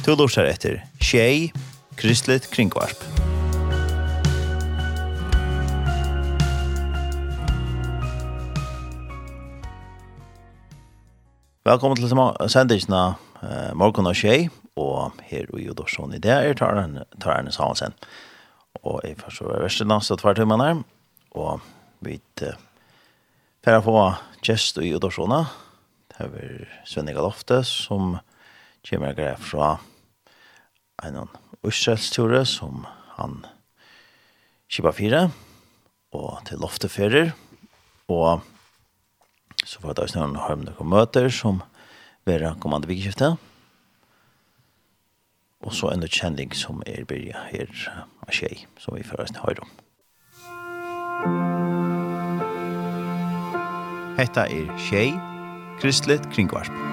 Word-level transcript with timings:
Du 0.00 0.14
lortar 0.16 0.46
etter 0.48 0.78
Tjei, 0.96 1.50
Kristligt 2.00 2.46
Kringvarp. 2.48 3.02
Velkommen 11.68 12.00
til 12.00 12.08
sendisene 12.48 13.02
uh, 13.42 13.74
Morgon 13.76 14.08
og 14.08 14.16
Tjei, 14.16 14.48
og 14.80 15.20
her 15.28 15.52
i 15.52 15.68
Udorsson 15.68 16.16
i 16.16 16.22
det 16.24 16.32
er 16.32 16.56
Tarne 16.56 17.52
Samansen. 17.52 17.92
Og 18.80 19.04
jeg 19.04 19.20
får 19.20 19.36
så 19.36 19.52
versen 19.52 19.92
så 20.00 20.16
tvær 20.16 20.40
timmene, 20.40 20.70
og 21.36 21.60
vi 22.00 22.16
uh, 22.40 22.56
får 23.68 23.84
få 23.84 24.08
gjest 24.40 24.80
i 24.80 24.94
Udorsson. 24.96 25.36
Det 26.08 26.24
er 26.24 26.66
Svennig 26.88 27.20
Galofte 27.20 27.60
som 27.68 28.16
kommer 28.86 29.18
jeg 29.18 29.38
fra 29.44 29.78
en 31.04 31.28
Østselsture 31.66 32.44
som 32.48 32.86
han 33.18 33.42
kjipa 34.70 34.92
fire 34.96 35.26
og 36.16 36.40
til 36.48 36.62
lofteferer 36.62 37.34
og 38.10 38.40
så 39.60 39.80
får 39.80 39.90
jeg 39.90 39.98
da 39.98 40.08
snøren 40.08 40.40
har 40.40 40.56
med 40.56 40.70
noen 40.70 40.92
møter 40.94 41.28
som 41.34 41.60
vera 42.28 42.54
kommande 42.62 42.88
vikskiftet 42.88 43.36
og 45.60 45.76
så 45.76 45.92
en 45.92 46.06
utkjenning 46.06 46.56
som 46.56 46.80
er 46.88 47.04
byrja 47.04 47.44
her 47.50 47.68
av 48.24 48.32
tjej 48.32 48.64
som 48.80 48.96
vi 48.96 49.04
først 49.04 49.42
har 49.44 49.60
om 49.60 49.78
Hetta 54.20 54.44
er 54.52 54.68
tjej 54.88 55.14
Kristlet 55.80 56.26
Kringvarp. 56.34 56.89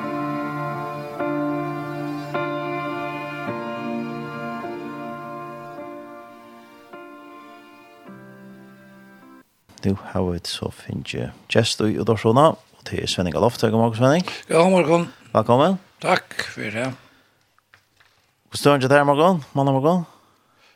nu 9.87 9.95
har 10.11 10.23
vi 10.31 10.39
så 10.43 10.67
finnes 10.75 11.13
gjest 11.51 11.79
i 11.85 11.93
Udorsona, 12.01 12.49
og 12.51 12.87
til 12.87 13.07
Svenning 13.07 13.35
Aloft. 13.39 13.61
God 13.63 13.79
morgen, 13.79 13.95
Svenning. 13.95 14.25
Ja, 14.49 14.65
morgen. 14.67 15.05
Velkommen. 15.31 15.77
Takk 16.03 16.33
for 16.51 16.73
det. 16.75 16.87
Hvor 18.51 18.59
står 18.59 18.81
det 18.83 18.89
der, 18.91 19.05
morgen? 19.07 19.43
Mandag 19.55 19.77
morgen? 19.77 20.03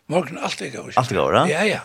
Morgen 0.07 0.37
gøy. 0.37 0.71
går. 0.71 0.93
er 0.95 1.15
går, 1.17 1.35
ja? 1.35 1.43
Ja, 1.49 1.63
ja. 1.67 1.79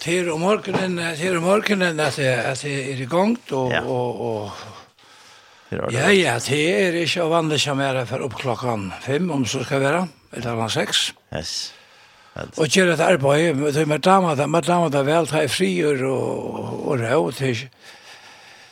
Til 0.00 0.30
om 0.32 0.40
morgenen, 0.40 0.96
til 1.20 1.36
om 1.36 1.44
morgenen 1.44 2.00
at 2.00 2.16
jeg, 2.18 2.38
at 2.38 2.64
jeg 2.64 2.94
er 2.94 3.02
i 3.04 3.08
gang, 3.10 3.36
og, 3.52 3.70
ja. 3.70 3.82
og, 3.84 4.20
og 4.20 4.50
Ja, 5.92 6.08
ja, 6.10 6.38
det 6.42 6.62
er 6.86 6.96
ikke 7.04 7.28
vanlig 7.30 7.60
som 7.62 7.78
er 7.84 8.00
for 8.08 8.24
opp 8.26 8.40
klokken 8.40 8.88
fem, 9.04 9.28
om 9.30 9.44
så 9.46 9.60
skal 9.62 9.84
være, 9.84 10.00
eller 10.32 10.56
klokken 10.56 10.72
seks. 10.72 11.12
Yes. 11.36 11.52
Och 12.56 12.76
gör 12.76 12.86
et 12.86 13.00
arbeid, 13.00 13.58
på 13.58 13.70
det 13.70 13.86
med 13.86 14.00
damer 14.00 14.36
där 14.36 14.46
med 14.46 14.62
damer 14.64 14.88
där 14.88 15.02
väl 15.02 15.26
tre 15.26 15.48
frier 15.48 16.04
och 16.04 16.86
och 16.88 16.98
rå 16.98 17.32
till 17.32 17.68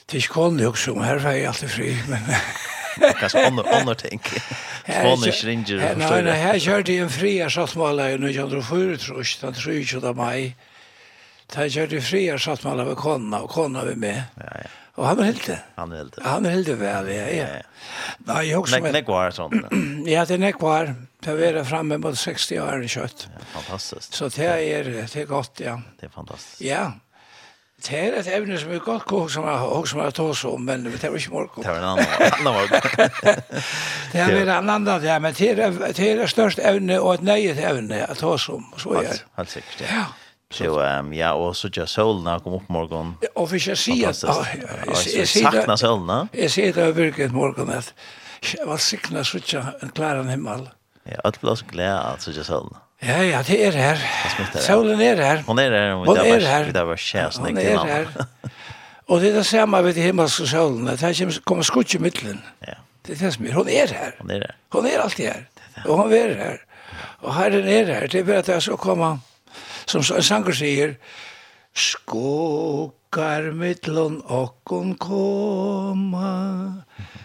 till 0.06 0.22
kon 0.22 0.66
också 0.66 0.92
som 0.92 1.02
här 1.02 1.18
var 1.18 1.32
jag 1.32 1.46
alltid 1.46 1.70
fri 1.70 1.96
men 2.08 2.20
Kas 3.20 3.34
andra 3.34 3.78
andra 3.78 3.94
tänk. 3.94 4.22
Spanish 4.84 5.44
Ranger. 5.44 5.94
Nej, 5.98 6.22
nej, 6.22 6.32
här 6.32 6.58
körde 6.58 6.92
en 6.92 7.10
fria 7.10 7.50
så 7.50 7.66
smala 7.66 8.04
nu 8.04 8.30
jag 8.30 8.50
drog 8.50 8.64
förut 8.64 9.00
tror 9.00 9.24
jag, 9.42 9.54
tror 9.54 9.74
jag 9.74 10.02
det 10.02 10.12
maj. 10.12 10.56
Da 11.48 11.64
jeg 11.64 11.72
kjørte 11.78 12.02
fri, 12.04 12.26
jeg 12.26 12.40
satt 12.44 12.64
med 12.64 12.74
alle 12.74 12.84
med 12.90 12.98
kona, 13.00 13.40
og 13.46 13.52
kona 13.54 13.86
var 13.86 13.96
med. 13.96 14.20
Ja, 14.36 14.52
ja. 14.64 14.74
Og 14.98 15.06
han 15.06 15.18
var 15.20 15.28
heldig. 15.28 15.56
Han 15.78 15.90
var 15.92 16.00
heldig. 16.02 16.22
Han 16.24 16.44
var 16.44 16.54
heldig 16.56 16.74
vel, 16.80 17.08
ja, 17.14 17.26
ja. 17.30 17.48
Nei, 18.26 18.40
jeg 18.48 18.58
også... 18.58 18.80
Nek, 18.82 18.88
nek 18.96 19.10
var 19.14 19.34
sånn. 19.36 19.60
ja, 20.10 20.24
det 20.26 20.34
er 20.38 20.42
nek 20.42 20.58
var. 20.62 20.90
Det 21.22 21.34
vært 21.38 21.64
fremme 21.70 21.98
mot 22.02 22.18
60 22.18 22.58
år 22.62 22.82
i 22.82 22.90
kjøtt. 22.90 23.28
Ja, 23.30 23.44
fantastisk. 23.54 24.16
Så 24.18 24.28
det 24.34 24.48
er, 24.50 24.90
det 24.98 25.22
er 25.22 25.30
godt, 25.30 25.62
ja. 25.62 25.76
Det 26.00 26.10
er 26.10 26.14
fantastisk. 26.14 26.58
Ja. 26.66 26.88
Det 27.78 27.94
er 27.94 28.16
et 28.18 28.26
evne 28.34 28.58
som 28.58 28.72
er 28.74 28.80
godt 28.82 29.04
kåk 29.06 29.28
som 29.30 29.44
jeg 29.46 29.58
har 29.62 29.84
som 29.86 30.00
jeg 30.02 30.14
tar 30.18 30.40
om, 30.50 30.64
men 30.66 30.82
det 30.88 30.98
er 30.98 31.14
ikke 31.14 31.30
morgen. 31.30 31.62
Det 31.62 31.70
er 31.70 31.78
en 31.78 31.90
annen 31.92 32.42
morgen. 32.42 32.80
det 34.12 34.22
er 34.24 34.40
en 34.42 34.50
annen 34.50 34.72
annen, 34.74 35.04
ja, 35.06 35.20
men 35.22 35.36
det 35.38 35.52
er 35.54 36.18
det 36.18 36.30
største 36.32 36.64
evne 36.66 36.98
og 36.98 37.20
et 37.20 37.28
nøyet 37.28 37.60
evne 37.62 38.00
jeg 38.02 38.18
tar 38.18 38.48
om, 38.50 38.66
så 38.82 38.98
er 38.98 39.12
det. 39.12 39.20
Helt 39.38 39.54
sikkert, 39.54 39.84
ja. 39.86 40.00
Ja. 40.00 40.08
Så 40.50 40.80
um, 40.80 41.12
ja 41.12 41.32
og 41.36 41.56
så 41.56 41.68
jag 41.76 41.88
solna 41.88 42.38
kom 42.38 42.52
upp 42.52 42.68
morgon. 42.68 43.14
Och 43.34 43.48
för 43.48 43.68
jag 43.68 43.78
ser 43.78 44.08
att 44.08 44.22
Jeg 45.14 45.28
saknar 45.28 45.76
solna. 45.76 46.28
sier 46.32 46.48
ser 46.48 46.72
det 46.72 46.92
verkligen 46.96 47.32
morgon 47.32 47.70
at 47.70 47.94
jeg 48.42 48.66
var 48.66 48.76
sikna 48.76 49.24
så 49.24 49.38
en 49.82 49.90
klar 49.90 50.22
himmel. 50.22 50.68
Ja, 51.04 51.20
alt 51.24 51.40
ble 51.40 51.50
også 51.50 51.64
glede 51.64 52.00
at 52.00 52.22
så 52.22 52.30
jag 52.30 52.46
solna. 52.46 52.78
Ja, 53.00 53.22
ja, 53.22 53.42
det 53.42 53.66
är 53.66 53.72
här. 53.72 53.98
Solen 54.60 55.00
er 55.00 55.16
her. 55.16 55.42
Hon 55.46 55.58
är 55.58 55.70
här. 55.70 55.92
Hon 55.92 56.18
er 56.18 56.40
här. 56.40 56.72
Det 56.72 56.84
var 56.84 56.96
känsligt. 56.96 57.46
Hon 57.46 57.58
er 57.58 57.78
her. 57.78 58.06
Og 59.08 59.20
det 59.20 59.28
er 59.28 59.38
är 59.38 59.42
samma 59.42 59.82
vid 59.82 59.94
himmelske 59.94 60.46
solen. 60.46 60.86
Det 60.86 61.02
er 61.02 61.40
kommer 61.44 61.62
skutt 61.62 61.94
i 61.94 61.98
mitten. 61.98 62.42
Ja. 62.66 62.74
Det 63.06 63.12
er 63.12 63.24
det 63.24 63.34
som 63.34 63.46
er. 63.46 63.52
Hun 63.52 63.68
er 63.68 63.86
her. 63.86 64.12
Hon 64.18 64.30
er 64.30 64.34
her. 64.34 64.54
Hon 64.72 64.86
er 64.86 65.00
alltid 65.00 65.24
her. 65.24 65.44
Og 65.84 65.96
hon 65.96 66.12
er 66.12 66.34
her. 66.34 66.56
Og 67.22 67.34
herren 67.34 67.68
er 67.68 67.84
her. 67.84 68.06
Det 68.06 68.18
är 68.18 68.24
bara 68.24 68.38
att 68.38 68.48
jag 68.48 68.62
ska 68.62 68.76
komma 68.76 69.18
som 69.88 70.02
Sanger 70.04 70.52
sier, 70.52 70.94
Skåkar 71.78 73.52
mittlån 73.54 74.22
okkon 74.26 74.96
koma, 74.98 76.32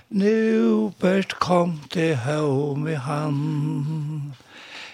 nu 0.09 0.91
bert 1.01 1.40
kom 1.41 1.79
til 1.90 2.16
haum 2.16 2.88
i 2.88 2.94
hand. 2.94 4.34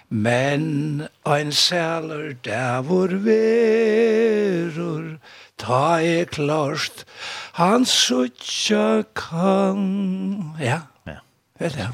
Men 0.10 1.08
ein 1.26 1.52
sæler 1.52 2.34
dævor 2.46 3.14
verur, 3.28 5.20
ta 5.58 6.00
er 6.02 6.26
klarst, 6.26 7.06
han 7.60 7.86
suttja 7.86 9.04
kan. 9.14 10.56
Ja, 10.60 10.82
ja. 11.06 11.20
vet 11.60 11.78
jeg. 11.78 11.90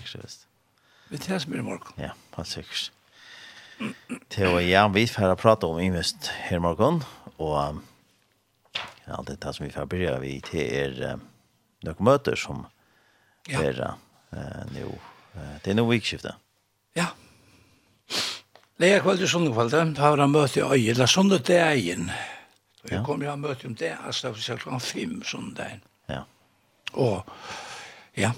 Vet 1.10 1.30
jeg 1.30 1.42
som 1.42 1.54
er 1.54 1.58
i 1.58 1.62
morgen. 1.66 1.98
Ja, 1.98 2.14
helt 2.38 2.48
sikkert 2.48 2.95
til 4.30 4.48
och 4.48 4.62
Jan, 4.62 4.94
vi 4.94 5.08
får 5.08 5.22
här 5.22 5.36
prata 5.36 5.68
om 5.68 5.80
invest 5.80 6.28
här 6.28 6.60
morgon. 6.60 7.04
Och 7.38 7.76
ja, 9.06 9.24
det 9.28 9.34
er 9.34 9.38
det 9.48 9.54
som 9.54 9.66
vi 9.66 9.72
får 9.72 9.86
begynne 9.86 10.20
vi 10.20 10.40
til 10.42 10.74
er 10.74 11.20
noen 11.86 12.08
møter 12.08 12.36
som 12.36 12.66
ja. 13.50 13.62
er 13.62 13.82
uh, 14.34 14.64
nå. 14.74 14.88
Uh, 15.36 15.58
Det 15.64 15.74
er 15.74 15.78
noe 15.78 15.92
vikskiftet. 15.92 16.38
Ja. 16.96 17.12
Lea 18.82 19.00
kveld 19.04 19.22
i 19.24 19.28
sundekveldet, 19.28 19.94
da 19.96 20.10
har 20.10 20.20
han 20.20 20.32
møte 20.32 20.60
i 20.60 20.64
øye, 20.64 20.92
eller 20.92 21.08
sundet 21.08 21.48
det 21.48 21.60
egen. 21.62 22.10
Og 22.84 22.92
jeg 22.92 23.04
kommer 23.06 23.26
jo 23.26 23.32
og 23.32 23.40
møte 23.40 23.68
om 23.68 23.76
det, 23.76 23.94
altså 24.06 24.28
det 24.28 24.50
var 24.50 24.60
klokka 24.64 24.80
fem 24.80 25.22
sundagen. 25.24 25.82
Ja. 26.10 26.24
Og, 26.94 27.24
ja, 28.18 28.32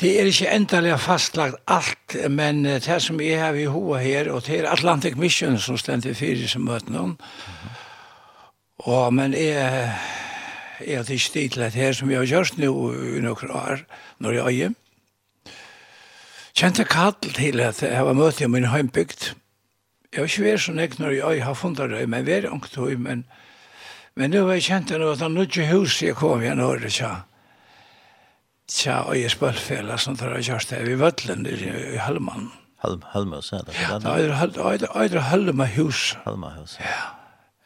Det 0.00 0.12
er 0.20 0.28
ikke 0.30 0.50
endelig 0.54 0.98
fastlagt 1.00 1.60
alt, 1.68 2.16
men 2.30 2.64
det 2.64 3.00
som 3.02 3.20
jeg 3.20 3.40
har 3.40 3.54
i 3.54 3.68
hoa 3.70 4.00
her, 4.02 4.30
og 4.32 4.46
det 4.46 4.60
er 4.60 4.70
Atlantic 4.72 5.16
Mission 5.16 5.58
som 5.58 5.78
stender 5.78 6.14
fyrir 6.14 6.48
som 6.48 6.64
møter 6.66 6.92
noen. 6.94 7.16
Og, 8.86 9.12
men 9.14 9.34
jeg, 9.36 9.90
jeg 10.86 10.96
har 10.96 11.10
ikke 11.10 11.32
tid 11.32 11.48
til 11.50 11.62
det 11.62 11.74
her 11.74 11.92
som 11.92 12.10
jeg 12.10 12.22
har 12.22 12.30
gjort 12.30 12.58
nå 12.58 12.72
i 12.92 13.24
noen 13.24 13.50
år, 13.52 13.84
når 14.18 14.38
jeg 14.38 14.70
er 14.70 14.78
kjente 16.60 16.84
kall 16.84 17.14
til 17.20 17.60
at 17.64 17.82
jeg 17.82 18.04
var 18.04 18.16
møte 18.16 18.44
i 18.44 18.50
min 18.50 18.68
heimbygd. 18.68 19.32
Jeg 20.10 20.18
har 20.18 20.26
ikke 20.26 20.44
vært 20.44 20.64
så 20.64 20.72
ikke 20.74 21.02
når 21.02 21.14
jeg 21.14 21.44
har 21.44 21.54
funnet 21.54 21.90
det, 21.92 22.08
men 22.08 22.26
vært 22.26 22.50
ångt 22.50 22.74
høy, 22.76 22.96
men, 22.98 23.24
men 24.18 24.32
nå 24.32 24.46
har 24.48 24.58
jeg 24.58 24.66
kjent 24.66 24.90
at 24.90 25.00
det 25.00 25.10
var 25.20 25.30
noe 25.32 25.66
hus 25.70 26.00
jeg 26.02 26.18
kom 26.18 26.42
igjen 26.42 26.60
året, 26.64 26.98
ja 26.98 27.12
tja, 28.70 29.02
og 29.08 29.18
jeg 29.18 29.32
spølfela 29.34 29.98
som 30.00 30.16
tar 30.18 30.34
av 30.36 30.42
kjørste 30.46 30.78
her 30.78 30.88
i 30.90 30.98
Vøtlen, 31.00 31.46
i 31.46 31.98
Halman. 32.00 32.50
Halma, 32.80 33.42
så 33.44 33.58
er 33.58 33.66
det? 33.66 33.76
Ja, 33.76 33.98
det 34.00 35.16
er 35.18 35.26
Halma 35.28 35.66
hus. 35.76 36.14
Halma 36.24 36.54
hus, 36.56 36.78
ja. 36.80 37.00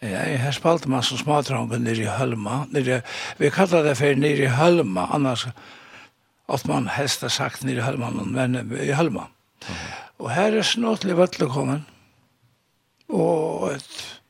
Ja, 0.05 0.21
jeg 0.29 0.41
har 0.43 0.53
spalt 0.53 0.85
meg 0.91 1.05
som 1.07 1.17
smatrangen 1.17 1.87
nere 1.87 2.03
i 2.03 2.11
Halma. 2.11 2.65
Nere, 2.75 3.01
vi 3.39 3.49
kallar 3.55 3.87
det 3.87 3.95
for 3.97 4.19
nere 4.21 4.45
i 4.45 4.53
Halma, 4.53 5.07
annars 5.17 5.47
at 6.53 6.67
man 6.69 6.91
helst 6.93 7.23
har 7.25 7.33
sagt 7.33 7.65
nere 7.65 7.81
i 7.81 7.87
Halma, 7.87 8.11
men 8.11 8.59
i 8.77 8.93
Halma. 8.93 9.31
Og 10.21 10.29
her 10.35 10.59
er 10.59 10.67
snåtlig 10.67 11.17
Vøtlen 11.17 11.49
kommet, 11.51 11.87
og 13.09 13.71
et 13.73 14.21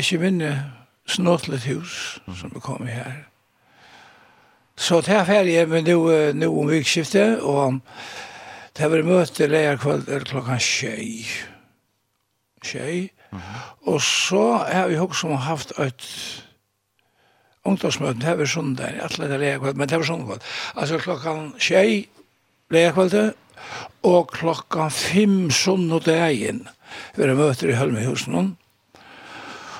ikke 0.00 0.20
minne 0.22 0.54
snåtlig 1.10 1.60
hus 1.66 2.20
som 2.38 2.54
er 2.54 2.64
kommet 2.64 2.94
her. 2.94 3.29
Så 4.80 5.02
det 5.04 5.12
er 5.12 5.26
ferdig 5.28 5.56
är 5.60 5.66
nå, 5.66 5.80
nu, 5.82 6.32
nu 6.32 6.46
om 6.46 6.68
vikskiftet 6.68 7.42
og 7.44 7.80
det 8.72 8.82
här 8.82 8.88
var 8.88 9.02
möte 9.02 9.46
läger 9.46 9.76
kväll 9.76 10.24
klockan 10.24 10.58
tjej. 10.58 11.26
Tjej. 12.62 13.12
Mm 13.30 13.42
-hmm. 13.42 13.92
Och 13.92 14.02
så 14.02 14.52
har 14.52 14.88
vi 14.88 14.98
också 14.98 15.28
haft 15.28 15.78
et 15.78 16.02
ungdomsmøte, 17.64 18.20
det 18.20 18.26
här 18.26 18.36
var 18.36 18.46
söndag, 18.46 18.92
alla 19.02 19.28
det 19.28 19.38
läger 19.38 19.58
kveld, 19.58 19.76
men 19.76 19.88
det 19.88 19.94
här 19.94 19.98
var 19.98 20.06
söndag 20.06 20.26
kväll. 20.26 20.40
Alltså 20.74 20.98
klockan 20.98 21.52
tjej 21.58 22.08
läger 22.70 22.92
kväll 22.92 23.32
og 24.02 24.30
klokkan 24.32 24.90
fem 24.90 25.50
sånn 25.50 25.92
og 25.92 26.04
dagen 26.04 26.68
vera 27.16 27.34
møter 27.34 27.68
i 27.68 27.72
Hølmehusen. 27.72 28.56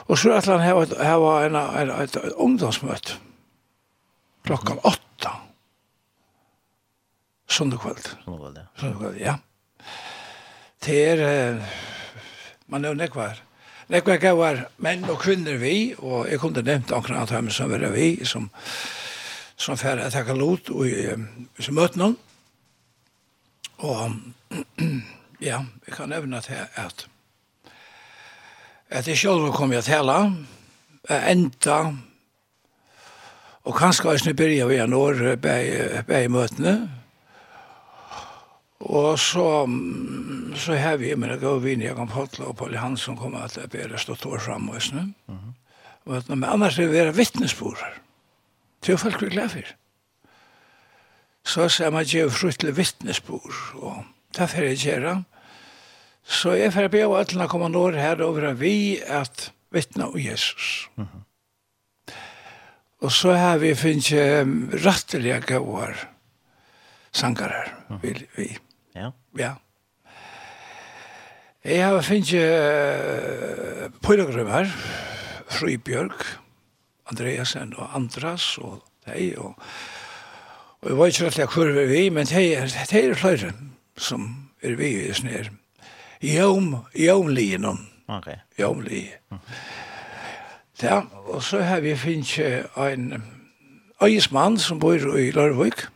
Og 0.08 0.18
så 0.18 0.32
er 0.32 0.50
han 0.50 0.60
hava, 0.60 0.86
hava 1.04 1.46
en, 1.46 1.56
en, 1.56 1.90
et 2.02 2.16
ungdomsmøte 2.36 3.29
klockan 4.44 4.78
åtta. 4.78 5.32
Søndag 7.48 7.80
kveld. 7.82 8.02
Søndag 8.24 8.38
kveld, 8.38 8.56
ja. 8.56 8.66
Søndag 8.80 8.98
kveld, 8.98 9.20
ja. 9.20 9.36
Det 10.84 10.98
er, 11.10 11.22
uh, 11.56 11.62
man 12.66 12.84
er 12.84 12.94
jo 12.94 13.00
nekvar. 13.00 13.42
Nekvar 13.90 14.20
gavar 14.22 14.64
menn 14.78 15.04
og 15.10 15.18
kvinner 15.20 15.58
vi, 15.60 15.94
og 15.98 16.28
jeg 16.30 16.40
kunne 16.40 16.62
nevnt 16.62 16.92
akkurat 16.94 17.26
at 17.26 17.34
dem 17.34 17.50
som 17.50 17.70
var 17.72 17.88
vi, 17.92 18.24
som, 18.24 18.50
som 19.56 19.76
færre 19.76 20.06
at 20.06 20.14
takka 20.14 20.36
lot, 20.38 20.70
og 20.70 20.86
som 21.58 21.74
møtte 21.74 21.98
noen. 21.98 22.16
Og 23.80 24.12
ja, 25.50 25.64
jeg 25.86 25.96
kan 25.96 26.08
nevne 26.12 26.40
til 26.44 26.62
at 26.78 27.08
at 28.90 29.08
jeg 29.08 29.18
selv 29.18 29.52
kom 29.54 29.72
jeg 29.72 29.84
til 29.86 30.10
å 30.10 30.18
enda 31.06 31.76
Og 33.68 33.76
kanskje 33.76 34.10
også 34.10 34.34
byrja 34.36 34.66
vi 34.70 34.78
en 34.80 34.96
år 34.96 35.36
bei 36.08 36.22
møtene. 36.32 36.74
Og 38.80 39.18
så, 39.20 39.66
så 40.56 40.76
har 40.80 40.96
vi 40.96 41.12
med 41.14 41.34
det 41.34 41.42
gode 41.42 41.62
vinn, 41.66 41.82
jeg 41.84 41.96
kan 41.98 42.08
holde 42.08 42.46
og 42.46 42.56
Pauli 42.56 42.80
Hansson 42.80 43.18
kom 43.18 43.36
at 43.36 43.58
det 43.58 43.68
blir 43.70 43.92
stått 44.00 44.24
år 44.26 44.40
frem 44.40 44.70
og 44.72 44.80
sånn. 44.80 45.12
Men 46.08 46.48
annars 46.48 46.78
er 46.78 46.88
vi 46.88 46.96
være 46.96 47.14
vittnesborer. 47.18 48.00
Det 48.80 48.94
er 48.94 49.02
folk 49.02 49.20
vi 49.20 49.28
gleder 49.34 49.52
for. 49.52 49.74
Så 51.44 51.68
ser 51.68 51.92
man 51.92 52.08
gjør 52.08 52.32
frukt 52.32 52.60
til 52.64 52.72
vittnesbor, 52.76 53.52
og 53.80 54.04
det 54.36 54.48
er 54.48 54.70
jeg 54.70 54.80
gjøre. 54.86 55.14
Så 56.24 56.54
jeg 56.56 56.72
får 56.72 56.88
be 56.92 57.04
av 57.04 57.16
alle 57.20 57.48
komme 57.48 57.68
nå 57.68 57.90
her 57.96 58.22
over 58.24 58.52
vi 58.56 59.00
at 59.04 59.50
vittne 59.72 60.08
om 60.08 60.18
Jesus. 60.18 60.88
Mm 60.96 61.04
-hmm. 61.04 61.29
Og 63.00 63.12
så 63.12 63.32
har 63.32 63.60
vi 63.62 63.72
finnes 63.78 64.10
um, 64.12 64.68
rettelige 64.84 65.40
gauar 65.48 65.96
sangarar, 67.12 67.72
mm. 67.88 67.98
vil 68.02 68.26
vi. 68.36 68.48
Ja. 68.94 69.10
Ja. 69.38 69.54
Jeg 71.64 71.86
har 71.86 72.02
finnes 72.04 72.32
uh, 72.36 73.88
pyrogrymmer, 74.04 74.68
Fribjørg, 75.50 76.26
Andreasen 77.10 77.72
og 77.76 77.96
Andras 77.96 78.52
og 78.58 78.82
deg, 79.08 79.38
og, 79.38 79.56
og 80.80 80.90
jeg 80.90 80.98
var 80.98 81.10
ikke 81.10 81.26
rettelig 81.26 81.48
hvor 81.54 81.72
vi 81.74 81.86
vi, 81.90 82.02
men 82.12 82.28
det 82.28 82.44
er 82.60 83.16
flere 83.16 83.52
som 83.96 84.28
er 84.62 84.76
vi 84.76 84.92
i 85.08 85.12
snir. 85.16 85.50
Jom, 86.20 86.74
jomligenom. 86.94 87.80
Ok. 88.08 88.28
Jomli. 88.58 89.06
Mm. 89.30 89.38
Ja, 90.82 91.00
og 91.26 91.42
så 91.42 91.60
har 91.62 91.80
vi 91.80 91.96
finnet 91.96 92.66
en 92.76 93.22
øyesmann 94.02 94.58
som 94.58 94.78
bor 94.80 95.16
i 95.16 95.30
Lørvøk, 95.30 95.88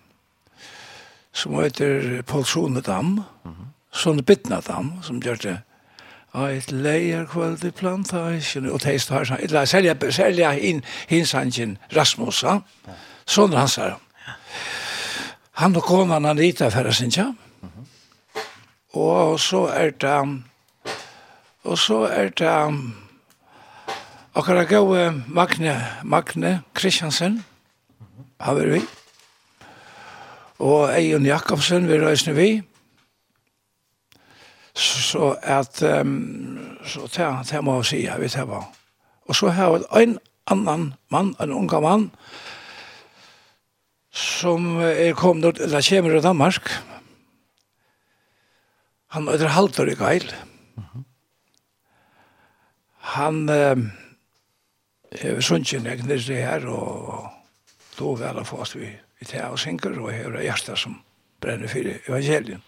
som 1.33 1.55
heter 1.55 2.23
Paul 2.23 2.45
Sonedam, 2.45 3.05
mm 3.05 3.23
-hmm. 3.45 3.65
Sonebitnadam, 3.93 4.93
som 5.03 5.21
gjør 5.23 5.35
det 5.35 5.59
Eit 6.35 6.73
leier 6.73 7.27
kvöld 7.27 7.65
i 7.65 7.71
plantasjen, 7.71 8.71
og 8.71 8.81
teist 8.81 9.09
har 9.09 9.25
sånn, 9.25 9.39
eller 9.41 9.65
selja, 9.65 9.95
selja 10.11 10.51
inn 10.59 10.81
hinsangen 11.07 11.77
Rasmusa, 11.95 12.57
sånn 13.27 13.55
hans 13.55 13.77
her. 13.77 13.95
Han 15.53 15.77
og 15.77 15.83
konan 15.83 16.27
Anita 16.27 16.69
færre 16.75 16.93
sin 16.93 17.11
tja, 17.11 17.29
og 18.93 19.41
så 19.41 19.67
er 19.67 19.91
det, 19.91 20.43
og 21.65 21.79
så 21.79 22.03
er 22.11 22.35
det, 22.35 23.04
Akkurat 24.35 24.67
gav 24.67 24.89
Magne, 25.31 25.75
Magne 26.03 26.63
Kristiansen, 26.75 27.45
har 28.41 28.55
vi. 28.59 28.81
Og 30.59 30.91
Eion 30.91 31.27
Jakobsen 31.27 31.87
vi 31.87 32.01
røysene 32.03 32.35
vi. 32.35 32.49
Så 34.75 35.37
at, 35.39 35.79
um, 35.87 36.59
så 36.83 37.07
det, 37.15 37.31
det 37.53 37.63
må 37.63 37.77
jeg 37.79 37.87
si, 37.93 38.03
jeg 38.09 38.21
vet 38.21 38.35
det 38.35 38.49
var. 38.51 38.67
Og 39.31 39.39
så 39.39 39.55
har 39.55 39.79
vi 39.79 40.03
en 40.03 40.19
annan 40.51 40.95
mann, 41.15 41.37
en 41.39 41.55
unga 41.55 41.81
mann, 41.81 42.11
som 44.11 44.81
er 44.83 45.15
kommet, 45.15 45.61
eller 45.63 45.81
kommer 45.89 46.11
fra 46.11 46.29
Danmark. 46.29 46.71
Han 49.15 49.29
er 49.29 49.47
halvdørig 49.47 49.97
geil. 49.97 50.35
Han, 53.15 53.49
um, 53.49 53.93
hever 55.25 55.45
sunnsin 55.45 55.89
jeg 55.89 56.05
nirri 56.05 56.41
her, 56.43 56.67
og 56.69 57.31
då 57.99 58.15
vel 58.19 58.37
har 58.37 58.45
fått 58.45 58.77
vi 58.77 58.91
i 59.21 59.25
tega 59.25 59.51
og 59.55 59.59
synger, 59.59 59.97
og 60.01 60.13
hever 60.13 60.43
hjertet 60.43 60.79
som 60.79 61.01
brenner 61.41 61.71
for 61.71 61.89
evangelien. 62.09 62.63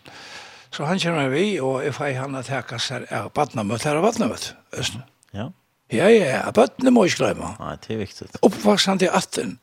Så 0.70 0.84
han 0.84 1.00
kjenner 1.00 1.30
vi, 1.32 1.58
og 1.60 1.84
jeg 1.84 1.94
får 1.96 2.16
han 2.18 2.36
at 2.36 2.50
hekka 2.52 2.78
seg 2.82 3.06
av 3.14 3.30
badnamøt, 3.36 3.86
her 3.86 4.00
av 4.00 4.04
badnamøt, 4.04 4.50
Østen. 4.76 5.04
Ja. 5.32 5.50
Ja, 5.92 6.08
ja, 6.10 6.26
ja, 6.40 6.50
badnamøt 6.50 6.92
må 6.92 7.04
ikke 7.06 7.22
glemme. 7.24 7.54
Nei, 7.60 7.76
det 7.84 7.94
er 7.94 8.02
viktig. 8.02 8.28
Oppvaksen 8.46 9.00
til 9.00 9.12
18. 9.14 9.58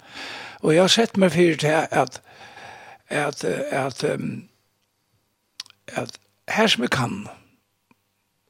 Og 0.63 0.74
jeg 0.74 0.81
har 0.81 0.94
sett 0.94 1.18
meg 1.19 1.34
for 1.36 1.60
til 1.60 1.75
at, 1.75 2.22
at, 3.10 3.44
at, 3.44 4.04
at, 5.88 6.19
her 6.50 6.68
som 6.72 6.86
jeg 6.86 6.94
kan, 6.95 7.25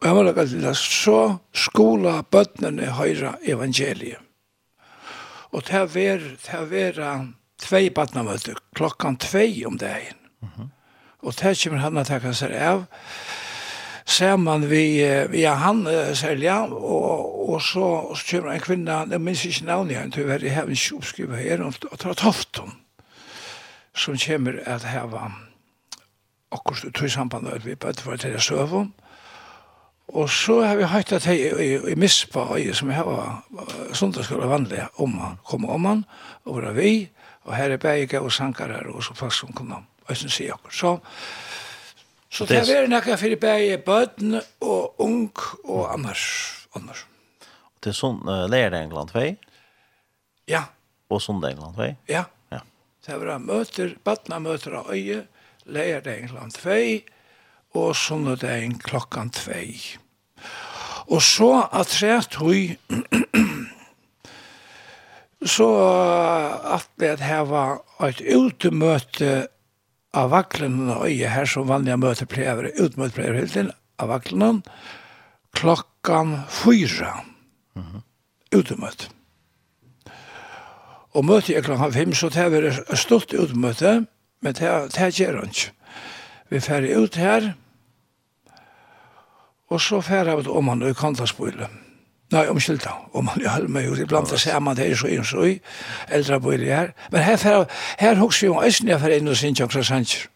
og 0.04 0.08
jeg 0.08 0.16
må 0.16 0.24
lage 0.28 0.48
til 0.52 0.64
det, 0.64 0.76
så 0.78 1.38
skola 1.56 2.22
bøttene 2.22 2.92
høyre 2.92 3.38
evangeliet. 3.48 4.20
Og 5.54 5.64
det 5.68 5.82
var, 5.94 6.24
det 6.50 6.98
var 6.98 7.28
tvei 7.62 7.90
badnamøte, 7.94 8.56
klokkan 8.76 9.18
tvei 9.22 9.66
om 9.66 9.78
dagen. 9.78 10.18
Mm 10.42 10.50
-hmm. 10.58 10.70
Og 11.20 11.34
det 11.42 11.60
kommer 11.64 11.80
han 11.80 11.98
å 11.98 12.04
takke 12.04 12.34
seg 12.34 12.52
av. 12.52 12.86
Ser 14.06 14.36
man 14.36 14.70
vi, 14.70 15.00
ja, 15.42 15.54
han 15.54 15.88
selja, 16.16 16.62
og, 16.62 17.50
og 17.50 17.62
så, 17.62 17.80
og 17.80 18.18
så 18.18 18.26
kommer 18.32 18.52
en 18.52 18.60
kvinne, 18.60 19.08
jeg 19.12 19.22
minns 19.22 19.46
ikke 19.46 19.66
navnet 19.66 19.92
igjen, 19.92 20.12
til 20.12 20.24
å 20.24 20.28
være 20.28 20.46
i 20.46 20.50
hevn 20.50 20.76
kjopskrivet 20.76 21.38
her, 21.38 21.64
og 21.64 22.00
tar 22.00 22.14
toften, 22.14 22.74
som 23.96 24.18
kommer 24.18 24.60
at 24.66 24.84
heva 24.84 25.32
akkurat 26.52 26.94
tog 26.94 27.12
samband 27.12 27.44
med 27.44 27.64
vi 27.64 27.76
bøtt 27.76 28.02
for 28.02 28.18
til 28.18 28.36
å 28.36 28.44
søve 28.44 28.84
om. 28.84 28.94
Og 30.08 30.30
så 30.30 30.60
har 30.62 30.76
vi 30.76 30.84
hatt 30.84 31.14
at 31.16 31.26
jeg 31.26 31.54
i, 31.64 31.70
i 31.94 31.96
mispa 31.96 32.44
øye 32.58 32.74
som 32.76 32.92
jeg 32.92 33.00
har 33.00 33.94
sundagsskolen 33.96 34.52
vanlig 34.52 34.84
om 35.02 35.16
han, 35.22 35.38
kom 35.48 35.66
om 35.66 35.86
han, 35.86 36.04
og 36.46 36.60
var 36.60 36.76
vi, 36.76 37.08
og 37.48 37.56
her 37.56 37.72
er 37.72 37.82
bæge 37.82 38.20
og 38.20 38.32
sankare 38.32 38.84
og 38.92 39.04
så 39.04 39.16
fast 39.16 39.40
som 39.40 39.54
kom 39.56 39.72
han, 39.72 39.88
og 40.04 40.12
jeg 40.12 40.32
sier 40.32 40.54
akkur. 40.54 40.76
Så, 40.76 40.92
så 42.30 42.46
det 42.50 42.62
er 42.68 42.88
nekka 42.92 43.16
fyrir 43.18 43.40
bæge 43.40 43.80
bøten 43.86 44.42
og 44.62 45.02
ung 45.02 45.32
og 45.64 45.88
annars. 45.94 46.28
annars. 46.76 47.06
Det 47.80 47.94
er 47.94 47.98
sånn 47.98 48.22
uh, 48.28 48.46
lærer 48.52 48.82
England, 48.84 49.16
vei? 49.16 49.34
Ja. 50.52 50.66
Og 51.12 51.24
sånn 51.24 51.44
England, 51.48 51.80
vei? 51.80 51.94
Ja. 52.12 52.26
ja. 52.52 52.60
Det 53.08 53.18
var 53.24 53.40
møter, 53.40 53.96
bøtene 54.04 54.40
møter 54.44 54.80
av 54.80 54.92
øye, 54.92 55.24
lærer 55.66 56.12
England, 56.18 56.60
vei, 56.64 57.04
og 57.74 57.96
en 58.44 58.78
klokkan 58.80 59.30
2. 59.30 59.52
Og 61.08 61.22
så 61.22 61.68
at 61.72 61.88
tret 61.88 62.36
hui 62.36 62.78
så 65.46 65.70
at 66.76 66.88
det 67.00 67.20
heva 67.20 67.80
et 68.08 68.22
utemøte 68.22 69.48
av 70.14 70.30
vaklen 70.32 70.90
og 70.94 71.08
øye 71.10 71.30
her 71.30 71.50
som 71.50 71.68
vanliga 71.68 71.98
møter 72.00 72.30
plever, 72.30 72.70
utmøte 72.80 73.18
plever 73.18 73.42
hele 73.42 73.52
tiden 73.52 73.72
av 74.00 74.14
vaklen 74.14 74.62
klokkan 75.54 76.44
4. 76.50 77.14
Mm 77.76 77.84
-hmm. 77.84 78.02
Utemøte. 78.58 79.10
Og 81.14 81.26
møte 81.26 81.56
er 81.56 81.62
klokkan 81.62 81.94
5, 81.94 82.14
så 82.14 82.30
det 82.30 82.38
er 82.38 82.84
et 82.92 82.98
stort 82.98 83.34
utemøte, 83.34 84.06
men 84.42 84.54
det, 84.54 84.68
er 84.98 85.12
gjør 85.12 85.40
han 85.40 85.50
ikke. 85.50 85.72
Vi 86.50 86.60
færre 86.60 86.98
ut 86.98 87.16
her, 87.16 87.54
Og 89.74 89.82
så 89.82 90.02
færa 90.06 90.36
vi 90.38 90.50
om 90.50 90.68
han 90.70 90.86
i 90.86 90.94
kantarsbøyle. 90.94 91.68
Nei, 92.34 92.48
omskylda, 92.50 92.92
om 93.14 93.28
han 93.30 93.42
i 93.42 93.50
halme, 93.50 93.82
og 93.90 93.98
det 93.98 94.08
blant 94.10 94.32
seg 94.42 94.58
man 94.62 94.78
det 94.78 94.88
er 94.90 94.98
så 94.98 95.10
inn 95.12 95.26
så 95.28 95.44
i, 95.46 95.58
eldre 96.14 96.40
bøyle 96.42 96.70
her. 96.70 96.94
Men 97.14 97.26
her 97.26 97.38
færa, 97.42 97.66
her 98.00 98.18
hos 98.22 98.42
vi 98.42 98.50
om 98.50 98.62
æsni 98.64 98.94
jeg 98.94 99.02
færa 99.02 99.20
inn 99.20 99.30
og 99.30 99.38
sin 99.38 99.58
tjokkra 99.58 99.84
sanger. 99.86 100.28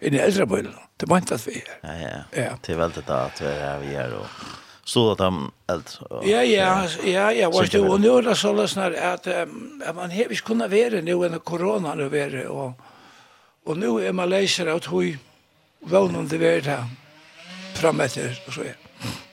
Inn 0.00 0.14
i 0.14 0.20
eldre 0.22 0.46
bøyle, 0.48 0.72
det 0.96 1.08
er 1.08 1.12
bant 1.12 1.32
at 1.34 1.44
vi 1.46 1.58
er. 1.60 1.74
Ja, 1.82 1.96
ja, 2.00 2.20
ja. 2.42 2.54
Det 2.64 2.74
er 2.74 2.80
veldig 2.80 3.04
da 3.08 3.18
at 3.26 3.42
vi 3.42 3.48
er 3.50 3.58
her 3.64 3.82
vi 3.82 3.96
er, 4.04 4.14
og 4.20 4.86
så 4.88 5.04
at 5.12 5.24
han 5.24 5.42
eldre. 5.68 6.22
Ja, 6.28 6.44
ja, 6.48 6.70
ja, 7.04 7.26
ja, 7.40 7.48
og 7.48 7.72
det 7.72 7.82
var 7.84 8.04
nu 8.04 8.14
det 8.24 8.36
så 8.38 8.52
løsner 8.56 8.96
at, 8.96 9.26
at 9.26 9.96
man 9.96 10.14
har 10.14 10.32
ikke 10.32 10.52
kunnet 10.52 10.70
være 10.72 11.02
nå 11.04 11.18
enn 11.28 11.40
korona 11.40 11.96
nå 11.98 12.08
være, 12.12 12.46
og, 12.48 12.72
og 13.66 13.76
nu 13.76 13.98
er 13.98 14.16
man 14.16 14.32
leiser 14.32 14.72
at 14.72 14.88
hui, 14.92 15.12
vånende 15.80 16.40
være 16.40 16.64
det 16.70 16.80
fram 17.78 18.00
efter 18.00 18.42
och 18.46 18.52
så 18.52 18.60
är. 18.60 18.76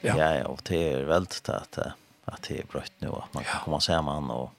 Ja. 0.01 0.17
ja, 0.17 0.35
ja, 0.35 0.45
och 0.45 0.59
det 0.63 0.91
är 0.93 1.03
väldigt 1.03 1.49
att 1.49 1.77
att 2.25 2.43
det 2.47 2.59
är 2.59 2.63
brött 2.71 2.91
nu 2.99 3.07
att 3.07 3.33
man 3.33 3.43
kan 3.43 3.59
komma 3.63 4.01
man 4.01 4.29
och 4.29 4.51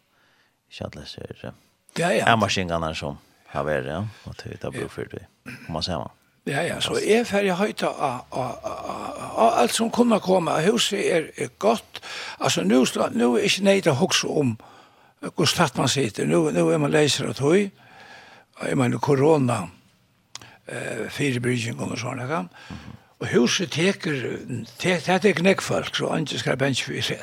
känna 0.71 1.05
sig 1.05 1.37
så. 1.41 1.53
Ja, 1.97 2.13
ja. 2.13 2.27
Är 2.27 2.37
maskinerna 2.37 2.95
som 2.95 3.19
har 3.47 3.65
varit 3.65 3.87
ja, 3.87 4.09
och 4.25 4.35
det 4.45 4.65
är 4.65 4.71
bra 4.71 4.89
för 4.89 5.09
det. 5.11 5.53
Komma 5.67 5.83
man. 5.89 6.11
Ja, 6.45 6.63
ja, 6.63 6.81
så 6.81 6.95
er 7.03 7.25
ferdig 7.27 7.57
høyta 7.59 7.89
av 7.91 9.49
alt 9.59 9.75
som 9.75 9.89
kunne 9.91 10.21
komme. 10.23 10.53
Huset 10.63 11.01
er, 11.03 11.25
er 11.43 11.49
godt. 11.59 11.99
Altså, 12.39 12.63
nå, 12.63 12.85
nå 13.19 13.33
er 13.35 13.49
ikke 13.49 13.65
nøyde 13.67 13.91
å 13.91 13.99
huske 13.99 14.31
om 14.31 14.53
hvor 15.35 15.51
slatt 15.51 15.75
man 15.75 15.91
sitter. 15.91 16.29
Nå, 16.31 16.45
nå 16.55 16.69
er 16.71 16.79
man 16.79 16.95
leiser 16.95 17.27
av 17.27 17.35
tøy. 17.35 17.67
Jeg 18.63 18.79
mener, 18.79 19.03
korona, 19.03 19.65
eh, 20.69 21.11
firebrygjen 21.11 21.81
og 21.81 21.99
sånne. 21.99 22.25
Mm 22.25 22.47
-hmm. 22.47 23.06
Og 23.21 23.29
huset 23.33 23.73
teker, 23.73 24.13
det 24.83 25.09
er 25.09 25.27
ikke 25.27 25.63
folk, 25.63 25.95
så 25.97 26.13
han 26.13 26.27
ikke 26.27 26.39
skal 26.39 26.59
bensje 26.61 26.85
for 26.85 27.07
seg. 27.07 27.23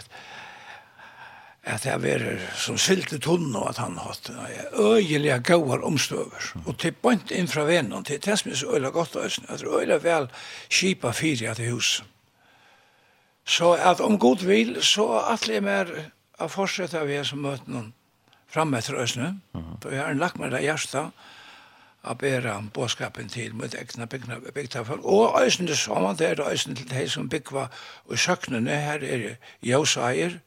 At 1.64 1.86
det 1.86 2.10
er 2.12 2.40
som 2.60 2.78
sylte 2.78 3.20
tunn 3.24 3.54
og 3.56 3.70
at 3.70 3.78
han 3.80 4.00
hatt 4.02 4.32
øyelige 4.80 5.40
gauar 5.40 5.86
omstøver. 5.86 6.50
Og 6.66 6.78
til 6.78 6.92
bønt 6.92 7.32
inn 7.32 7.48
fra 7.48 7.64
vennen, 7.64 8.04
til 8.04 8.20
det 8.20 8.40
som 8.40 8.52
er 8.52 8.56
så 8.56 8.74
øyelig 8.74 8.92
godt, 8.92 9.16
at 9.16 9.38
det 9.48 9.62
er 9.62 9.78
øyelig 9.78 10.04
vel 10.04 10.28
kipa 10.70 11.12
fyra 11.12 11.54
til 11.54 11.72
hus. 11.72 12.04
Så 13.46 13.72
at 13.74 14.00
om 14.02 14.20
god 14.20 14.44
vil, 14.46 14.84
så 14.84 15.08
atle 15.30 15.54
jeg 15.54 15.64
mer 15.64 15.92
å 16.40 16.48
fortsette 16.52 17.00
av 17.00 17.12
jeg 17.12 17.26
som 17.28 17.44
møter 17.44 17.70
noen 17.70 17.94
framme 18.52 18.80
etter 18.80 19.00
øsne. 19.00 19.36
Da 19.84 19.92
jeg 19.94 20.04
har 20.04 20.20
lagt 20.20 20.40
meg 20.40 20.52
det 20.54 20.64
hjertet, 20.66 21.14
å 22.04 22.14
bære 22.20 22.54
bådskapen 22.74 23.30
til 23.32 23.56
mot 23.56 23.76
egna 23.76 24.06
bygda 24.06 24.84
folk. 24.84 25.06
Og 25.06 25.42
øysen 25.42 25.68
det 25.68 25.78
samme, 25.78 26.16
det 26.20 26.28
er 26.30 26.50
øysen 26.50 26.76
til 26.76 26.90
de 26.90 27.10
som 27.10 27.30
bygva 27.30 27.68
og 28.06 28.20
søknene, 28.20 28.76
her 28.76 29.00
er 29.04 29.18
det 29.18 29.38
Jøsaier, 29.64 30.40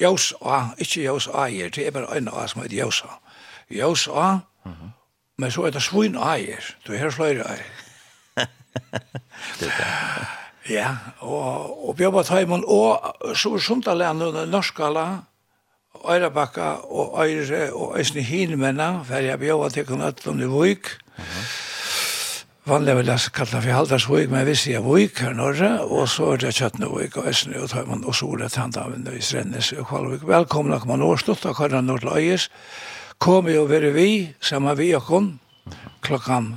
Jøsa, 0.00 0.74
ikke 0.78 1.02
Jøsaier, 1.02 1.68
det 1.68 1.86
er 1.86 1.90
bare 1.90 2.16
en 2.16 2.28
av 2.28 2.48
som 2.48 2.62
heter 2.62 2.76
Jøsa. 2.76 3.18
Jøsa, 3.70 4.38
men 5.38 5.50
så 5.50 5.66
er 5.66 5.70
det 5.70 5.82
Svinaier, 5.82 6.74
du 6.86 6.92
er 6.92 7.10
fløyre 7.10 7.44
eier. 7.56 7.84
Ja, 10.68 10.96
og, 11.20 11.88
og 11.88 11.96
Bjørn 11.96 12.24
Tøymon, 12.24 12.64
og 12.66 12.98
så 13.38 13.54
er 13.54 13.62
Sundalen, 13.62 14.18
Norskala, 14.50 15.06
Øyrabakka 16.04 16.68
og 16.90 17.26
Øyre 17.26 17.72
og 17.72 17.98
Øysne 17.98 18.22
Hinmenna, 18.22 19.02
for 19.02 19.14
jeg 19.14 19.38
bjøver 19.38 19.68
til 19.68 19.86
kun 19.86 20.02
øtlom 20.02 20.40
i 20.40 20.44
Vøyk. 20.44 20.88
Vanlig 22.66 22.96
vil 22.96 23.06
jeg 23.06 23.32
kalla 23.32 23.60
for 23.60 23.70
Haldarsvøyk, 23.78 24.30
men 24.30 24.38
jeg 24.38 24.46
visste 24.46 24.72
jeg 24.72 24.84
Vøyk 24.84 25.18
her 25.18 25.32
norra, 25.32 25.84
og 25.84 26.08
så 26.08 26.32
er 26.32 26.36
det 26.36 26.54
Kjøtnevøyk 26.54 27.16
og 27.16 27.28
Øysne, 27.28 27.62
og 27.62 27.70
tar 27.70 27.86
man 27.86 28.04
og 28.04 28.14
solet 28.14 28.56
handhavn 28.56 29.08
i 29.16 29.22
Strennes 29.22 29.72
og 29.72 29.86
Kvalvøyk. 29.86 30.28
Velkommen 30.28 30.78
kom 30.80 30.88
man 30.88 31.02
årstått, 31.02 31.46
og 31.46 31.56
kvarna 31.56 31.80
nord 31.80 32.00
til 32.00 32.10
Øyes. 32.16 32.50
Kom 33.18 33.48
jo 33.48 33.64
veri 33.64 33.90
vi, 33.90 34.34
sammen 34.40 34.78
vi 34.78 34.92
og 34.94 35.02
kun, 35.02 35.40
klokkan 36.02 36.56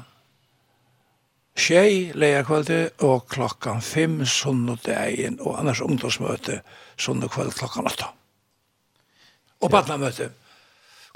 tjej 1.59 2.11
leierkvalde 2.15 2.89
og 3.03 3.27
klokkan 3.27 3.81
fem 3.81 4.21
sunn 4.25 4.69
og 4.69 5.59
annars 5.59 5.81
ungdomsmøte 5.81 6.61
sunn 6.97 7.21
kvöld 7.21 7.53
åtta. 7.85 8.13
Og 9.59 9.71
badnamøte. 9.71 10.29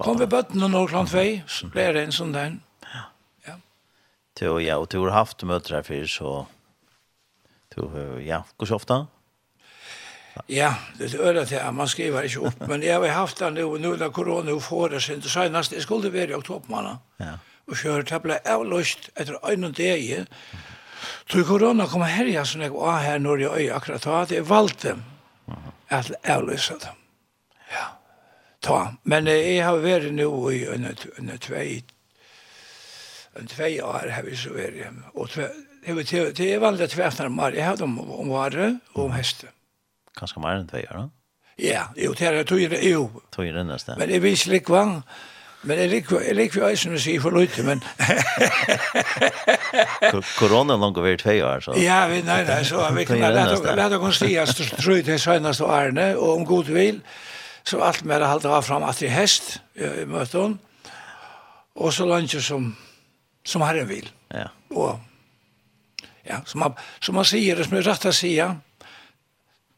Kom 0.01 0.17
vi 0.19 0.27
bøtten 0.27 0.63
og 0.65 0.71
når 0.73 0.89
klant 0.91 1.13
vei, 1.13 1.43
så 1.47 1.69
ble 1.71 1.85
det 1.95 2.07
en 2.07 2.15
sånn 2.15 2.33
der. 2.33 2.55
Ja. 2.89 3.57
Jo, 4.41 4.57
ja, 4.59 4.79
og 4.81 4.89
du 4.91 4.99
har 5.05 5.13
haft 5.21 5.43
møter 5.47 5.77
her 5.77 5.87
før, 5.87 6.07
så... 6.09 6.31
Du, 7.73 7.85
ja, 8.21 8.43
hvor 8.57 8.69
så 8.69 8.77
ofte? 8.77 8.97
Ja, 10.49 10.73
det 10.97 11.13
er 11.13 11.33
det 11.37 11.47
til, 11.49 11.61
man 11.73 11.89
skriver 11.89 12.25
ikke 12.25 12.49
opp, 12.49 12.65
men 12.69 12.83
jeg 12.85 12.97
har 12.97 13.19
haft 13.19 13.39
den 13.39 13.57
nå, 13.57 13.67
nå 13.81 13.95
da 14.01 14.09
korona 14.13 14.53
og 14.53 14.63
får 14.65 14.95
det 14.95 15.01
sin, 15.05 15.21
det 15.21 15.31
senest, 15.31 15.73
jeg 15.73 15.85
skulle 15.85 16.13
være 16.13 16.33
i 16.33 16.37
oktobermann, 16.37 16.97
ja. 17.21 17.35
og 17.69 17.77
kjøre 17.77 18.07
det 18.09 18.21
ble 18.25 18.39
avløst 18.49 19.11
etter 19.13 19.37
øynene 19.41 19.73
deg, 19.77 20.25
Så 21.29 21.43
korona 21.43 21.85
kom 21.87 22.03
herja 22.03 22.45
som 22.45 22.61
jeg 22.61 22.71
var 22.73 23.01
her 23.03 23.19
når 23.19 23.37
jeg 23.37 23.49
øy 23.51 23.75
akkurat 23.75 24.03
da, 24.03 24.21
at 24.21 24.31
jeg 24.31 24.49
valgte 24.49 24.95
at 25.89 26.11
avløse 26.23 26.73
det 26.79 26.91
ta. 28.63 28.79
Men 29.03 29.27
eh, 29.27 29.55
jeg 29.55 29.65
har 29.67 29.81
vært 29.83 30.11
nå 30.15 30.29
i 30.53 30.63
under 30.71 31.39
tvei, 31.43 31.67
under 33.35 33.51
tvei 33.55 33.73
år 33.83 34.13
har 34.15 34.27
vi 34.27 34.37
så 34.39 34.53
vært 34.55 34.79
hjemme. 34.81 35.09
Og 35.13 35.29
det 35.33 36.47
er 36.47 36.63
vanlig 36.63 36.89
tvefnar 36.93 37.31
om 37.31 37.43
året. 37.43 37.59
Jeg 37.59 37.67
har 37.67 37.81
dem 37.81 37.99
om 37.99 38.31
året 38.31 38.79
og 38.95 39.05
om 39.09 39.17
heste. 39.17 39.51
Kanskje 40.17 40.41
mer 40.43 40.61
enn 40.61 40.69
tvei 40.69 40.85
år, 40.87 41.03
da? 41.03 41.09
Ja, 41.61 41.83
jo, 41.99 42.15
det 42.17 42.25
er 42.25 42.43
tøyre, 42.49 42.79
jo. 42.81 43.05
Tøyre 43.33 43.61
nesten. 43.67 43.99
Men 44.01 44.09
jeg 44.09 44.23
viser 44.23 44.57
ikke 44.57 44.73
likva, 44.73 45.03
Men 45.63 45.79
jeg 45.79 45.89
liker 45.93 46.23
jeg 46.25 46.35
liker 46.35 46.65
jeg 46.67 46.79
som 46.81 46.95
sier 46.99 47.21
for 47.23 47.31
lite, 47.31 47.63
men 47.63 47.79
Korona 50.35 50.75
langt 50.75 50.97
over 50.99 51.15
2 51.15 51.35
år 51.47 51.63
så. 51.63 51.75
Ja, 51.79 52.01
vi 52.11 52.19
nei 52.27 52.41
nei, 52.43 52.59
så 52.67 52.83
vi 52.91 53.05
kan 53.07 53.21
la 53.23 53.29
det 53.31 53.75
la 53.77 53.87
det 53.93 53.99
gå 54.01 54.11
stiga 54.11 54.43
så 54.49 54.67
tror 54.73 54.99
det 55.07 55.21
senast 55.23 55.63
og 55.63 55.71
årene, 55.71 56.09
og 56.17 56.41
om 56.41 56.45
god 56.49 56.71
vil 56.75 56.99
så 57.63 57.79
alt 57.81 58.05
mer 58.05 58.25
halda 58.27 58.49
var 58.49 58.61
fram 58.61 58.83
at 58.83 59.01
i 59.01 59.07
hest 59.11 59.61
i 59.75 60.05
møte 60.05 60.37
hon. 60.37 60.59
Og 61.75 61.93
så 61.93 62.05
lunge 62.05 62.41
som 62.41 62.73
som 63.43 63.61
herren 63.61 63.87
vil. 63.89 64.09
Ja. 64.33 64.47
Og 64.69 64.99
ja, 66.25 66.39
som 66.45 66.63
man, 66.63 66.77
som 67.01 67.15
man 67.19 67.27
sier, 67.27 67.59
som 67.63 67.77
er 67.77 67.87
rett 67.87 68.07
å 68.07 68.15
sige, 68.15 68.47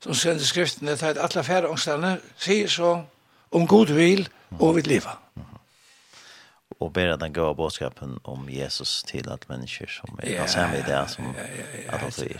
som 0.04 0.18
sender 0.18 0.46
skriftene 0.46 0.96
til 1.00 1.14
at 1.14 1.22
alle 1.22 1.44
færre 1.46 1.72
ångstene 1.72 2.18
sier 2.38 2.70
så 2.70 2.96
om 3.56 3.68
god 3.68 3.94
vil 3.96 4.28
og 4.60 4.76
vil 4.76 4.88
leva. 4.88 5.18
Mm 5.36 5.44
-hmm. 5.44 5.60
Og 6.80 6.94
ber 6.94 7.16
den 7.16 7.34
gode 7.34 7.56
bådskapen 7.56 8.18
om 8.24 8.50
Jesus 8.50 9.04
til 9.08 9.30
at 9.30 9.50
mennesker 9.50 9.88
som 9.88 10.20
er 10.24 10.32
ja, 10.32 10.48
sammen 10.48 10.80
i 10.80 10.82
det 10.82 11.10
som 11.10 11.26
ja, 11.26 11.42
ja, 11.42 11.48
ja, 11.48 11.56
ja, 11.58 11.98
ja, 11.98 12.02
ja, 12.02 12.24
ja, 12.24 12.28
ja, 12.34 12.40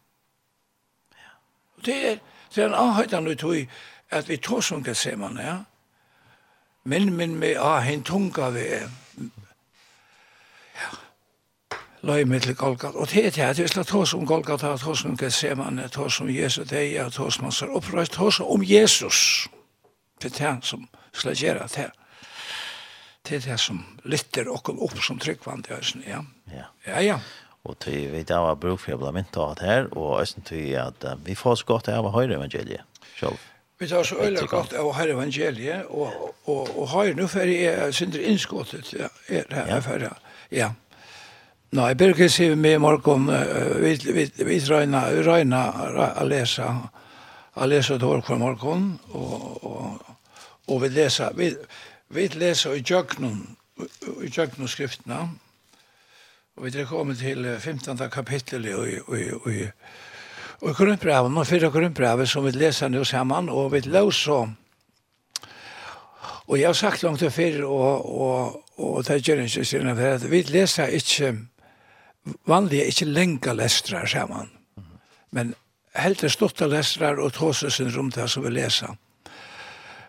Og 1.81 1.85
det 1.85 2.11
er, 2.11 2.17
det 2.55 2.63
er 2.63 2.67
en 2.67 2.73
avhøytan 2.73 3.27
ut 3.27 3.39
tog 3.39 3.55
at 4.11 4.29
vi 4.29 4.37
tog 4.37 4.63
som 4.63 4.83
kan 4.83 4.95
se 4.95 5.15
man, 5.15 5.37
ja. 5.37 5.57
Men, 6.83 7.13
men, 7.13 7.41
vi 7.41 7.53
har 7.53 7.81
en 7.81 8.03
tunga 8.03 8.49
vi. 8.49 8.59
Ja. 10.75 10.89
Løy 12.01 12.23
med 12.23 12.39
til 12.39 12.55
Golgata. 12.55 12.97
Og 12.97 13.09
det 13.09 13.25
er 13.25 13.31
det, 13.31 13.57
det 13.57 13.63
er 13.63 13.67
slett 13.67 13.87
tog 13.87 14.07
som 14.07 14.25
Golgata, 14.25 14.77
tog 14.77 14.97
som 14.97 15.17
kan 15.17 15.31
se 15.31 15.55
man, 15.55 15.81
tog 15.89 16.11
som 16.11 16.29
Jesus 16.29 16.69
deg, 16.69 17.11
tog 17.11 17.33
som 17.33 17.43
han 17.43 17.51
ser 17.51 17.73
opprøst, 17.73 18.13
tog 18.13 18.33
som 18.33 18.45
om 18.45 18.63
Jesus. 18.63 19.47
Det 20.21 20.41
er 20.41 20.53
det 20.53 20.65
som 20.65 20.89
skal 21.13 21.35
gjøre 21.35 21.67
det 21.67 21.75
her 21.75 21.91
det 23.29 23.35
er 23.35 23.51
det 23.51 23.59
som 23.61 23.83
lytter 24.03 24.49
okkur 24.49 24.79
opp 24.81 24.97
som 25.03 25.19
tryggvand 25.21 25.69
i 25.69 25.75
høysen, 25.75 26.03
ja. 26.07 26.23
Ja, 26.51 26.65
ja. 26.87 27.01
ja. 27.05 27.17
Og 27.63 27.77
til 27.83 28.09
vi 28.09 28.23
da 28.25 28.39
var 28.41 28.57
bruk 28.57 28.81
for 28.81 28.95
å 28.95 29.01
bli 29.03 29.13
mynt 29.19 29.37
av 29.37 29.55
det 29.59 29.67
her, 29.67 29.87
og 29.93 30.21
østen 30.23 30.45
til 30.47 30.71
at 30.81 31.05
uh, 31.05 31.17
vi 31.25 31.37
får 31.37 31.61
så 31.61 31.67
godt 31.69 31.91
av 31.93 32.07
å 32.09 32.13
høre 32.15 32.39
evangeliet 32.39 32.85
selv. 33.19 33.37
Vi 33.81 33.87
tar 33.89 34.05
så 34.05 34.17
øyne 34.21 34.45
godt 34.49 34.73
av 34.77 34.89
å 34.89 34.93
høre 34.97 35.13
evangeliet, 35.13 35.89
og, 35.89 36.33
og, 36.49 36.71
og 36.77 36.89
høyre 36.93 37.15
nå 37.17 37.27
for 37.29 37.49
jeg 37.49 37.69
er 37.73 38.17
innskottet 38.19 38.93
ja, 38.93 39.09
er 39.29 39.45
her 39.53 39.75
ja. 39.75 39.81
for 39.85 40.07
Ja. 40.07 40.15
ja. 40.51 40.71
Nå, 41.71 41.85
jeg 41.87 41.95
Nei, 41.95 41.95
Birke 41.95 42.27
si 42.29 42.49
med 42.55 42.73
i 42.75 42.79
morgen, 42.83 43.29
vi, 43.79 43.93
vi, 44.11 44.25
vi 44.43 44.57
røyner, 44.67 45.13
vi 45.15 45.21
røyner 45.23 45.95
å 46.19 46.25
lese, 46.27 46.65
å 47.55 47.67
lese 47.69 47.95
et 47.95 48.03
år 48.03 48.19
for 48.27 48.41
morgen, 48.41 48.99
og, 49.15 49.63
og, 49.63 50.09
og 50.67 50.81
vi 50.83 50.89
leser, 50.91 51.31
vi, 51.37 51.47
vi 52.11 52.27
leser 52.35 52.75
i 52.75 52.83
jøknen, 52.83 53.39
i 53.79 54.27
jøknen 54.27 54.67
skriftene, 54.67 55.21
Og 56.57 56.65
vi 56.65 56.79
er 56.79 56.85
kommet 56.85 57.17
til 57.17 57.45
15. 57.59 57.97
kapittel 58.11 58.65
i, 58.65 58.71
i, 58.71 58.97
i, 59.17 59.27
i, 59.51 59.67
i 60.69 60.73
Korinthbrevet, 60.73 61.37
og 61.37 61.47
fyrre 61.47 61.71
Korinthbrevet 61.71 62.29
som 62.29 62.45
vi 62.45 62.51
leser 62.51 62.91
nå 62.91 63.03
sammen, 63.07 63.49
og 63.49 63.71
vi 63.71 63.79
løser 63.85 64.51
Og 66.51 66.59
jeg 66.59 66.67
har 66.67 66.73
sagt 66.73 67.03
langt 67.03 67.19
til 67.19 67.31
før, 67.31 67.63
og, 67.65 68.21
og, 68.21 68.63
og 68.77 69.07
det 69.07 69.21
gjør 69.23 69.45
ikke 69.45 69.65
siden 69.65 69.95
for 69.95 70.17
at 70.17 70.31
vi 70.31 70.41
leser 70.41 70.85
ikke 70.85 71.37
vanlige, 72.47 72.85
ikke 72.85 73.05
lenge 73.05 73.53
lestrar 73.55 74.05
sammen. 74.05 74.49
Men 75.31 75.53
helt 75.95 76.21
det 76.21 76.31
stått 76.31 76.59
lestrar 76.67 77.21
og 77.23 77.33
tåsesen 77.33 77.93
rom 77.95 78.11
til 78.11 78.27
som 78.29 78.43
vi 78.43 78.51
leser. 78.51 78.97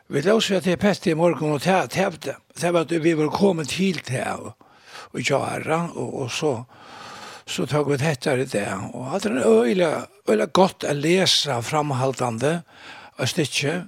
Vi 0.08 0.20
leser 0.20 0.56
at 0.58 0.64
det 0.64 0.74
er 0.82 1.08
i 1.10 1.14
morgen, 1.14 1.52
og 1.52 1.62
det 1.62 2.24
det. 2.24 2.36
Var 2.62 2.80
at 2.80 3.04
vi 3.04 3.14
var 3.16 3.30
kommet 3.30 3.68
til 3.68 4.02
til 4.02 4.52
og 5.12 5.20
gjøre, 5.20 5.82
og, 5.94 6.14
og 6.22 6.30
så 6.30 6.54
så 7.46 7.66
tog 7.66 7.90
vi 7.90 7.98
dette 8.00 8.32
i 8.38 8.44
det. 8.46 8.68
Og 8.94 9.10
hade 9.10 9.28
er 9.28 9.46
öjla, 9.46 10.06
öjla 10.28 10.46
gott 10.46 10.84
att 10.84 10.96
läsa 10.96 11.62
framhaltande 11.62 12.62
av 13.18 13.26
stycke. 13.26 13.82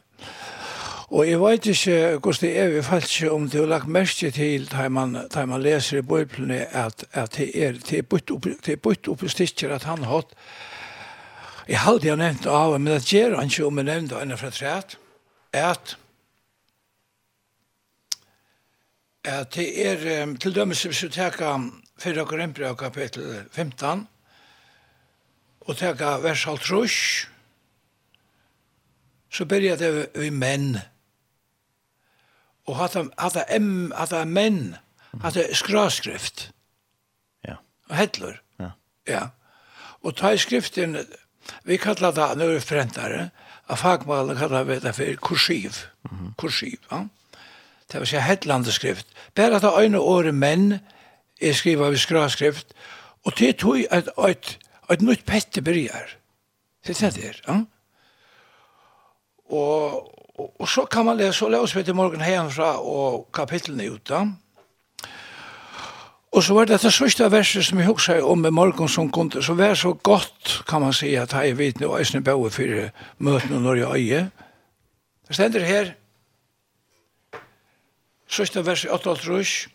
Og 1.14 1.28
jeg 1.28 1.38
vet 1.38 1.66
ikke, 1.66 2.18
Gusti, 2.22 2.48
jeg 2.50 2.70
vil 2.72 2.84
ikke 2.96 3.30
om 3.30 3.48
du 3.48 3.58
har 3.60 3.68
lagt 3.70 3.86
merke 3.86 4.30
til 4.34 4.64
da 4.66 4.88
man, 4.88 5.14
da 5.30 5.44
man 5.46 5.62
leser 5.62 6.00
i 6.00 6.02
Bibelen 6.02 6.50
at, 6.50 7.04
at 7.12 7.36
det 7.36 7.50
er, 7.54 7.72
det 7.72 7.98
er 7.98 8.02
bytt 8.08 8.32
opp, 8.34 8.48
det 8.66 8.72
er 8.72 8.80
bytt 8.82 9.08
opp 9.08 9.22
i 9.22 9.28
stikker 9.28 9.74
at 9.74 9.84
han 9.84 10.02
har 10.04 10.16
hatt 10.18 10.34
Jeg 11.68 11.78
har 11.78 11.92
aldri 11.92 12.16
nevnt 12.16 12.46
av, 12.46 12.74
men 12.80 12.92
det 12.92 13.06
gjør 13.08 13.36
han 13.38 13.48
ikke 13.48 13.66
om 13.66 13.78
jeg 13.78 13.86
nevnte 13.88 14.16
av 14.16 14.20
henne 14.20 14.36
fra 14.36 14.50
træet 14.50 14.98
at 15.54 15.94
at 19.24 19.54
det 19.54 19.86
er 19.86 20.22
um, 20.22 20.36
til 20.36 20.54
dømes 20.54 20.82
hvis 20.82 21.02
vi 21.02 21.08
teka 21.08 21.56
4 21.98 22.24
Korinthia 22.26 22.74
kapitel 22.74 23.44
15 23.52 24.08
og 25.60 25.76
teka 25.76 26.18
vers 26.20 26.44
halvtrus 26.44 27.28
så 29.34 29.44
byrja 29.44 29.76
det 29.76 29.90
vi 30.14 30.30
menn. 30.30 30.76
Og 32.68 32.76
hata 32.78 33.04
hatta 33.18 33.44
em 33.50 33.92
hata 33.96 34.24
menn 34.24 34.76
hata 35.22 35.46
skraskrift 35.54 36.50
ja. 37.48 37.56
Og 37.90 37.96
hellur 37.96 38.36
ja. 38.60 38.70
Ja. 39.08 39.24
Og 40.04 40.16
ta 40.16 40.36
skriftin 40.36 40.96
vi 41.64 41.76
kallar 41.76 42.14
det 42.16 42.30
nu 42.38 42.46
er 42.54 42.60
frentare 42.60 43.30
av 43.68 43.80
fagmalen 43.80 44.36
kallar 44.36 44.64
vi 44.68 44.78
det 44.80 44.94
for 44.94 45.20
kursiv. 45.20 45.84
Kursiv 46.38 46.78
ja 46.90 47.06
det 47.92 48.00
vil 48.00 48.08
si 48.08 48.16
hetlandeskrift. 48.16 49.06
Bare 49.34 49.56
at 49.56 49.82
øyne 49.82 49.98
året 49.98 50.34
menn 50.34 50.78
er 51.40 51.52
skriva 51.52 51.90
ved 51.90 52.00
skraskrift, 52.02 52.74
og 53.24 53.38
det 53.38 53.56
tog 53.56 53.78
at 53.90 54.08
et, 54.28 54.58
et 54.90 55.02
nytt 55.02 55.24
pette 55.26 55.62
byrjar. 55.62 56.16
Det 56.86 57.02
er 57.02 57.10
det, 57.10 57.40
ja? 57.48 57.60
Og, 59.50 60.38
og, 60.38 60.60
og 60.60 60.68
så 60.68 60.84
kan 60.84 61.04
man 61.04 61.16
lese, 61.16 61.38
så 61.38 61.48
lese 61.48 61.76
vi 61.76 61.82
til 61.84 61.94
morgen 61.94 62.20
herfra 62.20 62.76
og 62.80 63.28
kapitlene 63.32 63.90
ut 63.92 64.08
da. 64.08 64.24
Og 66.34 66.42
så 66.42 66.54
var 66.54 66.64
det 66.66 66.80
det 66.82 66.92
sørste 66.92 67.30
verset 67.30 67.64
som 67.64 67.78
jeg 67.78 67.86
husker 67.86 68.24
om 68.26 68.38
med 68.38 68.50
morgen 68.50 68.88
som 68.88 69.10
kom 69.10 69.30
til, 69.30 69.42
så 69.42 69.54
var 69.54 69.74
så 69.74 69.92
godt, 69.92 70.64
kan 70.68 70.80
man 70.80 70.92
si, 70.92 71.14
at 71.14 71.32
jeg 71.32 71.58
vet 71.58 71.80
nå, 71.80 71.96
jeg 71.96 72.06
snibber 72.06 72.32
over 72.32 72.50
for 72.50 72.88
møtene 73.18 73.60
når 73.60 73.74
jeg 73.74 73.90
øye. 73.94 74.30
Det 75.28 75.36
stender 75.36 75.64
her, 75.64 75.92
Sørste 78.28 78.64
vers 78.66 78.84
8-8 78.84 79.68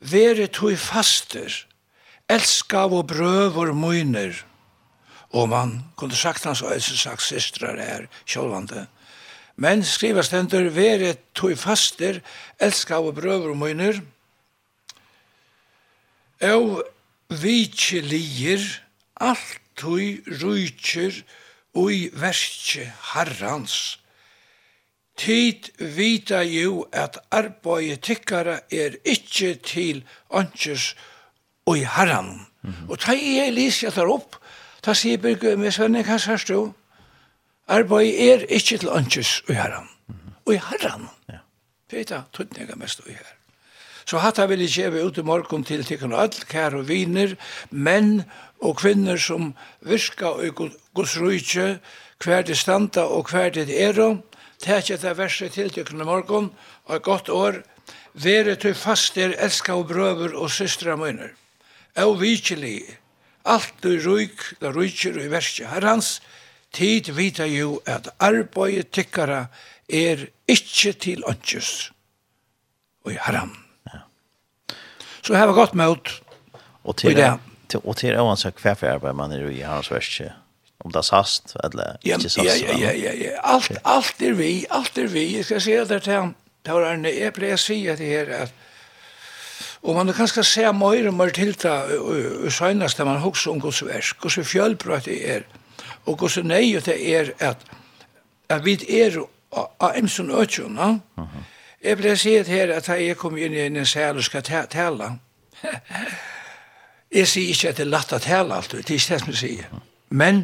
Vere 0.00 0.46
tog 0.52 0.76
faster, 0.78 1.48
elska 2.28 2.84
og 2.84 3.06
brøver 3.08 3.72
møyner, 3.72 4.34
og 5.32 5.48
man 5.48 5.78
kunne 5.96 6.16
sagt 6.16 6.44
hans 6.44 6.62
og 6.62 6.74
eisen 6.74 6.96
sagt 7.00 7.24
systrar 7.24 7.80
er 7.80 8.04
kjolvande. 8.28 8.86
Men 9.56 9.84
skriva 9.84 10.22
stendur, 10.22 10.68
vere 10.68 11.14
tog 11.34 11.56
faster, 11.58 12.20
elska 12.60 13.00
og 13.00 13.16
brøver 13.16 13.54
møyner, 13.56 14.02
og 16.44 16.84
vitje 17.32 18.02
lier, 18.04 18.60
alt 19.16 19.60
tog 19.80 20.28
rujtjer, 20.42 21.22
og 21.76 21.92
i 21.92 22.08
verkje 22.12 22.84
herrans, 23.12 23.96
Tid 25.16 25.70
vita 25.78 26.42
jo 26.44 26.86
at 26.92 27.18
arbeid 27.32 28.02
tikkara 28.04 28.58
er 28.70 28.98
ikkje 29.04 29.54
til 29.64 30.02
åndkjørs 30.30 30.90
og 31.66 31.78
i 31.78 31.84
herran. 31.84 32.46
Mm 32.62 32.70
-hmm. 32.70 32.90
Og 32.90 32.98
ta 32.98 33.12
i 33.12 33.36
jeg 33.36 33.52
lys 33.52 33.82
jeg 33.82 33.92
tar 33.92 34.06
opp, 34.06 34.36
ta 34.82 34.94
sier 34.94 35.18
Birgøy 35.18 35.56
med 35.56 35.70
Svenne, 35.72 36.02
hva 36.02 36.18
sier 36.18 36.44
du? 36.48 36.72
Arbeid 37.68 38.14
er 38.18 38.46
ikkje 38.48 38.78
til 38.78 38.88
åndkjørs 38.88 39.42
og 39.48 39.50
i 39.50 39.54
herran. 39.54 39.88
Mm 40.08 40.14
-hmm. 40.14 40.32
Og 40.46 40.54
i 40.54 40.56
herran. 40.56 41.08
Ja. 41.28 41.38
Peta, 41.88 42.22
tuttnega 42.32 42.74
mest 42.74 43.00
og 43.00 43.08
i 43.08 43.12
herran. 43.12 43.36
Så 44.06 44.18
hatta 44.18 44.46
vil 44.46 44.60
jeg 44.60 44.70
kjeve 44.70 45.04
ut 45.04 45.18
i 45.18 45.22
morgen 45.22 45.64
til 45.64 45.84
tikkun 45.84 46.12
og 46.12 46.22
all 46.22 46.44
kær 46.46 46.74
og 46.74 46.88
viner, 46.88 47.34
menn 47.70 48.24
og 48.60 48.76
kvinner 48.76 49.16
som 49.16 49.54
virka 49.80 50.26
og 50.26 50.70
gods 50.94 51.16
hver 52.24 52.42
de 52.42 52.54
standa 52.54 53.00
og 53.00 53.30
hver 53.30 53.50
de 53.50 53.66
er 53.76 54.00
og 54.00 54.22
Tæk 54.62 54.94
det 55.02 55.16
verset 55.18 55.52
til 55.52 55.70
tykkene 55.70 56.04
morgon, 56.04 56.52
og 56.84 57.02
godt 57.02 57.28
år, 57.28 57.62
Vere 58.16 58.54
til 58.56 58.74
faster 58.74 59.34
elska 59.44 59.74
og 59.76 59.90
brøver 59.90 60.32
og 60.40 60.48
systra 60.50 60.94
møyner. 60.96 61.34
Og 62.00 62.16
vikelig, 62.20 62.80
alt 63.44 63.74
du 63.84 63.92
rujk, 64.00 64.54
da 64.60 64.70
rujkjer 64.72 65.18
i 65.20 65.28
verset 65.32 65.68
herrans, 65.68 66.20
tid 66.72 67.12
vita 67.12 67.44
jo 67.48 67.76
at 67.86 68.08
arbeidet 68.16 68.88
tykkara 68.92 69.46
er 69.88 70.26
ikkje 70.48 70.92
til 71.04 71.28
ønskjøs. 71.28 71.92
Og 73.04 73.12
i 73.12 73.18
herran. 73.26 73.52
Ja. 73.92 74.00
Så 75.22 75.36
her 75.36 75.46
var 75.52 75.60
godt 75.60 75.76
møtt. 75.76 76.14
Og 76.84 76.96
til, 76.96 77.20
og 77.20 77.40
til, 77.68 77.80
og 77.84 77.96
til 77.96 78.16
åansak 78.16 78.60
hver 78.62 78.80
arbeid 78.94 79.12
man 79.12 79.32
er 79.32 79.48
i 79.50 79.60
herrans 79.60 79.92
verset 79.92 80.32
om 80.86 80.92
det 80.94 81.02
er 81.02 81.08
sast 81.08 81.56
eller 81.66 81.96
ja, 82.04 82.16
ikke 82.16 82.30
sast. 82.30 82.46
Ja, 82.46 82.54
ja, 82.54 82.78
ja, 82.78 82.92
ja. 82.94 83.14
ja. 83.24 83.34
Alt, 83.42 83.78
alt 83.84 84.22
er 84.22 84.36
vi, 84.38 84.50
alt 84.70 84.98
er 84.98 85.10
vi. 85.12 85.26
Jeg 85.36 85.48
skal 85.48 85.60
si 85.64 85.76
det 85.90 86.02
til 86.06 86.12
han. 86.12 86.34
Det 86.66 86.74
var 86.74 86.92
en 86.92 87.04
jeg 87.06 87.58
si 87.62 87.86
at 87.86 87.98
det 87.98 88.06
her 88.06 88.32
at 88.42 88.54
Og 89.82 89.94
man 89.94 90.12
kan 90.12 90.28
skal 90.28 90.44
se 90.44 90.72
mer 90.72 91.06
og 91.08 91.14
mer 91.14 91.30
til 91.30 91.54
det 91.62 91.98
og 91.98 92.52
søgnast 92.52 92.98
man 92.98 93.20
hokser 93.22 93.50
om 93.50 93.60
Guds 93.60 93.84
versk, 93.86 94.20
Guds 94.20 94.48
fjølbrøtt 94.48 95.04
det 95.04 95.30
er, 95.30 95.42
og 96.06 96.18
Guds 96.18 96.36
nøye 96.36 96.80
det 96.80 96.96
er 97.16 97.30
at, 97.38 97.56
at 98.48 98.64
vi 98.64 98.74
er 98.88 99.20
av 99.52 99.94
en 99.94 100.08
sånn 100.08 100.30
Emsen 100.30 100.30
Øtjona. 100.30 100.88
Jeg 101.82 101.98
ble 102.00 102.16
sier 102.18 102.48
her 102.50 102.72
at 102.74 102.88
jeg 102.88 103.16
kom 103.16 103.36
inn 103.38 103.54
i 103.54 103.66
en 103.66 103.86
sæl 103.86 104.18
og 104.18 104.24
skal 104.26 104.42
tale. 104.42 105.18
Jeg 107.14 107.28
sier 107.30 107.52
ikke 107.52 107.68
at 107.70 107.76
det 107.78 107.84
er 107.84 107.90
latt 107.92 108.12
å 108.12 108.18
tale 108.18 108.56
alt, 108.56 108.72
det 108.72 108.90
er 108.90 108.96
ikke 108.98 109.12
det 109.14 109.20
som 109.22 109.28
jeg 109.30 109.38
sier. 109.38 109.68
Men 110.10 110.40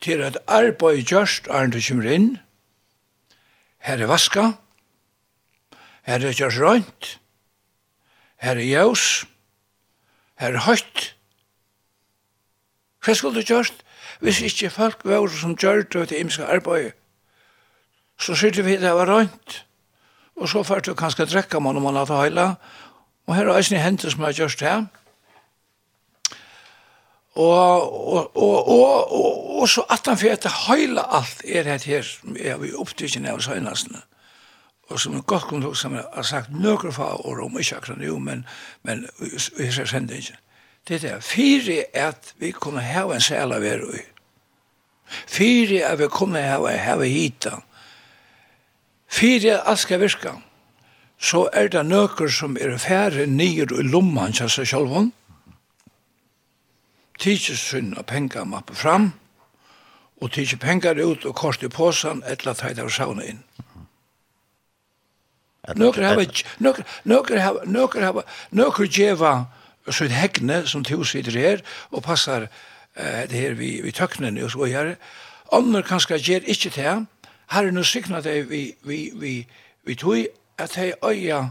til 0.00 0.22
at 0.22 0.38
arbeid 0.46 1.02
gjørst 1.08 1.48
er 1.50 1.70
du 1.72 1.80
kommer 1.82 2.10
inn, 2.12 2.28
her 3.78 4.02
er 4.02 4.10
vaska, 4.10 4.52
her 6.06 6.24
er 6.24 6.36
gjørst 6.36 6.60
rønt, 6.62 7.08
her 8.42 8.56
er 8.56 8.66
jævs, 8.66 9.26
her 10.38 10.54
er 10.54 10.66
høyt. 10.66 11.14
Hva 13.04 13.14
skulle 13.14 13.40
du 13.40 13.46
gjørst? 13.46 13.84
Hvis 14.20 14.40
ikke 14.42 14.70
folk 14.70 15.04
var 15.04 15.26
som 15.30 15.56
gjør 15.56 15.82
det 15.82 16.08
til 16.08 16.20
imska 16.20 16.46
arbeid, 16.46 16.90
så 18.18 18.34
sitter 18.34 18.62
vi 18.66 18.76
det 18.76 18.94
var 18.94 19.06
rønt, 19.06 19.64
og 20.36 20.48
så 20.48 20.62
får 20.62 20.80
du 20.86 20.94
kanskje 20.94 21.26
drekka 21.26 21.58
man 21.58 21.76
om 21.76 21.82
man 21.82 21.94
har 21.94 22.22
heila, 22.22 22.54
og 23.26 23.36
her 23.36 23.46
er 23.46 23.58
eisen 23.58 23.76
i 23.76 23.82
hentet 23.82 24.12
som 24.12 24.24
har 24.26 24.34
gjørst 24.34 24.60
her, 24.60 24.86
og, 27.38 28.36
og, 28.36 28.68
og, 28.68 29.12
og, 29.12 29.60
og 29.60 29.68
så 29.68 29.84
at 29.90 30.06
han 30.10 30.18
fyrir 30.18 30.34
etter 30.34 30.54
høyla 30.66 31.04
alt 31.20 31.44
er 31.46 31.68
det 31.68 31.84
her, 31.86 32.08
er 32.34 32.58
vi 32.58 32.72
opptrykken 32.74 33.28
av 33.30 33.38
søgnasene. 33.44 34.00
Og 34.88 34.98
som 35.00 35.14
en 35.14 35.22
godt 35.22 35.46
kunne 35.50 35.70
som 35.76 35.94
jeg 35.94 36.04
har 36.14 36.26
sagt 36.26 36.50
nøkker 36.50 36.90
fra 36.90 37.12
år 37.14 37.44
om, 37.44 37.58
ikke 37.60 37.76
akkurat 37.76 38.02
jo, 38.02 38.18
men, 38.18 38.46
men 38.82 39.04
vi 39.22 39.70
ser 39.70 39.86
sende 39.86 40.16
ikke. 40.16 40.38
Det 40.88 41.04
er 41.04 41.20
fire 41.20 41.84
at 41.94 42.32
vi 42.40 42.50
kunne 42.50 42.82
ha 42.82 43.04
en 43.12 43.20
sæla 43.20 43.60
veru 43.62 43.92
i. 43.92 44.02
Fire 45.26 45.84
at 45.92 45.98
vi 45.98 46.08
kunne 46.08 46.42
ha 46.42 46.76
hava 46.76 47.04
hita. 47.04 47.60
Fire 49.08 49.60
at 49.60 49.68
alt 49.68 49.78
skal 49.78 50.00
virka. 50.00 50.32
Så 51.20 51.48
er 51.52 51.68
det 51.68 51.86
nøkker 51.86 52.28
som 52.28 52.56
er 52.60 52.78
færre 52.78 53.26
nyer 53.26 53.72
i 53.78 53.86
lomman, 53.86 54.32
kjassa 54.32 54.64
sjálfånd, 54.64 55.12
tidsi 57.18 57.56
sunn 57.56 57.94
og 57.98 58.06
pengar 58.06 58.46
mappe 58.46 58.74
fram, 58.74 59.12
og 60.20 60.32
tidsi 60.32 60.56
pengar 60.56 60.98
ut 60.98 61.26
og 61.26 61.34
kost 61.34 61.62
i 61.62 61.68
påsan, 61.68 62.22
etla 62.26 62.54
teit 62.54 62.78
av 62.78 62.90
sauna 62.90 63.26
inn. 63.26 63.42
Nøkker 65.76 66.06
hava, 66.06 66.24
nøkker, 66.64 66.84
nøkker 67.04 67.40
hava, 67.42 67.64
nøkker 67.68 68.06
hava, 68.06 68.24
nøkker 68.56 68.88
djeva 68.88 69.32
sitt 69.92 70.12
hegne 70.12 70.62
som 70.68 70.84
to 70.84 71.02
sitter 71.04 71.36
her, 71.36 71.62
og 71.92 72.02
passar 72.06 72.48
eh, 72.96 73.24
det 73.28 73.36
her 73.36 73.54
vi, 73.58 73.78
vi 73.84 73.92
tøknen 73.92 74.38
og 74.42 74.52
så 74.52 74.68
her. 74.68 74.94
Ånder 75.52 75.82
kanskje 75.82 76.20
gjør 76.20 76.48
ikke 76.48 76.72
til, 76.72 77.06
her 77.52 77.68
er 77.68 77.72
noe 77.72 77.88
sikna 77.88 78.20
det 78.24 78.42
vi, 78.50 78.62
vi, 78.84 79.10
vi, 79.16 79.34
vi 79.84 79.94
tog 79.96 80.26
at 80.58 80.74
hei 80.76 80.92
øya, 81.04 81.48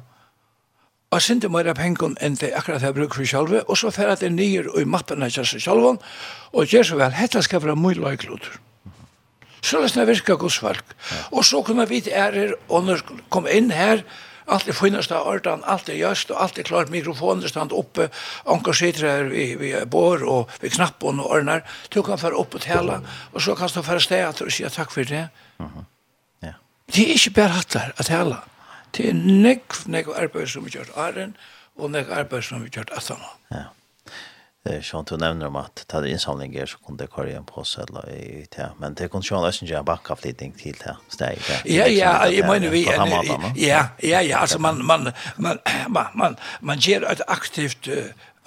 og 1.11 1.21
sindi 1.23 1.47
meira 1.47 1.73
pengon 1.73 2.17
enn 2.21 2.35
det 2.35 2.51
akkurat 2.57 2.83
jeg 2.83 2.95
bruker 2.95 3.21
for 3.21 3.29
sjalve, 3.29 3.63
og 3.67 3.77
så 3.79 3.91
fer 3.95 4.11
at 4.11 4.23
det 4.23 4.33
nyer 4.35 4.67
og 4.73 4.81
i 4.81 4.87
mappen 4.87 5.23
av 5.23 5.31
kjære 5.31 5.61
sjalvan, 5.63 5.99
og 6.51 6.67
gjør 6.67 6.89
så 6.89 6.99
vel, 6.99 7.15
hetta 7.15 7.43
skal 7.45 7.63
være 7.63 7.79
mye 7.79 7.99
løykloder. 7.99 8.57
Så 9.63 9.79
løsne 9.81 10.05
virka 10.07 10.35
gos 10.39 10.59
folk. 10.61 10.95
Og 11.31 11.45
så 11.45 11.61
kunne 11.65 11.87
vi 11.89 12.03
ærer, 12.11 12.53
og 12.69 12.85
når 12.85 13.03
kom 13.33 13.47
inn 13.47 13.71
her, 13.71 14.03
alt 14.47 14.67
er 14.67 14.75
finnast 14.75 15.11
av 15.11 15.27
ordan, 15.27 15.63
alt 15.67 15.89
er 15.91 15.97
göst 15.99 16.29
og 16.31 16.39
alt 16.43 16.59
er 16.59 16.67
klart 16.67 16.91
mikrofoner 16.91 17.51
stand 17.51 17.73
oppe, 17.75 18.07
anker 18.47 18.75
sitter 18.75 19.07
her 19.07 19.31
vi, 19.31 19.49
vi 19.59 19.73
bor 19.91 20.23
og 20.23 20.53
vi 20.61 20.71
knappen 20.71 21.19
og 21.19 21.31
ordnar. 21.39 21.65
Du 21.91 21.99
kan 22.03 22.19
fara 22.19 22.39
upp 22.39 22.55
og 22.55 22.63
tala, 22.63 23.01
og 23.33 23.41
så 23.43 23.55
kan 23.55 23.71
du 23.73 23.81
fara 23.83 23.99
städer 23.99 24.45
och 24.45 24.51
säga 24.51 24.69
takk 24.69 24.91
for 24.91 25.03
det. 25.03 25.27
Uh 25.59 25.67
-huh. 25.67 25.83
yeah. 26.43 26.55
Det 26.85 27.33
bare 27.33 27.47
hatt 27.47 27.73
der, 27.73 27.93
at 27.97 28.05
tala. 28.05 28.43
Det 28.97 29.09
er 29.09 29.17
nekv, 29.17 29.83
nekv 29.85 30.13
arbeid 30.17 30.49
som 30.49 30.65
vi 30.65 30.73
gjør 30.73 30.93
æren, 30.97 31.35
og 31.77 31.91
nekv 31.93 32.13
arbeid 32.23 32.45
som 32.47 32.63
vi 32.63 32.73
gjør 32.73 32.89
ætama. 32.97 33.35
Ja. 33.51 33.67
Sjån, 34.81 35.05
du 35.07 35.15
nevner 35.17 35.47
om 35.47 35.55
at 35.61 35.85
ta 35.87 36.01
det 36.03 36.09
innsamlinger 36.11 36.67
så 36.67 36.79
kunne 36.83 36.99
det 36.99 37.07
kvar 37.13 37.29
en 37.31 37.45
påsett 37.47 37.91
seg 37.93 38.09
i 38.11 38.43
det, 38.51 38.67
men 38.81 38.97
det 38.99 39.09
kunne 39.11 39.23
sjån 39.23 39.45
også 39.47 39.65
ikke 39.65 39.79
en 39.79 39.87
bakkaflytning 39.87 40.55
til 40.59 40.75
det 40.81 40.95
steg. 41.13 41.39
Ja, 41.69 41.85
ja, 41.87 42.13
jeg 42.27 42.43
mener 42.47 42.73
vi, 42.73 42.83
ja, 42.83 43.87
ja, 44.03 44.19
ja, 44.19 44.41
altså 44.41 44.59
man, 44.59 44.83
man, 44.85 45.11
man, 45.37 45.61
man, 45.87 46.11
man, 46.15 46.35
man 46.61 46.83
gjør 46.83 47.07
et 47.11 47.21
aktivt 47.27 47.87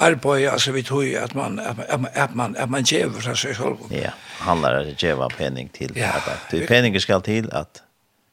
arbeid, 0.01 0.49
altså 0.49 0.73
vi 0.73 0.83
tror 0.83 1.05
at 1.23 1.35
man, 1.35 1.59
at 1.59 1.77
man, 2.01 2.11
at 2.13 2.35
man, 2.35 2.57
at 2.57 2.71
man 2.71 2.85
gjør 2.85 3.15
for 3.17 3.31
seg 3.31 3.57
selv. 3.57 3.87
Ja, 3.91 4.13
handler 4.45 4.83
det 4.85 4.99
gjør 5.01 5.29
penning 5.39 5.73
til 5.73 5.97
arbeid. 5.97 6.45
Du, 6.53 6.67
peninger 6.69 7.01
skal 7.01 7.23
til 7.23 7.49
at 7.53 7.83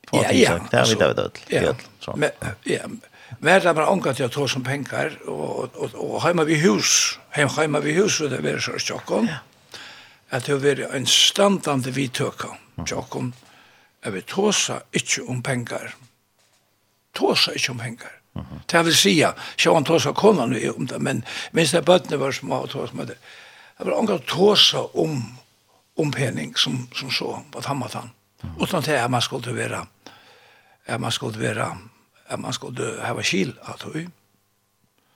på 0.09 0.17
ja, 0.17 0.31
ja, 0.31 0.59
det 0.71 0.77
har 0.77 0.85
vi 0.85 0.95
det 0.95 1.57
öll. 1.67 1.75
Ja. 2.05 2.15
Men 2.15 2.29
ja, 2.63 2.87
men 3.39 3.61
det 3.61 3.73
bara 3.73 3.87
ankat 3.87 4.19
jag 4.19 4.31
tror 4.31 4.47
som 4.47 4.63
pengar 4.63 5.29
och 5.29 5.75
och 5.75 5.93
och 5.95 6.21
hemma 6.23 6.43
vid 6.43 6.57
hus, 6.57 7.19
hem 7.29 7.49
hemma 7.49 7.79
vid 7.79 7.95
hus 7.95 8.19
det 8.19 8.41
blir 8.41 8.59
så 8.59 8.77
tjockon. 8.77 9.27
Ja. 9.27 9.37
Att 10.29 10.45
det 10.45 10.59
blir 10.59 10.95
en 10.95 11.05
standande 11.05 11.91
vitöka. 11.91 12.47
Tjockon. 12.85 13.33
Jag 14.01 14.11
vi 14.11 14.21
tåsa 14.21 14.81
inte 14.91 15.21
om 15.21 15.43
pengar. 15.43 15.95
Tåsa 17.13 17.53
inte 17.53 17.71
om 17.71 17.77
pengar. 17.77 18.11
Det 18.65 18.83
vil 18.83 18.95
si, 18.95 19.25
så 19.57 19.73
han 19.73 19.83
tåsa 19.83 20.13
konan 20.13 20.49
nu 20.49 20.69
om 20.69 20.85
det, 20.85 20.99
men 20.99 21.23
minst 21.51 21.73
det 21.73 21.81
bøttene 21.81 22.17
var 22.17 22.31
små 22.31 22.55
og 22.55 22.69
tåsa 22.69 22.93
med 22.93 23.07
det. 23.07 23.17
Det 23.77 23.83
var 23.85 23.99
angat 23.99 24.25
tåsa 24.25 24.83
om 24.93 25.37
om 25.97 26.11
penning 26.11 26.55
som, 26.55 26.87
som 26.93 27.11
så, 27.11 27.41
på 27.51 27.61
tammat 27.61 27.93
han. 27.93 28.09
Mm. 28.43 28.55
Utan 28.63 28.81
det 28.81 28.97
här 28.97 29.09
man 29.09 29.21
skulle 29.21 29.69
vara 29.69 29.87
at 30.87 31.01
man 31.01 31.11
skulle 31.11 31.39
være, 31.39 31.67
at 32.27 32.39
man 32.39 32.53
skulle 32.55 32.93
hava 33.03 33.23
skil 33.25 33.53
av 33.67 33.79
tog, 33.81 34.07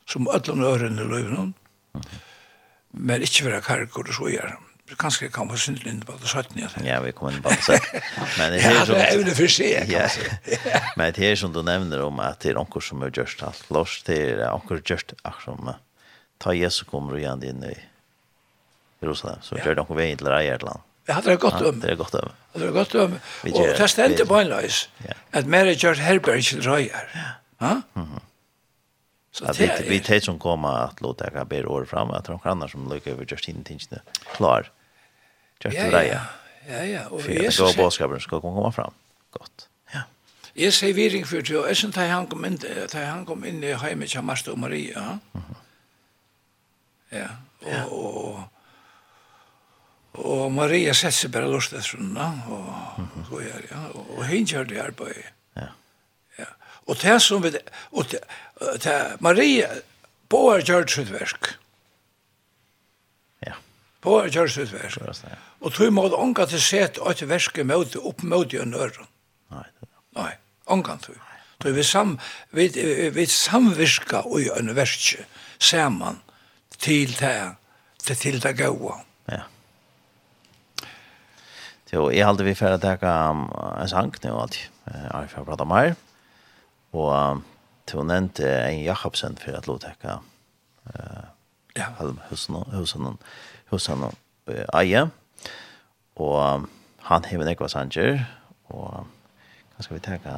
som 0.07 0.27
ødlån 0.27 0.65
ørene 0.67 1.07
løvnån, 1.07 1.53
men 2.91 3.23
ikke 3.23 3.47
være 3.47 3.63
karkur 3.63 4.07
og 4.07 4.17
så 4.17 4.29
gjør. 4.34 4.57
Kanskje 4.99 5.29
kan 5.31 5.47
man 5.47 5.55
synes 5.57 5.86
inn 5.88 6.01
på 6.03 6.17
det 6.19 6.27
17. 6.27 6.84
Ja, 6.84 6.97
vi 6.99 7.13
kommer 7.15 7.38
inn 7.38 7.43
på 7.43 7.53
det 7.53 7.63
17. 7.63 8.01
Men 8.38 8.51
det 8.51 8.60
er 8.60 8.73
ja, 8.75 8.81
det 8.89 8.97
er 8.97 9.13
evne 9.13 9.36
for 9.38 9.53
seg, 9.55 9.88
kanskje. 9.88 10.25
Ja. 10.67 10.81
Men 10.99 11.13
det 11.15 11.29
er 11.29 11.39
som 11.39 11.53
du 11.55 11.62
nevner 11.63 12.03
om 12.03 12.19
at 12.19 12.41
det 12.43 12.51
er 12.51 12.60
onker 12.60 12.84
som 12.84 13.05
er 13.07 13.13
gjørst 13.15 13.45
alt 13.47 13.63
lors, 13.71 14.01
det 14.07 14.19
er 14.34 14.43
onker 14.51 14.84
gjørst 14.84 15.15
alt 15.23 15.45
som 15.45 15.71
ta 16.41 16.55
Jesu 16.57 16.84
kommer 16.89 17.15
igjen 17.21 17.43
inn 17.47 17.63
i 17.69 17.75
Jerusalem, 19.01 19.39
så 19.45 19.55
gjør 19.62 19.77
det 19.77 19.86
onker 19.86 20.01
veien 20.01 20.19
til 20.19 20.27
Eierland. 20.27 20.84
Jeg 21.07 21.15
hadde 21.15 21.29
det 21.31 21.39
godt 21.39 21.61
om. 21.65 21.79
Det 21.81 21.91
er 21.91 21.95
godt 21.95 22.15
om. 22.15 22.33
Det 22.53 22.67
er 22.67 22.71
godt 22.71 22.95
om. 22.95 23.15
Og 23.43 23.63
det 23.77 23.89
stendte 23.89 24.25
på 24.25 24.39
en 24.39 24.47
løs 24.47 24.89
at 25.31 25.47
mer 25.47 25.65
er 25.65 25.75
Gjørt 25.75 25.97
Herberg 25.99 26.43
til 26.43 26.61
røyer. 26.69 27.07
Ja. 27.61 27.75
Så 29.31 29.53
det 29.57 29.69
er... 29.69 29.89
Vi 29.89 29.99
tar 29.99 30.19
som 30.19 30.39
kommer 30.39 30.69
at 30.89 31.01
låta 31.01 31.25
jeg 31.25 31.33
kan 31.33 31.47
bedre 31.47 31.67
året 31.67 31.89
frem, 31.89 32.11
at 32.11 32.27
de 32.27 32.37
kan 32.43 32.67
som 32.69 32.89
lykker 32.91 33.13
over 33.13 33.25
Justine 33.31 33.63
Tingene 33.63 34.01
klar. 34.35 34.69
Gjørt 35.63 35.73
drøyer. 35.73 36.03
Ja, 36.03 36.83
ja. 36.83 36.83
Ja, 36.83 37.07
Og 37.09 37.21
For 37.21 37.31
jeg 37.31 37.53
går 37.57 37.73
bådskapen 37.77 38.19
skal 38.19 38.41
komme 38.41 38.71
frem. 38.71 38.93
Godt. 39.31 39.67
Ja. 39.93 40.01
Jeg 40.55 40.73
sier 40.73 40.93
viring 40.93 41.27
for 41.27 41.41
til, 41.41 41.57
og 41.57 41.67
jeg 41.67 41.77
synes 41.77 41.95
han 41.95 42.27
kom 42.27 42.45
inn, 42.45 42.57
da 42.93 43.05
han 43.05 43.25
kom 43.25 43.43
inn 43.45 43.63
i 43.63 43.73
heimet 43.73 44.09
til 44.09 44.23
Marsta 44.23 44.51
og 44.51 44.59
Maria. 44.59 45.17
Ja. 47.11 47.27
Ja. 47.65 47.81
Og, 47.87 47.91
og, 47.91 48.35
og 48.35 48.43
Og 50.19 50.52
Maria 50.52 50.93
sett 50.97 51.15
seg 51.15 51.32
bare 51.32 51.47
lort 51.47 51.71
etter 51.71 51.97
henne, 51.97 52.26
og, 52.52 52.65
mm 52.97 53.08
-hmm. 53.08 53.32
og, 53.32 53.43
ja, 53.43 53.84
og, 53.93 54.17
og 54.17 54.26
hun 54.28 54.45
gjør 54.45 54.63
det 54.63 54.82
arbeidet. 54.82 55.32
Ja. 55.56 55.67
ja. 56.39 56.45
Og 56.88 56.97
det 57.02 57.21
som 57.21 57.43
vi, 57.43 57.52
og 57.91 58.12
det, 58.12 58.19
det 58.84 59.17
Maria, 59.19 59.69
Båar 60.30 60.62
gjør 60.63 60.88
sitt 60.88 61.12
verk. 61.12 61.56
Ja. 63.47 63.54
Båar 64.02 64.28
gjør 64.28 64.47
sitt 64.47 64.74
verk. 64.74 64.97
Ja. 65.24 65.36
Og 65.60 65.74
tog 65.74 65.93
måtte 65.93 66.15
ånga 66.15 66.45
til 66.45 66.62
sett 66.62 67.00
at 67.06 67.21
verket 67.28 67.65
møte 67.65 68.00
opp 68.00 68.24
møte 68.24 68.62
i 68.62 68.65
nøren. 68.65 69.08
Nei. 69.52 69.67
Nei, 70.15 70.32
ångan 70.65 71.00
tog. 71.00 71.19
Tog 71.60 71.76
vi, 71.76 71.84
sam, 71.84 72.19
vi, 72.52 72.67
vi 73.13 73.26
samvirka 73.26 74.24
i 74.39 74.50
en 74.58 74.76
verke, 74.76 75.26
saman, 75.60 76.21
til 76.80 77.12
det, 77.19 77.56
til 78.04 78.41
det 78.41 78.58
gode. 78.58 78.95
Så 81.91 82.06
jeg 82.15 82.23
halte 82.23 82.45
vi 82.47 82.54
for 82.56 82.71
å 82.71 82.80
teka 82.80 83.13
en 83.36 83.89
sang 83.91 84.13
nå 84.23 84.36
alltid. 84.39 84.67
Jeg 84.88 85.08
har 85.12 85.25
for 85.27 85.43
prate 85.43 85.65
mer. 85.67 85.89
Og 86.95 87.41
til 87.84 87.99
hun 87.99 88.08
nevnte 88.08 88.47
en 88.47 88.77
Jakobsen 88.80 89.34
for 89.41 89.58
å 89.60 89.75
teka 89.84 90.13
ja, 91.75 91.89
husen 92.30 92.56
husen 92.71 93.17
husen 93.73 94.06
eie. 94.71 95.01
Og 96.15 96.69
han 97.10 97.27
hever 97.27 97.49
nekva 97.49 97.67
sanger. 97.67 98.23
Og 98.71 99.04
hva 99.04 99.84
skal 99.84 99.97
vi 99.97 100.04
teka 100.06 100.36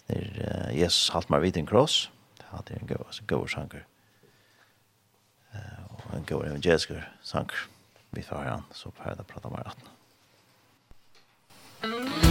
snir 0.00 0.40
Jesus 0.74 1.12
halte 1.14 1.30
meg 1.36 1.44
vidt 1.44 1.60
en 1.62 1.68
Kross. 1.70 2.08
Det 2.34 2.74
er 2.74 2.80
en 2.80 2.90
god 3.30 3.46
sanger. 3.54 3.86
Og 5.54 6.02
en 6.18 6.26
god 6.26 6.48
evangelisk 6.50 6.96
sanger. 7.22 7.62
Vi 8.10 8.26
tar 8.26 8.50
han, 8.50 8.66
så 8.74 8.90
får 8.90 9.12
jeg 9.12 9.28
prata 9.30 9.52
mer 9.54 9.70
at 9.70 9.86
Mm-hmm. 11.80 12.27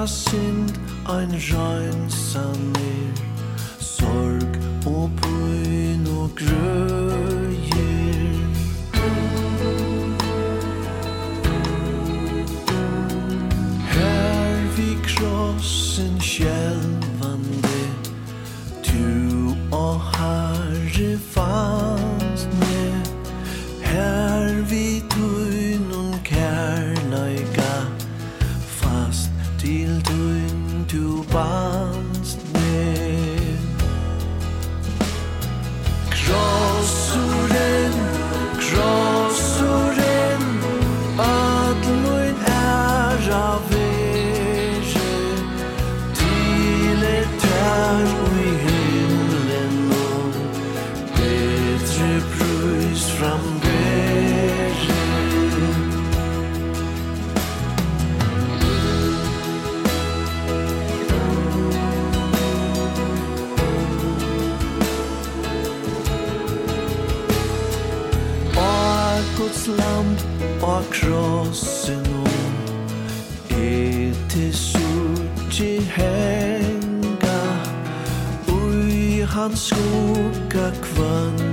das 0.00 0.24
sind 0.26 0.72
ein 1.06 1.30
reinsamer 1.50 3.10
Sorg 3.80 4.52
og 4.86 5.10
brun 5.20 6.06
og 6.06 6.30
skugga 79.56 80.70
kvann 80.80 81.47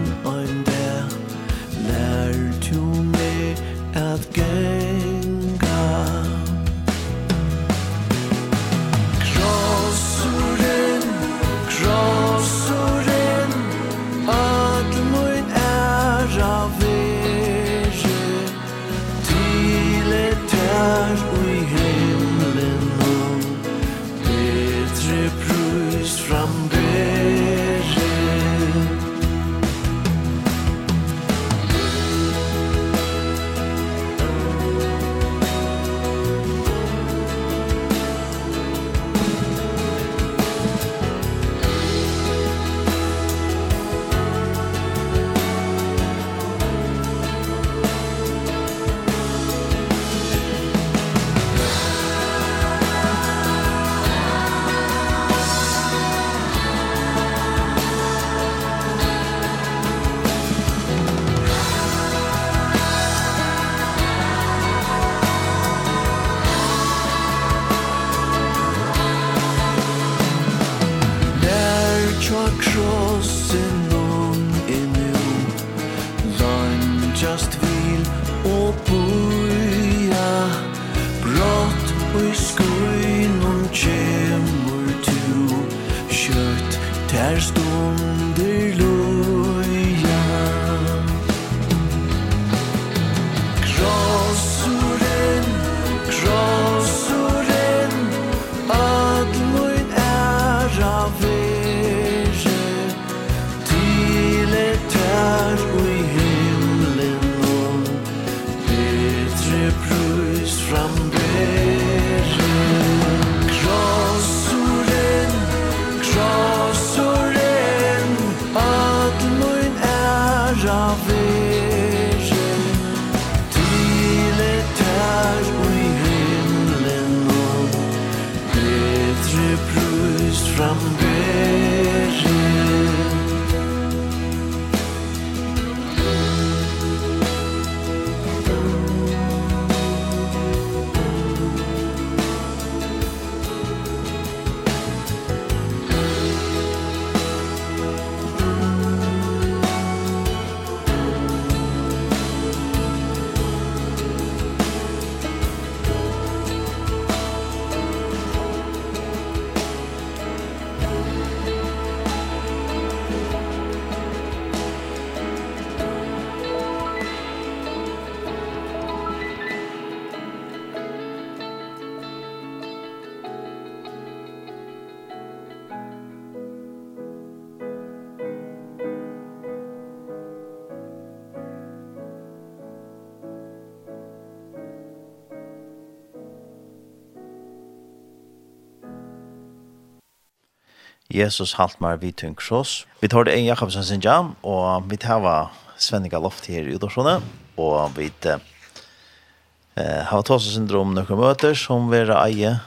Jesus 191.15 191.55
halt 191.55 191.79
mar 191.79 191.97
vi 191.97 192.11
kross. 192.11 192.85
Vi 193.01 193.07
tar 193.07 193.23
det 193.23 193.33
en 193.35 193.45
Jakobsen 193.45 193.83
sin 193.83 194.01
jam 194.01 194.35
og 194.43 194.89
vi 194.89 194.97
tar 194.97 195.51
Svenninga 195.77 196.19
Loft 196.19 196.47
her 196.47 196.67
i 196.67 196.75
Udorsone 196.75 197.21
og 197.57 197.95
vi 197.97 198.11
eh 198.25 200.03
har 200.05 200.39
syndrom 200.39 200.93
några 200.93 201.15
møter 201.15 201.53
som 201.53 201.89
vera 201.89 202.25
eie 202.27 202.59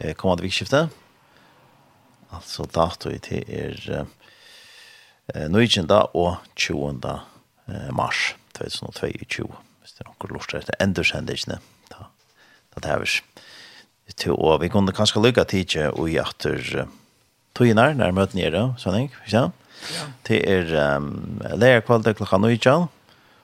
eh 0.00 0.14
kommande 0.14 0.42
vikskifte. 0.42 0.88
Altså 2.32 2.64
dato 2.64 3.10
i 3.10 3.18
til 3.18 3.44
er 3.48 4.06
eh 5.34 5.48
nujenda 5.48 6.06
og 6.14 6.36
20. 6.56 7.00
mars 7.92 8.34
2022. 8.54 9.46
Hvis 9.80 9.92
det 9.92 10.00
er 10.00 10.10
noen 10.10 10.34
lort 10.34 10.54
etter 10.54 10.74
endersendelsen 10.80 11.58
da 11.90 12.80
det 12.80 12.90
er 12.90 12.98
vi 12.98 14.12
til 14.16 14.32
å 14.32 14.58
vi 14.58 14.68
kunne 14.68 14.92
kanskje 14.92 15.22
lykke 15.22 15.44
til 15.44 15.64
ikke 15.64 15.90
og 15.90 16.10
i 16.10 16.18
atter 16.18 16.88
tøynar 17.56 17.96
når 17.98 18.14
møten 18.16 18.40
er 18.42 18.54
det, 18.54 18.64
sånn 18.80 18.98
jeg, 18.98 19.10
ikke 19.12 19.32
sant? 19.32 19.58
Ja. 19.92 20.06
Det 20.28 20.38
er 20.46 20.72
um, 20.96 21.40
lærerkvalde 21.58 22.14
klokka 22.14 22.38
9, 22.38 22.58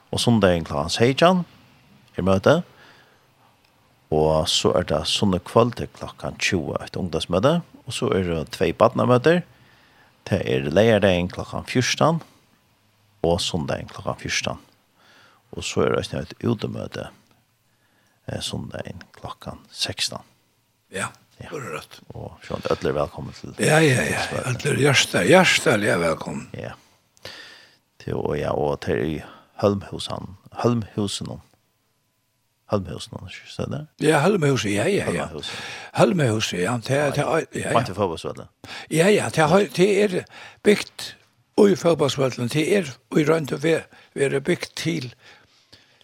og 0.09 0.23
søndagen 0.23 0.66
klokka 0.66 0.88
16 0.88 1.44
er 2.16 2.27
møte. 2.27 2.61
Og 4.14 4.47
så 4.49 4.73
er 4.79 4.87
det 4.88 5.03
søndag 5.11 5.44
kvalde 5.49 5.88
klokka 5.99 6.33
20 6.38 6.79
et 6.85 6.97
ungdomsmøte, 6.97 7.59
og 7.85 7.92
så 7.92 8.09
er 8.16 8.25
det 8.31 8.47
tve 8.57 8.71
badnamøter. 8.73 9.42
Det 10.29 10.40
er 10.44 10.71
lærerdagen 10.73 11.29
klokka 11.33 11.64
14, 11.66 12.23
og 13.27 13.40
søndagen 13.42 13.90
klokka 13.92 14.14
14. 14.23 14.57
Og 15.57 15.64
så 15.64 15.85
er 15.85 15.97
det 15.97 16.23
et 16.23 16.35
utemøte 16.44 17.09
eh, 18.29 18.40
søndagen 18.40 19.03
klokka 19.16 19.59
16. 19.73 20.21
Ja. 20.92 21.11
Ja. 21.38 21.51
er 21.55 21.66
rett. 21.77 21.98
Og 22.18 22.38
sånn, 22.42 22.64
Ødler 22.72 22.96
velkommen 22.96 23.35
til 23.37 23.55
Ja, 23.62 23.79
ja, 23.83 24.03
ja. 24.03 24.22
Ødler 24.51 24.79
Gjørstad, 24.83 25.29
Gjørstad 25.29 25.85
er 25.87 26.01
velkommen. 26.03 26.48
Ja. 26.59 26.72
Til 28.03 28.18
og 28.18 28.35
ja, 28.38 28.55
og 28.55 28.81
til 28.83 29.20
Hølmhusen, 29.62 30.35
Hølmhusen. 30.62 31.31
Hølmhusen, 32.72 33.20
ikke 33.29 33.53
så 33.53 33.68
det? 33.70 33.85
Ja, 34.03 34.22
Hølmhusen, 34.24 34.72
ja, 34.74 34.88
ja, 34.90 35.07
ja. 35.14 35.29
Hølmhusen, 35.94 36.59
ja. 36.59 36.74
Til, 36.83 36.96
ja. 36.96 37.12
ja, 37.14 37.44
ja. 37.55 37.85
Til 37.87 37.94
fotballsvallet? 37.94 38.51
Ja, 38.90 39.09
ja, 39.09 39.31
til, 39.31 39.70
til 39.74 40.03
er 40.03 40.27
bygd 40.66 41.12
i 41.59 41.79
fotballsvallet, 41.79 42.51
til 42.51 42.74
er 42.81 42.90
i 43.16 43.24
rønt 43.31 43.55
og 43.55 43.62
være 43.62 44.40
bygd 44.40 44.74
til 44.77 45.14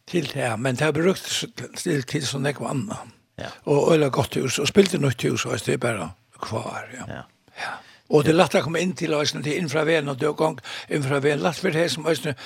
til 0.07 0.27
det, 0.35 0.61
men 0.61 0.77
det 0.77 0.85
er 0.85 0.93
brukt 0.93 1.47
til, 1.81 2.03
til 2.05 2.27
sånn 2.29 2.47
ekvann. 2.47 2.87
Ja 2.93 3.14
Ja. 3.39 3.51
Og 3.65 3.93
øyla 3.93 4.09
godt 4.15 4.39
hus, 4.39 4.59
og 4.59 4.69
spilte 4.69 4.99
nytt 4.99 5.23
hus, 5.23 5.47
og 5.47 5.59
det 5.67 5.75
er 5.75 5.83
bare 5.83 6.11
kvar, 6.41 6.87
ja. 6.95 7.05
Ja. 7.09 7.23
ja. 7.59 7.75
Og 8.15 8.25
det 8.27 8.35
lagt 8.37 8.55
å 8.55 8.61
komme 8.63 8.83
inn 8.85 8.93
til 8.97 9.15
Øystein, 9.17 9.43
til 9.43 9.57
infraveren, 9.59 10.09
og 10.13 10.19
det 10.21 10.29
er 10.29 10.37
gang 10.39 10.59
infraveren, 10.93 11.41
lagt 11.43 11.63
for 11.63 11.75
det 11.75 11.87
som 11.91 12.07
Øystein, 12.07 12.37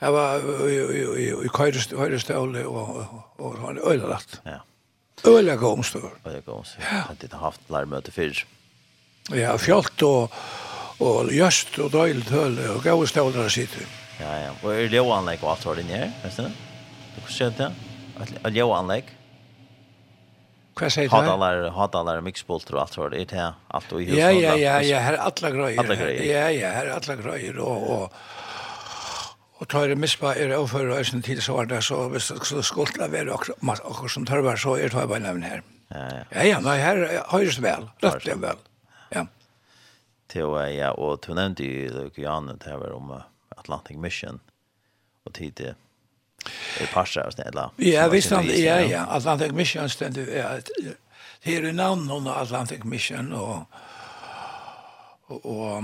jeg 0.00 0.12
var 0.12 0.42
i 1.44 1.48
Køyrestøle, 1.54 2.66
og 2.66 3.58
han 3.60 3.78
øyla 3.78 4.08
lagt. 4.10 4.40
Ja. 4.46 4.58
Øyla 5.26 5.54
gå 5.56 5.72
omstår. 5.72 6.10
Øyla 6.26 6.40
gå 6.40 6.52
omstår. 6.52 6.82
Ja. 6.82 7.02
Det 7.20 7.32
har 7.32 7.38
haft 7.38 7.60
lærmøte 7.70 8.12
fyrr. 8.12 8.44
Ja, 9.32 9.56
fjolt 9.56 10.02
og, 10.04 10.34
og 11.00 11.30
gjøst 11.32 11.78
og 11.80 11.92
døylt 11.94 12.28
tøle 12.28 12.68
og 12.74 12.82
gav 12.84 13.06
stålere 13.08 13.50
sitter. 13.50 13.86
Ja, 14.20 14.34
ja. 14.42 14.50
Og 14.62 14.72
er 14.74 14.88
det 14.92 15.00
jo 15.00 15.08
anlegg 15.14 15.44
og 15.44 15.54
alt 15.54 15.64
var 15.66 15.80
det 15.80 15.86
nere, 15.88 16.10
vet 16.24 16.36
du? 16.36 16.50
Du 17.14 17.20
kan 17.22 17.32
se 17.32 17.48
det, 17.56 17.70
det 18.20 18.52
er 18.52 18.60
jo 18.60 18.74
anlegg. 18.76 19.08
Ja. 19.08 19.23
Hva 20.74 20.88
sier 20.90 21.06
du? 21.06 21.14
Hadalar, 21.14 21.68
hadalar, 21.76 22.22
mixbolter 22.26 22.74
og 22.74 22.80
alt 22.82 22.96
for 22.98 23.12
det, 23.14 23.28
er 23.32 23.52
alt 23.70 23.92
og 23.94 24.00
i 24.02 24.08
huset? 24.08 24.18
Ja, 24.18 24.30
ja, 24.34 24.54
ja, 24.58 24.78
ja, 24.82 25.02
her 25.04 25.18
er 25.18 25.26
alle 25.28 25.50
grøyer. 25.54 25.78
Alle 25.82 25.96
grøyer. 26.00 26.24
Ja, 26.26 26.48
ja, 26.50 26.72
her 26.74 26.88
er 26.90 26.96
alle 26.96 27.16
grøyer, 27.20 27.60
og, 27.62 27.84
og, 27.94 28.16
og 29.60 29.68
tar 29.70 29.86
det 29.92 29.98
mispa 30.02 30.32
er 30.34 30.56
overfører 30.56 30.96
og 30.96 31.04
øyne 31.04 31.22
tid 31.22 31.44
så 31.46 31.54
var 31.60 31.70
det, 31.70 31.78
så 31.86 32.00
hvis 32.10 32.32
det 32.32 32.40
skulle 32.42 32.66
skulta 32.66 33.08
være 33.12 33.38
akkur 33.38 34.10
som 34.10 34.26
tørvar, 34.26 34.58
så 34.58 34.74
er 34.74 34.90
det 34.90 35.06
bare 35.12 35.22
nevn 35.22 35.46
her. 35.46 35.62
Ja, 35.94 36.02
ja. 36.02 36.24
Ja, 36.32 36.48
ja, 36.48 36.58
nei, 36.64 36.76
her 36.82 37.04
høyres 37.30 37.60
vel, 37.62 37.86
rødt 38.02 38.26
det 38.26 38.40
vel. 38.42 38.66
Ja. 39.14 39.26
Til, 40.32 40.58
ja, 40.74 40.90
og 40.98 41.22
du 41.22 41.36
nevnte 41.38 41.68
jo, 41.68 42.10
Janne, 42.18 42.58
det 42.58 42.74
var 42.80 42.96
om 42.96 43.14
Atlantic 43.54 44.00
Mission, 44.00 44.42
og 45.22 45.38
tid 45.38 45.54
til 45.60 45.78
i 46.80 46.86
parser 46.86 47.26
och 47.26 47.32
snälla. 47.32 47.70
Ja, 47.76 48.08
visst 48.08 48.30
han 48.30 48.46
ja 48.46 48.80
ja, 48.80 49.06
Atlantic 49.08 49.52
Mission 49.52 49.90
ständigt 49.90 50.28
är 50.28 50.62
här 51.40 51.64
i 51.64 51.72
namn 51.72 52.08
hon 52.08 52.26
Atlantic 52.26 52.84
Mission 52.84 53.32
och 53.32 53.58
och 55.26 55.82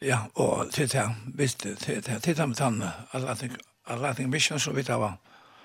ja, 0.00 0.28
och 0.32 0.72
titta 0.72 1.14
visst 1.34 1.66
titta 1.78 2.20
titta 2.20 2.46
med 2.46 2.58
han 2.58 2.84
Atlantic 3.10 3.52
Atlantic 3.84 4.26
Mission 4.26 4.60
så 4.60 4.72
vet 4.72 4.88
jag 4.88 4.98
vad 4.98 5.12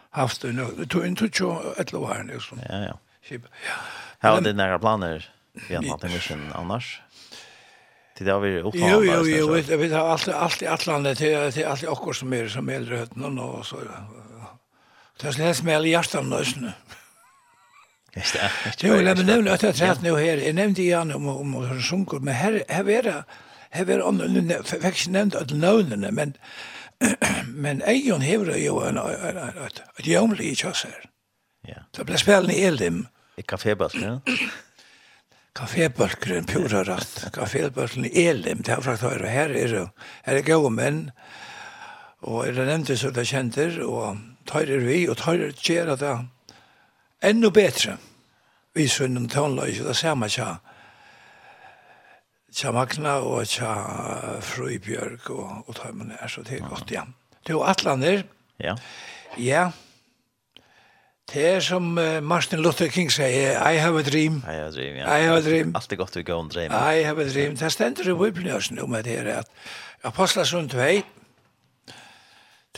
haft 0.09 0.41
det 0.41 0.51
nu 0.51 0.85
to 0.89 1.05
into 1.05 1.27
to 1.29 1.61
ett 1.77 1.91
lov 1.91 2.13
här 2.13 2.23
liksom. 2.23 2.59
Ja 2.69 2.77
ja. 2.77 2.99
Ja. 3.29 4.29
Har 4.29 4.41
det 4.41 4.53
några 4.53 4.79
planer? 4.79 5.29
Vi 5.69 5.75
har 5.75 5.83
något 5.83 6.03
mission 6.03 6.51
annars. 6.55 7.01
Till 8.19 8.25
det 8.25 8.33
har 8.33 8.39
vi 8.39 8.59
Jo 8.59 8.71
jo 9.03 9.25
jo, 9.25 9.51
vi 9.53 9.61
vi 9.61 9.75
vet 9.75 9.93
alltid 9.93 10.33
alltid 10.33 10.67
Atlanten 10.67 11.15
till 11.15 11.51
till 11.51 11.65
alltid 11.65 11.89
också 11.89 12.13
som 12.13 12.33
är 12.33 12.47
som 12.47 12.69
äldre 12.69 12.95
hötten 12.95 13.39
och 13.39 13.65
så. 13.65 13.77
Det 15.21 15.33
släs 15.33 15.63
med 15.63 15.85
i 15.85 15.89
hjärtan 15.89 16.29
nu. 16.29 16.71
Just 18.15 18.33
det. 18.33 18.51
Jo, 18.79 18.95
jag 18.95 19.25
nämnde 19.25 19.53
att 19.53 19.63
jag 19.63 19.75
träffat 19.75 20.01
nu 20.01 20.15
här. 20.15 20.37
Jag 20.37 20.55
nämnde 20.55 20.81
igen 20.81 21.11
om 21.11 21.27
om 21.27 21.53
hur 21.53 21.81
sjunker 21.81 22.19
men 22.19 22.33
här 22.33 22.63
här 22.67 22.89
är 22.89 23.03
det 23.03 23.23
här 23.69 23.89
är 23.89 24.07
annorlunda 24.07 24.63
faktiskt 24.63 25.09
nämnt 25.09 25.35
att 25.35 25.51
lönerna 25.51 26.11
men 26.11 26.33
men 27.47 27.81
Eion 27.81 28.21
hever 28.21 28.57
jo 28.57 28.81
en 28.81 28.97
ett 29.97 30.07
jomlig 30.07 30.57
kjøsser. 30.57 31.09
Ja. 31.67 31.79
Så 31.95 32.03
ble 32.03 32.17
spelen 32.17 32.51
i 32.51 32.63
Elim. 32.63 33.07
I 33.37 33.41
kafébøsten, 33.41 34.03
ja. 34.03 34.19
Kafébølgeren, 35.59 36.45
pura 36.47 36.85
rett. 36.87 37.25
Kafébølgeren 37.35 38.05
i 38.07 38.27
Elim, 38.29 38.61
det 38.63 38.71
er 38.71 38.83
frakt 38.83 39.01
Tøyre. 39.03 39.27
Her 39.27 39.51
er 39.51 39.73
det, 39.73 39.81
her 40.23 40.37
er 40.39 40.45
gode 40.47 40.69
menn, 40.71 41.01
og 42.23 42.45
er 42.47 42.55
det 42.55 42.67
nevnte 42.69 42.95
som 42.99 43.11
det 43.11 43.25
kjenter, 43.27 43.81
og 43.83 44.21
Tøyre 44.47 44.77
er 44.77 44.85
vi, 44.85 45.01
og 45.11 45.17
Tøyre 45.19 45.51
gjør 45.51 45.97
det 45.99 46.13
enda 47.27 47.51
bedre. 47.51 47.97
Vi 48.77 48.87
sønner 48.87 49.27
tånløy, 49.27 49.73
det 49.83 49.97
samme 49.99 50.31
tja. 50.31 50.53
Tja 52.55 52.71
Magna 52.71 53.17
og 53.19 53.43
tja 53.51 53.75
Frøybjørg 54.53 55.27
og, 55.35 55.67
og 55.67 55.75
Tøyre, 55.75 56.31
så 56.31 56.45
det 56.47 56.61
er 56.61 56.71
godt, 56.71 56.95
ja. 56.95 57.03
Det 57.43 57.51
er 57.51 57.59
jo 57.59 57.67
Atlander. 57.67 58.23
Ja. 58.63 58.79
Ja. 59.35 59.69
Det 61.29 61.45
er 61.45 61.59
som 61.61 61.83
Martin 62.25 62.61
Luther 62.65 62.89
King 62.89 63.11
sier, 63.13 63.59
I 63.61 63.77
have 63.77 63.99
a 63.99 64.03
dream. 64.03 64.39
I 64.47 64.55
have 64.55 64.67
a 64.67 64.71
dream, 64.71 64.95
ja. 64.97 65.05
I 65.05 65.21
have 65.27 65.37
a 65.37 65.43
dream. 65.45 65.75
Alt 65.77 65.91
er 65.91 65.99
godt 65.99 66.15
vi 66.17 66.23
går 66.23 66.39
om 66.41 66.49
dream. 66.49 66.71
I 66.71 67.03
have 67.05 67.21
a 67.21 67.27
dream. 67.29 67.57
Det 67.57 67.71
stender 67.71 68.09
i 68.09 68.15
Bibelen 68.17 68.55
også 68.55 68.73
nå 68.73 68.87
med 68.87 69.03
det 69.03 69.19
her, 69.19 69.37
at 69.43 69.47
Apostlasund 70.03 70.69
2, 70.69 70.77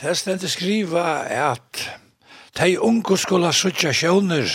det 0.02 0.16
stender 0.18 0.48
skriva 0.48 1.24
at 1.28 2.00
de 2.58 2.80
unge 2.80 3.18
skulle 3.18 3.52
suttje 3.52 3.92
sjøvner, 3.94 4.48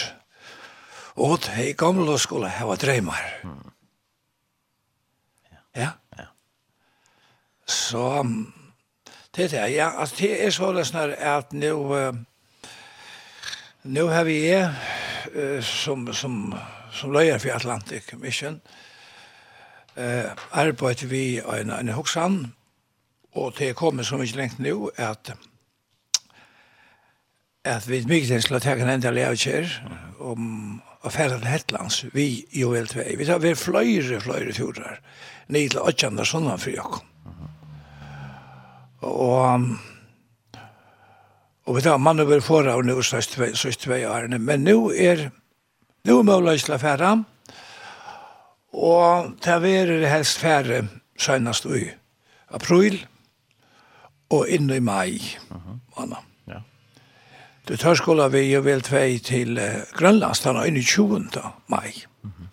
og 1.16 1.40
de 1.48 1.74
gamle 1.74 2.20
skulle 2.20 2.50
hava 2.50 2.76
dreimar. 2.76 3.24
Ja. 5.76 5.90
ja. 6.18 6.26
Så, 7.66 8.24
det 9.36 9.46
er 9.46 9.50
det, 9.50 9.76
ja, 9.76 9.90
at 10.02 10.14
det 10.20 10.46
er 10.46 10.54
sånn 10.54 10.78
at 10.78 11.54
nå, 11.54 11.74
Nu 13.84 14.08
har 14.10 14.24
vi 14.24 14.40
er 14.50 14.74
som, 15.62 16.08
som, 16.14 16.56
som 16.92 17.12
løyer 17.12 17.40
for 17.40 17.56
Atlantic 17.56 18.14
Mission 18.14 18.62
eh, 19.96 20.32
arbeid 20.52 21.04
vi 21.08 21.40
en, 21.40 21.72
en 21.72 21.94
hoksan 21.96 22.40
og 23.38 23.54
det 23.60 23.76
kommer 23.76 24.04
så 24.04 24.18
mye 24.18 24.38
lengt 24.38 24.60
nå 24.60 24.90
at 24.98 25.36
at 27.68 27.88
vi 27.90 28.00
mye 28.08 28.40
til 28.40 28.56
å 28.56 28.62
ta 28.64 28.78
en 28.78 28.90
enda 28.90 29.12
leavkjer 29.12 29.74
om 30.24 30.44
å 31.04 31.12
fære 31.12 31.42
til 31.42 31.50
Hetlands 31.52 31.98
vi 32.14 32.46
i 32.56 32.64
OL2. 32.64 33.04
Vi 33.20 33.28
tar 33.28 33.42
vi 33.44 33.52
fløyre, 33.60 34.22
fløyre 34.24 34.54
turer 34.56 35.02
ned 35.52 35.74
til 35.74 35.84
Åtjander 35.84 36.28
sånn 36.28 36.48
for 36.58 36.72
jokken. 36.72 37.04
Og 39.04 39.68
Og 41.68 41.76
vi 41.76 41.82
tar 41.84 41.98
mann 42.00 42.20
over 42.24 42.40
fora 42.40 42.78
og 42.80 42.86
nu 42.88 43.02
sørst 43.04 43.36
vei, 43.40 43.52
sørst 43.56 43.88
vei 43.90 44.06
årene. 44.08 44.40
Men 44.40 44.64
nu 44.64 44.88
er, 44.96 45.30
nu 46.08 46.20
er 46.20 46.24
mulig 46.24 46.62
til 46.64 46.78
å 46.78 46.80
fære, 46.80 47.10
og 48.78 49.34
ta 49.44 49.58
verer 49.60 50.06
helst 50.08 50.40
fære 50.40 50.86
søgnast 51.20 51.68
i 51.68 51.90
april, 52.56 53.02
og 54.32 54.48
inn 54.48 54.70
i 54.72 54.80
mai. 54.80 55.20
Uh 55.52 55.58
-huh. 55.98 56.16
Ja. 56.48 56.62
Du 57.68 57.78
tar 57.78 57.96
skola 57.96 58.28
vi 58.28 58.54
jo 58.54 58.62
vel 58.62 58.82
tvei 58.82 59.18
til 59.18 59.58
uh, 59.58 59.84
Grønlandstana 59.94 60.64
inn 60.66 60.78
i 60.78 60.84
20. 60.84 61.30
mai. 61.68 62.06
Uh 62.24 62.30
-huh. 62.30 62.48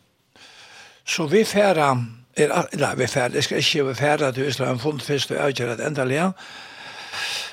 Så 1.05 1.27
vi 1.27 1.45
færa, 1.45 2.05
er, 2.37 2.77
nei, 2.77 2.97
vi 2.97 3.07
færa, 3.07 3.35
jeg 3.35 3.45
skal 3.45 3.59
ikke 3.59 3.87
vi 3.87 3.95
færa 3.95 4.33
til 4.33 4.47
Island 4.47 4.69
funnet 4.69 4.83
Fondfest 4.83 5.31
og 5.31 5.37
avgjør 5.37 5.73
at 5.73 5.87
enda 5.87 6.05
lia, 6.05 6.33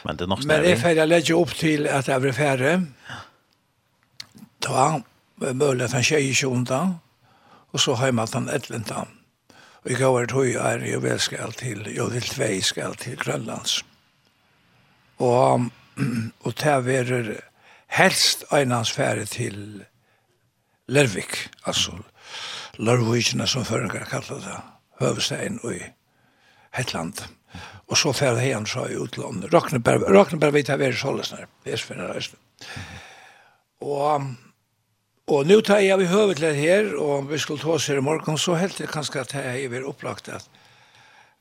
Men 0.03 0.17
det 0.17 0.23
är 0.23 0.27
nog 0.27 0.43
snävigt. 0.43 0.47
Men 0.47 0.63
det 0.63 0.71
är 0.71 0.95
färre 0.95 1.05
lägger 1.05 1.33
upp 1.41 1.55
till 1.55 1.87
att 1.87 2.05
det 2.05 2.13
är 2.13 2.31
färre. 2.31 2.85
Ta 4.59 5.01
han 5.91 6.03
skjer 6.03 6.19
i 6.19 6.33
tjonta 6.33 6.99
Og 7.71 7.79
så 7.79 7.93
har 7.93 8.05
hemma 8.05 8.25
den 8.25 8.49
etlenta. 8.49 9.07
Og 9.83 9.91
jag 9.91 10.11
har 10.13 10.25
tog 10.25 10.45
er 10.45 10.85
jo 10.85 10.99
vel 10.99 11.19
skal 11.19 11.53
til, 11.53 11.87
jo 11.95 12.05
vil 12.05 12.21
tvei 12.21 12.61
skal 12.61 12.95
til 12.95 13.17
Grønlands. 13.17 13.85
Og, 15.17 15.69
og 16.45 16.53
det 16.59 17.11
er 17.11 17.41
helst 17.87 18.43
einans 18.51 18.91
färre 18.91 19.25
til 19.25 19.83
Lervik, 20.87 21.49
altså 21.65 21.91
Lervikina 22.77 23.47
som 23.47 23.65
förrän 23.65 23.89
kallar 23.89 24.39
det, 24.39 24.61
høvestein 24.99 25.59
og 25.63 25.75
i 25.75 25.83
Hetland. 26.71 27.21
Mm 27.21 27.40
Og 27.91 27.99
så 27.99 28.13
fer 28.15 28.37
det 28.37 28.45
igjen 28.47 28.67
så 28.69 28.85
i 28.87 28.95
utlandet. 28.95 29.51
Rakneberg, 29.51 30.07
Rakneberg 30.15 30.55
vet 30.55 30.71
jeg 30.71 30.79
være 30.79 30.95
sålesner, 30.95 31.49
det 31.65 31.75
er 31.75 31.81
sålesner. 31.81 32.07
Esfinner 32.07 32.13
reisende. 32.13 32.39
Og, 33.81 34.29
og 35.27 35.47
nå 35.49 35.57
tar 35.65 35.81
jeg 35.83 35.99
vi 35.99 36.07
høvet 36.07 36.39
til 36.39 36.55
her, 36.55 36.93
og 36.95 37.27
vi 37.31 37.39
skulle 37.41 37.59
ta 37.59 37.73
oss 37.75 37.89
her 37.91 37.99
i 37.99 38.05
morgen, 38.05 38.37
så 38.39 38.55
helt 38.55 38.77
det 38.79 38.91
kanskje 38.93 39.25
at 39.25 39.35
jeg 39.35 39.67
er 39.67 39.87
opplagt 39.89 40.31
at 40.31 40.47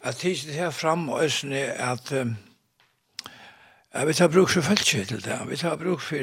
at 0.00 0.16
tidsi 0.16 0.52
her 0.52 0.70
fram 0.70 1.08
og 1.08 1.24
øsne 1.24 1.60
at 1.60 2.12
um, 2.12 2.36
at 3.92 4.08
vi 4.08 4.12
tar 4.12 4.28
bruk 4.28 4.48
for 4.48 4.60
følge 4.60 5.04
til 5.04 5.24
det. 5.24 5.38
Vi 5.48 5.56
tar 5.56 5.76
bruk 5.76 6.00
for 6.00 6.16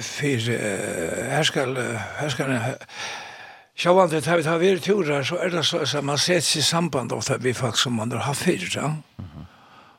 for 0.00 0.48
uh, 0.48 1.28
her 1.28 1.42
skal 1.42 1.76
her 2.18 2.28
skal 2.28 2.76
Sjåvande, 3.76 4.20
tar 4.20 4.36
vi 4.36 4.42
tar 4.42 4.58
vi 4.58 4.80
turer, 4.80 5.22
så 5.22 5.36
er 5.36 5.48
det 5.50 5.66
så 5.66 5.78
at 5.78 6.04
man 6.04 6.18
sets 6.18 6.56
i 6.56 6.62
samband 6.62 7.12
av 7.12 7.22
det 7.26 7.42
vi 7.42 7.52
folk 7.52 7.76
som 7.78 7.92
man 7.92 8.12
har 8.12 8.34
fyrt, 8.34 8.76
ja. 8.76 8.92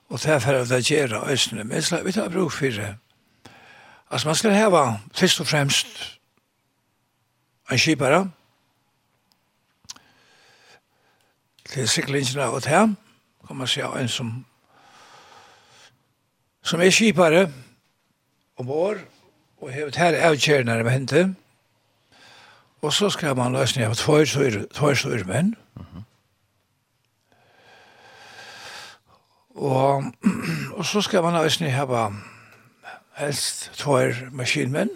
Og 0.09 0.19
det 0.19 0.31
er 0.31 0.39
for 0.39 0.51
at 0.53 0.69
det 0.69 0.85
gjør 0.91 1.07
det 1.07 1.31
østene, 1.31 1.63
men 1.63 1.81
så 1.81 1.99
vi 2.03 2.11
tar 2.11 2.29
bruk 2.29 2.51
for 2.51 2.65
det. 2.65 2.95
Altså, 4.11 4.27
man 4.27 4.35
skal 4.35 4.51
heva, 4.51 4.99
først 5.13 5.39
og 5.39 5.47
fremst, 5.47 6.19
en 7.71 7.77
kipare, 7.77 8.31
til 11.69 11.89
siklingen 11.89 12.39
av 12.39 12.53
og 12.53 12.63
til, 12.63 12.95
kan 13.47 13.57
man 13.57 13.67
se 13.67 13.81
en 13.81 14.07
som, 14.07 14.45
som 16.63 16.81
er 16.81 16.89
kipare, 16.89 17.51
om 18.57 18.69
år, 18.69 18.95
og 19.57 19.71
hevet 19.71 19.95
her 19.95 20.15
avkjernere 20.29 20.83
med 20.83 20.91
hentet, 20.91 21.35
Og 22.85 22.93
så 22.93 23.09
skal 23.09 23.33
man 23.33 23.55
løsne 23.57 23.87
av 23.89 23.95
tvær 23.97 24.93
søyre 24.93 25.23
menn. 25.25 25.55
Mm 25.75 25.85
-hmm. 25.85 26.03
Og, 29.55 30.03
og 30.77 30.85
så 30.85 31.01
skal 31.01 31.23
man 31.23 31.43
løsne 31.43 31.81
av 31.81 32.13
helst 33.15 33.71
tvær 33.73 34.13
maskinmenn. 34.31 34.89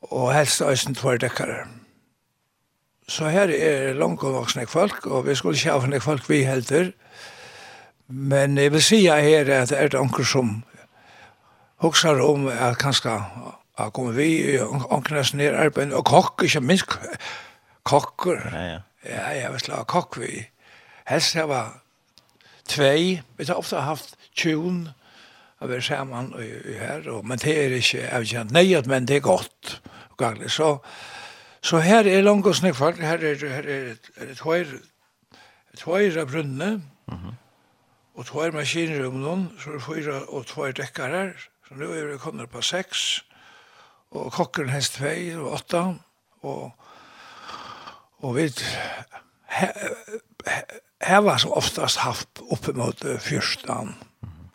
Og 0.00 0.34
helst 0.34 0.60
løsne 0.60 0.94
tvær 0.94 1.16
dekkere. 1.16 1.66
Så 3.08 3.28
her 3.28 3.48
er 3.48 3.92
langt 3.92 4.22
og 4.22 4.32
voksne 4.32 4.66
folk, 4.66 5.06
og 5.06 5.26
vi 5.26 5.34
skulle 5.34 5.56
ikke 5.56 5.70
ha 5.70 5.78
for 5.78 6.00
folk 6.00 6.28
vi 6.28 6.42
helter. 6.42 6.90
Men 8.08 8.58
jeg 8.58 8.72
vil 8.72 8.82
si 8.82 9.06
her 9.06 9.40
at 9.40 9.68
det 9.68 9.78
er 9.78 9.88
det 9.88 9.98
anker 10.00 10.24
som 10.24 10.64
hokser 11.76 12.20
om 12.20 12.46
at 12.46 12.78
kanskje 12.78 13.10
Jeg 13.78 13.92
kommer 13.92 14.12
vi 14.12 14.58
omkring 14.60 15.20
oss 15.20 15.34
ned 15.34 15.54
arbeid, 15.54 15.92
og 15.92 16.04
kokk, 16.04 16.42
ikke 16.46 16.60
minst 16.60 16.98
kokker. 17.82 18.40
Ja, 18.52 18.66
ja. 18.72 18.80
Ja, 19.04 19.28
jeg 19.28 19.52
vil 19.52 19.60
slå 19.60 19.82
kokk 19.84 20.16
vi. 20.20 20.44
Helst 21.08 21.34
jeg 21.36 21.48
var 21.48 21.80
tvei, 22.68 23.20
vi 23.36 23.44
har 23.44 23.58
ofte 23.60 23.82
haft 23.84 24.14
tjun, 24.36 24.86
av 25.60 25.68
vi 25.68 25.76
er 25.76 25.84
sammen 25.84 26.32
her, 26.78 27.04
og, 27.12 27.26
men 27.26 27.40
det 27.40 27.56
er 27.58 27.74
ikke 27.76 28.06
avkjent 28.16 28.54
nøyet, 28.54 28.88
men 28.88 29.08
det 29.08 29.18
er 29.18 29.26
godt. 29.26 29.74
Så, 30.48 30.78
så 31.62 31.82
her 31.84 32.08
er 32.08 32.24
langt 32.24 32.46
og 32.46 32.56
snakk 32.56 32.78
folk, 32.78 33.00
her 33.02 33.20
er, 33.20 33.36
her 33.42 33.68
er, 33.68 33.94
er 34.16 34.32
et 34.32 34.40
høyre, 34.40 34.80
et 35.74 35.82
høyre 35.82 36.26
brunne, 36.26 36.70
mm 37.06 37.14
-hmm. 37.14 37.34
og 38.14 38.26
tvær 38.26 38.50
maskiner 38.52 39.06
om 39.06 39.14
noen, 39.14 39.52
så 39.58 39.70
er 39.70 39.74
det 39.74 39.82
fyra 39.82 40.20
og 40.28 40.46
tvær 40.46 40.72
dekkar 40.72 41.08
her, 41.08 41.32
så 41.68 41.74
nå 41.74 41.92
er 41.92 42.06
vi 42.12 42.18
kommet 42.18 42.50
på 42.50 42.62
seks, 42.62 43.24
og 44.14 44.32
kokkeren 44.32 44.70
hest 44.70 44.98
2 45.00 45.42
og 45.42 45.52
8 45.52 45.84
og 46.42 46.72
og 48.24 48.36
vi 48.36 48.48
her 51.04 51.18
var 51.20 51.36
som 51.38 51.52
oftast 51.52 51.98
haft 51.98 52.40
oppe 52.50 52.72
mot 52.72 53.04
14 53.20 53.94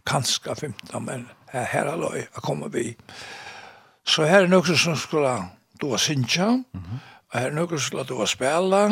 kanska 0.05 0.53
15 0.53 1.05
men 1.05 1.27
her, 1.51 1.63
her 1.63 1.91
er 1.91 1.99
løy 1.99 2.25
å 2.35 2.41
komme 2.41 2.71
vi 2.73 2.95
så 4.03 4.25
her 4.25 4.47
er 4.47 4.51
noen 4.51 4.77
som 4.77 4.97
skulle 4.97 5.35
då 5.81 5.97
synja 5.97 6.49
og 6.73 7.37
her 7.37 7.51
er 7.51 7.55
noen 7.55 7.77
som 7.77 7.87
skulle 7.87 8.07
då 8.09 8.25
spela 8.25 8.83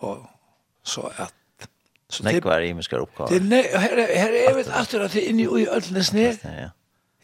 og 0.00 0.26
så 0.82 1.10
at 1.16 1.34
Så 2.10 2.22
det 2.22 2.44
var 2.44 2.60
i 2.60 2.82
ska 2.82 2.96
uppgåva. 2.96 3.28
Det 3.30 3.42
nej, 3.42 3.70
här 3.74 3.98
är 4.32 4.54
vet 4.54 4.68
efter 4.68 5.00
att 5.00 5.12
det 5.12 5.20
inne 5.20 5.42
i 5.42 5.66
öllnes 5.68 6.12
ner. 6.12 6.36
Ja. 6.42 6.70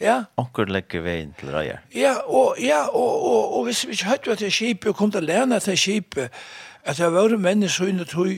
Ja. 0.00 0.24
Onkur 0.36 0.66
legger 0.66 1.04
veien 1.04 1.34
til 1.38 1.52
røyer. 1.54 1.78
Ja, 1.94 2.16
og, 2.26 2.56
ja, 2.58 2.82
og, 2.88 3.22
og, 3.22 3.56
og 3.56 3.64
hvis 3.64 3.84
vi 3.86 3.94
ikke 3.94 4.10
hørte 4.10 4.32
at 4.32 4.42
det 4.42 4.46
er 4.46 4.56
kjipet, 4.56 4.88
og 4.90 4.96
kom 4.98 5.12
til 5.14 5.22
å 5.22 5.28
lære 5.28 5.56
at 5.56 5.68
det 5.68 5.76
er 5.76 5.82
kjipet, 5.84 6.40
at 6.84 6.98
det 6.98 7.12
var 7.14 7.36
mennesker 7.36 7.88
under 7.88 8.04
tog 8.04 8.32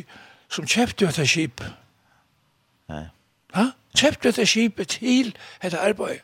som 0.53 0.69
kjøpte 0.69 1.09
at 1.09 1.17
det 1.17 1.25
er 1.25 1.33
kjipet. 1.33 1.73
Nei. 2.93 3.07
Ha? 3.57 3.71
Kjøpte 3.97 4.29
at 4.29 4.37
det 4.39 4.45
er 4.45 4.53
kjipet 4.53 4.93
til 4.99 5.33
dette 5.63 5.81
arbeid. 5.81 6.21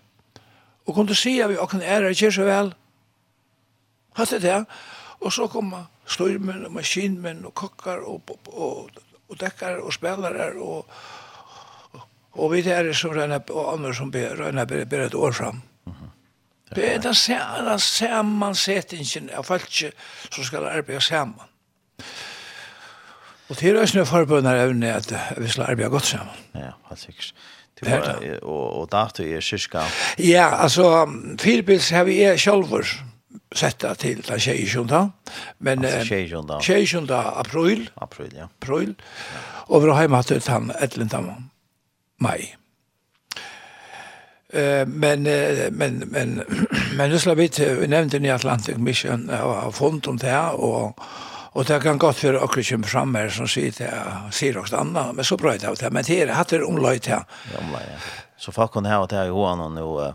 Og 0.86 0.94
kom 0.94 1.08
til 1.08 1.16
å 1.16 1.22
si 1.22 1.34
at 1.40 1.50
vi 1.50 1.58
åkken 1.62 1.82
er 1.82 2.02
her, 2.02 2.10
ikke 2.12 2.32
så 2.34 2.46
vel. 2.46 2.72
Hatt 4.18 4.34
det 4.34 4.42
der. 4.44 4.66
Og 5.22 5.32
så 5.32 5.46
kom 5.48 5.72
styrmenn 6.10 6.66
og 6.66 6.76
maskinmenn 6.76 7.44
og 7.46 7.54
kokkar 7.56 8.02
og, 8.04 8.28
og, 8.28 8.52
og, 8.52 9.02
og 9.30 9.40
dekkar 9.40 9.80
og 9.80 9.94
spelare 9.94 10.52
og, 10.58 10.84
og 10.84 11.21
Og 12.32 12.52
vi 12.52 12.62
er 12.70 12.92
som 12.96 13.12
Røyna 13.12 13.40
andre 13.72 13.94
som 13.94 14.10
ber, 14.10 14.36
Røyna 14.38 14.64
ber, 14.64 14.84
ber 14.84 15.06
et 15.06 15.14
år 15.14 15.32
fram. 15.32 15.62
Mm 15.86 15.92
-hmm. 15.92 16.74
Det 16.74 16.94
er 16.94 16.98
den 16.98 17.14
samme 17.14 17.78
sammansetningen 17.78 19.30
av 19.36 19.44
folk 19.44 19.68
som 20.30 20.44
skal 20.44 20.64
arbeide 20.64 21.00
sammen. 21.00 21.40
Og 23.48 23.56
til 23.56 23.78
røysene 23.78 24.06
forbundet 24.06 24.62
evne 24.64 24.94
at 24.94 25.14
vi 25.36 25.48
skal 25.48 25.64
arbeide 25.64 25.90
godt 25.90 26.06
sammen. 26.06 26.34
Ja, 26.54 26.70
helt 26.88 27.00
sikkert. 27.00 27.34
Det 27.80 27.90
var, 27.90 28.38
Og, 28.42 28.80
og 28.80 28.88
dato 28.92 29.22
er 29.22 29.40
kyrka? 29.40 29.80
Ja, 30.18 30.62
altså, 30.62 31.08
firebils 31.40 31.90
har 31.90 32.04
vi 32.04 32.20
er 32.22 32.36
sjølver 32.36 32.86
setta 33.54 33.94
til 33.94 34.22
den 34.28 34.40
20. 34.40 35.10
Men, 35.58 35.84
altså 35.84 36.04
20. 36.60 36.60
20. 36.60 37.14
april. 37.14 37.90
April, 37.96 38.30
ja. 38.36 38.46
April. 38.62 38.94
Og 39.66 39.82
vi 39.82 39.90
har 39.90 40.00
hjemme 40.00 40.22
til 40.22 40.46
den 40.46 40.72
11 40.80 41.51
mai. 42.22 42.54
Eh, 44.52 44.86
men, 44.86 45.22
men, 45.70 45.98
men, 46.12 46.42
men 46.96 47.12
Ryssland 47.12 47.40
vidt, 47.40 47.60
vi 47.60 47.88
nevnte 47.88 48.20
i 48.20 48.30
Atlantic 48.30 48.76
Mission, 48.76 49.28
har 49.32 49.70
funnet 49.72 50.08
om 50.08 50.18
det 50.20 50.34
og, 50.56 51.00
og 51.52 51.68
det 51.68 51.80
kan 51.84 52.00
godt 52.00 52.24
være 52.24 52.40
akkurat 52.40 52.68
kommer 52.68 52.88
frem 52.88 53.14
her 53.16 53.32
som 53.32 53.48
sier 53.48 53.72
det, 53.76 53.90
sier 54.32 54.58
også 54.60 54.78
annet, 54.80 55.16
men 55.16 55.24
så 55.24 55.36
bra 55.40 55.56
det 55.56 55.68
av 55.68 55.76
det, 55.80 55.92
men 55.92 56.04
det 56.04 56.20
er 56.22 56.34
hatt 56.36 56.52
det 56.52 56.62
omløyt 56.64 57.08
her. 57.12 57.24
Omløyt, 57.60 57.88
ja. 57.88 57.98
Så 58.40 58.52
folk 58.52 58.72
kunne 58.74 58.92
ha 58.92 59.04
det 59.06 59.18
her 59.18 59.30
i 59.30 59.34
hånden 59.34 59.78
og 59.80 59.98
nå, 60.00 60.12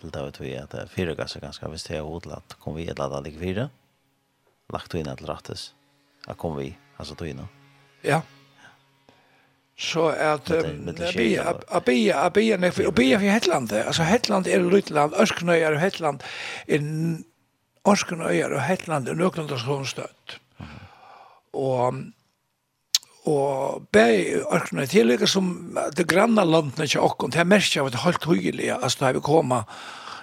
til 0.00 0.10
det 0.14 0.24
vet 0.26 0.40
vi, 0.40 0.54
at 0.56 0.72
det 0.72 0.82
er 0.84 0.90
fire 0.90 1.14
gasser 1.18 1.42
ganske, 1.42 1.68
hvis 1.70 1.86
det 1.86 1.98
er 1.98 2.06
hodlatt, 2.06 2.56
kom 2.62 2.78
vi 2.78 2.88
et 2.88 2.96
eller 2.96 3.20
annet 3.20 3.30
like 3.30 3.42
fire, 3.42 3.70
lagt 4.72 4.94
inn 4.98 5.10
et 5.10 5.22
rattes, 5.28 5.70
da 6.26 6.34
kom 6.38 6.58
vi, 6.58 6.72
altså 6.98 7.18
tog 7.18 7.30
inn. 7.30 7.42
Ja, 8.02 8.18
ja 8.18 8.39
så 9.80 10.10
at 10.12 10.50
Abia 10.52 11.54
Abia 11.72 12.20
Abia 12.26 12.58
nei 12.60 12.70
for 12.70 12.92
bia, 12.92 13.16
for 13.16 13.32
Hetland. 13.32 13.72
Altså 13.72 14.04
Hetland 14.04 14.46
er 14.46 14.60
Lutland 14.60 15.16
Ørsknøyar 15.16 15.78
og 15.78 15.80
Hetland 15.80 16.20
er 16.68 16.84
Ørsknøyar 17.88 18.52
og 18.52 18.62
Hetland 18.66 19.08
er 19.08 19.16
nøklanda 19.16 19.56
støtt. 19.56 20.40
og 21.52 21.94
og 23.24 23.82
bei 23.92 24.36
Øsknøyar 24.52 24.88
tillegg 24.88 25.26
som 25.28 25.76
det 25.96 26.08
granna 26.08 26.44
landene 26.44 26.84
ikke 26.84 27.00
okkom 27.00 27.30
det 27.30 27.40
er 27.40 27.48
merkja 27.48 27.82
av 27.82 27.90
et 27.90 28.00
halvt 28.04 28.24
hyggelig 28.24 28.70
altså 28.72 29.04
da 29.04 29.12
vi 29.12 29.20
koma 29.20 29.64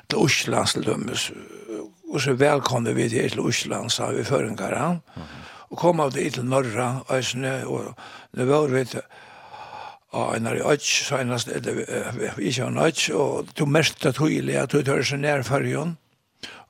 til 0.10 0.24
Oslands 0.26 0.74
til 0.74 0.86
dømes 0.86 1.32
og 2.10 2.22
så 2.22 2.34
velkomne 2.34 2.93
vi 2.97 3.10
til 3.10 3.39
Oslands 3.39 3.99
sa 3.99 4.10
vi 4.12 4.24
føringar 4.24 4.74
og 5.70 5.78
kom 5.78 5.99
av 5.99 6.14
det 6.14 6.34
til 6.34 6.45
Norra 6.45 7.03
og, 7.08 7.24
og 7.68 7.93
det 8.34 8.47
var 8.49 8.68
vi 8.74 8.86
til 8.86 9.01
og 10.16 10.36
en 10.38 10.47
er 10.47 10.62
øtj, 10.64 10.89
så 11.10 11.22
enast, 11.22 11.49
eller 11.51 12.38
ikke 12.39 12.68
en 12.68 12.80
øtj, 12.80 13.10
og 13.18 13.49
du 13.58 13.66
merkte 13.68 14.14
tydelig 14.16 14.55
at 14.62 14.72
du 14.72 14.80
tør 14.86 15.03
seg 15.03 15.24
nær 15.24 15.43
fargen, 15.47 15.97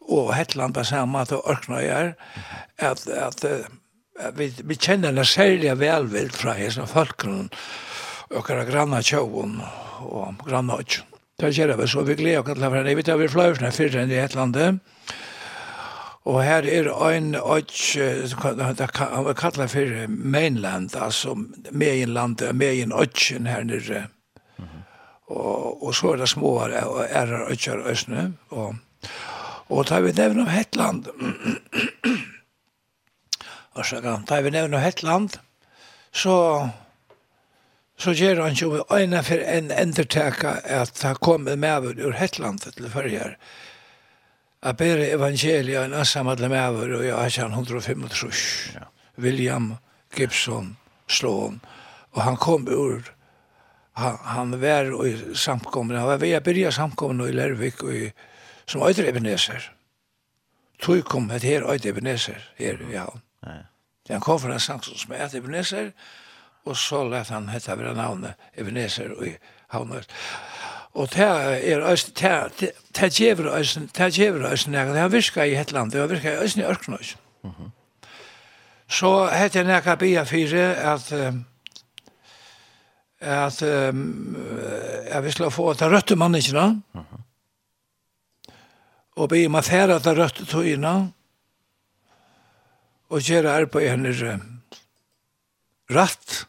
og 0.07 0.31
Hetland 0.33 0.73
på 0.73 0.85
samme 0.87 1.21
at 1.21 1.33
du 1.33 1.37
orkna 1.37 1.81
gjør, 1.83 2.13
at, 2.77 3.03
at, 3.07 3.45
at 4.17 4.39
vi, 4.39 4.49
vi 4.63 4.79
kjenner 4.79 5.13
det 5.13 5.27
særlig 5.29 5.75
velvilt 5.79 6.37
fra 6.39 6.55
hessene 6.57 6.89
folkene, 6.89 7.49
og 8.33 8.47
hva 8.47 8.65
granna 8.67 9.03
tjåen, 9.05 9.59
og 10.03 10.41
granna 10.47 10.81
øtj. 10.81 11.01
Det 11.37 11.53
gjør 11.53 11.75
vi, 11.77 11.85
så 11.87 12.01
vi 12.01 12.15
gleder 12.17 12.41
oss 12.41 12.57
til 12.57 12.65
å 12.65 12.71
være, 12.73 12.95
vi 12.97 13.05
tar 13.05 13.19
vi 13.21 13.29
fløyene 13.29 13.69
fyrre 13.71 14.01
enn 14.01 14.13
i 14.13 14.17
Hetlandet, 14.17 14.81
Og 16.27 16.41
her 16.43 16.65
er 16.67 16.89
ein 17.07 17.35
øtj, 17.39 17.99
han 18.43 19.25
var 19.25 19.35
kalla 19.39 19.67
for 19.71 20.07
mainland, 20.07 20.95
altså 20.95 21.35
mainland, 21.71 22.43
main 22.53 22.91
øtjen 22.91 23.47
her 23.47 23.63
nere. 23.63 24.07
Mm 24.57 24.65
-hmm. 24.65 24.81
og, 25.27 25.83
og 25.83 25.95
så 25.95 26.11
er 26.11 26.15
det 26.15 26.29
små 26.29 26.47
og 26.47 27.05
er 27.09 27.51
øtjer 27.51 27.87
østene. 27.87 28.33
Og, 28.49 28.75
og 29.69 29.85
tar 29.85 30.01
vi 30.01 30.11
nevn 30.11 30.39
om 30.39 30.47
Hetland, 30.47 31.05
og 33.73 33.85
så 33.85 34.21
tar 34.27 34.41
vi 34.41 34.49
nevn 34.49 34.73
om 34.73 34.81
Hetland, 34.81 35.29
så 36.11 36.69
så 37.97 38.13
gjør 38.13 38.43
han 38.43 38.53
jo 38.53 38.85
øyne 38.93 39.23
for 39.23 39.35
en 39.35 39.71
enderteka 39.71 40.51
at 40.63 41.01
han 41.01 41.15
kom 41.15 41.41
med 41.41 42.03
ur 42.05 42.11
Hetland 42.11 42.59
til 42.59 42.89
førre 42.89 43.35
a 44.61 44.73
bere 44.73 45.11
evangelia 45.11 45.83
en 45.85 45.93
assam 45.93 46.27
alle 46.27 46.49
mever 46.49 46.95
og 46.97 47.05
jeg 47.05 47.15
har 47.15 47.29
kjent 47.29 47.53
105 47.53 48.07
trus 48.09 48.41
ja. 48.73 48.87
William 49.17 49.75
Gibson 50.15 50.77
Sloan. 51.07 51.61
Og 52.11 52.21
han 52.21 52.37
kom 52.37 52.67
ur 52.67 53.13
han, 53.97 54.17
han 54.23 54.61
var 54.61 54.89
i 55.05 55.13
samkomne 55.35 55.97
han 55.97 56.09
var 56.09 56.21
ved 56.21 56.37
å 56.37 56.43
begynne 56.45 56.73
samkomne 56.73 57.29
i 57.29 57.35
Lervik 57.35 57.83
og 57.83 57.93
i, 57.93 58.11
som 58.67 58.83
øyder 58.85 59.09
Ebenezer. 59.09 59.71
Tog 60.81 61.05
kom 61.05 61.31
et 61.31 61.45
her 61.45 61.65
øyder 61.65 61.89
Ebenezer 61.93 62.41
her 62.57 62.81
i 62.81 62.95
havn 62.95 63.21
ja. 63.45 63.61
han 64.09 64.21
kom 64.21 64.39
fra 64.39 64.57
en 64.57 64.63
samkomne 64.63 64.99
som 64.99 65.13
er 65.13 65.37
Ebenezer 65.37 65.91
og 66.67 66.77
så 66.77 67.03
lät 67.07 67.29
han 67.29 67.49
hette 67.49 67.71
av 67.71 67.81
navnet 67.95 68.33
Ebenezer 68.57 69.13
og 69.15 69.27
i 69.27 69.37
havnet 69.71 70.11
Og 70.97 71.11
det 71.13 71.19
er 71.21 71.83
øysen, 71.91 72.13
det 72.97 73.13
gjever 73.13 73.51
øysen, 73.59 73.89
det 73.97 74.13
gjever 74.13 74.51
øysen, 74.51 74.73
det 74.73 74.97
har 74.97 75.07
virka 75.07 75.43
i 75.43 75.53
Hetland, 75.53 75.91
det 75.91 75.99
har 75.99 76.07
virka 76.07 76.31
i 76.33 76.41
øysen 76.41 76.61
i 76.61 76.65
Ørknøys. 76.65 77.17
Så 78.87 79.11
hette 79.29 79.59
jeg 79.59 79.67
nekka 79.67 79.95
bia 79.99 80.23
fire 80.23 80.75
at 80.93 81.11
at 83.19 83.61
jeg 83.61 85.23
vil 85.23 85.33
slå 85.33 85.49
få 85.49 85.73
ta 85.73 85.89
røtte 85.89 86.15
manningina 86.15 86.65
og 89.17 89.29
bia 89.29 89.49
ma 89.49 89.61
færa 89.61 89.99
ta 89.99 90.13
røtte 90.13 90.45
tøyina 90.45 90.95
og 93.09 93.21
gjøre 93.21 93.53
arbeid 93.53 93.89
hennes 93.89 94.23
rett 95.89 96.43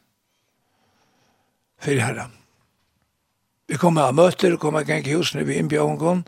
fyrir 1.81 2.05
herren. 2.05 2.38
Vi 3.69 3.77
kom 3.77 3.99
av 4.01 4.15
møter, 4.17 4.57
kom 4.57 4.79
av 4.81 4.87
gang 4.89 5.05
i 5.05 5.13
husene 5.13 5.45
vi 5.45 5.59
innbjøringen, 5.61 6.23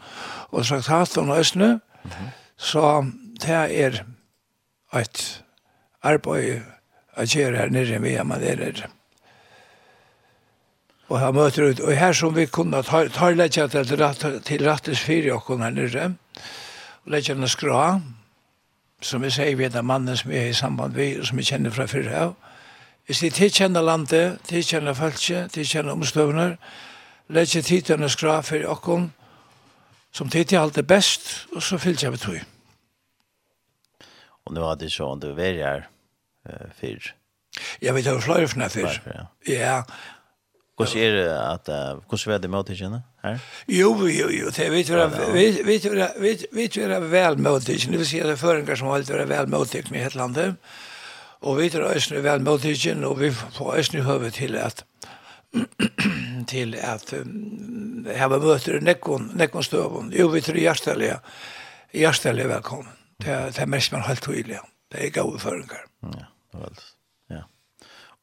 og 0.53 0.66
sagt 0.68 0.91
hatt 0.93 1.16
og 1.18 1.30
høsene, 1.32 1.80
mm 2.05 2.11
-hmm. 2.11 2.28
så 2.57 3.12
det 3.41 3.51
er 3.51 4.05
et 4.95 5.43
arbeid 6.03 6.62
å 7.16 7.22
gjøre 7.22 7.57
her 7.57 7.70
nere 7.70 7.99
med 7.99 8.11
hjemme 8.11 8.38
der. 8.41 8.88
Og 11.09 11.20
her 11.20 11.32
møter 11.32 11.62
ut, 11.70 11.80
og 11.80 11.97
her 11.97 12.12
som 12.12 12.36
vi 12.36 12.47
kunne 12.47 12.82
ta, 12.82 13.09
ta 13.09 13.30
letja 13.30 13.66
til, 13.66 13.97
rat, 13.97 14.45
til 14.45 14.68
rattes 14.68 15.01
fire 15.01 15.34
og 15.34 15.45
kunne 15.45 15.64
her 15.64 15.70
nere, 15.70 16.14
og 17.05 17.12
letja 17.12 17.34
den 17.34 17.49
skra, 17.49 18.01
som 19.03 19.22
vi 19.22 19.30
sier 19.30 19.57
vi 19.57 19.64
er 19.64 19.82
mannen 19.82 20.16
som 20.16 20.30
er 20.30 20.47
i 20.47 20.53
samband 20.53 20.95
vi, 20.95 21.18
og 21.18 21.26
som 21.26 21.38
vi 21.38 21.43
kjenner 21.43 21.70
fra 21.70 21.86
fyrre 21.86 22.16
av. 22.16 22.34
Hvis 23.07 23.18
de 23.18 23.30
tilkjenner 23.30 23.82
landet, 23.82 24.38
tilkjenner 24.45 24.95
folket, 24.95 25.53
tilkjenner 25.53 25.93
omstøvner, 25.93 26.49
tilkjenner 26.49 26.89
legge 27.31 27.62
tidene 27.62 28.09
skra 28.11 28.41
for 28.47 28.66
okken, 28.70 29.11
som 30.12 30.31
tid 30.31 30.55
alt 30.59 30.78
er 30.78 30.87
best, 30.87 31.47
og 31.55 31.62
så 31.62 31.78
fyllt 31.78 32.03
jeg 32.03 32.14
ved 32.14 32.22
tog. 32.24 32.41
Og 34.47 34.57
nå 34.57 34.66
hadde 34.66 34.89
du 34.89 34.93
sånn 34.93 35.20
du 35.22 35.31
vært 35.37 35.61
her 35.62 35.85
uh, 36.49 36.70
før? 36.81 37.12
Jeg 37.83 37.95
vet 37.95 38.09
jo 38.09 38.16
flere 38.22 38.49
for 38.49 38.72
før. 38.72 38.99
Ja. 39.07 39.26
ja. 39.47 39.76
Hvordan 40.81 41.03
er 41.05 41.16
det 41.18 41.24
at, 41.28 41.68
uh, 41.68 42.03
hvordan 42.09 42.33
var 42.33 42.43
det 42.43 42.51
med 42.51 42.66
til 42.66 42.83
henne 42.83 43.03
her? 43.22 43.41
Jo, 43.68 43.93
jo, 44.09 44.28
jo, 44.33 44.51
det 44.57 44.70
vet 44.72 44.91
vi 44.91 44.95
er 44.97 45.11
vel 45.11 45.66
med 45.70 45.81
til 45.83 45.93
henne, 45.93 46.09
det 46.09 46.37
vil 46.41 46.55
vi, 47.37 47.49
at 47.55 47.66
det 47.68 48.31
er 48.33 48.41
føringer 48.41 48.81
som 48.81 48.91
alltid 48.91 49.14
er 49.14 49.28
vel 49.31 49.51
med 49.53 49.66
til 49.70 49.85
henne 49.85 50.01
i 50.01 50.07
hele 50.09 50.22
landet, 50.22 50.57
og 51.41 51.59
vi 51.61 51.70
er 51.70 52.22
vel 52.24 52.43
med 52.43 52.64
til 52.64 52.78
henne, 52.89 53.07
og 53.07 53.20
vi 53.20 53.31
får 53.31 53.76
østene 53.76 54.03
i 54.03 54.09
høvet 54.09 54.41
til 54.41 54.57
at 54.57 54.85
til 56.51 56.74
at 56.78 57.12
um, 57.12 58.07
hava 58.16 58.38
möter 58.38 58.80
nekkon 58.80 59.30
nekkon 59.34 59.62
stövon. 59.62 60.12
Jo 60.12 60.28
vi 60.28 60.40
tror 60.40 60.57
hjärtliga 60.57 61.20
hjärtliga 61.92 62.48
välkommen. 62.48 62.92
Det 63.16 63.57
det 63.57 63.66
mest 63.66 63.92
man 63.92 64.03
helt 64.03 64.22
tydligt. 64.22 64.61
Det 64.92 65.07
är 65.07 65.11
goda 65.11 65.38
förringar. 65.38 65.86
Ja, 66.01 66.59
väl. 66.59 66.74
Ja. 67.28 67.44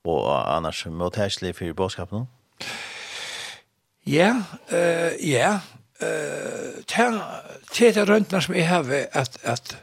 Och 0.03 0.55
annars 0.55 0.85
mot 0.85 1.15
häsli 1.15 1.53
för 1.53 1.73
boskapen. 1.73 2.27
Ja, 4.03 4.41
eh 4.67 5.31
ja. 5.31 5.59
Eh 5.99 6.83
tär 6.85 7.21
tär 7.73 8.05
röntnar 8.05 8.39
som 8.39 8.55
jag 8.55 8.91
at 8.91 9.13
at 9.13 9.45
att 9.45 9.75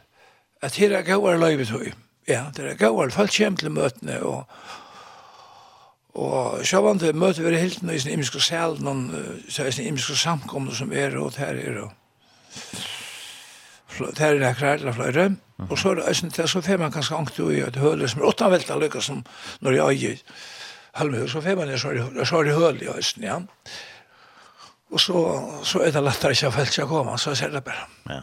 att 0.61 0.77
här 0.77 1.03
går 1.03 1.39
löjbetoy. 1.39 1.93
Ja, 2.27 2.45
det 2.57 2.79
går 2.79 3.09
folk 3.11 3.31
til 3.31 3.71
mötena 3.71 4.19
og 4.23 4.45
Og 6.15 6.63
sjåvan 6.67 7.01
til 7.03 7.17
møte 7.19 7.43
vi 7.43 7.59
helt 7.59 7.83
nøy 7.83 7.99
sin 7.99 8.13
imiske 8.15 8.41
sel, 8.43 8.77
noen 8.83 9.09
sin 9.51 9.87
imiske 9.89 10.15
samkomne 10.19 10.75
som 10.75 10.93
er, 10.95 11.17
og 11.19 11.35
her 11.41 11.59
er 11.59 11.81
og 11.85 11.93
her 14.19 14.35
er 14.35 14.39
nekkar 14.43 14.75
eller 14.75 14.93
flere. 14.93 15.37
og 15.71 15.79
så 15.79 15.91
er 15.91 15.95
det 15.95 16.09
eisen 16.09 16.31
til, 16.31 16.49
så 16.49 16.61
fer 16.61 16.79
man 16.79 16.93
kanskje 16.93 17.17
angt 17.17 17.39
jo 17.39 17.49
i 17.51 17.61
et 17.63 17.77
høle 17.77 18.09
som 18.09 18.23
er 18.23 18.27
åttanvelta 18.27 18.79
lykka 18.79 19.01
som 19.01 19.25
når 19.61 19.73
jeg 19.73 19.85
er 19.85 19.91
i 20.15 20.23
halvhøy, 20.95 21.27
så 21.29 21.41
fer 21.41 21.57
man 21.57 21.71
er 21.71 21.77
så 21.77 21.91
er 22.39 22.45
det 22.45 22.55
høle 22.55 22.85
i 22.85 22.91
eisen, 22.97 23.23
ja. 23.23 23.41
Og 24.91 25.01
så, 25.01 25.19
så 25.63 25.83
er 25.83 25.91
det 25.95 26.03
lettere 26.03 26.35
ikke 26.35 26.51
å 26.51 26.55
felt 26.55 26.75
seg 26.75 26.91
komme, 26.91 27.19
så 27.19 27.35
ser 27.35 27.51
det 27.55 27.65
bare. 27.67 27.87
Ja. 28.11 28.21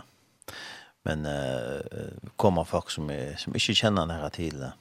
Men 1.08 1.26
uh, 1.26 2.12
kommer 2.38 2.64
folk 2.64 2.92
som, 2.92 3.10
er, 3.10 3.36
som 3.38 3.56
ikke 3.56 3.76
kjenner 3.76 4.06
nære 4.06 4.30
til 4.36 4.60
det? 4.60 4.72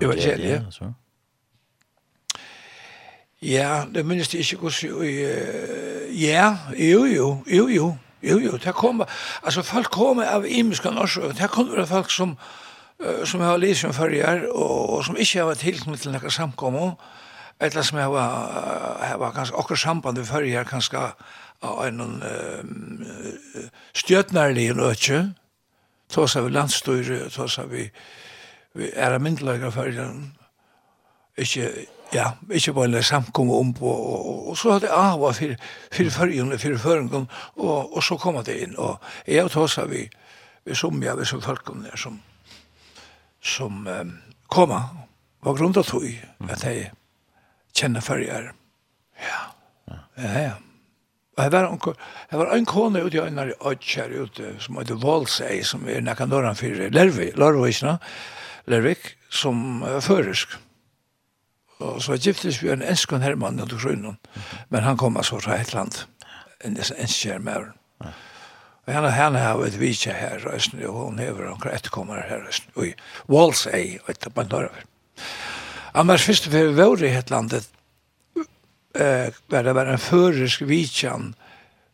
Evangeliet, 0.00 0.80
ja. 0.80 0.92
Ja, 3.46 3.84
det 3.94 4.02
minnes 4.06 4.32
jeg 4.34 4.42
ikke 4.42 4.66
hvordan... 4.66 6.10
Ja, 6.16 6.56
jo, 6.74 7.04
jo, 7.04 7.28
jo, 7.46 7.68
jo, 7.68 7.88
jo, 8.22 8.38
jo, 8.38 8.56
det 8.56 8.74
kommer... 8.74 9.06
Altså, 9.42 9.62
folk 9.62 9.90
kommer 9.90 10.26
av 10.26 10.46
imiske 10.48 10.90
også, 10.90 11.32
det 11.38 11.50
kommer 11.50 11.84
av 11.84 11.92
folk 11.92 12.10
som 12.10 12.38
som 13.24 13.40
har 13.40 13.58
lyst 13.60 13.80
som 13.80 13.92
førjer, 13.92 14.46
og, 14.48 14.90
og 14.90 15.04
som 15.04 15.16
ikke 15.20 15.42
har 15.42 15.50
vært 15.50 15.64
tilknyttet 15.66 16.06
til 16.06 16.14
noen 16.14 16.32
samkommer, 16.32 16.94
eller 17.60 17.84
som 17.84 17.98
har, 18.00 18.14
har 19.02 19.18
vært 19.20 19.36
ganske 19.36 19.56
akkurat 19.56 19.82
samband 19.82 20.16
med 20.16 20.28
førjer, 20.28 20.64
ganske 20.68 21.02
av 21.64 21.82
en 21.86 22.00
uh, 22.00 23.66
stjøtnærlig 23.96 24.70
nøtje, 24.76 25.22
tås 26.12 26.36
av 26.40 26.48
landstyre, 26.52 27.26
tås 27.32 27.58
av 27.60 27.72
vi, 27.72 27.84
vi 28.76 28.90
er 28.94 29.16
av 29.16 29.24
myndelagene 29.24 29.72
førjer, 29.72 30.16
ikke 31.36 31.70
ja, 32.14 32.30
ikke 32.50 32.72
bare 32.72 32.96
en 32.96 33.02
samkomme 33.02 33.54
om 33.54 33.72
på, 33.74 33.86
og, 33.86 34.26
og, 34.26 34.48
og 34.50 34.58
så 34.58 34.76
hadde 34.76 34.90
jeg 34.90 34.96
av 34.96 35.24
for, 35.38 35.56
for 35.92 36.12
førgjene, 36.18 36.58
for 36.58 36.78
føringen, 36.82 37.26
og, 37.56 37.96
og 37.96 38.02
så 38.04 38.18
kom 38.20 38.38
det 38.46 38.58
inn, 38.62 38.76
og 38.78 39.02
jeg 39.26 39.46
og 39.46 39.50
Tåsa, 39.54 39.86
vi, 39.90 40.06
vi 40.64 40.74
som 40.74 41.02
jeg, 41.02 41.18
vi 41.18 41.26
som 41.26 41.42
folkene 41.42 41.88
der, 41.88 41.96
som, 42.00 42.20
som 43.42 43.86
um, 43.86 44.12
kom, 44.52 44.74
var 45.46 45.58
grunn 45.58 45.74
av 45.76 45.86
tog, 45.86 46.06
at 46.50 46.64
jeg 46.66 46.92
kjenner 47.76 48.04
førgjere. 48.04 48.54
Ja, 49.22 49.42
ja, 50.22 50.30
ja. 50.46 50.54
Og 51.36 51.44
jeg 51.44 51.52
var, 51.52 51.66
en, 51.68 51.96
jeg 52.30 52.38
var 52.40 52.52
en 52.54 52.64
kone 52.64 53.00
ute 53.04 53.18
i 53.18 53.20
øynene 53.20 53.50
i 53.52 53.56
Øtjer, 53.68 54.14
ute, 54.22 54.54
som 54.64 54.78
heter 54.80 54.96
Valsei, 55.02 55.58
som 55.68 55.82
er 55.84 56.00
nekkan 56.00 56.32
døren 56.32 56.56
for 56.56 56.72
Lervik, 56.96 57.34
Lervik, 57.36 57.82
Lervik, 58.72 59.10
som 59.28 59.82
er 59.84 60.00
førisk. 60.00 60.56
Mm 60.56 60.65
Og 61.78 62.02
så 62.02 62.16
giftes 62.16 62.62
vi 62.62 62.70
en 62.72 62.82
enskon 62.82 63.22
herrmann 63.22 63.60
under 63.60 63.76
grunnen, 63.76 64.16
men 64.68 64.82
han 64.82 64.96
kom 64.96 65.16
altså 65.16 65.40
fra 65.40 65.58
et 65.60 65.74
land, 65.74 66.06
en 66.64 66.76
enskjær 66.76 67.38
med 67.38 67.72
Og 68.86 68.92
henne, 68.94 69.10
henne 69.10 69.42
har 69.42 69.58
vært 69.58 69.78
vidtje 69.80 70.14
her, 70.14 70.38
røysen, 70.46 70.78
og 70.86 70.94
hun 70.94 71.18
hever 71.18 71.48
omkring 71.50 71.74
etterkommere 71.74 72.22
her, 72.28 72.44
røysen, 72.46 72.68
og 72.76 72.86
i 72.86 72.92
Walsey, 73.28 73.98
og 74.04 74.12
etter 74.14 74.30
på 74.30 74.44
dør 74.46 74.68
over. 74.68 74.84
Annars 75.96 76.22
først 76.22 76.52
vi 76.52 76.62
var 76.76 77.02
i 77.02 77.10
et 77.10 77.30
landet, 77.30 77.66
eh, 78.94 79.32
var 79.50 79.62
det 79.62 79.74
var 79.74 79.90
en 79.90 79.98
førisk 79.98 80.62
vitjan 80.68 81.34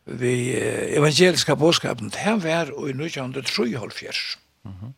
vi 0.04 0.52
eh, 0.58 0.98
evangeliska 0.98 1.56
påskapen, 1.56 2.10
det 2.10 2.44
var 2.44 2.66
i 2.66 2.92
1973. 2.92 4.38
Mm 4.64 4.72
-hmm. 4.72 4.92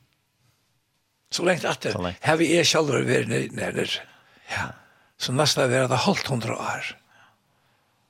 Så 1.30 1.44
lengt 1.44 1.64
at 1.64 1.82
det, 1.82 2.16
her 2.20 2.36
vi 2.36 2.56
er 2.56 2.64
sjalvare 2.64 3.04
vi 3.04 3.14
er 3.14 3.26
nere, 3.26 3.86
Ja. 4.50 4.68
Så 5.18 5.32
nesten 5.32 5.64
er 5.64 5.68
det 5.72 5.84
at 5.84 5.90
det 5.90 6.04
halvt 6.04 6.28
hundra 6.28 6.54
år. 6.58 6.94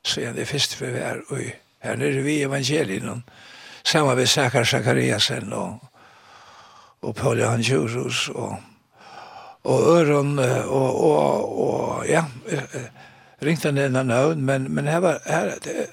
Så 0.05 0.20
er 0.20 0.32
det 0.32 0.49
første 0.49 0.80
vi 0.80 0.99
er 0.99 1.20
i. 1.41 1.51
Her 1.85 1.97
nere 1.97 2.22
vi 2.24 2.39
i 2.39 2.45
evangelien. 2.45 3.24
Samme 3.85 4.16
ved 4.16 4.26
Sakar 4.26 4.64
Sakariasen 4.64 5.53
og, 5.53 5.78
og 7.03 7.14
Paul 7.14 7.41
Johan 7.41 7.61
Jurus 7.61 8.28
og, 8.28 8.57
og 9.64 9.80
Øron 9.99 10.39
og, 10.39 11.05
og, 11.05 11.59
og 11.68 12.09
ja, 12.09 12.24
ringte 13.43 13.68
han 13.68 13.78
en 13.78 14.07
navn, 14.07 14.43
men, 14.43 14.74
men 14.74 14.87
her 14.87 14.99
var, 14.99 15.20
her, 15.26 15.59
det, 15.64 15.87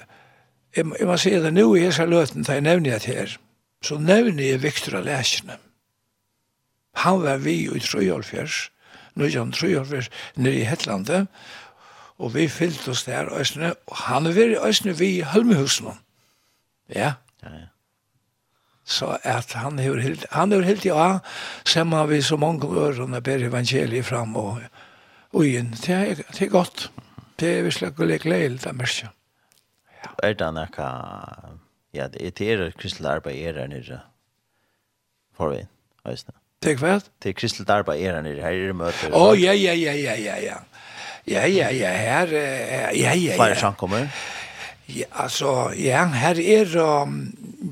jeg, 0.76 0.86
jeg 0.98 1.06
må 1.06 1.16
si 1.16 1.30
det 1.30 1.52
nå 1.52 1.66
i 1.74 1.84
hese 1.84 2.06
løten, 2.08 2.46
da 2.48 2.56
jeg 2.56 2.64
nevner 2.64 2.98
det 2.98 3.04
her, 3.04 3.36
så 3.84 3.98
nevner 3.98 4.44
jeg 4.44 4.62
Viktor 4.62 4.96
av 5.00 5.04
Læsjene. 5.04 5.58
Han 7.04 7.22
var 7.22 7.36
vi 7.44 7.68
i 7.68 7.80
Trøyolfjers, 7.80 8.70
1903 9.16 10.08
nere 10.36 10.54
i 10.54 10.68
Hetlandet, 10.68 11.26
og 12.18 12.34
vi 12.34 12.48
fyllt 12.48 12.88
oss 12.88 13.04
der 13.04 13.32
øsne, 13.40 13.74
og 13.86 13.96
han 14.06 14.26
er 14.26 14.36
veri 14.36 14.56
øsne 14.68 14.94
vi 14.98 15.16
i 15.18 15.26
Hølmehusen. 15.32 15.92
Ja. 16.94 17.12
Ja, 17.42 17.50
ja. 17.50 17.66
Så 18.84 19.16
at 19.22 19.52
han 19.52 19.78
er 19.78 20.00
helt, 20.00 20.26
han 20.30 20.52
er 20.52 20.62
helt, 20.66 20.84
ja, 20.84 21.18
som 21.64 21.92
har 21.92 22.06
vi 22.06 22.22
så 22.22 22.36
mange 22.36 22.66
ørene 22.66 23.20
ber 23.22 23.46
evangeliet 23.46 24.06
fram, 24.06 24.36
og, 24.36 24.60
og 25.32 25.46
igjen, 25.46 25.70
det 25.70 25.94
er, 25.94 26.14
det 26.14 26.42
er 26.42 26.50
godt. 26.50 26.90
Det 27.40 27.58
er 27.58 27.62
visst 27.62 27.82
ikke 27.82 28.18
gledelig, 28.18 28.60
det 28.60 28.66
er 28.66 28.72
mørkt. 28.78 29.04
Ja. 30.02 30.10
Er 30.22 30.34
det 30.34 30.50
noe, 30.54 30.90
ja, 31.94 32.08
det 32.08 32.40
er 32.40 32.64
det 32.64 32.76
kristelig 32.76 33.10
arbeid 33.10 33.38
er 33.38 33.60
her 33.62 33.70
nere, 33.70 34.00
for 35.34 35.54
vi, 35.54 35.62
øsne. 36.06 36.41
Det 36.62 36.76
er 36.76 36.78
hva? 36.78 36.98
Det 37.22 37.32
er 37.32 37.38
Kristel 37.38 37.66
Darba 37.66 37.96
er 37.98 38.14
han 38.14 38.28
her, 38.28 38.38
her 38.44 38.68
er 38.68 38.76
møter. 38.76 39.14
Å, 39.14 39.32
ja, 39.34 39.54
ja, 39.56 39.74
ja, 39.74 39.94
ja, 39.98 40.14
ja, 40.14 40.36
ja. 40.42 40.60
Ja, 41.26 41.44
ja, 41.46 41.68
ja, 41.70 41.90
her, 41.94 42.32
ja, 42.34 42.90
ja, 42.98 43.12
ja. 43.14 43.34
Flere 43.38 43.58
samkommer? 43.58 44.08
Ja, 44.90 45.06
altså, 45.22 45.70
ja, 45.78 46.04
her 46.18 46.38
er, 46.42 46.74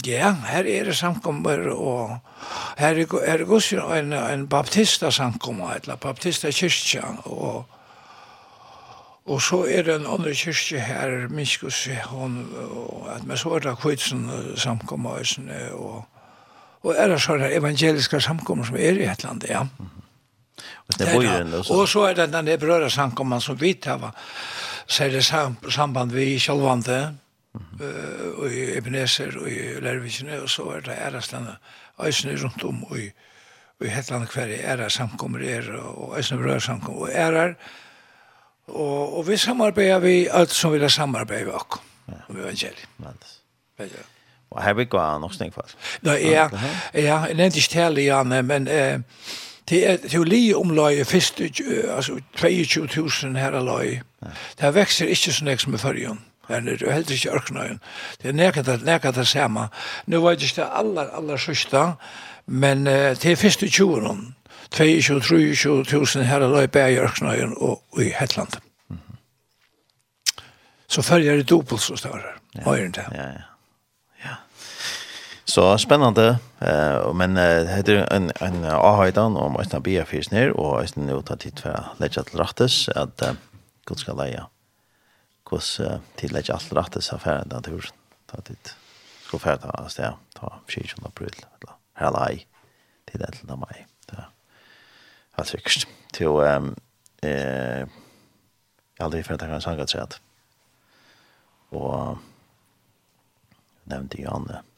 ja, 0.07 0.31
her 0.53 0.71
er 0.71 0.93
samkommer, 0.95 1.67
og 1.75 2.17
her 2.79 3.03
er, 3.03 3.17
er 3.27 3.43
er 3.43 3.99
en, 3.99 4.13
en 4.13 4.47
baptista 4.49 5.11
samkommer, 5.11 5.75
eller 5.83 5.97
baptista 5.97 6.51
kyrkja, 6.51 7.03
og 7.25 7.67
Og 9.31 9.43
så 9.43 9.65
er 9.69 9.83
det 9.83 9.95
en 9.95 10.07
andre 10.07 10.33
kyrkje 10.35 10.81
her, 10.81 11.29
Minskus, 11.29 11.89
hon, 12.05 12.49
og, 12.71 13.11
men 13.27 13.37
så 13.37 13.53
er 13.55 13.59
det 13.59 13.79
Kvitsen 13.79 14.31
samkommer, 14.57 15.21
og, 15.73 15.87
og 15.87 16.05
og 16.83 16.95
er 16.97 17.09
det 17.13 17.21
sånne 17.21 17.51
evangeliske 17.53 18.21
samkommer 18.21 18.65
som 18.69 18.77
er 18.77 19.01
i 19.01 19.09
et 19.09 19.25
land, 19.25 19.45
ja. 19.49 19.63
Mm 19.63 19.71
-hmm. 19.79 20.01
Og, 21.71 21.79
og 21.79 21.89
så 21.89 22.01
er 22.09 22.15
det 22.15 22.33
den 22.33 22.59
brødre 22.61 22.91
samkommer 22.91 23.39
som 23.39 23.61
vi 23.61 23.75
tar, 23.75 24.11
så 24.87 25.05
er 25.05 25.09
det 25.09 25.25
sam 25.25 25.57
samband 25.71 26.13
vi 26.13 26.25
i 26.35 26.39
kjølvande, 26.39 27.17
mm 27.55 27.61
-hmm. 27.61 28.41
og 28.41 28.53
i 28.53 28.77
Ebenezer 28.77 29.39
og 29.39 29.51
i 29.51 29.81
Lervikene, 29.81 30.43
og 30.43 30.51
så 30.51 30.63
er 30.63 30.81
det 30.81 30.99
æreslandet, 30.99 31.57
øysene 32.05 32.43
rundt 32.43 32.65
om, 32.65 32.85
og 32.85 32.99
i, 32.99 33.11
og 33.81 33.87
i 33.87 33.89
Hetland 33.89 34.27
hver 34.35 34.77
det 34.77 34.93
samkommer 34.93 35.39
er, 35.39 35.73
og 35.77 36.19
øysene 36.19 36.43
brøra 36.43 36.61
samkommer, 36.61 37.01
og 37.01 37.09
er 37.13 37.33
ærer, 37.33 37.55
og, 38.67 39.19
og 39.19 39.29
vi 39.29 39.37
samarbeider 39.37 39.99
vi 39.99 40.29
alt 40.31 40.51
som 40.51 40.73
vil 40.73 40.91
samarbeide 40.91 41.45
vi 41.45 41.51
også, 41.51 41.81
om 42.29 42.37
evangeliet. 42.37 42.89
Ja, 43.79 43.85
det 43.85 43.93
er 43.93 44.10
Och 44.51 44.63
här 44.63 44.75
vi 44.75 44.85
går 44.85 45.19
nog 45.19 45.35
snägg 45.35 45.55
fast. 45.55 45.77
Nej, 46.01 46.31
ja, 46.31 46.51
ja, 46.93 47.27
en 47.27 47.41
inte 47.41 47.61
ställe 47.61 48.03
Janne, 48.03 48.43
men 48.43 48.69
eh 48.69 49.01
det 49.71 49.85
är 49.85 49.97
teori 49.97 50.55
om 50.55 50.79
altså 50.79 51.05
först 51.05 51.41
alltså 51.97 52.19
22000 52.37 53.37
här 53.37 53.61
løy. 53.61 54.01
Det 54.61 54.75
växer 54.75 55.07
ikke 55.07 55.33
så 55.33 55.45
nek 55.45 55.67
med 55.67 55.85
i 55.97 56.09
Men 56.49 56.67
det 56.67 56.83
er 56.83 56.93
heller 56.93 57.13
ikke 57.13 57.31
ørknøyen. 57.31 57.81
Det 58.23 58.29
er 58.29 58.33
nekket 58.33 58.69
att 58.69 58.83
näkat 58.85 59.19
att 59.19 59.29
samma. 59.29 59.69
Nu 60.07 60.17
var 60.17 60.35
det 60.35 60.43
inte 60.43 60.65
alla 60.65 61.07
alla 61.17 61.39
sørste, 61.39 61.93
men 62.47 62.85
det 62.85 63.25
är 63.25 63.65
i 63.65 63.71
20 63.71 64.35
22-23 64.71 66.23
herre 66.23 66.49
løy 66.49 66.67
bæg 66.67 66.93
i 66.93 66.99
ørknøyen 66.99 67.55
og, 67.57 67.83
og 67.93 68.03
i 68.03 68.13
Hetland. 68.21 68.49
Så 70.89 71.03
følger 71.03 71.37
det 71.37 71.51
dobbelt 71.51 71.81
så 71.81 71.97
større, 71.97 72.23
ja. 72.55 72.75
Ja, 72.75 72.87
ja. 73.15 73.50
Så 75.51 75.79
spännande. 75.79 76.39
Eh 76.61 77.15
men 77.15 77.37
eh, 77.37 77.63
det 77.65 77.75
heter 77.75 78.07
en 78.15 78.31
en 78.41 78.65
avhøydan 78.65 79.37
om 79.37 79.57
Øystein 79.61 79.83
Bia 79.83 80.05
Fisner 80.05 80.53
og 80.53 80.83
Øystein 80.83 81.09
jo 81.09 81.23
ta 81.23 81.35
tid 81.35 81.59
for 81.63 81.97
leggja 81.99 82.23
til 82.23 82.39
rattes 82.39 82.89
at 82.89 83.23
Gud 83.87 83.97
skal 83.97 84.15
leia. 84.17 84.45
eh, 85.81 85.99
til 86.17 86.33
leggja 86.33 86.55
alt 86.55 86.73
rattes 86.77 87.13
affæren 87.13 87.51
den 87.51 87.63
tur. 87.63 87.91
Ta 88.29 88.41
tid. 88.41 88.75
Skal 89.27 89.39
ferda 89.39 89.71
av 89.75 89.89
sted. 89.89 90.13
Ta 90.37 90.47
16. 90.69 91.05
april. 91.07 91.35
Eller 91.35 91.77
her 91.97 92.11
lei 92.11 92.47
til 93.11 93.21
11. 93.23 93.57
mai. 93.59 93.85
Ja. 94.13 94.25
Helt 95.37 95.49
sikkert. 95.49 95.89
Til 96.13 96.27
ehm 96.47 96.75
eh 97.23 97.87
aldri 99.01 99.23
ferda 99.23 99.47
kan 99.47 99.61
sanga 99.61 100.07
Og 101.71 102.19
nevnte 103.87 104.23
Janne. 104.23 104.70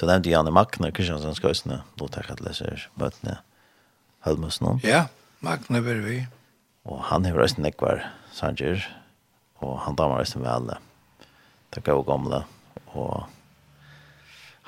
Du 0.00 0.06
nevnte 0.08 0.30
Janne 0.32 0.48
Magne 0.48 0.88
Kristiansen 0.96 1.34
Skøysene, 1.36 1.82
då 2.00 2.06
takk 2.08 2.30
at 2.32 2.40
leser 2.40 2.86
bøtene 2.96 3.34
Helmus 4.24 4.56
nå. 4.64 4.78
Ja, 4.80 5.10
Magne 5.44 5.82
bør 5.84 6.00
vi. 6.06 6.22
Og 6.88 7.02
han 7.10 7.26
har 7.28 7.36
reist 7.36 7.60
nekvar 7.60 8.06
sanger, 8.32 8.80
og 9.60 9.74
han 9.84 9.98
damer 9.98 10.22
reist 10.22 10.38
vel. 10.40 10.72
Takk 11.76 11.90
av 11.92 12.00
gamle, 12.08 12.40
og 12.96 13.28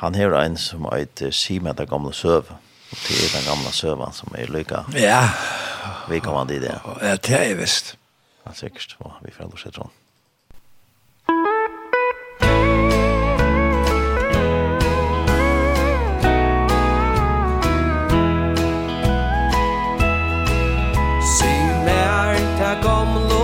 han 0.04 0.20
har 0.20 0.36
en 0.42 0.60
som 0.60 0.84
heter 0.92 1.32
Sima 1.32 1.72
den 1.72 1.88
gamle 1.88 2.12
søv, 2.12 2.52
og 2.52 3.00
det 3.08 3.16
er 3.16 3.32
den 3.38 3.48
gamle 3.48 3.72
søven 3.72 4.12
som 4.12 4.36
er 4.36 4.52
lykka. 4.52 4.84
Ja. 5.00 5.24
Vi 6.12 6.20
kommer 6.20 6.44
an 6.44 6.52
i 6.52 6.60
det. 6.60 6.76
Ja, 7.00 7.16
det 7.16 7.40
er 7.40 7.56
visst. 7.56 7.94
Ja, 8.44 8.52
sikkert, 8.52 8.98
og 9.00 9.16
vi 9.24 9.32
får 9.32 9.48
lov 9.48 9.56
til 9.64 9.80
sånn. 9.80 9.98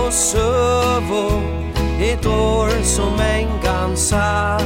och 0.09 1.41
Et 2.01 2.19
Ett 2.19 2.25
år 2.25 2.83
som 2.83 3.19
en 3.19 3.47
gansa 3.63 4.57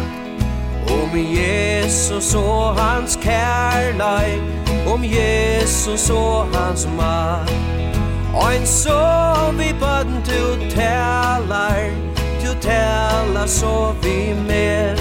Om 0.88 1.18
Jesus 1.18 2.36
og 2.36 2.76
hans 2.76 3.20
kærlei 3.22 4.40
Om 4.88 5.04
Jesus 5.04 6.10
og 6.10 6.48
hans 6.54 6.88
mat 6.98 7.52
Ein 8.52 8.66
så 8.66 9.52
vi 9.58 9.74
bøtten 9.80 10.24
du 10.26 10.70
talar 10.76 11.92
Du 12.44 12.54
talar 12.62 13.48
så 13.48 13.94
vi 14.02 14.34
mer 14.48 14.96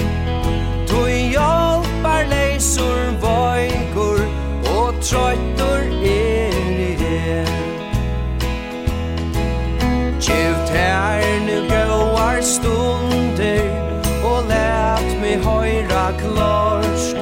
Du 0.89 1.07
hjelper 1.07 2.27
leisur 2.29 3.15
voigur 3.21 4.19
Og 4.75 4.93
trøytur 5.01 5.87
i 6.03 6.12
stunder 12.53 13.65
Og 14.23 14.43
lät 14.47 15.09
mig 15.21 15.37
høyra 15.45 16.05
klarsk 16.21 17.17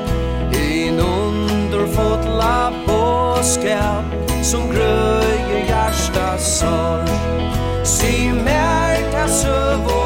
I 0.53 0.87
en 0.87 0.99
underfotla 0.99 2.71
båskap 2.87 4.03
Som 4.43 4.67
grøyer 4.73 5.65
hjärsta 5.67 6.37
sorg. 6.37 7.09
Si 7.83 8.31
mer 8.31 9.11
ta 9.11 9.27
sövor 9.27 10.00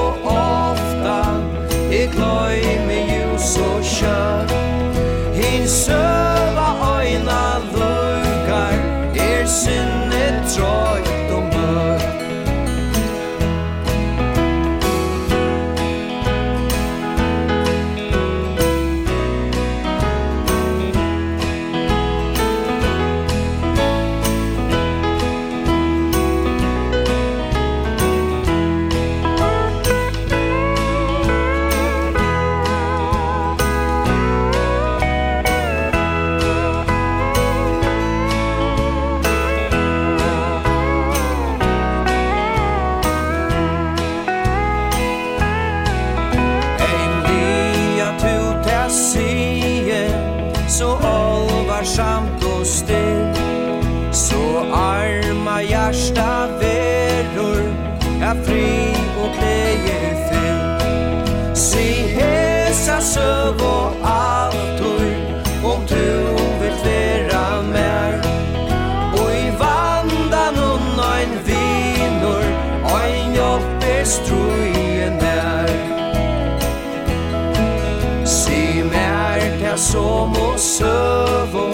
søvå 80.66 81.68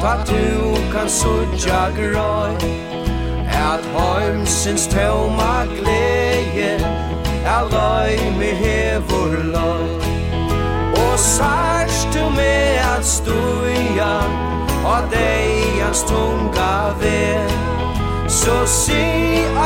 Ta 0.00 0.14
du 0.28 0.76
kan 0.92 1.08
sudja 1.08 1.80
grøy 1.96 2.54
At 3.48 3.82
heimsins 3.94 4.86
tøvma 4.86 5.64
gleie 5.64 6.74
Er 7.44 7.64
løy 7.72 8.18
me 8.38 8.50
hevur 8.62 9.34
løy 9.54 9.88
Og 11.02 11.18
sars 11.18 12.06
du 12.14 12.30
me 12.36 12.54
at 12.96 13.06
stuja 13.06 14.14
Og 14.84 15.10
deians 15.12 16.02
tunga 16.02 16.94
ved. 17.00 17.50
Så 18.28 18.66
si 18.66 19.04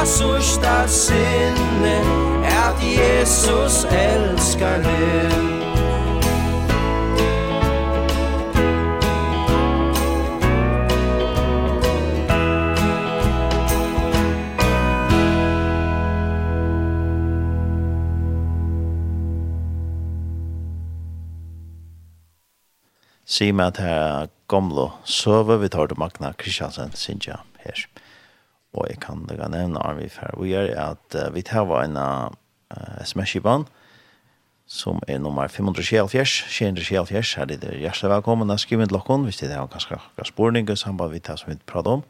a 0.00 0.04
susta 0.06 0.86
sinne 0.86 1.98
At 2.44 2.78
Jesus 2.82 3.84
elskar 3.84 4.76
det 4.76 5.71
si 23.32 23.48
meg 23.56 23.72
at 23.72 23.80
her 23.80 24.30
gamle 24.52 24.90
søve 25.08 25.56
vi 25.62 25.70
tar 25.72 25.88
til 25.88 26.00
Magna 26.00 26.32
Kristiansen, 26.36 26.92
synes 26.94 27.28
jeg, 27.30 27.40
her. 27.64 27.84
Og 28.76 28.88
jeg 28.90 29.00
kan 29.00 29.24
da 29.28 29.48
nevne 29.48 29.80
Arvid 29.80 30.18
her. 30.20 30.36
Vi 30.40 30.52
er 30.56 30.72
at 30.80 31.16
uh, 31.16 31.28
vi 31.34 31.42
tar 31.44 31.64
var 31.68 31.84
en 31.86 31.96
uh, 31.96 32.28
sms-kipan 33.04 33.64
som 34.72 35.00
er 35.08 35.18
nummer 35.18 35.48
574, 35.48 36.44
574, 36.48 37.34
her 37.34 37.42
er 37.42 37.58
det 37.60 37.74
hjertelig 37.82 38.08
velkommen. 38.14 38.50
å 38.50 38.56
skrive 38.56 38.86
til 38.86 38.96
dere 38.96 39.18
hvis 39.26 39.40
det 39.42 39.50
er 39.50 39.66
ganske, 39.68 39.98
ganske 40.16 40.32
spørning, 40.32 40.70
så 40.72 40.88
han 40.88 40.96
bare 40.96 41.12
vet 41.12 41.28
hva 41.28 41.36
som 41.36 41.52
vi 41.52 41.58
prater 41.66 41.98
om. 41.98 42.04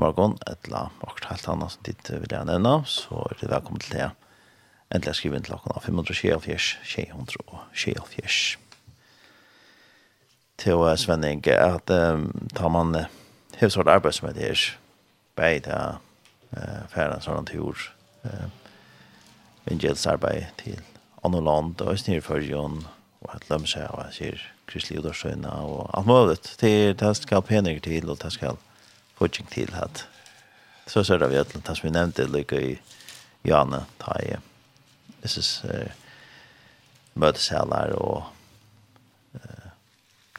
Morgon, 0.00 0.38
et 0.48 0.56
eller 0.64 0.88
annet 0.88 1.28
helt 1.28 1.48
annet 1.52 1.74
som 1.74 1.84
ditt 1.84 2.08
vil 2.08 2.32
jeg 2.32 2.48
nevne, 2.48 2.78
så 2.88 3.26
er 3.28 3.36
det 3.42 3.50
velkommen 3.52 3.84
til 3.84 3.98
det. 3.98 4.10
Endelig 4.94 5.18
skriver 5.20 5.44
til 5.44 5.52
dere 5.58 5.84
574, 5.84 6.78
674 6.94 8.71
til 10.62 10.78
Svenning 10.96 11.42
at 11.48 11.90
um, 11.90 12.30
tar 12.54 12.68
man 12.70 12.94
uh, 12.94 13.10
hevs 13.58 13.74
hård 13.74 13.90
arbeid 13.90 14.14
som 14.14 14.28
er 14.28 14.36
det 14.36 14.48
her 14.48 14.62
bei 15.36 15.58
ta 15.64 15.98
uh, 16.54 16.82
færa 16.92 17.18
sånn 17.24 17.48
tur 17.48 17.78
uh, 18.24 18.46
vingjelsarbeid 19.66 20.52
til 20.62 20.78
andre 21.24 21.42
land 21.42 21.82
og 21.82 21.98
snir 21.98 22.22
for 22.22 22.42
Jon 22.42 22.84
og 23.22 23.34
at 23.34 23.48
lømme 23.50 23.66
seg 23.70 23.90
og 23.90 24.10
sier 24.14 24.38
kristelig 24.66 25.02
udorsøyna 25.02 25.50
og 25.62 25.90
alt 25.94 26.06
mulig. 26.06 26.38
Til 26.58 26.94
det 26.98 27.12
skal 27.16 27.42
peninger 27.46 27.82
til 27.82 28.10
og 28.10 28.20
det 28.22 28.32
skal 28.34 28.58
fortjeng 29.18 29.50
til 29.50 29.74
at 29.78 30.06
så 30.86 31.04
ser 31.06 31.22
vi 31.30 31.38
at 31.38 31.54
det 31.54 31.76
som 31.76 31.86
vi 31.86 31.94
nevnte 31.94 32.26
lykke 32.26 32.58
i 32.58 32.72
Jane, 33.46 33.84
ta 34.02 34.14
i 34.18 34.34
Jesus 35.22 35.62
møtesalar 37.14 37.94
og 37.98 38.16
uh, 38.22 38.41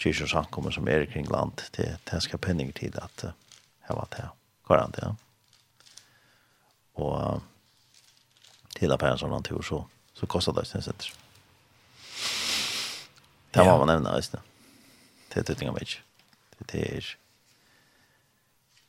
kyrkjøs 0.03 0.33
samkommer 0.35 0.73
som 0.75 0.87
er 0.91 1.05
kring 1.07 1.29
land 1.31 1.63
til 1.75 1.95
tenska 2.09 2.37
penning 2.37 2.73
tid 2.75 2.97
at 2.99 3.25
jeg 3.25 3.97
var 3.97 4.07
til 4.11 4.29
kvarant, 4.67 4.99
ja. 5.01 5.13
Og 6.99 7.41
til 8.75 8.91
at 8.93 8.99
på 8.99 9.09
en 9.09 9.19
sånn 9.19 9.45
tur 9.45 9.63
så, 9.65 9.83
så 10.13 10.29
kostet 10.29 10.59
det 10.59 10.67
sin 10.67 10.81
sätter. 10.81 11.11
Det 13.53 13.65
var 13.65 13.77
man 13.77 13.87
nevna, 13.87 14.15
visst 14.17 14.33
det. 14.33 14.41
Det 15.29 15.39
er 15.39 15.45
tutting 15.49 15.69
av 15.69 15.77
meg. 15.77 15.99
Det 16.69 16.81
er 16.81 17.11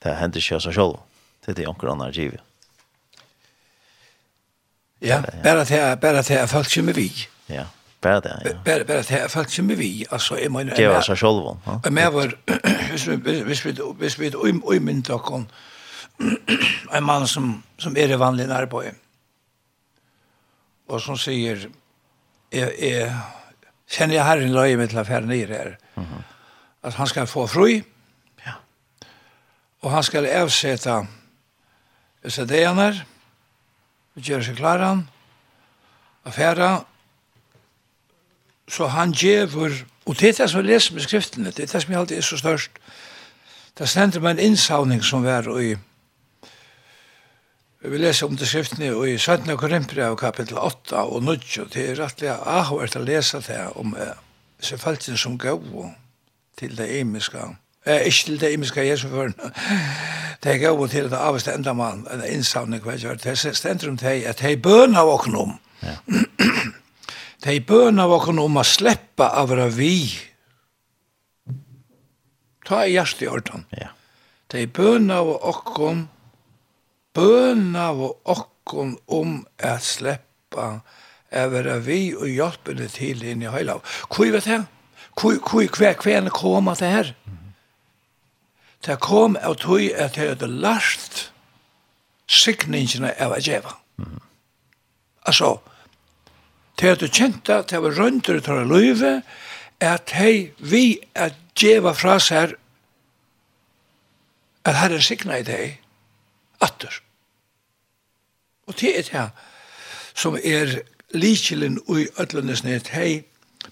det 0.05 0.19
hender 0.21 0.41
ikke 0.41 0.59
så 0.59 0.69
seg 0.69 0.77
selv. 0.77 0.99
Det 1.45 1.59
er 1.59 1.69
anker 1.69 1.89
annar 1.93 2.13
givet. 2.13 2.43
Ja, 5.05 5.21
bare 5.45 5.65
til, 5.69 5.81
bare 6.01 6.23
til 6.25 6.47
folk 6.49 6.69
kommer 6.75 6.97
vi. 6.97 7.09
Ja, 7.49 7.65
ja. 7.65 7.65
Bara 8.05 8.21
det, 8.21 8.41
ja. 8.45 8.51
Bara, 8.65 8.85
bara 8.85 8.97
det 8.97 9.11
här, 9.11 9.29
folk 9.29 9.51
som 9.51 9.71
är 9.71 9.77
vi, 9.77 10.07
alltså, 10.11 10.39
jag 10.39 10.53
menar... 10.53 10.77
Det 10.77 10.89
var 10.89 11.01
sig 11.01 11.17
själva. 11.17 11.57
Jag 11.85 11.93
menar 11.93 12.11
var, 12.11 12.37
hvis 12.91 13.07
vi, 13.07 13.17
hvis 13.17 13.67
vi, 13.67 13.73
hvis 13.99 14.19
vi, 14.19 14.33
uimynda 14.65 15.19
kon, 15.19 15.47
en 16.93 17.05
man 17.05 17.27
som, 17.29 17.63
som 17.79 17.97
är 17.97 18.11
i 18.11 18.17
vanlig 18.17 18.49
närboje, 18.49 18.93
og 20.89 21.01
som 21.01 21.17
sier, 21.17 21.65
jeg, 22.53 22.73
jeg, 22.79 23.09
kjenner 23.89 24.19
jeg 24.19 24.25
herren 24.29 24.53
löje 24.53 24.77
med 24.77 24.89
til 24.93 24.99
affären 24.99 25.33
i 25.33 25.45
det 25.45 25.57
här, 25.57 25.79
mm 25.97 26.07
-hmm. 26.09 26.23
att 26.83 26.95
han 26.95 27.07
skal 27.07 27.27
få 27.27 27.47
fri, 27.47 27.83
ja. 28.47 28.53
og 29.81 29.91
han 29.91 30.03
ska 30.03 30.43
avsätta 30.43 31.07
sedener, 32.29 33.05
och 34.15 34.21
göra 34.21 34.43
sig 34.43 34.57
klaran, 34.57 35.09
affära, 36.23 36.85
Så 38.69 38.87
han 38.87 39.13
gjever, 39.13 39.85
og 40.07 40.21
det 40.21 40.29
er 40.29 40.33
det 40.33 40.51
som 40.51 40.61
jeg 40.61 40.67
leser 40.67 40.95
med 40.95 41.03
skriftene, 41.03 41.51
det 41.53 41.67
er 41.67 41.73
det 41.73 41.83
som 41.83 41.93
jeg 41.93 42.01
alltid 42.01 42.17
er 42.17 42.21
så 42.21 42.37
størst. 42.37 42.71
Det 43.79 43.89
stender 43.89 44.21
med 44.21 44.31
en 44.31 44.39
innsavning 44.39 45.05
som 45.05 45.25
var 45.25 45.49
i, 45.61 45.75
vi 47.85 47.99
lese 47.99 48.27
om 48.27 48.37
det 48.37 48.49
skriftene 48.49 48.87
i 49.11 49.19
17. 49.19 49.57
Korinthbrev 49.57 50.11
og 50.11 50.19
kapittel 50.19 50.59
8 50.59 50.97
og 50.97 51.23
9, 51.23 51.35
og 51.61 51.75
det 51.75 51.91
er 51.91 51.99
rettelig 52.01 52.31
ahåret 52.31 52.97
å 52.97 53.03
lese 53.05 53.43
det 53.45 53.59
om 53.77 53.93
disse 54.61 54.79
feltene 54.79 55.19
som 55.21 55.37
gav 55.39 55.61
til 56.59 56.77
det 56.79 56.89
imiske, 57.01 57.43
eh, 57.85 58.07
ikke 58.09 58.25
til 58.25 58.41
det 58.41 58.53
imiske 58.53 58.87
Jesu 58.89 59.09
før, 59.09 59.35
det 60.43 60.53
er 60.55 60.63
gav 60.63 60.89
til 60.89 61.11
det 61.11 61.21
aveste 61.21 61.53
enda 61.53 61.73
mann, 61.77 62.07
en 62.11 62.25
innsavning, 62.25 62.81
hva 62.81 62.97
gjør, 62.97 63.21
det 63.21 63.37
stender 63.39 63.91
om 63.91 64.01
det 64.01 64.23
at 64.25 64.41
det 64.41 64.53
er 64.53 64.65
bøn 64.65 64.97
av 64.97 65.13
åknom, 65.19 65.59
Ja. 65.85 65.99
De 67.45 67.59
bøna 67.61 68.07
var 68.09 68.25
kun 68.25 68.41
om 68.41 68.57
å 68.57 68.65
slippe 68.65 69.27
av 69.27 69.53
å 69.53 69.69
vi. 69.73 69.99
Ta 72.65 72.85
i 72.87 72.95
hjertet 72.95 73.27
i 73.27 73.29
orden. 73.29 73.67
Ja. 73.77 73.91
De 74.53 74.65
bøna 74.71 75.21
var 75.27 75.45
okkom, 75.51 76.07
bøna 77.17 77.91
var 77.99 78.15
okkom 78.33 78.95
om 79.13 79.43
å 79.45 79.75
sleppa 79.83 80.69
av 81.35 81.57
å 81.59 81.77
vi 81.85 82.15
og 82.15 82.31
hjelpe 82.31 82.77
det 82.79 82.93
til 82.95 83.25
inn 83.27 83.43
i 83.45 83.51
heilav. 83.53 83.83
Hvor 84.09 84.31
vet 84.33 84.49
jeg? 84.49 84.65
Hvor, 85.15 85.37
hvor, 85.43 85.69
hver 85.77 85.99
kvelden 86.01 86.33
kom 86.35 86.71
at 86.73 86.81
det 86.81 86.93
her? 86.95 87.13
Det 88.85 88.99
kom 89.01 89.37
av 89.41 89.59
tog 89.61 89.85
at 89.97 90.17
jeg 90.17 90.35
hadde 90.35 90.49
lært 90.49 91.29
sikningene 92.31 93.13
av 93.21 93.37
å 93.37 93.41
gjøre. 93.41 93.77
Mm. 94.01 94.19
Altså, 95.29 95.55
til 96.79 96.93
at 96.93 97.01
du 97.01 97.09
kjente 97.09 97.55
at 97.55 97.71
det 97.71 97.83
var 97.83 97.97
rønter 97.99 98.41
til 98.43 98.61
å 98.61 98.69
løyve, 98.69 99.15
at 99.81 100.15
hei, 100.17 100.53
vi 100.59 100.99
at 101.15 101.37
djeva 101.59 101.93
fra 101.95 102.19
seg 102.23 102.55
at 104.65 104.79
herren 104.81 105.03
sikna 105.05 105.39
i 105.39 105.47
deg, 105.47 105.77
atter. 106.65 107.01
Og 108.67 108.79
det 108.81 108.95
er 108.99 109.09
det 109.11 109.27
som 110.15 110.39
er 110.39 110.79
likelen 111.15 111.81
ui 111.91 112.07
ødlenes 112.21 112.65
nett, 112.65 112.95
hei, 112.95 113.25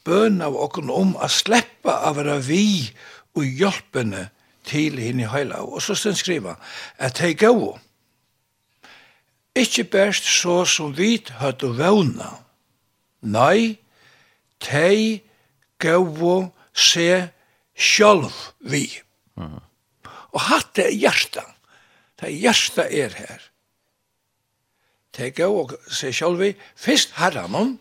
bøn 0.05 0.43
av 0.45 0.57
okken 0.59 0.91
om 0.93 1.15
å 1.17 1.29
sleppa 1.31 2.03
av 2.09 2.21
å 2.21 2.39
vi 2.45 2.93
og 3.37 3.47
hjelpene 3.47 4.29
til 4.69 4.99
henne 5.01 5.31
heila. 5.33 5.63
Og 5.65 5.83
så 5.83 5.97
stund 5.99 6.21
skriva 6.21 6.57
at 6.99 7.23
hei 7.23 7.33
gau, 7.39 7.77
ikkje 9.57 9.89
best 9.93 10.29
så 10.29 10.63
som 10.69 10.95
vi 10.97 11.17
høtt 11.41 11.65
og 11.67 11.79
vevna, 11.81 12.31
Nei, 13.23 13.79
tei 14.63 15.23
gau 15.83 16.51
se 16.73 17.31
sjálf 17.75 18.53
vi. 18.59 18.87
Mm. 19.39 19.61
Og 20.33 20.41
hatt 20.49 20.79
er 20.79 20.91
hjertan. 20.91 21.49
Det 22.19 22.31
er 22.31 22.39
hjertan 22.47 22.91
er 22.91 23.17
her. 23.17 23.49
Tei 25.13 25.31
gau 25.37 25.53
og 25.65 25.77
se 25.93 26.13
sjálf 26.15 26.41
vi. 26.41 26.53
Fyrst 26.77 27.17
herranon, 27.19 27.77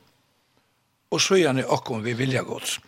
og 1.12 1.22
så 1.22 1.40
gjerne 1.40 1.68
okkom 1.68 2.04
vi 2.06 2.16
vilja 2.18 2.44
gods. 2.48 2.80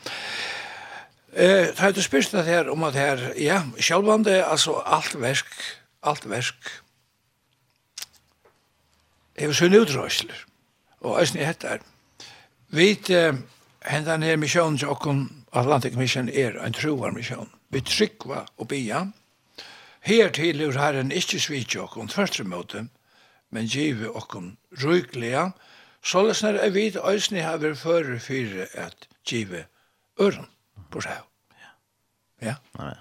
Eh, 1.33 1.71
det 1.73 1.97
er 1.97 2.05
spyrst 2.05 2.35
at 2.37 2.45
her 2.45 2.69
om 2.69 2.83
at 2.83 2.93
her, 2.93 3.21
ja, 3.39 3.63
sjálfande, 3.79 4.43
altså 4.45 4.77
alt 4.85 5.15
versk, 5.17 5.49
alt 6.03 6.27
versk, 6.29 6.69
hefur 9.39 9.57
sunn 9.57 9.79
utrøysler, 9.79 10.43
og 11.01 11.17
æsni 11.23 11.41
hettar, 11.41 11.81
Vi 12.73 12.97
hendan 13.85 14.23
her 14.25 14.37
misjon 14.41 14.79
til 14.81 14.89
okkom 14.89 15.27
Atlantic 15.53 15.93
Mission 15.93 16.29
er 16.29 16.55
en 16.57 16.73
troar 16.73 17.11
misjon. 17.13 17.51
Vi 17.69 17.83
tryggva 17.85 18.47
og 18.57 18.67
bia. 18.71 19.03
Her 20.01 20.31
til 20.33 20.61
er 20.61 20.79
herren 20.81 21.11
ikkje 21.13 21.39
svitja 21.39 21.83
okkom 21.83 22.07
tvørtre 22.09 22.43
måte, 22.49 22.87
men 23.53 23.69
give 23.69 24.09
okkom 24.09 24.55
ryglega, 24.81 25.51
så 26.01 26.23
når 26.25 26.57
jeg 26.63 26.73
vid 26.73 26.97
øysni 26.97 27.39
haver 27.45 27.75
fyrir 27.75 28.19
fyrir 28.19 28.65
at 28.73 29.07
give 29.23 29.65
øren 30.19 30.49
på 30.89 31.01
seg. 31.01 31.21
Ja. 32.41 32.55
Ja. 32.79 32.93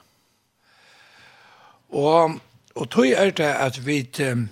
Og, 1.89 2.41
og 2.75 2.91
tog 2.91 3.09
er 3.09 3.31
det 3.31 3.55
at 3.57 3.87
vi 3.87 4.05
um, 4.33 4.49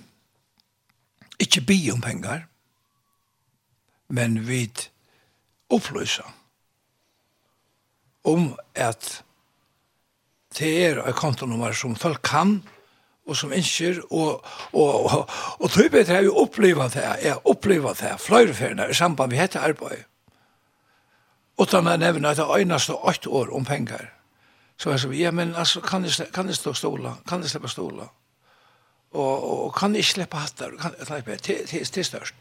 ikkje 1.39 1.61
bi 1.61 1.91
om 1.93 2.01
pengar, 2.01 2.47
men 4.09 4.47
vi 4.47 4.65
oppløse 5.71 6.23
om 8.23 8.51
at 8.75 9.23
det 10.59 10.71
er 10.85 11.01
et 11.07 11.15
kontonummer 11.15 11.73
som 11.73 11.95
folk 11.95 12.21
kan 12.23 12.59
og 13.27 13.37
som 13.37 13.53
ønsker, 13.53 14.01
og, 14.09 14.41
og, 14.73 15.05
og, 15.05 15.29
og 15.59 15.69
tøybet 15.71 16.09
har 16.09 16.23
jo 16.25 16.35
opplevet 16.41 16.93
det, 16.93 17.03
jeg 17.23 17.33
har 17.33 17.93
det, 18.01 18.15
flere 18.19 18.53
feriene 18.53 18.89
i 18.89 18.93
samband 18.93 19.31
med 19.31 19.39
dette 19.39 19.59
arbeid 19.59 20.03
og 21.61 21.69
da 21.71 21.81
jeg 21.89 21.97
nevner 22.01 22.29
at 22.29 22.37
det 22.37 22.47
øyneste 22.57 22.93
åtte 22.93 23.29
år 23.29 23.53
om 23.55 23.65
penger. 23.65 24.07
Så 24.77 24.89
jeg 24.89 24.99
sier, 24.99 25.13
ja, 25.13 25.31
men 25.31 25.55
altså, 25.55 25.81
kan 25.81 26.03
jeg, 26.03 26.27
kan 26.33 26.47
jeg 26.47 26.55
stå 26.55 26.73
stola? 26.73 27.13
Kan 27.29 27.41
jeg 27.41 27.49
slippe 27.49 27.69
stola? 27.69 28.07
Og, 29.11 29.65
og 29.65 29.75
kan 29.75 29.95
jeg 29.95 30.05
slippe 30.05 30.37
hatter? 30.37 30.71
Kan 30.81 30.95
jeg 30.97 31.07
slippe? 31.07 31.31
Det, 31.31 31.57
det, 31.71 31.81
det 31.95 31.97
er 31.97 32.03
størst. 32.03 32.33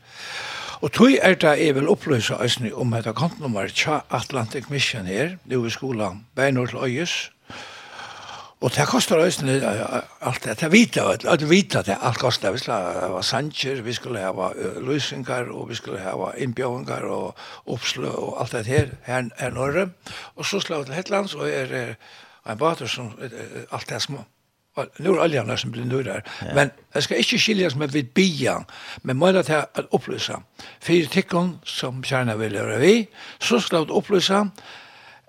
Og 0.80 0.92
tog 0.92 1.12
er 1.12 1.34
det 1.36 1.50
jeg 1.60 1.74
vil 1.76 1.88
oppløse 1.92 2.36
oss 2.40 2.54
om 2.72 2.94
et 2.96 3.08
kontnummer 3.16 3.68
tja 3.68 3.98
Atlantic 4.16 4.70
Mission 4.72 5.04
her, 5.04 5.34
nå 5.44 5.58
i 5.68 5.72
skolen, 5.74 6.22
beinor 6.36 6.70
til 6.70 6.80
øyes. 6.86 7.16
Og 8.60 8.72
det 8.72 8.86
koster 8.88 9.20
oss 9.20 9.42
alt 9.42 10.44
det, 10.44 10.56
det 10.60 10.72
vita, 10.72 11.04
alt 11.12 11.44
vita 11.50 11.82
det, 11.84 11.98
alt 12.00 12.18
koster. 12.18 12.52
Vi 12.56 12.58
skulle 12.58 12.80
ha 13.12 13.20
sanger, 13.22 13.82
vi 13.84 13.92
skulle 13.92 14.24
ha 14.24 14.48
løsningar, 14.80 15.52
og 15.52 15.68
vi 15.68 15.76
skulle 15.76 16.00
ha 16.00 16.32
innbjøvingar 16.36 17.04
og 17.12 17.36
oppslø 17.66 18.08
og 18.08 18.40
alt 18.40 18.56
det 18.56 18.66
her, 18.66 18.90
her, 19.04 19.28
her 19.36 19.50
norre. 19.50 19.90
Og 20.36 20.46
så 20.46 20.60
slag 20.64 20.86
til 20.86 20.96
Hetlands, 20.96 21.34
og 21.34 21.48
er 21.48 21.96
en 22.48 22.58
bater 22.58 22.88
som, 22.88 23.12
alt 23.20 23.88
det 23.88 24.02
små 24.02 24.24
nu 24.98 25.14
er 25.14 25.22
oljan 25.24 25.58
som 25.58 25.72
blir 25.72 25.84
nurrar, 25.84 26.24
ja. 26.42 26.54
men 26.54 26.70
jag 26.94 27.02
skal 27.02 27.22
ikke 27.22 27.38
skiljas 27.38 27.76
med 27.76 27.92
vid 27.92 28.12
bian, 28.14 28.64
men 29.02 29.16
må 29.16 29.32
det 29.32 29.46
til 29.46 29.54
at 29.54 29.86
opplysa. 29.90 30.40
Fyrir 30.82 31.08
tikkun 31.08 31.58
som 31.64 32.02
kjerna 32.02 32.36
vil 32.40 32.52
gjøre 32.52 32.80
vi, 32.80 33.08
så 33.40 33.60
skal 33.60 33.86
det 33.86 33.96
opplysa 33.96 34.44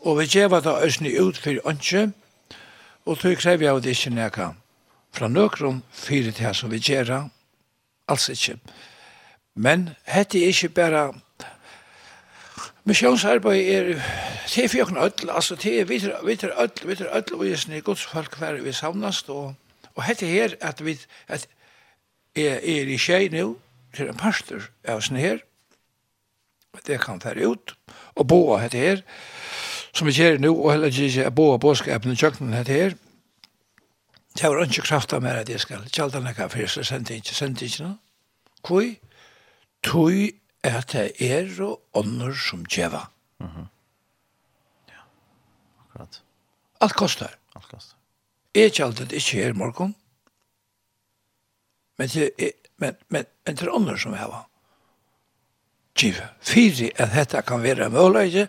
og 0.00 0.18
vi 0.18 0.24
gjør 0.24 0.60
det 0.60 0.84
øsne 0.84 1.20
ut 1.20 1.38
for 1.38 1.68
ønske, 1.68 2.12
og 3.06 3.18
tog 3.18 3.36
krever 3.36 3.64
jeg 3.64 3.74
av 3.74 3.82
det 3.82 3.92
ikke 3.96 4.10
nækka. 4.10 4.48
Fra 5.12 5.28
nøkron 5.28 5.82
fyrir 5.92 6.32
det 6.32 6.56
som 6.56 6.70
vi 6.70 6.78
gjør, 6.78 7.28
alls 8.08 8.28
ikke. 8.28 8.58
Men 9.54 9.90
hette 10.04 10.40
er 10.40 10.52
ikke 10.52 10.68
bare 10.68 11.12
Missionsarbeid 12.86 13.68
er 13.68 14.02
til 14.46 14.68
for 14.68 14.78
jokken 14.78 14.96
ødel, 14.96 15.30
altså 15.30 15.56
til 15.56 15.88
vi 15.88 15.94
er 15.94 16.20
ødel, 16.22 16.88
vi 16.88 16.92
ødel, 16.92 17.34
og 17.34 17.48
jeg 17.48 17.58
snir 17.58 17.80
godsfolk 17.80 18.36
hver 18.38 18.62
vi 18.62 18.72
savnast, 18.72 19.28
og, 19.28 19.54
og 19.94 20.04
hette 20.04 20.26
her 20.26 20.54
at 20.60 20.84
vi 20.84 20.98
at 21.28 21.48
er, 22.36 22.60
er 22.62 22.86
i 22.86 22.98
skjei 22.98 23.28
nu, 23.28 23.56
til 23.96 24.08
en 24.08 24.16
pastor 24.16 24.68
av 24.84 25.00
sånn 25.00 25.18
her, 25.18 25.40
det 26.86 27.00
kan 27.00 27.20
fære 27.20 27.48
ut, 27.48 27.74
og 28.16 28.28
boa 28.28 28.60
hette 28.60 28.78
her, 28.78 29.02
som 29.96 30.06
vi 30.06 30.12
gjør 30.12 30.38
nå, 30.38 30.52
og 30.52 30.72
heller 30.72 30.92
ikke 30.92 31.30
boa 31.30 31.58
båskapen 31.58 32.12
i 32.12 32.20
kjøkkenen 32.20 32.56
hette 32.56 32.72
her, 32.72 32.96
det 34.36 34.50
var 34.52 34.66
ikke 34.66 34.84
kraft 34.84 35.12
av 35.16 35.22
mer 35.24 35.40
at 35.40 35.48
jeg 35.48 35.60
skal 35.60 35.86
kjalda 35.88 36.20
nekka 36.20 36.50
fyrir, 36.52 36.68
så 36.68 36.84
sendte 36.84 37.16
ikke, 37.16 37.34
sendte 37.34 37.64
ikke 37.64 37.86
noe. 37.86 37.96
Hvor? 38.66 38.84
tui 39.86 40.32
at 40.66 40.92
det 40.92 41.12
er 41.22 41.62
og 41.62 41.82
ånder 41.94 42.34
som 42.34 42.64
djeva. 42.64 43.06
Mm 43.40 43.46
-hmm. 43.46 43.66
Ja, 44.88 45.02
akkurat. 45.80 46.22
Alt 46.80 46.92
kostar. 46.92 47.38
Alt 47.54 47.68
kostar. 47.68 47.98
Jeg 48.54 48.72
kjalda 48.72 49.04
det 49.04 49.12
ikke 49.12 49.44
her 49.44 49.52
morgon, 49.52 49.94
men 51.98 52.08
det 52.08 52.30
er, 52.38 52.50
men, 52.76 52.96
men, 53.08 53.24
men 53.46 53.56
det 53.56 53.66
er 53.66 53.74
ånder 53.74 53.96
som 53.96 54.12
heva. 54.12 54.38
Mm 54.38 54.55
giva 55.96 56.30
fyri 56.40 56.90
at 56.98 57.14
hetta 57.16 57.42
kan 57.46 57.62
vera 57.62 57.88
mølleige, 57.92 58.46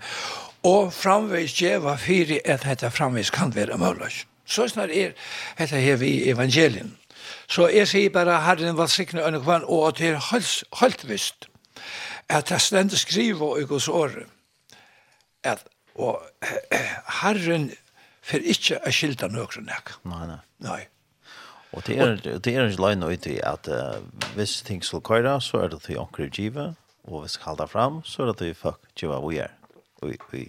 og 0.68 0.94
framveis 0.94 1.56
giva 1.58 1.96
fyri 2.02 2.40
at 2.46 2.68
hetta 2.68 2.92
framveis 2.94 3.32
kan 3.34 3.56
vera 3.56 3.78
mølleige. 3.78 4.26
Så 4.48 4.68
snar 4.72 4.92
er 4.94 5.14
hetta 5.58 5.80
her 5.80 6.00
vi 6.00 6.30
evangelien. 6.30 6.96
Så 7.48 7.68
jeg 7.72 7.88
sier 7.88 8.12
bare, 8.12 8.42
Herren 8.44 8.78
var 8.78 8.88
sikkerne 8.92 9.24
under 9.24 9.44
kvann, 9.44 9.66
og 9.68 9.88
at 9.88 9.98
det 9.98 10.14
er 10.16 10.82
helt 10.82 11.08
visst, 11.10 11.50
at 12.30 12.52
jeg 12.52 12.62
stendet 12.62 13.00
skriver 13.00 13.60
og 13.60 13.68
gos 13.68 13.88
året, 13.88 14.28
at 15.44 15.64
og, 15.96 16.22
Herren 17.22 17.72
for 18.28 18.44
ikke 18.44 18.80
å 18.84 18.92
skilta 18.94 19.30
nøkron 19.32 19.68
nek. 19.70 19.96
Nei, 20.08 20.26
nei. 20.30 20.40
Nei. 20.66 20.82
Og 21.76 21.84
det 21.88 21.98
er, 22.00 22.16
det 22.44 22.54
er 22.54 22.66
en 22.66 22.78
løgn 22.80 23.06
ut 23.06 23.28
i 23.30 23.38
at 23.44 23.68
uh, 23.72 24.00
hvis 24.36 24.62
ting 24.68 24.84
skal 24.86 25.04
køyre, 25.06 25.38
så 25.44 25.64
er 25.64 25.72
det 25.74 25.82
til 25.86 26.00
omkring 26.02 26.32
givet, 26.34 26.76
og 27.08 27.24
vi 27.24 27.32
skal 27.32 27.54
halda 27.54 27.68
fram, 27.72 28.02
så 28.06 28.24
er 28.24 28.34
det 28.34 28.50
vi 28.50 28.56
fuck 28.58 28.84
tjeva 28.96 29.20
vi 29.24 29.40
er, 29.44 29.54
i 30.04 30.16
vi 30.32 30.46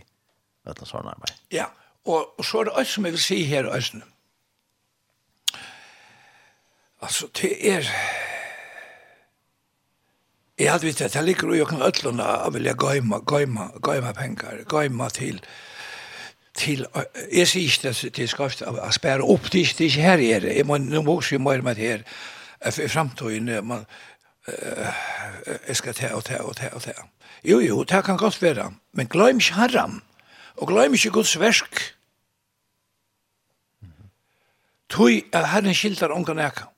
vet 0.66 0.80
noe 0.80 0.88
sånn 0.88 1.08
arbeid. 1.08 1.34
Ja, 1.54 1.68
og, 2.04 2.34
og 2.38 2.44
så 2.44 2.60
er 2.60 2.68
det 2.68 2.78
alt 2.80 2.90
som 2.90 3.06
jeg 3.06 3.14
vil 3.16 3.22
si 3.22 3.42
her, 3.48 3.70
Øysten. 3.74 4.02
Altså, 7.00 7.28
det 7.40 7.52
er... 7.72 7.86
Jeg 10.58 10.72
hadde 10.72 10.88
vitt 10.88 11.00
at 11.06 11.14
jeg 11.14 11.22
liker 11.22 11.52
å 11.52 11.54
gjøre 11.54 11.78
ødlene 11.86 12.24
av 12.26 12.56
vilja 12.56 12.72
gøyma, 12.74 13.20
gøyma, 13.30 13.68
gøyma 13.78 14.10
penger, 14.16 14.64
gøyma 14.66 15.06
til 15.14 15.38
til, 16.58 16.86
jeg 17.30 17.46
sier 17.46 17.68
ikke 17.68 17.90
det 17.92 18.12
til 18.16 18.28
skrift, 18.30 18.64
å 18.66 18.90
spære 18.90 19.22
opp, 19.22 19.46
det 19.52 19.60
er 19.62 19.84
ikke 19.86 20.02
her 20.02 20.22
er 20.22 20.42
det, 20.42 20.56
jeg 20.56 20.66
må, 20.66 20.80
nå 20.82 21.04
må 21.06 21.18
også 21.18 21.36
gjøre 21.36 21.44
mer 21.44 21.62
med 21.62 21.78
det 21.78 21.90
her, 21.92 22.02
i 22.66 22.88
fremtiden, 22.90 23.52
man, 23.62 23.84
jeg 25.68 25.76
skal 25.76 25.94
ta 25.94 26.12
og 26.14 26.24
ta 26.24 26.42
og 26.42 26.56
ta 26.56 26.70
og 26.72 26.82
ta. 26.82 26.92
Jo, 27.44 27.60
jo, 27.60 27.82
det 27.84 28.04
kan 28.04 28.16
godt 28.16 28.42
være. 28.42 28.72
Men 28.92 29.08
glem 29.08 29.38
ikke 29.38 29.54
herren. 29.54 30.02
Og 30.56 30.68
glem 30.68 30.94
ikke 30.94 31.10
Guds 31.10 31.38
versk. 31.40 31.94
Tøy 34.90 35.22
er 35.32 35.46
herren 35.46 35.74
skiltar 35.74 36.14
unga 36.14 36.32
neka. 36.32 36.70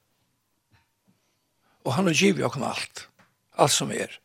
Og 1.84 1.94
han 1.94 2.06
har 2.06 2.14
givet 2.14 2.44
åkken 2.44 2.62
alt. 2.62 3.08
Alt 3.58 3.70
som 3.70 3.90
er. 3.90 4.18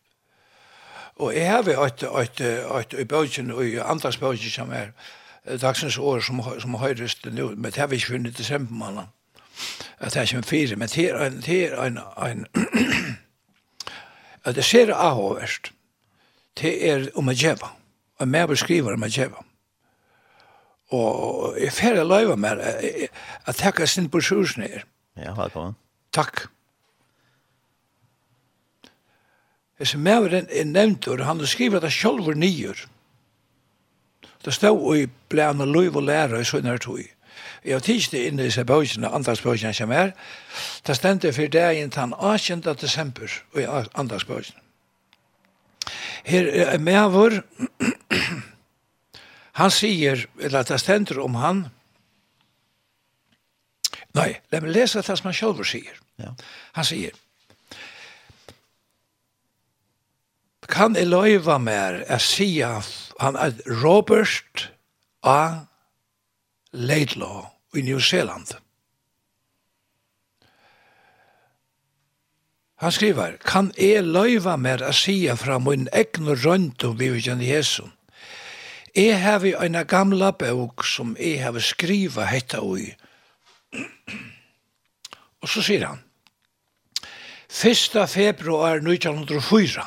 Og 1.15 1.35
jeg 1.35 1.51
har 1.51 1.61
vi 1.61 1.71
et, 1.71 2.03
et, 2.03 2.41
et, 2.41 2.93
et 2.99 3.07
bøtjen, 3.07 3.51
og 3.51 3.63
andres 3.91 4.17
bøtjen 4.17 4.51
som 4.51 4.71
er 4.71 4.91
dagsens 5.61 5.97
år 5.97 6.19
som, 6.19 6.41
som 6.59 6.75
høyres 6.75 7.15
det 7.15 7.33
nå, 7.33 7.53
men 7.55 7.71
det 7.71 7.75
har 7.75 7.87
vi 7.87 7.95
ikke 7.95 8.07
funnet 8.07 8.33
i 8.33 8.41
desembermannen. 8.41 9.07
At 9.99 10.13
det 10.13 10.19
er 10.19 10.21
ikke 10.21 10.43
fire, 10.43 10.75
men 10.75 10.87
det 10.87 11.09
er 11.09 11.25
en, 11.25 11.41
det 11.41 11.63
er 11.63 11.83
en, 11.83 11.99
en 12.25 12.45
at 14.45 14.55
det 14.55 14.65
ser 14.65 14.93
avhåverst, 14.93 15.71
det 16.61 16.73
er 16.89 17.09
om 17.17 17.29
å 17.29 17.35
djeva. 17.35 17.73
Og 18.21 18.29
med 18.31 18.47
beskriver 18.53 18.95
om 18.95 19.03
å 19.03 19.11
djeva. 19.11 19.41
Og 20.95 21.57
jeg 21.59 21.73
fer 21.73 21.97
jeg 21.97 22.07
løyva 22.07 22.35
mer, 22.39 22.61
jeg 22.61 23.55
takker 23.57 23.89
sin 23.89 24.09
på 24.09 24.21
sjusen 24.23 24.63
her. 24.67 24.85
Ja, 25.17 25.33
velkommen. 25.35 25.75
Takk. 26.15 26.45
Hvis 29.75 29.95
maveren 29.99 30.47
er 30.47 30.69
nevnt, 30.69 31.07
og 31.11 31.25
han 31.25 31.41
skriver 31.47 31.81
at 31.81 31.89
han 31.89 31.91
selv 31.91 32.29
er 32.31 32.37
nyer. 32.39 32.85
Det 34.45 34.53
stod 34.53 34.85
i 34.95 35.07
blæna 35.29 35.65
løyv 35.65 35.97
og 35.97 36.05
lære 36.07 36.39
i 36.39 36.47
sånne 36.47 36.77
tog. 36.79 37.01
Jeg 37.65 37.73
har 37.73 37.81
tidst 37.81 38.13
inn 38.13 38.37
i 38.37 38.45
disse 38.45 38.61
bøkene, 38.65 39.09
andagsbøkene 39.09 39.73
som 39.73 39.91
er, 39.91 40.11
det 40.85 40.95
stendte 40.97 41.31
for 41.33 41.49
det 41.49 41.65
inn 41.79 41.89
til 41.93 42.13
18. 42.13 42.61
desember 42.77 43.31
i 43.57 43.65
andagsbøkene. 43.65 44.61
Her 46.25 46.49
er 46.73 46.77
med 46.81 47.09
vår, 47.13 47.39
han 49.61 49.73
sier, 49.73 50.27
eller 50.39 50.65
det 50.65 50.79
stender 50.81 51.21
om 51.23 51.41
han, 51.41 51.65
Nei, 54.15 54.29
la 54.47 54.61
meg 54.63 54.71
lese 54.71 55.01
det 55.03 55.17
som 55.19 55.27
han 55.27 55.35
selv 55.35 55.57
sier. 55.67 55.97
Ja. 56.23 56.29
Han 56.77 56.85
sier, 56.87 57.17
Kan 60.65 60.95
jeg 60.97 61.05
løyva 61.11 61.59
mer 61.61 61.99
jeg 62.07 62.21
sier 62.25 62.87
han 63.21 63.35
er 63.37 63.53
Robert 63.83 64.69
A. 65.21 65.67
Laidlaw 66.73 67.54
i 67.75 67.83
New 67.85 67.99
Zealand. 67.99 68.55
Han 72.83 72.91
skriver, 72.91 73.37
kan 73.39 73.71
jeg 73.79 74.03
løyva 74.03 74.57
mer 74.59 74.83
å 74.83 74.91
si 74.93 75.21
fra 75.39 75.59
min 75.63 75.87
egnu 75.95 76.35
rønt 76.43 76.83
om 76.83 76.97
bivitjan 76.99 77.41
Jesu? 77.41 77.85
Jeg 78.95 79.19
har 79.23 79.39
vi 79.43 79.53
en 79.55 79.77
gamla 79.87 80.31
bøk 80.35 80.83
som 80.87 81.15
jeg 81.19 81.41
har 81.43 81.59
skriva 81.59 82.27
hetta 82.27 82.61
ui. 82.63 82.91
Og 85.41 85.49
så 85.51 85.63
sier 85.63 85.87
han, 85.87 86.01
1. 87.55 87.95
februar 88.11 88.81
1904, 88.83 89.83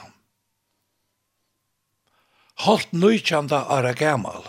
holdt 2.64 2.92
19. 2.92 3.52
ara 3.52 3.92
gammal, 3.92 4.46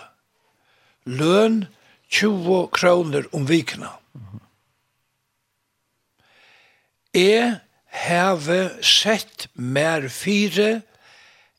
løn 1.05 1.65
20 2.09 2.67
kroner 2.73 3.35
om 3.35 3.45
vikna. 3.45 3.89
Mm 4.13 4.25
-hmm. 4.25 4.39
Jeg 7.13 7.59
har 7.89 8.81
sett 8.83 9.47
mer 9.53 10.07
fire 10.07 10.81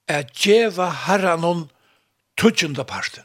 at 0.08 0.46
djeva 0.46 0.88
herranon 0.90 1.68
tutsjunda 2.36 2.84
parten. 2.84 3.24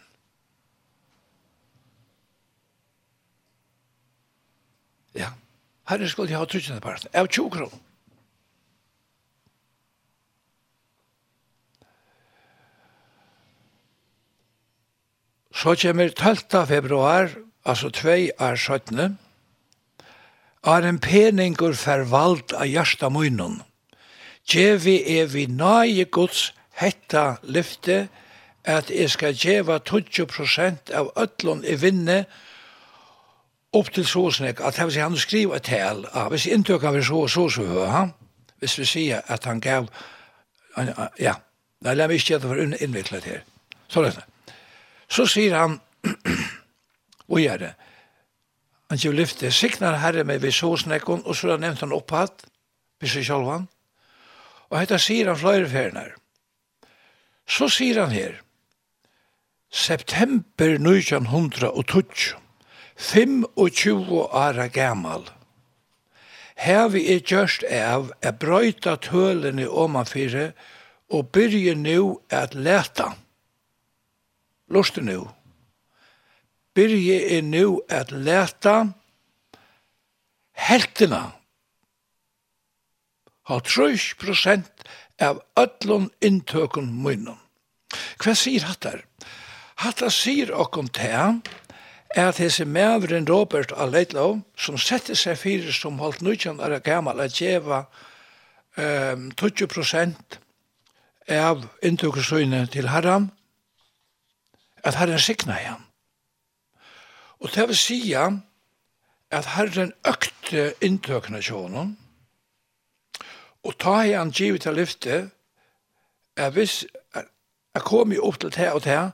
Ja, 5.14 5.32
herren 5.84 6.10
skulle 6.10 6.36
ha 6.36 6.46
tutsjunda 6.46 6.82
parten, 6.82 7.10
av 7.14 7.28
20 7.28 7.50
kroner. 7.50 7.85
Så 15.56 15.76
kommer 15.76 16.10
12. 16.10 16.68
februar, 16.68 17.30
altså 17.66 17.90
2 17.90 18.10
år 18.40 18.56
17. 18.56 19.20
Ar 20.64 20.84
en 20.84 21.00
peningur 21.00 21.74
fervald 21.74 22.54
av 22.54 22.68
hjärsta 22.68 23.10
munnen. 23.10 23.62
Gjevi 24.46 24.98
er 25.20 25.26
vi 25.26 25.46
nage 25.46 26.06
gods 26.06 26.54
hetta 26.76 27.38
lyfte, 27.44 28.08
at 28.66 28.90
jeg 28.90 29.10
skal 29.10 29.34
gjeva 29.34 29.80
20% 29.80 30.92
av 30.94 31.12
ötlun 31.16 31.64
i 31.64 31.76
vinne 31.76 32.26
upp 33.74 33.94
til 33.94 34.06
såsnek, 34.06 34.60
at 34.60 34.78
jeg 34.78 34.86
vil 34.86 34.94
si 34.94 35.00
han 35.00 35.18
skriver 35.18 35.56
et 35.56 35.64
tal, 35.64 36.06
ja, 36.16 36.28
hvis 36.30 36.48
inntøk 36.52 36.84
av 36.84 37.02
så, 37.02 37.28
så 37.28 37.50
så 37.50 37.64
høy, 37.64 37.86
ha? 37.88 38.06
hvis 38.60 38.80
vi 38.80 38.86
sier 38.86 39.22
at 39.28 39.46
han 39.46 39.60
gav, 39.62 39.88
ja, 41.20 41.36
nei, 41.82 41.96
la 41.96 42.08
meg 42.08 42.20
ikke 42.20 42.34
gjøre 42.36 42.42
det 42.42 42.50
for 42.50 42.84
innviklet 42.84 43.24
her. 43.24 43.44
Så 43.88 44.02
løsne. 44.02 44.35
Så 45.12 45.28
sier 45.30 45.56
han, 45.58 45.80
og 47.32 47.40
gjør 47.42 47.62
det, 47.62 47.74
han 48.90 49.02
sier 49.02 49.16
lyfte, 49.18 49.50
siknar 49.52 49.98
herre 50.02 50.26
meg 50.28 50.44
ved 50.44 50.54
såsnekken, 50.54 51.24
og 51.26 51.36
så 51.36 51.50
har 51.50 51.58
han 51.58 51.66
nevnt 51.66 51.82
han 51.82 51.96
opphatt, 51.96 52.46
hvis 53.02 53.16
jeg 53.18 53.30
selv 53.30 53.50
han, 53.50 53.68
og 54.70 54.78
dette 54.80 55.00
sier 55.02 55.32
han 55.32 55.40
flere 55.40 55.70
ferner. 55.70 56.14
Så 57.50 57.70
sier 57.70 58.02
han 58.04 58.14
her, 58.14 58.40
september 59.70 60.78
1912, 60.78 62.36
25 62.96 64.14
år 64.14 64.68
gammal, 64.74 65.26
Her 66.56 66.88
vi 66.88 67.02
er 67.12 67.20
gjørst 67.20 67.66
av 67.68 68.14
er 68.24 68.32
brøyta 68.40 68.96
tølene 69.04 69.68
omanfyre 69.68 70.54
og 71.12 71.28
byrje 71.36 71.76
nu 71.76 72.22
at 72.32 72.56
leta. 72.56 73.12
Lorste 74.68 75.02
nu. 75.02 75.28
Byrje 76.76 77.38
er 77.38 77.42
nu 77.42 77.82
at 77.90 78.12
leta 78.12 78.94
heltina 80.56 81.32
Ha 83.46 83.60
30 83.62 84.16
prosent 84.18 84.88
av 85.22 85.38
öllun 85.60 86.08
inntøkun 86.26 86.88
munnen. 86.90 87.38
Hva 88.18 88.34
sier 88.34 88.66
hattar? 88.66 89.04
Hattar 89.84 90.10
sier 90.10 90.50
okkom 90.50 90.88
til 90.90 91.44
at 92.16 92.40
hese 92.42 92.66
mævren 92.66 93.28
Robert 93.30 93.74
A. 93.78 93.86
Leitlow, 93.86 94.40
som 94.58 94.80
sette 94.82 95.14
seg 95.20 95.38
fyrir 95.38 95.76
som 95.76 96.02
holdt 96.02 96.24
nudjan 96.26 96.58
er 96.64 96.80
gammal 96.82 97.22
at 97.22 97.38
djeva 97.38 97.84
um, 98.82 99.30
20 99.38 99.70
prosent 99.70 100.40
av 101.30 101.68
inntøkusøyne 101.86 102.66
til 102.74 102.90
herran, 102.90 103.30
at 104.86 104.96
Herren 104.96 105.20
signa 105.20 105.58
igjen. 105.60 105.86
Og 107.42 107.50
det 107.56 107.68
vil 107.68 107.78
sige 107.78 108.42
at 109.32 109.46
Herren 109.46 109.94
økte 110.08 110.74
inntøkene 110.82 111.42
til 111.42 111.56
honom, 111.56 111.98
og 113.66 113.78
ta 113.82 114.02
i 114.06 114.14
han 114.14 114.32
givet 114.32 114.62
til 114.62 114.78
lyfte, 114.78 115.30
at 116.38 116.54
hvis 116.54 116.86
jeg 117.74 117.82
kommer 117.82 118.20
opp 118.22 118.40
til 118.40 118.54
det 118.54 118.72
og 118.72 118.84
det, 118.84 119.12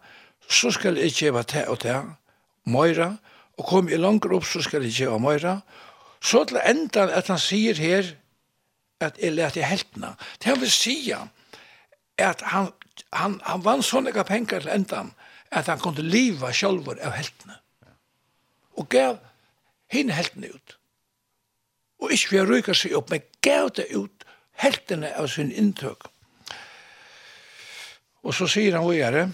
så 0.49 0.71
skal 0.71 0.97
jeg 0.97 1.11
gjøre 1.11 1.43
det 1.43 1.65
og 1.67 1.83
det, 1.83 2.01
Moira, 2.65 3.15
og 3.57 3.65
kom 3.65 3.87
i 3.89 3.97
langer 3.97 4.35
opp, 4.35 4.45
så 4.45 4.61
skal 4.61 4.83
jeg 4.83 4.93
gjøre 4.93 5.19
Moira. 5.19 5.59
Så 6.21 6.43
til 6.45 6.59
enda 6.65 7.07
at 7.07 7.27
han 7.27 7.39
sier 7.39 7.75
her, 7.75 8.11
at 9.01 9.17
jeg 9.21 9.33
lærte 9.33 9.63
heltene. 9.63 10.15
Det 10.37 10.51
han 10.51 10.61
vil 10.61 10.71
si 10.71 11.13
at 12.17 12.41
han, 12.41 12.69
han, 13.13 13.39
han 13.43 13.65
vann 13.65 13.81
sånne 13.81 14.23
penger 14.23 14.59
til 14.59 14.69
endan, 14.69 15.13
at 15.51 15.67
han 15.67 15.79
kunde 15.79 16.05
liva 16.05 16.53
sjálfur 16.55 16.99
av 17.03 17.15
heltene. 17.17 17.57
Og 18.79 18.87
gav 18.91 19.19
hinn 19.91 20.13
heltene 20.15 20.53
ut. 20.53 20.77
Og 22.01 22.13
ikke 22.15 22.37
vi 22.37 22.45
rykker 22.47 22.77
seg 22.77 22.95
opp, 22.97 23.11
men 23.11 23.25
gav 23.43 23.73
det 23.77 23.89
ut 23.91 24.25
heltene 24.63 25.11
av 25.17 25.27
sin 25.33 25.51
inntøk. 25.51 26.07
Og 28.21 28.35
så 28.37 28.47
sier 28.49 28.77
han 28.77 28.87
vågjere, 28.87 29.31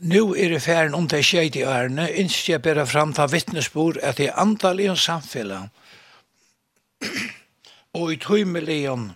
Nu 0.00 0.34
er 0.34 0.50
det 0.50 0.62
færen 0.62 0.94
om 0.94 1.06
det 1.08 1.22
skjeit 1.24 1.54
i 1.56 1.62
ærene, 1.62 2.08
innskje 2.18 2.52
jeg 2.52 2.62
bare 2.62 2.82
fram 2.86 3.12
ta 3.14 3.28
vittnesbord 3.30 4.00
at 4.02 4.18
det 4.18 4.26
er 4.26 4.40
antall 4.42 4.80
i 4.82 4.88
en 4.90 4.98
samfella 4.98 5.60
og 7.98 8.10
i 8.12 8.18
tøymelion 8.18 9.12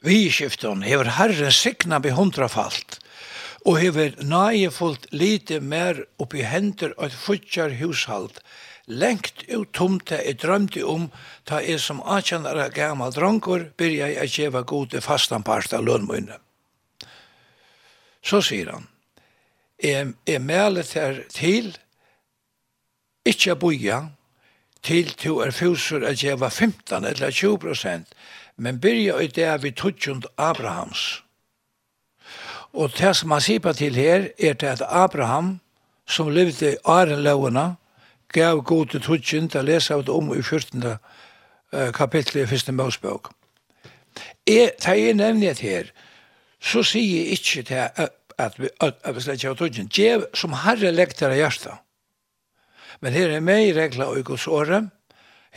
vidskiften 0.00 0.82
hever 0.82 1.12
Herren 1.18 1.52
sikna 1.52 2.00
vi 2.00 2.16
hundrafalt 2.16 3.03
og 3.64 3.78
hever 3.80 4.16
nage 4.22 4.70
fullt 4.70 5.06
lite 5.12 5.60
mer 5.60 6.02
oppi 6.20 6.44
hender 6.44 6.92
og 7.00 7.12
futjar 7.16 7.72
hushald, 7.80 8.36
lengt 8.86 9.46
ut 9.48 9.70
tomte 9.72 10.18
jeg 10.20 10.36
drømte 10.42 10.82
om 10.84 11.06
ta 11.48 11.62
jeg 11.64 11.80
som 11.80 12.02
atjenere 12.04 12.68
gammal 12.74 13.14
dronker 13.16 13.70
byrja 13.80 14.10
jeg 14.12 14.34
gjeva 14.36 14.62
gode 14.68 15.00
fastanpart 15.00 15.72
av 15.72 15.86
lønmøyne. 15.88 16.36
Så 18.24 18.42
sier 18.44 18.72
han, 18.72 18.86
jeg, 19.80 20.12
jeg 20.28 20.44
melet 20.44 20.92
her 20.96 21.24
til, 21.32 21.72
ikkje 23.24 23.56
boja, 23.56 24.00
til 24.84 25.08
to 25.16 25.38
er 25.40 25.56
fusur 25.56 26.04
at 26.04 26.20
gjeva 26.20 26.50
15 26.52 27.04
eller 27.08 27.30
20 27.32 27.58
prosent, 27.58 28.12
men 28.56 28.80
byrja 28.80 29.20
i 29.24 29.32
det 29.32 29.52
vi 29.62 29.72
tutsjund 29.72 30.28
Abrahams. 30.36 31.23
Og 32.74 32.90
det 32.98 33.12
som 33.16 33.30
han 33.30 33.42
sier 33.42 33.62
på 33.62 33.72
til 33.72 33.94
her, 33.94 34.28
er 34.38 34.54
til 34.58 34.66
at 34.66 34.82
Abraham, 34.88 35.60
som 36.06 36.28
levde 36.28 36.72
i 36.72 36.76
Arenløvene, 36.84 37.76
gav 38.34 38.62
god 38.62 38.86
til 38.86 39.02
trutjen 39.02 39.46
til 39.48 39.62
å 39.62 39.68
lese 39.68 39.94
av 39.94 40.02
det 40.04 40.14
om 40.14 40.32
i 40.34 40.42
14. 40.42 40.96
kapittel 41.94 42.42
i 42.42 42.48
1. 42.48 42.72
Mosbøk. 42.74 43.30
Jeg, 44.46 44.72
da 44.82 44.96
jeg 44.98 45.14
nevner 45.14 45.54
det 45.54 45.62
her, 45.62 45.92
så 46.60 46.82
sier 46.82 47.20
jeg 47.20 47.38
ikke 47.38 47.62
til 47.68 47.80
at, 47.86 48.10
at 48.38 48.58
vi, 48.58 48.68
at 48.80 49.14
vi 49.14 49.22
slett 49.22 49.44
ikke 49.44 49.54
har. 49.54 49.88
Gjev 49.98 50.26
som 50.34 50.56
herre 50.64 50.90
lekter 50.90 51.30
av 51.30 51.38
hjertet. 51.38 51.78
Men 53.00 53.14
her 53.14 53.30
er 53.36 53.44
meg 53.44 53.68
i 53.68 53.76
regla 53.76 54.08
og 54.10 54.18
i 54.18 54.26
gods 54.26 54.46
året. 54.46 54.90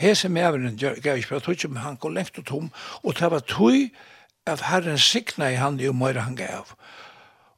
jeg 0.00 0.52
vil 0.52 1.00
gav 1.02 1.16
ikke 1.16 1.34
på 1.34 1.40
trutjen, 1.40 1.72
men 1.72 1.82
han 1.82 1.96
går 1.96 2.10
lengt 2.10 2.38
og 2.38 2.46
tom. 2.46 2.70
Og 3.02 3.18
det 3.18 3.30
var 3.30 3.40
tog 3.40 3.90
at 4.46 4.60
herren 4.60 4.98
sikna 4.98 5.50
i 5.50 5.54
han 5.54 5.80
jo 5.80 5.92
mer 5.92 6.20
han 6.20 6.36
gav. 6.36 6.66
Og 6.70 6.76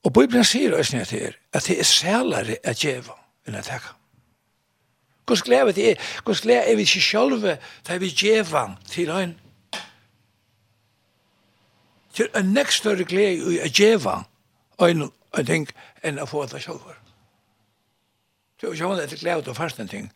Og 0.04 0.12
Bibelen 0.12 0.44
sier 0.44 0.78
oss 0.78 0.92
nødt 0.92 1.08
til 1.08 1.34
at 1.52 1.66
det 1.66 1.78
er 1.80 1.84
sælare 1.84 2.56
at 2.64 2.80
djeva 2.80 3.16
enn 3.48 3.54
at 3.54 3.64
teka. 3.64 3.92
Hvordan 5.26 5.44
gleder 5.44 5.64
vi 5.64 5.72
det? 5.72 5.98
Hvordan 6.24 6.42
gleder 6.42 6.74
vi 6.74 6.80
ikke 6.80 7.00
sjølve 7.00 7.58
da 7.88 7.96
vi 7.96 8.08
djeva 8.08 8.76
til 8.88 9.12
han? 9.12 9.40
Til 12.14 12.28
en 12.36 12.44
nekst 12.44 12.78
større 12.78 13.04
glede 13.04 13.54
i 13.54 13.60
å 13.60 13.68
djeva 13.68 14.22
en 14.80 15.10
ting 15.46 15.68
enn 16.02 16.18
å 16.18 16.26
få 16.26 16.46
det 16.50 16.62
sjølve. 16.64 16.96
Det 18.60 18.66
er 18.66 18.72
jo 18.72 18.72
ikke 18.72 19.02
at 19.02 19.10
det 19.10 19.20
glede 19.20 19.52
å 19.52 19.54
fast 19.54 19.78
en 19.80 19.88
ting, 19.88 20.10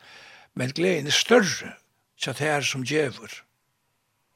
men 0.54 0.72
gleden 0.72 1.06
er 1.06 1.16
større 1.16 1.74
til 2.20 2.32
det 2.32 2.40
her 2.40 2.60
som 2.60 2.84
djever 2.84 3.42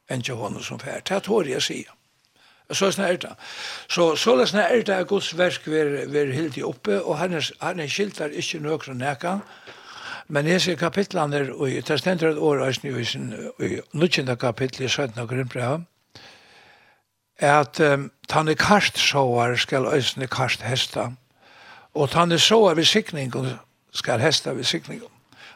enn 0.09 0.23
til 0.23 0.39
hånden 0.39 0.63
som 0.63 0.81
fær. 0.81 1.01
Det 1.01 1.17
er 1.17 1.25
tårig 1.25 1.57
jeg 1.57 1.63
sier. 1.63 1.98
Så 2.73 2.87
er 2.87 3.17
det 3.17 3.29
Så, 3.89 4.17
så 4.17 4.35
er 4.35 4.83
det 4.83 4.93
at 4.93 5.07
Guds 5.07 5.39
verk 5.39 5.63
være 5.67 6.33
helt 6.33 6.57
i 6.57 6.63
oppe, 6.63 7.03
og 7.03 7.19
han 7.19 7.33
er, 7.33 7.51
han 7.61 7.81
er 7.81 7.89
skiltar 7.89 8.27
ikke 8.27 8.59
nøkron 8.59 8.97
nekka, 8.97 9.39
Men 10.29 10.47
jeg 10.47 10.61
ser 10.61 10.77
kapitlene 10.77 11.39
der, 11.39 11.53
og 11.53 11.69
det 11.89 12.01
stendt 12.01 12.23
et 12.23 12.39
år 12.39 12.69
i 12.69 13.05
sin, 13.05 13.35
i 13.61 13.81
nødgjende 13.93 14.37
kapittel 14.37 14.85
i 14.85 14.89
17. 14.89 15.27
grunnbrev, 15.27 15.81
at 17.39 17.81
um, 17.81 18.11
tanne 18.29 18.55
karstsåar 18.55 19.57
skal 19.57 19.87
øsne 19.95 20.27
karst 20.27 20.63
hesta, 20.63 21.11
og 21.95 22.11
tanne 22.11 22.39
såar 22.39 22.75
ved 22.75 22.85
sikningen 22.85 23.59
skal 23.93 24.21
hesta 24.21 24.51
ved 24.51 24.65
sikning. 24.65 25.03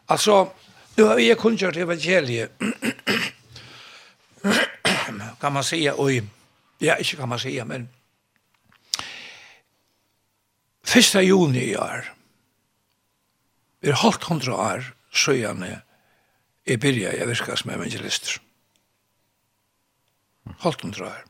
Altså, 0.08 0.48
nu 0.96 1.04
har 1.04 1.16
vi 1.16 1.34
kunngjort 1.34 1.76
evangeliet, 1.76 2.48
kan 5.40 5.52
man 5.52 5.62
säga, 5.62 5.92
og 5.92 6.12
i 6.12 6.22
Ja, 6.83 6.97
ikke 6.99 7.16
kan 7.16 7.28
man 7.28 7.39
säga, 7.39 7.64
men 7.64 7.89
Fyrsta 10.85 11.20
juni 11.22 11.62
i 11.70 11.76
år 11.76 12.09
er 13.83 13.95
halvt 13.97 14.24
hundra 14.24 14.55
år 14.55 14.89
søgjane 15.14 15.83
jeg 16.66 16.80
byrja 16.80 17.12
jeg 17.16 17.28
virka 17.28 17.57
som 17.57 17.70
evangelister. 17.70 18.41
Halvt 20.62 20.83
hundra 20.83 21.07
år. 21.07 21.22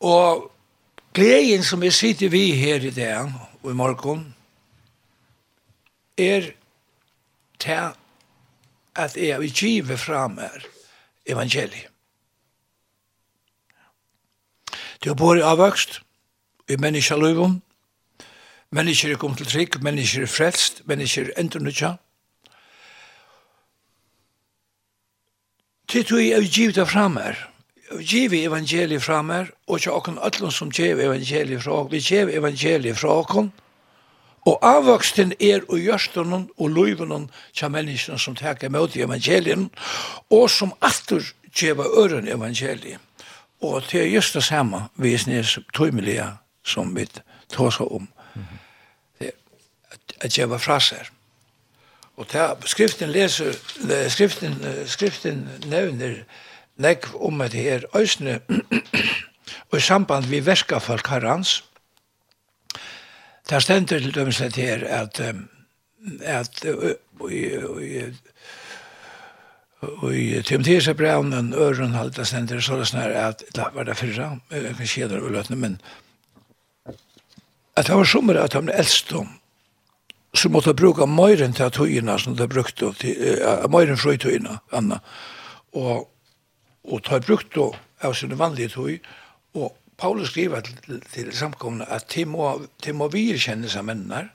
Og 0.00 0.52
gleden 1.16 1.64
som 1.64 1.80
vi 1.80 1.90
sitter 1.90 2.28
vi 2.28 2.52
her 2.60 2.84
i 2.84 2.92
dag 2.92 3.32
og 3.62 3.70
i 3.70 3.74
morgen 3.74 4.34
er 6.18 6.52
til 7.58 7.96
at 8.94 9.16
jeg 9.16 9.40
vil 9.40 9.52
give 9.52 9.98
fram 9.98 10.38
her 10.38 10.68
evangeliet. 11.26 11.93
Det 15.04 15.12
har 15.12 15.20
vært 15.20 15.44
avvokst 15.44 15.98
i 16.72 16.78
menneska 16.80 17.18
løyvun. 17.20 17.58
Mennesker 18.72 19.12
er 19.12 19.18
kommet 19.20 19.42
til 19.42 19.50
trygg, 19.50 19.76
mennesker 19.84 20.24
er 20.24 20.30
frelst, 20.32 20.80
mennesker 20.88 21.28
er 21.28 21.42
endernøtja. 21.42 21.90
Til 25.92 26.08
tog 26.08 26.24
jeg 26.24 26.48
givet 26.48 26.80
det 26.80 26.88
fram 26.88 27.20
her. 27.20 27.36
Jeg 27.92 28.08
givet 28.08 28.48
evangeliet 28.48 29.02
fram 29.04 29.28
her, 29.30 29.52
og 29.68 29.76
ikke 29.76 29.92
åkken 29.92 30.18
ødlån 30.24 30.50
som 30.50 30.72
givet 30.72 31.04
evangeliet 31.04 31.62
fra 31.62 31.72
åkken. 31.72 31.92
Vi 31.92 32.00
givet 32.00 32.34
evangeliet 32.40 32.98
fra 32.98 33.08
åkken, 33.20 33.52
og 34.48 34.58
avvoksten 34.62 35.36
er 35.40 35.68
og 35.68 35.78
gjørstenen 35.84 36.48
og 36.56 36.70
løyvenen 36.70 37.28
til 37.52 37.70
menneskene 37.70 38.18
som 38.18 38.36
takker 38.36 38.72
mot 38.72 38.96
evangelien, 38.96 39.70
og 40.30 40.50
som 40.50 40.72
alltid 40.80 41.34
givet 41.52 41.92
øren 41.92 42.28
evangeliet. 42.28 43.04
Og 43.60 43.82
det 43.92 44.00
er 44.00 44.14
just 44.14 44.34
det 44.34 44.44
samme 44.44 44.88
vi 44.96 45.14
er 45.14 45.58
tøymelige 45.74 46.26
som 46.64 46.96
vi 46.96 47.06
tar 47.48 47.70
seg 47.70 47.92
om. 47.92 48.08
Det 49.18 49.28
er 49.28 50.24
at 50.24 50.38
jeg 50.38 50.50
var 50.50 50.58
fra 50.58 50.78
seg. 50.80 51.10
Og 52.16 52.28
ta, 52.30 52.54
skriften 52.66 53.10
leser, 53.10 53.52
skriften, 54.08 54.54
skriften 54.86 55.48
nevner 55.66 56.22
nekv 56.76 57.16
om 57.20 57.40
at 57.40 57.52
det 57.52 57.64
er 57.72 57.86
øsne 57.96 58.40
og 59.70 59.78
i 59.78 59.80
samband 59.80 60.24
vi 60.30 60.46
verska 60.46 60.78
folk 60.78 61.08
herrans. 61.10 61.64
Det 63.50 63.62
stender 63.62 63.98
til 63.98 64.14
dømslet 64.14 64.56
her 64.56 64.86
at 64.86 65.20
at, 65.20 65.34
at, 66.22 66.64
at, 66.64 66.86
at 68.02 68.14
Og 70.02 70.14
i 70.16 70.42
Timotheus 70.42 70.88
er 70.88 70.96
brev, 70.98 71.20
en 71.20 71.54
øren 71.54 71.94
halte 71.94 72.24
stender, 72.24 72.60
så 72.60 72.78
det 72.80 72.88
snar 72.88 73.14
at, 73.18 73.44
det 73.54 73.66
var 73.74 73.84
det 73.84 73.96
fyrra, 73.96 74.36
jeg 74.50 74.76
kan 74.76 74.86
kjeder 74.86 75.22
og 75.22 75.30
løtne, 75.30 75.56
men 75.56 75.78
at 77.76 77.86
det 77.86 77.96
var 77.96 78.04
sommer 78.04 78.38
at 78.38 78.54
han 78.54 78.68
ble 78.68 78.76
eldst 78.78 79.12
om, 79.12 79.28
så 80.34 80.48
måtte 80.50 80.70
jeg 80.70 80.78
bruke 80.78 81.06
møyren 81.06 81.54
til 81.54 81.70
tøyene 81.74 82.18
som 82.18 82.36
de 82.38 82.48
brukte, 82.48 82.92
til, 83.00 83.40
uh, 83.42 83.66
møyren 83.70 83.98
fra 83.98 84.16
tøyene, 84.16 84.58
Anna, 84.72 85.00
og, 85.74 86.08
og 86.84 87.02
ta 87.06 87.18
brukt 87.22 87.58
av 87.58 88.14
sine 88.14 88.38
vanlige 88.38 88.74
tøy, 88.74 89.00
og 89.54 89.74
Paulus 89.98 90.30
skriver 90.30 90.60
til, 90.66 91.02
til 91.12 91.32
samkomne 91.34 91.86
at 91.90 92.06
de 92.14 92.24
må, 92.26 92.66
de 92.84 92.92
må 92.92 93.08
virkjenne 93.10 93.70
seg 93.70 93.86
menner, 93.86 94.30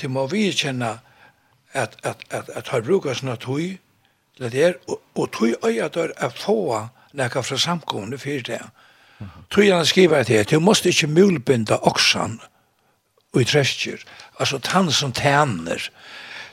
de 0.00 0.08
må 0.08 0.26
virkjenne 0.30 0.98
at, 1.72 1.96
at, 2.02 2.26
at, 2.30 2.34
at, 2.34 2.50
at 2.56 2.68
har 2.68 2.82
brukt 2.86 3.10
sånne 3.18 3.38
tøy, 3.42 3.78
det 4.40 4.52
der, 4.52 4.72
og, 4.88 5.00
og 5.14 5.32
tog 5.32 5.54
øya 5.64 5.88
dør 5.88 6.12
er 6.16 6.28
få 6.28 6.86
nekka 7.12 7.40
fra 7.40 7.58
samkomne 7.58 8.18
fyrir 8.18 8.42
det. 8.42 8.60
Tog 9.50 9.64
gjerne 9.64 9.86
skriva 9.86 10.22
til 10.24 10.40
at 10.40 10.50
du 10.50 10.60
måste 10.60 10.88
ikke 10.88 11.06
mulbinda 11.06 11.76
oksan 11.82 12.40
og 13.32 13.40
i 13.40 13.44
treskjer. 13.44 14.00
Altså 14.40 14.60
han 14.72 14.90
som 14.92 15.12
tæner, 15.12 15.90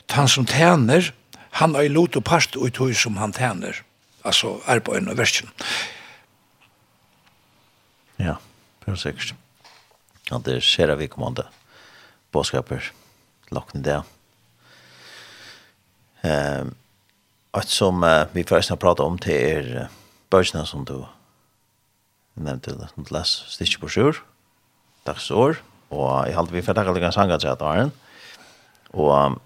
han 0.09 0.27
som 0.27 0.45
tæner, 0.45 1.11
han 1.51 1.75
har 1.75 1.81
i 1.81 1.87
lot 1.87 2.15
og 2.15 2.23
part 2.23 2.55
og 2.55 2.67
i 2.67 2.69
tog 2.69 2.95
som 2.95 3.17
han 3.17 3.33
tæner. 3.33 3.73
Altså 4.25 4.59
arbeidene 4.65 5.11
og 5.11 5.17
versjen. 5.17 5.49
Ja, 8.19 8.35
det 8.85 8.91
er 8.91 8.95
sikkert. 8.95 9.35
Ja, 10.31 10.37
det 10.45 10.63
ser 10.63 10.95
vi 10.95 11.07
kommande 11.07 11.45
bådskaper 12.31 12.91
lakne 13.51 13.83
det. 13.83 14.01
Ehm, 16.25 16.75
att 17.57 17.67
som 17.67 18.03
uh, 18.03 18.25
vi 18.31 18.43
förresten 18.43 18.73
har 18.73 18.77
pratat 18.77 19.05
om 19.05 19.17
till 19.17 19.33
er 19.33 19.75
uh, 19.75 19.87
börsen 20.29 20.65
som 20.65 20.85
du 20.85 21.05
nevnte 22.33 22.71
det, 22.71 22.87
som 22.93 23.05
läs 23.09 23.29
stikker 23.49 23.79
på 23.79 23.89
sjur, 23.89 24.19
dagsår, 25.07 25.57
og 25.89 26.27
jeg 26.27 26.35
halte 26.35 26.53
vi 26.53 26.61
fyrir 26.61 26.77
takkall 26.77 26.99
ganske 27.01 27.17
sangat 27.17 27.41
seg 27.41 27.55
at 27.55 27.63
åren, 27.65 27.91
og 28.93 29.39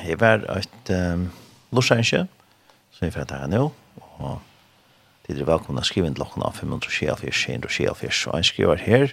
jeg 0.00 0.16
var 0.20 0.46
et 0.56 0.92
um, 0.94 1.26
lorsenskje, 1.74 2.24
som 2.94 3.04
vi 3.04 3.12
fyrir 3.12 3.28
takkall 3.28 3.52
nå, 3.52 3.66
og 4.16 4.40
det 5.26 5.36
er 5.36 5.48
velkomna 5.48 5.84
skriva 5.84 6.08
inn 6.08 6.16
lokken 6.20 6.44
av 6.46 6.56
524, 6.56 7.18
524. 7.20 8.30
og 8.30 8.40
jeg 8.40 8.48
skriver 8.52 8.80
her, 8.86 9.12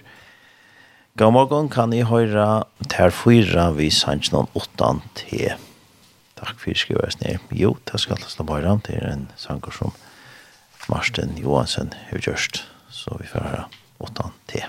God 1.20 1.36
morgen, 1.36 1.68
kan 1.68 1.92
jeg 1.92 2.08
høre 2.08 2.64
ter 2.88 3.12
fyra 3.12 3.68
vi 3.76 3.90
sannsjon 3.92 4.48
8 4.56 4.94
til 5.18 5.52
Takk 6.42 6.58
for 6.58 6.74
skrives 6.74 7.20
ned. 7.22 7.38
Jo, 7.54 7.76
det 7.86 8.00
skal 8.02 8.18
jeg 8.18 8.32
slå 8.32 8.46
bare 8.48 8.70
an 8.74 8.82
til 8.82 8.98
en 9.06 9.28
sanger 9.38 9.70
som 9.70 9.94
Marsten 10.90 11.38
Johansen 11.38 11.94
har 12.10 12.18
gjørst. 12.18 12.64
Så 12.90 13.14
vi 13.20 13.30
får 13.30 13.46
høre 13.46 13.66
åttan 14.02 14.34
til. 14.50 14.66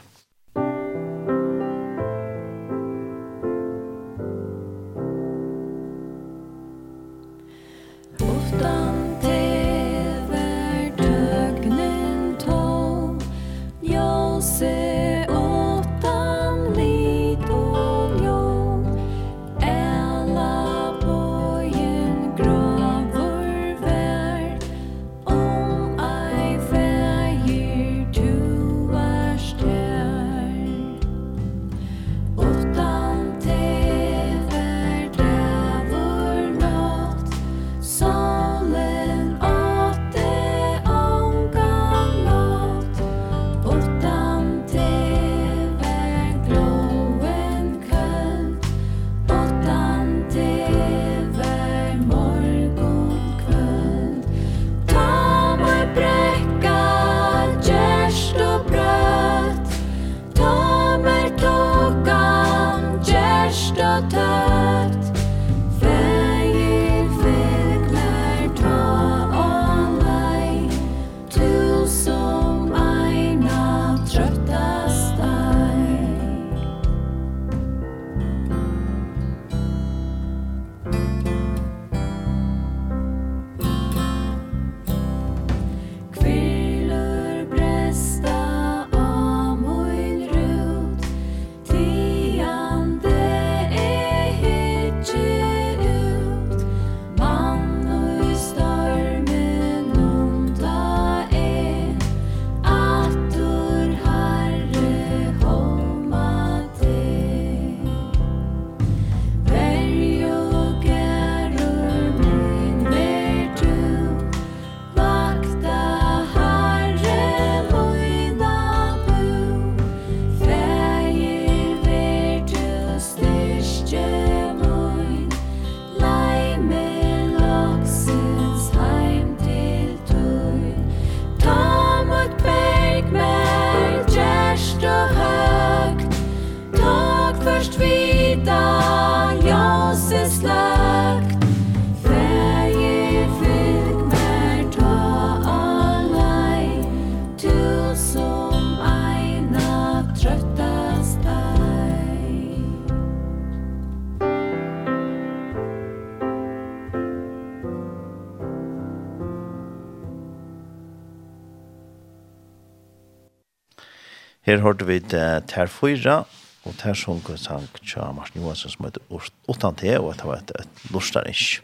Her 164.53 164.61
hørte 164.61 164.85
vi 164.85 164.99
det 165.01 165.47
ter 165.49 165.65
fyra, 165.65 166.19
og 166.61 166.73
ter 166.77 166.93
sunket 166.93 167.41
sang 167.41 167.63
tja 167.81 168.11
Martin 168.13 168.43
Johansson 168.43 168.69
som 168.69 168.85
heter 168.85 169.01
Utan 169.49 169.73
te, 169.79 169.95
og 169.97 170.11
det 170.13 170.27
var 170.29 170.41
et, 170.43 170.51
et 170.61 170.83
lortarisk. 170.93 171.63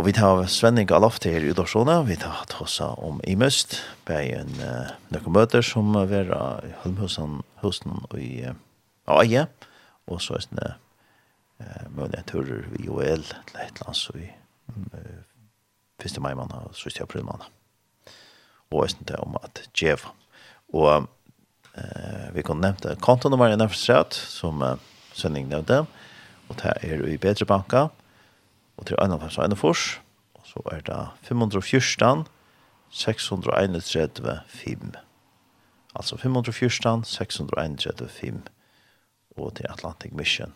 Og 0.00 0.06
vi 0.06 0.14
tar 0.16 0.46
Svenning 0.48 0.88
Alof 0.96 1.18
til 1.20 1.34
her 1.34 1.44
i 1.44 1.50
Udorsona, 1.52 1.98
vi 2.08 2.16
tar 2.16 2.46
Tossa 2.48 2.86
om 3.04 3.20
Imøst, 3.28 3.82
bei 4.08 4.30
en 4.32 4.48
uh, 4.62 4.94
nøkken 5.12 5.34
møter 5.36 5.60
som 5.60 5.92
er 6.00 6.32
i 6.64 6.70
Holmhusen 6.80 7.42
husen 7.60 7.98
og 8.08 8.16
i 8.16 8.46
uh, 8.48 8.56
Aie, 9.18 9.44
og 10.08 10.22
så 10.24 10.38
er 10.38 10.46
det 10.56 10.70
uh, 11.60 11.82
mulige 11.98 12.22
turer 12.30 12.64
i 12.80 12.88
OL 12.88 13.26
til 13.28 13.60
et 13.60 13.82
land, 13.82 13.98
så 14.00 14.16
vi 14.16 14.30
uh, 14.72 15.20
1. 16.00 16.16
mai 16.16 16.32
måned 16.32 16.56
og 16.62 16.72
7. 16.72 16.96
april 17.04 17.28
måned. 17.28 17.44
Og 18.72 18.86
er 18.88 18.96
det 19.04 19.20
om 19.20 19.36
at 19.42 19.66
djeva. 19.76 20.16
Og 20.72 21.10
Eh, 21.76 22.32
vi 22.32 22.42
kan 22.42 22.60
nevne 22.60 22.96
kontonummer 23.04 23.52
i 23.52 23.56
Nefstrat, 23.56 24.14
som 24.16 24.62
eh, 24.64 24.78
Sønning 25.16 25.48
nevnte, 25.50 25.82
og 26.48 26.58
det 26.60 26.72
er 26.84 27.02
i 27.08 27.18
Bedre 27.20 27.44
Banka, 27.48 27.88
og 28.76 28.86
til 28.88 28.96
51 29.00 29.38
og 29.38 29.44
41, 29.44 30.00
og 30.36 30.48
så 30.48 30.62
er 30.72 30.80
det 30.86 31.00
514, 31.28 32.26
631, 32.90 34.40
5. 34.48 34.94
Altså 35.96 36.16
514, 36.16 37.04
631, 37.04 38.08
5, 38.08 38.42
og 39.36 39.54
til 39.56 39.68
Atlantic 39.68 40.12
Mission. 40.12 40.54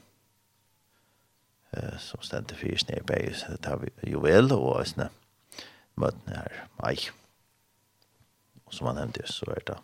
Eh, 1.76 1.98
som 1.98 2.22
stendte 2.22 2.56
fyrir 2.56 2.80
snedbeis, 2.80 3.44
det 3.44 3.68
har 3.68 3.76
vi 3.76 3.92
juvel, 4.08 4.52
og 4.52 4.80
æsne 4.80 5.10
møtene 6.00 6.40
her, 6.40 6.64
mai. 6.80 6.96
Og 8.64 8.74
som 8.74 8.88
han 8.88 9.02
nevnte, 9.02 9.28
så 9.28 9.52
er 9.52 9.64
det 9.68 9.80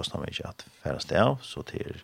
kostar 0.00 0.18
mig 0.18 0.28
inte 0.28 0.48
att 0.48 0.66
färdas 0.82 1.04
det 1.04 1.24
av. 1.24 1.38
Så 1.42 1.64
det 1.72 1.80
är, 1.80 1.96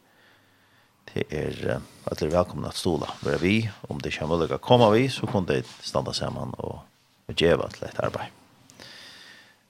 det 1.12 1.24
är 1.44 1.81
att 2.05 2.18
det 2.18 2.27
är 2.27 2.31
välkomna 2.31 2.68
att 2.68 2.77
stola. 2.77 3.09
Bara 3.20 3.36
vi, 3.36 3.70
om 3.89 3.98
det 4.02 4.10
kommer 4.18 4.36
möjligt 4.36 4.55
att 4.55 4.60
komma 4.60 4.90
vi 4.90 5.09
så 5.09 5.27
kan 5.27 5.47
det 5.47 5.66
stanna 5.81 6.12
samman 6.12 6.51
och, 6.51 6.78
och 7.27 7.43
geva 7.43 7.68
till 7.68 7.85
ett 7.85 7.98
arbete. 7.98 8.27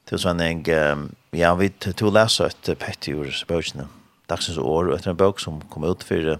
Till 0.04 0.18
sån 0.18 0.40
en, 0.40 1.14
ja, 1.30 1.54
vi 1.54 1.68
tog 1.70 2.12
läsa 2.12 2.46
ett 2.46 2.78
petty 2.78 3.12
ur 3.12 3.44
börsene. 3.48 3.86
Dagsens 4.26 4.58
år, 4.58 4.88
och 4.88 5.06
en 5.06 5.16
bok 5.16 5.40
som 5.40 5.60
kom 5.60 5.84
ut 5.84 6.02
för 6.04 6.38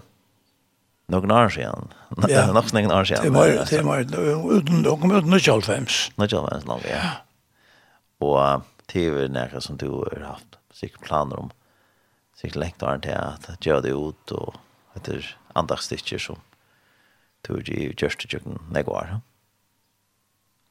Någon 1.09 1.31
år 1.31 1.49
sedan. 1.49 1.87
Ja. 2.27 2.45
Någon 2.47 2.91
år 2.91 3.05
sedan. 3.05 3.23
Det 3.23 3.29
var 3.29 3.47
det 3.69 3.81
var 3.81 3.99
utan 4.57 4.83
då 4.83 4.97
kom 4.97 5.11
ut 5.15 5.25
95. 5.25 5.85
95 6.15 6.61
lång 6.65 6.81
ja. 6.91 7.11
Och 8.19 8.61
TV 8.91 9.27
nära 9.27 9.61
som 9.61 9.77
du 9.77 9.89
har 9.89 10.25
haft 10.27 10.57
sikkert 10.73 11.01
planer 11.01 11.39
om 11.39 11.49
sikkert 12.37 12.61
lengt 12.61 12.83
var 12.85 13.01
til 13.03 13.15
at 13.17 13.47
gjøre 13.65 13.85
det 13.87 13.93
ut 13.97 14.33
og 14.37 14.57
etter 14.97 15.25
andagsstikker 15.57 16.21
som 16.21 16.41
tog 17.45 17.69
i 17.69 17.89
kjørstutjøkken 17.93 18.59
nek 18.73 18.89
var. 18.89 19.17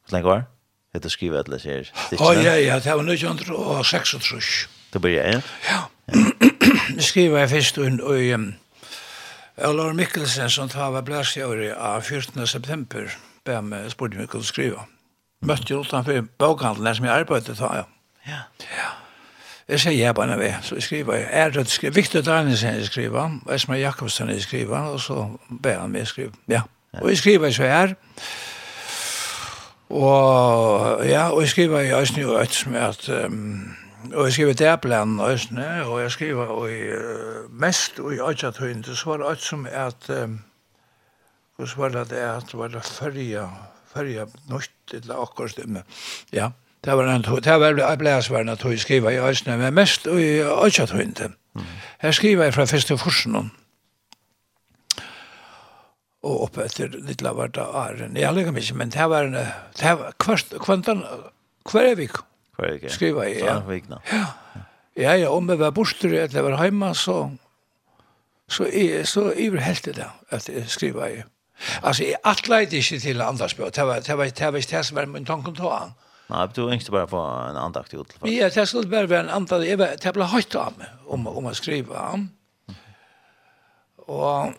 Hvor 0.07 0.15
lenge 0.15 0.31
var? 0.31 0.45
Etter 0.95 1.11
skrivet 1.11 1.47
eller 1.47 1.61
sier 1.61 1.87
stikker? 1.89 2.23
Å, 2.23 2.33
ja, 2.39 2.55
ja, 2.61 2.79
det 2.83 2.95
var 2.95 3.03
1936. 3.03 4.67
Det 4.93 5.01
blir 5.03 5.17
jeg, 5.19 5.41
ja? 5.41 5.41
Ja. 5.67 5.83
Det 6.87 7.03
skriver 7.03 7.43
jeg 7.43 7.51
først 7.51 7.79
og 7.83 8.13
i 8.15 8.29
Olar 9.67 9.95
Mikkelsen 9.97 10.51
som 10.53 10.69
tar 10.69 10.93
var 10.93 11.03
blæsjøret 11.03 11.73
av 11.75 12.05
14. 12.05 12.45
september 12.47 13.09
ber 13.47 13.63
meg 13.65 13.89
spurte 13.91 14.19
meg 14.19 14.29
hva 14.31 14.39
du 14.39 14.47
skrive. 14.47 14.85
Møtte 15.47 15.73
jo 15.73 15.81
utenfor 15.83 16.23
bokhandelen 16.39 16.97
som 16.97 17.07
jeg 17.07 17.23
arbeidet 17.23 17.57
da, 17.59 17.73
ja. 17.81 17.85
Ja. 18.27 18.39
Ja. 18.77 18.89
Det 19.67 19.81
sier 19.81 19.97
ja 19.99 20.11
bare 20.15 20.37
ved, 20.39 20.53
så 20.61 20.75
jeg 20.75 20.83
skriver, 20.83 21.13
er 21.13 21.49
det 21.49 21.67
skriver, 21.69 21.93
Victor 21.93 22.21
Danielsen 22.21 22.75
jeg 22.75 22.85
skriver, 22.85 23.39
og 23.45 23.55
Esma 23.55 23.75
Jakobsen 23.75 24.29
jeg 24.29 24.41
skriver, 24.41 24.79
og 24.79 24.99
så 24.99 25.27
ber 25.63 25.79
han 25.79 25.91
meg 25.91 26.07
skrive, 26.07 26.31
ja. 26.47 26.61
Og 27.01 27.09
jeg 27.09 27.17
skriver 27.17 27.51
så 27.51 27.63
her, 27.63 27.93
og 29.89 31.05
ja, 31.05 31.29
og 31.29 31.41
jeg 31.41 31.49
skriver 31.49 31.79
i 31.79 31.91
Øysten 31.99 32.23
og 32.23 32.41
Øysten 32.41 32.71
med 32.71 32.79
at, 32.79 33.09
um, 33.25 33.75
og 34.13 34.25
jeg 34.25 34.33
skriver 34.33 34.53
der 34.53 34.75
blant 34.75 35.21
Øysten, 35.21 35.57
og 35.57 36.01
jeg 36.01 36.11
skriver 36.11 36.45
og 36.45 36.71
i, 36.71 36.81
mest 37.49 37.99
og 37.99 38.13
i 38.13 38.19
Øysten, 38.19 38.83
så 38.83 39.03
var 39.05 39.17
det 39.17 39.39
som 39.41 39.65
som 39.65 39.67
at, 39.71 40.09
um, 40.23 40.39
hvordan 41.55 41.77
var 41.77 42.03
det 42.03 42.15
at, 42.15 42.43
var 42.53 42.67
det 42.67 42.83
førje, 42.83 43.49
førje 43.93 44.25
nødt 44.49 44.71
til 44.87 45.11
akkurat 45.11 45.51
stemme, 45.51 45.83
ja, 46.33 46.43
ja, 46.43 46.49
Det 46.87 46.95
var 46.95 47.03
en 47.11 47.21
det 47.21 47.59
var 47.59 47.75
jeg 47.75 47.97
ble 47.99 48.11
at 48.15 48.63
jeg 48.63 48.79
skriver 48.79 49.09
i 49.09 49.19
Øysene, 49.19 49.57
men 49.57 49.73
mest 49.73 50.05
i 50.07 50.39
Øysene. 50.39 51.33
Her 51.99 52.11
skriver 52.11 52.43
jeg 52.43 52.53
fra 52.53 52.65
første 52.65 52.97
forsen 52.97 53.35
og 56.23 56.43
oppe 56.43 56.63
etter 56.63 56.87
litt 56.87 57.21
lavert 57.21 57.57
av 57.57 57.75
Arjen. 57.75 58.15
Jeg 58.15 58.33
legger 58.33 58.55
meg 58.55 58.63
ikke, 58.63 58.77
men 58.79 58.89
det 58.91 59.09
var, 59.09 59.27
det 59.79 59.91
var 59.99 60.15
kvart, 60.19 60.55
kvantan, 60.63 61.03
hver 61.71 61.91
er 61.91 61.99
vik. 61.99 62.17
Hver 62.55 62.71
er 62.71 62.79
ja. 62.83 62.89
Skriva 62.89 63.27
jeg, 63.27 63.43
ja. 63.43 63.59
Ja. 64.11 64.23
Ja, 64.97 65.13
ja, 65.13 65.29
om 65.29 65.49
jeg 65.49 65.59
var 65.59 65.75
borster, 65.75 66.09
eller 66.23 66.41
var 66.41 66.63
hjemme, 66.63 66.95
så, 66.95 67.19
så, 68.49 68.65
jeg, 68.71 69.07
så 69.07 69.29
iverhelte 69.35 69.93
det, 69.93 70.07
at 70.29 70.49
jeg 70.49 70.69
skriva 70.71 71.11
jeg. 71.11 71.27
Altså, 71.83 72.03
jeg 72.03 72.19
atleid 72.23 72.73
ikke 72.73 72.99
til 72.99 73.21
andres 73.21 73.53
det 73.53 73.63
var, 73.63 73.69
det 73.69 73.87
var, 73.87 73.99
det 73.99 74.17
var, 74.17 74.25
det 74.25 74.47
var, 74.47 74.55
det 74.55 74.55
var, 74.55 74.91
det 74.91 74.91
var, 74.95 75.51
det 75.51 75.63
var, 75.63 75.69
var, 75.69 76.06
Nei, 76.27 76.47
du 76.55 76.73
inte 76.73 76.91
bara 76.91 77.07
få 77.07 77.21
en 77.21 77.57
andakt 77.57 77.93
ut. 77.93 78.17
Ja, 78.23 78.49
det 78.49 78.67
skulle 78.67 78.87
bara 78.87 79.07
være 79.07 79.19
en 79.19 79.29
andakt. 79.29 79.65
Jeg 79.65 79.79
var 79.79 79.95
tävla 79.95 80.25
högt 80.25 80.55
av 80.55 80.73
meg 80.77 80.87
om 81.07 81.27
om 81.27 81.45
att 81.45 81.55
skriva. 81.55 82.27
Och 83.97 84.51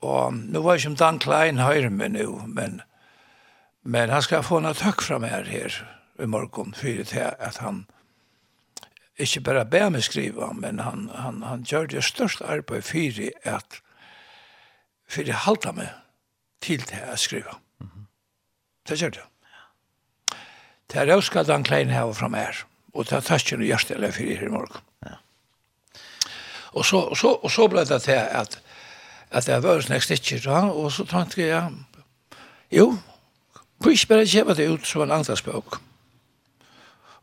och 0.00 0.34
nu 0.34 0.58
var 0.58 0.74
ikke 0.74 0.88
om 0.88 0.96
Dan 0.96 1.18
Klein 1.18 1.58
høyre 1.58 1.90
meg 1.90 2.12
nå, 2.12 2.46
men 2.46 2.82
men 3.82 4.10
han 4.10 4.22
ska 4.22 4.42
få 4.42 4.58
en 4.58 4.74
takk 4.74 5.02
fra 5.02 5.18
meg 5.18 5.30
här 5.30 5.96
i 6.18 6.26
morgon 6.26 6.74
for 6.74 6.86
det 6.86 7.36
att 7.40 7.56
han 7.56 7.86
inte 9.16 9.40
bara 9.40 9.64
ber 9.64 9.90
mig 9.90 10.02
skriva, 10.02 10.52
men 10.52 10.78
han 10.78 11.10
han 11.14 11.42
han 11.42 11.62
gjør 11.62 11.86
det 11.86 12.02
största 12.02 12.44
arbete 12.44 12.82
för 12.82 13.30
at 13.44 13.82
för 15.08 15.24
det 15.24 15.32
halta 15.32 15.72
meg 15.72 15.88
till 16.60 16.80
det 16.80 17.12
att 17.12 17.20
skriva. 17.20 17.56
Mm 17.80 17.90
-hmm. 17.92 18.06
Det 18.88 18.94
gjør 19.02 19.10
det. 19.10 19.35
Det 20.92 21.02
er 21.02 21.14
også 21.14 21.40
at 21.40 21.50
han 21.50 21.64
klein 21.64 21.90
her 21.90 22.12
fra 22.12 22.28
meg. 22.28 22.62
Og 22.94 23.04
det 23.04 23.18
er 23.18 23.24
tatt 23.26 23.44
kjenne 23.44 23.66
hjertelig 23.66 24.12
for 24.12 24.20
fyrir 24.22 24.38
her 24.40 24.46
i 24.46 24.52
morgen. 24.54 24.84
Ja. 25.06 25.16
Og 26.72 26.84
så, 26.84 26.96
og 26.96 27.16
så, 27.16 27.32
og 27.42 27.50
så 27.50 27.66
ble 27.68 27.84
det 27.88 28.02
til 28.02 28.12
at, 28.12 28.58
at 29.30 29.46
det 29.46 29.62
var 29.62 29.80
snakk 29.80 30.04
stikker, 30.04 30.48
og 30.70 30.92
så 30.92 31.04
tenkte 31.08 31.42
jeg, 31.42 31.48
ja, 31.50 31.68
jo, 32.72 32.98
på 33.82 33.92
ikke 33.92 34.08
bare 34.12 34.26
kjøpe 34.26 34.54
det 34.54 34.68
ut 34.70 34.86
som 34.86 35.02
en 35.02 35.14
andre 35.18 35.36
spøk. 35.36 35.78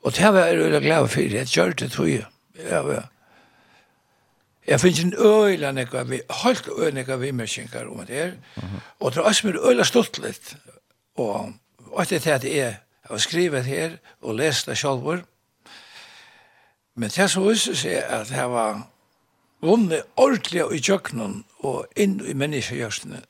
Og 0.03 0.15
det 0.15 0.33
var 0.33 0.45
jeg 0.45 0.59
veldig 0.59 0.81
glad 0.81 1.07
for, 1.07 1.21
jeg 1.21 1.47
gjør 1.47 1.73
det 1.79 1.91
tog 1.91 2.09
jeg. 2.09 2.25
Jeg, 2.59 3.03
jeg 4.67 4.79
finnes 4.79 5.03
en 5.03 5.13
øyla 5.17 5.71
nekka, 5.71 6.03
holdt 6.43 6.69
øyla 6.77 6.91
nekka 6.99 7.15
vimmerskjengar 7.21 7.89
om 7.89 8.05
det 8.05 8.15
her, 8.15 8.33
og 8.99 9.11
det 9.11 9.21
er 9.21 9.29
også 9.29 9.47
mye 9.47 9.69
øyla 9.69 9.83
stått 9.83 10.19
litt, 10.23 10.55
og, 11.15 11.53
og 11.91 12.09
det 12.09 12.19
er 12.19 12.25
det 12.25 12.33
at 12.33 12.49
jeg 12.55 12.75
Jeg 13.03 13.09
har 13.09 13.17
skrivet 13.17 13.65
her 13.65 13.97
og 14.21 14.35
lest 14.35 14.65
det 14.67 14.77
selv. 14.77 15.23
Men 16.95 17.09
det 17.09 17.29
som 17.31 17.47
viser 17.47 17.75
seg 17.75 18.03
at 18.03 18.29
det 18.29 18.47
var 18.49 18.83
vunnet 19.63 20.03
ordentlig 20.15 20.63
i 20.75 20.81
kjøkkenen 20.83 21.43
og 21.63 21.85
inn 21.95 22.19
i 22.21 22.35
menneskegjørstene 22.37 23.23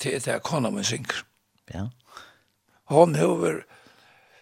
til 0.00 0.18
det 0.20 0.32
er 0.34 0.44
kona 0.44 0.70
min 0.70 0.84
synker. 0.84 1.24
Ja. 1.72 1.88
Hon 2.92 3.14
har 3.14 3.62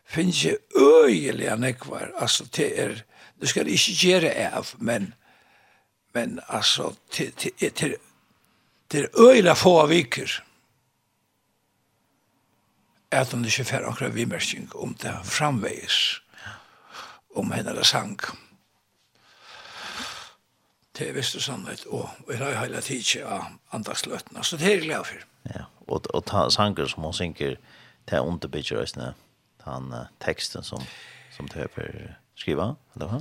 finnes 0.05 0.44
jeg 0.44 0.56
øyelige 0.77 1.56
nekvar, 1.56 2.11
altså 2.19 2.48
til 2.48 2.73
er, 2.77 2.94
du 3.40 3.47
skal 3.47 3.69
ikke 3.69 3.94
gjøre 3.98 4.32
av, 4.52 4.74
men, 4.78 5.15
men 6.15 6.40
altså, 6.48 6.94
til, 7.11 7.32
til, 7.32 7.70
til, 7.70 7.97
til 8.90 9.09
øyelig 9.19 9.56
få 9.56 9.78
av 9.81 9.89
viker, 9.89 10.44
at 13.15 13.32
hun 13.32 13.45
ikke 13.45 13.65
fer 13.65 13.86
akkurat 13.89 14.15
vimersing 14.15 14.70
om 14.74 14.95
det 15.03 15.15
framveis 15.24 16.20
om 17.35 17.53
henne 17.53 17.85
sang. 17.85 18.19
Det 20.95 21.09
er 21.09 21.16
visst 21.16 21.35
og 21.36 21.43
sannhet, 21.43 21.86
og 21.91 22.09
vi 22.28 22.36
har 22.39 22.53
jo 22.53 22.59
hele 22.61 22.81
tiden 22.81 23.27
av 23.27 23.47
andagsløtene, 23.74 24.45
så 24.45 24.57
det 24.57 24.66
er 24.66 24.77
jeg 24.77 24.85
glad 24.86 25.05
for. 25.05 25.24
Ja, 25.51 25.65
og, 25.89 26.07
og 26.15 26.27
ta 26.31 26.47
sanger 26.55 26.86
som 26.86 27.03
hun 27.03 27.12
synger, 27.12 27.57
det 28.07 28.19
er 28.19 28.23
underbygger 28.23 28.85
øyne, 28.85 29.15
den 29.65 29.93
uh, 29.93 30.07
teksten 30.23 30.62
som, 30.62 30.82
som 31.35 31.49
det 31.49 31.66
er 31.66 32.15
skriva, 32.39 32.74
eller 32.95 33.11
hva? 33.11 33.20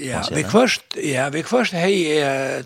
Ja, 0.00 0.20
vi 0.34 0.42
kvørst, 0.42 0.96
ja, 1.02 1.28
vi 1.28 1.42
kvørst 1.42 1.74
hei, 1.76 1.94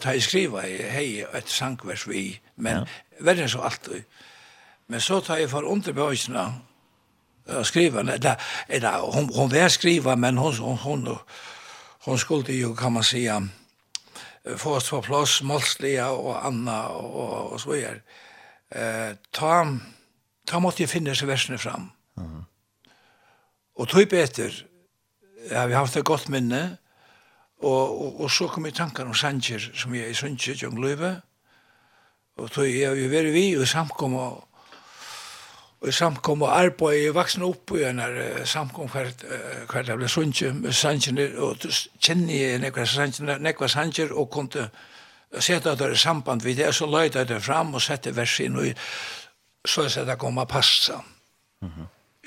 ta 0.03 0.13
i 0.13 0.21
skriva, 0.23 0.63
hei 0.67 1.25
et 1.35 1.51
sangvers 1.51 2.05
vi, 2.09 2.41
men 2.57 2.85
ja. 2.85 3.25
verden 3.25 3.49
så 3.49 3.63
alltid, 3.65 4.03
Men 4.87 5.01
så 5.01 5.21
tar 5.21 5.41
jeg 5.41 5.51
for 5.51 5.67
ondt 5.69 5.95
bøysene 5.95 6.45
og 7.47 7.67
skriver, 7.67 8.01
eller, 8.01 8.41
eller 8.69 9.05
hon, 9.13 9.29
hon 9.35 9.51
vil 9.53 9.71
skriva, 9.71 10.15
men 10.17 10.37
hon, 10.41 10.55
hon, 10.55 10.77
hon, 10.77 11.19
hon 12.05 12.19
skulle 12.19 12.57
jo, 12.57 12.75
kan 12.75 12.93
man 12.93 13.05
säga, 13.05 13.43
få 14.57 14.75
oss 14.77 14.91
på 14.91 15.01
plass, 15.01 15.43
Målslia 15.43 16.11
og 16.13 16.47
Anna 16.47 16.87
og, 16.89 17.53
og 17.53 17.61
så 17.61 17.73
videre. 17.73 18.01
Eh, 18.75 19.17
ta, 19.33 19.65
ta 20.47 20.61
måtte 20.61 20.85
jeg 20.85 20.93
finne 20.93 21.15
seg 21.17 21.29
versene 21.29 21.59
fram. 21.59 21.91
Mm. 22.17 22.41
Og 23.77 23.89
tog 23.89 24.13
etter, 24.15 24.55
ja, 25.51 25.67
vi 25.67 25.75
har 25.75 25.85
haft 25.85 25.97
et 25.97 26.05
godt 26.05 26.29
minne, 26.33 26.79
og, 27.65 28.01
og, 28.01 28.21
og 28.25 28.31
så 28.31 28.49
kom 28.49 28.67
jeg 28.67 28.77
tanken 28.77 29.09
om 29.09 29.15
Sanger, 29.17 29.71
som 29.75 29.95
jeg 29.95 30.05
er 30.09 30.13
i 30.13 30.19
Sundsjø, 30.19 30.57
Jöngløyve, 30.65 31.15
og 32.37 32.51
tog 32.51 32.69
jeg, 32.69 32.99
jeg 32.99 33.11
var 33.13 33.31
vi, 33.33 33.47
og 33.57 33.69
samkom 33.69 34.17
og 34.19 34.54
og 35.85 35.93
samkom 35.95 36.43
og 36.43 36.53
arbeid 36.57 37.03
i 37.05 37.15
vaksen 37.15 37.43
opp 37.45 37.75
i 37.77 37.85
en 37.85 38.01
samkom 38.49 38.89
hver 38.93 39.11
hver 39.71 39.87
det 39.87 39.97
ble 40.01 40.09
sannsjene 40.09 41.29
og 41.45 41.67
kjenne 42.01 42.33
i 42.33 42.59
nekva 42.63 42.87
sannsjene 42.89 43.39
nekva 43.45 43.69
sannsjer 43.69 44.13
og 44.13 44.31
kunne 44.33 44.69
sette 45.39 45.71
at 45.71 45.79
det 45.79 45.91
er 45.91 46.01
samband 46.01 46.45
vid 46.45 46.57
det 46.57 46.73
så 46.75 46.87
løyde 46.87 47.25
det 47.29 47.43
fram 47.43 47.75
og 47.75 47.83
sette 47.83 48.15
vers 48.17 48.39
inn 48.41 48.57
og 48.57 48.73
så 49.69 49.89
er 49.89 50.09
det 50.09 50.19
kom 50.19 50.39
a 50.39 50.47
passa 50.49 51.03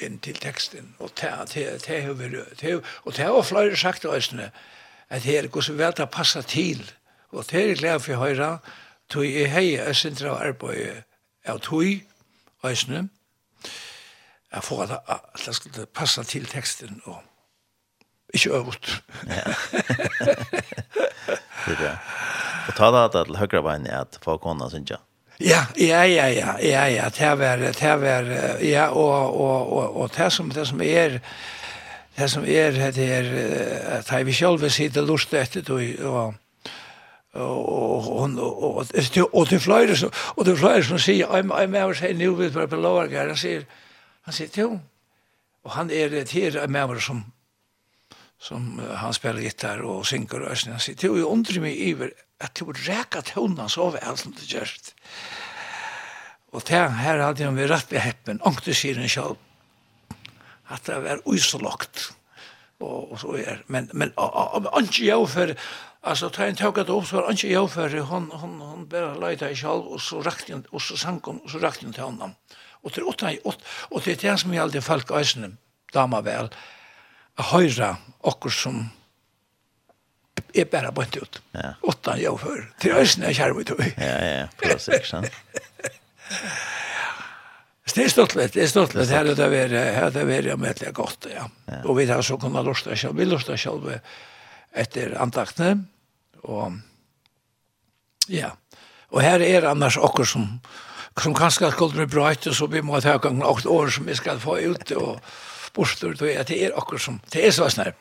inn 0.01 0.19
til 0.19 0.37
teksten 0.37 0.93
og 0.99 1.11
det 1.17 1.31
har 1.31 2.13
vært 2.13 2.63
og 3.05 3.13
det 3.15 3.25
har 3.25 3.41
flere 3.41 3.75
sagt 3.75 4.05
at 4.05 5.23
det 5.23 5.35
er 5.37 5.47
hvordan 5.47 5.77
vel 5.77 5.93
det 5.97 6.09
passa 6.09 6.41
til. 6.41 6.91
Og 7.31 7.45
det 7.51 7.71
er 7.71 7.75
glede 7.75 7.99
for 7.99 8.15
høyra 8.15 8.57
tog 9.09 9.25
i 9.25 9.45
hei 9.45 9.75
jeg 9.75 9.95
sindra 9.95 10.35
arbeid 10.35 11.03
av 11.45 11.59
tog 11.59 12.01
Øysene, 12.63 13.09
jeg 14.53 14.63
får 14.63 14.83
at 14.83 14.99
det 15.45 15.55
skal 15.55 15.85
passe 15.93 16.23
til 16.23 16.45
teksten 16.45 17.01
og 17.05 17.17
ikke 18.33 18.49
øvut. 18.49 19.03
Ja. 19.27 19.43
det 21.67 21.79
er 21.79 21.97
Og 22.67 22.75
ta 22.75 22.91
da 22.91 23.07
til 23.11 23.37
høyre 23.39 23.63
veien 23.63 23.87
at 23.87 24.19
folk 24.23 24.41
kunne 24.43 24.69
synes 24.69 24.89
jeg. 24.89 24.97
Ja, 25.39 25.65
ja, 25.77 26.03
ja, 26.03 26.27
ja, 26.33 26.55
ja, 26.63 26.85
ja, 26.89 27.09
det 27.09 27.39
var, 27.39 27.55
det 27.55 28.01
var, 28.01 28.21
ja, 28.61 28.87
og, 28.87 29.41
og, 29.41 29.73
og, 29.73 30.01
og 30.01 30.11
det 30.17 30.33
som, 30.33 30.51
det 30.51 30.67
som 30.67 30.81
er, 30.81 31.19
det 32.17 32.31
som 32.31 32.43
er, 32.43 32.71
det 32.71 33.11
er, 33.11 33.23
at 33.99 34.11
jeg 34.11 34.25
vi 34.25 34.33
selv 34.33 34.69
sitter 34.69 35.05
lust 35.05 35.33
etter, 35.33 35.73
og, 35.73 35.81
og, 36.03 36.33
og 37.33 37.37
og 37.37 38.37
og 38.37 38.85
og 39.33 39.47
til 39.47 39.59
fløyre 39.59 40.11
og 40.35 40.45
til 40.45 40.57
fløyre 40.57 40.83
som 40.83 40.97
sier 40.97 41.27
I'm 41.27 41.51
I'm 41.51 41.77
og, 41.83 41.95
say 41.95 42.13
new 42.13 42.33
with 42.33 42.57
my 42.57 42.65
below 42.65 43.05
guy 43.05 43.27
han 43.27 43.37
sier 43.37 43.61
Han 44.27 44.35
sier, 44.35 44.51
jo, 44.59 44.73
og 45.63 45.73
han 45.77 45.91
er 45.93 46.13
et 46.19 46.33
her 46.35 46.59
med 46.67 46.97
som, 47.03 47.23
som 48.39 48.73
uh, 48.81 48.97
han 48.99 49.15
spiller 49.15 49.45
gitar 49.45 49.83
og 49.87 50.05
synger 50.05 50.43
og 50.43 50.51
øsning. 50.51 50.75
Han 50.75 50.83
sier, 50.83 50.99
jo, 51.07 51.15
jeg 51.15 51.29
undrer 51.31 51.63
meg 51.63 51.79
iver 51.79 52.11
at 52.43 52.59
du 52.59 52.67
reka 52.71 53.23
tøvna 53.25 53.69
så 53.71 53.89
vel 53.95 54.19
som 54.19 54.35
du 54.35 54.43
gjørst. 54.43 54.93
Og 56.51 56.63
til 56.67 56.91
her 56.99 57.23
hadde 57.23 57.47
han 57.47 57.57
vært 57.57 57.71
rett 57.71 57.95
ved 57.95 58.03
heppen, 58.03 58.43
ångte 58.47 58.75
sier 58.75 58.99
han 58.99 59.09
selv, 59.11 59.39
at 60.71 60.83
det 60.87 61.01
var 61.03 61.23
uisolagt. 61.25 62.09
Og, 62.83 63.13
og 63.13 63.19
så 63.19 63.33
er, 63.39 63.63
men, 63.71 63.87
men, 63.93 64.11
ikke 64.11 65.07
jeg 65.07 65.29
for, 65.31 65.55
Alltså 66.07 66.29
ta 66.29 66.45
en 66.45 66.55
tåg 66.55 66.79
att 66.79 66.89
också 66.89 67.15
var 67.15 67.31
inte 67.31 67.47
jag 67.47 67.71
för 67.71 67.89
hon 67.97 68.31
hon 68.31 68.61
hon 68.61 68.87
bara 68.87 69.15
leita 69.15 69.51
i 69.51 69.55
själv 69.55 69.81
och 69.81 70.01
så 70.01 70.21
rakt 70.21 70.49
och 70.69 70.81
så 70.81 70.97
sank 70.97 71.23
hon 71.23 71.37
och 71.37 71.49
så 71.49 71.59
rakt 71.59 71.83
hon 71.83 71.93
till 71.93 72.03
honom 72.03 72.31
og 72.87 72.93
det 72.95 73.03
er 73.03 73.09
åtta 73.11 73.31
i 73.35 73.39
og 73.43 73.97
det 74.03 74.13
er 74.15 74.21
det 74.21 74.35
som 74.39 74.53
vi 74.53 74.61
aldri 74.61 74.81
folk 74.83 75.11
øysene, 75.11 75.51
damer 75.93 76.23
vel, 76.23 76.47
å 77.37 77.49
høyra 77.51 77.97
okkur 78.27 78.53
som 78.53 78.85
er 80.55 80.67
bare 80.71 80.93
bønt 80.95 81.17
ut. 81.19 81.41
Ja. 81.53 81.73
Åttan 81.83 82.21
jeg 82.21 82.31
overfør. 82.31 82.63
Til 82.81 82.95
øysene 82.97 83.29
er 83.29 83.37
kjærme 83.37 83.61
ut. 83.61 83.73
Ja, 83.97 84.15
ja, 84.23 84.47
prøv 84.61 84.79
seg, 84.81 85.05
sant? 85.05 85.29
Det 87.97 88.03
er 88.03 88.11
stått 88.13 88.35
litt, 88.37 88.53
det 88.53 88.61
er 88.61 88.69
stått 88.69 88.93
litt. 88.93 89.09
Her 89.09 89.25
er 89.25 89.37
det 89.37 89.45
vært, 89.49 89.73
her 89.73 90.09
er 90.09 90.13
det 90.13 90.25
vært 90.27 90.59
medelig 90.61 90.91
godt, 90.93 91.29
ja. 91.31 91.47
ja. 91.65 91.79
Og 91.87 91.97
vi 91.97 92.05
har 92.05 92.21
så 92.21 92.37
kunnet 92.37 92.65
lusta 92.67 92.93
selv, 92.93 93.17
vi 93.17 93.25
lusta 93.25 93.57
selv 93.57 93.89
etter 94.77 95.15
antaktene, 95.17 95.87
og 96.45 96.77
ja, 98.29 98.51
og 99.09 99.23
her 99.23 99.41
er 99.41 99.65
annars 99.71 99.97
okkur 99.97 100.27
som, 100.29 100.45
som 101.21 101.33
kanskje 101.33 101.71
skulle 101.71 101.93
bli 101.93 102.05
bra 102.05 102.31
etter, 102.31 102.53
så 102.53 102.67
vi 102.71 102.81
må 102.81 102.99
ta 103.01 103.17
gang 103.17 103.41
åtte 103.43 103.69
år 103.69 103.89
som 103.93 104.05
vi 104.05 104.15
skal 104.15 104.39
få 104.39 104.59
ut 104.59 104.91
og 104.97 105.19
bostur, 105.75 106.15
og 106.21 106.29
ja, 106.29 106.43
det 106.43 106.57
er 106.65 106.77
akkurat 106.77 107.01
som, 107.01 107.19
det 107.33 107.45
er 107.47 107.51
så 107.51 107.69
snær. 107.69 107.93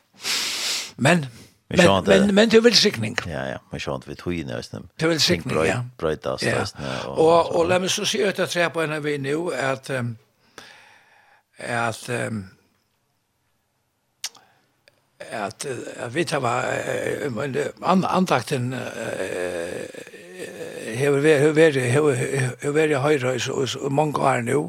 Men, 0.97 1.27
men, 1.69 1.89
men, 2.07 2.35
men 2.35 2.51
det 2.51 2.59
er 2.61 2.65
velsikning. 2.65 3.17
Ja, 3.29 3.45
ja, 3.51 3.59
men 3.73 3.83
sånn 3.83 4.05
vi 4.07 4.17
tog 4.17 4.33
inn 4.37 4.51
i 4.53 4.57
Østnem. 4.57 4.89
Det 4.97 5.09
er 5.09 5.13
velsikning, 5.13 5.59
ja. 5.67 5.83
Brøyta 6.01 6.37
av 6.37 6.45
Østnem. 6.63 6.93
Og, 7.13 7.57
og 7.57 7.69
la 7.69 7.81
meg 7.83 7.93
så 7.93 8.07
si 8.09 8.23
ut 8.25 8.41
at 8.41 8.53
tre 8.53 8.69
på 8.73 8.85
en 8.85 8.97
av 8.97 9.05
vi 9.05 9.17
nå, 9.21 9.39
at, 9.53 9.91
um, 9.93 10.15
at, 11.59 12.03
um, 12.09 12.45
at, 15.27 15.67
at 15.67 16.15
vi 16.15 16.25
tar 16.25 16.45
var, 16.45 16.71
uh, 16.71 17.29
hever 20.37 21.21
vi 21.21 21.33
hever 21.39 21.53
vi 21.53 21.81
hever 21.81 22.87
vi 22.87 22.95
høyre 22.95 23.37
og 23.49 23.93
mange 23.93 24.21
år 24.21 24.43
nå 24.45 24.61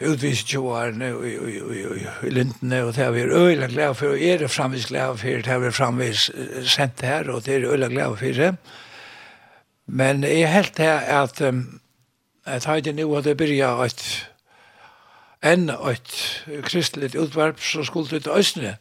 utvis 0.00 0.44
jo 0.52 0.68
år 0.70 0.94
nå 0.94 1.10
i 1.26 1.34
i 1.34 1.56
i 1.58 1.82
i 2.28 2.30
lintene 2.30 2.84
og 2.86 2.94
det 2.94 3.04
er 3.04 3.10
vi 3.10 3.26
øyla 3.26 3.66
glad 3.66 3.94
for 3.98 4.14
og 4.14 4.22
er 4.22 4.38
det 4.38 4.50
framvis 4.50 4.86
glad 4.86 5.18
for 5.18 5.42
det 5.42 5.54
er 5.54 5.58
vi 5.58 5.70
framvis 5.74 6.30
sendt 6.62 7.02
her 7.02 7.30
og 7.30 7.44
det 7.46 7.56
er 7.56 7.70
øyla 7.72 7.88
glad 7.88 8.16
for 8.16 8.40
det 8.42 8.54
men 9.86 10.22
jeg 10.24 10.52
helt 10.52 10.78
her 10.78 10.98
at 11.22 11.42
at 12.46 12.64
har 12.64 12.74
høyde 12.74 12.92
nå 12.92 13.20
det 13.20 13.36
byrja 13.36 13.74
et 13.84 14.04
enn 15.42 15.70
et 15.70 16.14
kristelig 16.62 17.16
utvarp 17.18 17.60
så 17.60 17.84
skulle 17.84 18.20
det 18.20 18.30
østene 18.30 18.76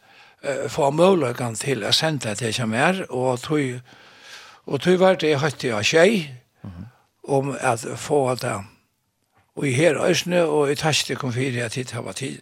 uh, 0.45 0.69
få 0.69 0.91
muligheten 0.91 1.55
til 1.55 1.85
å 1.85 1.91
sende 1.95 2.35
det 2.35 2.53
til 2.55 2.68
mer, 2.68 3.05
og 3.09 3.39
tog, 3.41 3.80
og 4.65 4.81
tog 4.81 4.99
var 4.99 5.19
det 5.22 5.38
høyt 5.41 5.64
jeg 5.64 5.85
tjei, 5.85 6.11
om 7.27 7.55
at 7.59 7.84
få 7.97 8.35
det, 8.35 8.55
og 9.55 9.68
i 9.68 9.73
her 9.73 9.99
øsne, 9.99 10.43
og 10.45 10.72
i 10.72 10.76
tasjte 10.76 11.15
kom 11.15 11.34
fire 11.34 11.65
at 11.65 11.76
hit 11.76 11.95
var 11.95 12.15
tid, 12.15 12.39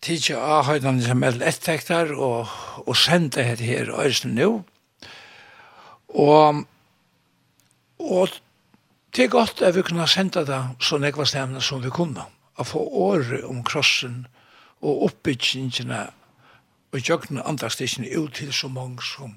tidsi 0.00 0.34
av 0.34 0.64
høydan 0.68 1.02
som 1.02 1.22
er 1.26 1.40
ettektar, 1.42 2.14
og, 2.14 2.48
og 2.86 2.96
sende 2.96 3.42
det 3.42 3.66
her 3.66 3.92
øsne 4.04 4.34
nå, 4.34 4.50
og, 6.08 6.64
og 7.98 8.28
Det 9.16 9.24
er 9.24 9.28
godt 9.28 9.62
at 9.62 9.74
vi 9.74 9.82
kunne 9.82 10.06
sende 10.06 10.44
det 10.46 10.58
så 10.84 10.98
nekva 11.00 11.24
stemmene 11.26 11.62
som 11.64 11.80
vi 11.82 11.90
kunne. 11.90 12.22
Å 12.60 12.64
få 12.66 12.78
året 12.78 13.44
om 13.48 13.62
krossen 13.66 14.26
og 14.84 15.08
oppbyggingene 15.08 16.04
og 16.92 17.08
jøkken 17.08 17.42
andagstisjen 17.44 18.06
ut 18.18 18.34
til 18.34 18.52
så 18.52 18.68
mange 18.68 19.02
som, 19.02 19.34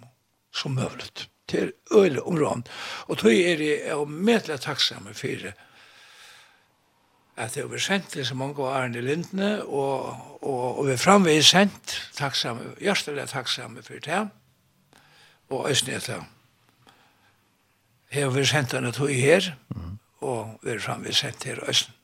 som 0.55 0.71
møvlet. 0.71 1.27
Det 1.51 1.63
er 1.63 1.71
øyelig 1.91 2.23
områden. 2.23 2.63
Og 3.07 3.17
tog 3.17 3.33
er 3.33 3.59
jeg 3.59 3.81
er 3.83 4.05
medelig 4.05 4.61
takksomme 4.61 5.13
for 5.13 5.51
at 7.37 7.55
det 7.55 7.71
var 7.71 7.77
sendt 7.77 8.09
til 8.11 8.25
så 8.25 8.35
mange 8.35 8.61
av 8.61 8.75
Arne 8.83 9.01
Lindene, 9.01 9.63
og, 9.65 10.03
og, 10.41 10.79
og 10.79 10.85
vi 10.87 10.91
er 10.93 10.99
framvegis 10.99 11.49
sendt 11.55 11.95
takksamme, 12.15 12.75
hjertelig 12.81 13.27
takksamme 13.31 13.81
for 13.83 14.03
det. 14.03 14.19
Og 15.49 15.69
Østene 15.71 15.97
etter 15.97 16.27
har 18.11 18.29
vi 18.35 18.43
sendt 18.45 18.75
henne 18.75 18.91
tog 18.91 19.09
her, 19.09 19.53
og 20.21 20.59
vi 20.63 20.75
er 20.75 20.83
framvegis 20.83 21.23
sendt 21.23 21.41
til 21.41 21.63
Østene. 21.67 21.97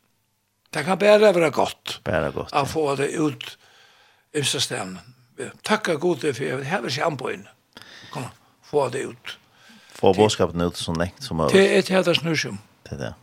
Det 0.74 0.84
kan 0.86 1.00
bare 1.00 1.22
være 1.36 1.52
godt, 1.52 2.02
bare 2.04 2.32
godt 2.32 2.52
ja. 2.52 2.62
å 2.62 2.68
få 2.68 2.96
det 3.00 3.14
ut 3.16 3.46
i 4.36 4.44
stedene 4.44 5.00
takka 5.64 5.94
gode 5.94 6.34
for 6.34 6.44
jeg 6.44 6.66
har 6.66 6.90
sig 6.90 7.18
på 7.18 7.30
in. 7.30 7.48
Kom 8.12 8.24
få 8.64 8.90
det 8.90 9.00
ut. 9.00 9.40
Få 9.92 10.14
boskapen 10.14 10.62
ut 10.62 10.76
så 10.76 10.94
länge 10.94 11.14
som 11.20 11.38
möjligt. 11.38 11.54
Det 11.54 11.76
är 11.76 11.80
ett 11.80 11.90
jävla 11.90 12.14
snusum. 12.14 12.58
Det 12.84 12.96
är 12.96 13.00
det. 13.00 13.16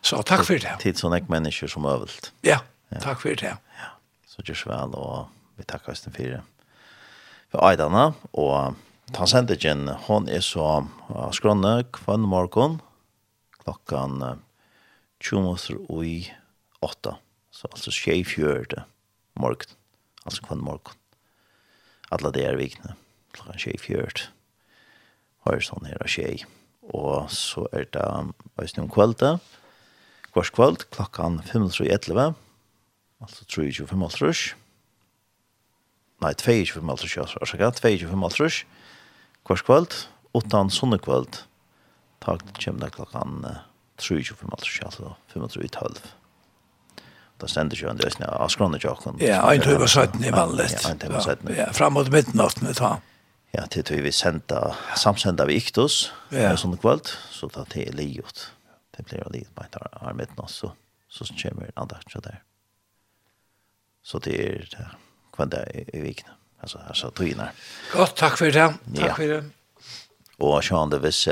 Så 0.00 0.22
takk 0.22 0.44
for 0.44 0.58
det. 0.58 0.76
Tid 0.80 0.98
så 0.98 1.08
länge 1.08 1.26
människor 1.28 1.66
som 1.66 1.82
möjligt. 1.82 2.32
Ja, 2.40 2.60
takk 3.00 3.20
for 3.20 3.28
det. 3.28 3.56
Ja. 3.78 3.88
Så 4.26 4.42
görs 4.42 4.66
vel, 4.66 4.94
og 4.94 5.28
vi 5.56 5.64
tackar 5.64 5.92
oss 5.92 6.02
den 6.02 6.12
fyra. 6.12 6.42
För 7.50 7.68
Aidana 7.68 8.14
och 8.30 8.74
Tansendigen, 9.12 9.88
hon 9.88 10.28
er 10.28 10.40
så 10.40 10.86
skrånne 11.32 11.84
kvann 11.92 12.20
morgon 12.20 12.80
klockan 13.64 14.40
20 15.20 15.40
minutter 15.40 16.04
i 16.04 16.32
8. 16.80 17.16
Så 17.50 17.68
alltså 17.68 17.90
24 17.90 18.84
morgen. 19.34 19.68
Altså 20.24 20.42
kvann 20.42 20.58
morgen 20.58 20.96
alla 22.12 22.30
det 22.30 22.44
är 22.44 22.54
vikna. 22.54 22.94
Klockan 23.30 23.58
tjej 23.58 23.78
fjört. 23.78 24.30
Har 25.38 25.60
sån 25.60 25.84
här 25.84 26.06
tjej. 26.06 26.46
Och 26.80 27.30
så 27.30 27.68
är 27.72 27.86
det 27.90 28.32
just 28.62 28.76
nu 28.76 28.88
kvällte. 28.88 29.38
Kvars 30.32 30.50
kvällt 30.50 30.90
klockan 30.90 31.42
5.11. 31.42 32.34
Alltså 33.18 33.44
3.25 33.44 34.04
jag 34.04 34.10
5.30. 34.10 34.54
Nej, 36.18 36.32
2.25 36.32 36.90
alltså. 36.90 37.20
Orsaka, 37.40 37.70
2.25 37.70 38.24
alltså. 38.24 38.66
Kvars 39.44 39.62
kvällt 39.62 40.08
utan 40.32 40.70
sånne 40.70 40.98
kvällt. 40.98 41.44
Tag 42.18 42.40
kommer 42.64 42.80
det 42.80 42.90
klockan 42.90 43.46
3.25 43.96 44.52
alltså. 44.84 45.16
5.12 45.32 45.98
det 47.42 47.48
ständer 47.48 47.76
ju 47.76 47.88
ändå 47.88 48.10
snä 48.10 48.26
av 48.26 48.48
skrona 48.48 48.78
jocken. 48.80 49.16
Ja, 49.20 49.54
inte 49.54 49.78
var 49.78 49.86
sätten 49.86 50.24
i 50.24 50.30
vanligt. 50.30 50.80
Ja, 50.84 50.90
inte 50.90 51.06
över 51.06 51.20
sätten. 51.20 51.54
Ja, 51.58 51.72
fram 51.72 51.92
mot 51.92 52.08
midnatt 52.08 52.62
med 52.62 52.76
ta. 52.76 53.00
Ja, 53.52 53.66
til 53.66 53.84
tog 53.84 54.00
vi 54.00 54.12
senda 54.12 54.74
samsenda 54.96 55.44
vi 55.44 55.54
Iktos 55.54 56.12
ja. 56.28 56.56
sån 56.56 56.76
kväll 56.76 57.00
så 57.30 57.48
ta 57.48 57.64
till 57.64 57.96
liot. 57.96 58.52
Det 58.96 59.04
blir 59.04 59.24
liot 59.32 59.54
på 59.54 59.62
ett 59.62 59.76
arm 59.76 60.16
midnatt 60.16 60.50
så 60.50 60.72
så 61.08 61.24
kommer 61.24 61.66
en 61.66 61.72
andakt 61.74 62.12
så 62.12 62.20
der. 62.20 62.42
Så 64.02 64.18
det 64.18 64.40
er 64.40 64.64
det 64.70 64.86
kvanda 65.32 65.64
i 65.94 66.00
veckan. 66.00 66.30
Alltså 66.60 66.78
alltså 66.88 67.10
trynar. 67.10 67.52
Gott, 67.92 68.16
tack 68.16 68.38
för 68.38 68.50
det. 68.50 68.74
Tack 68.96 69.16
för 69.16 69.28
det. 69.28 69.44
Och 70.38 70.48
jag 70.48 70.62
kände 70.62 70.98
visst 70.98 71.28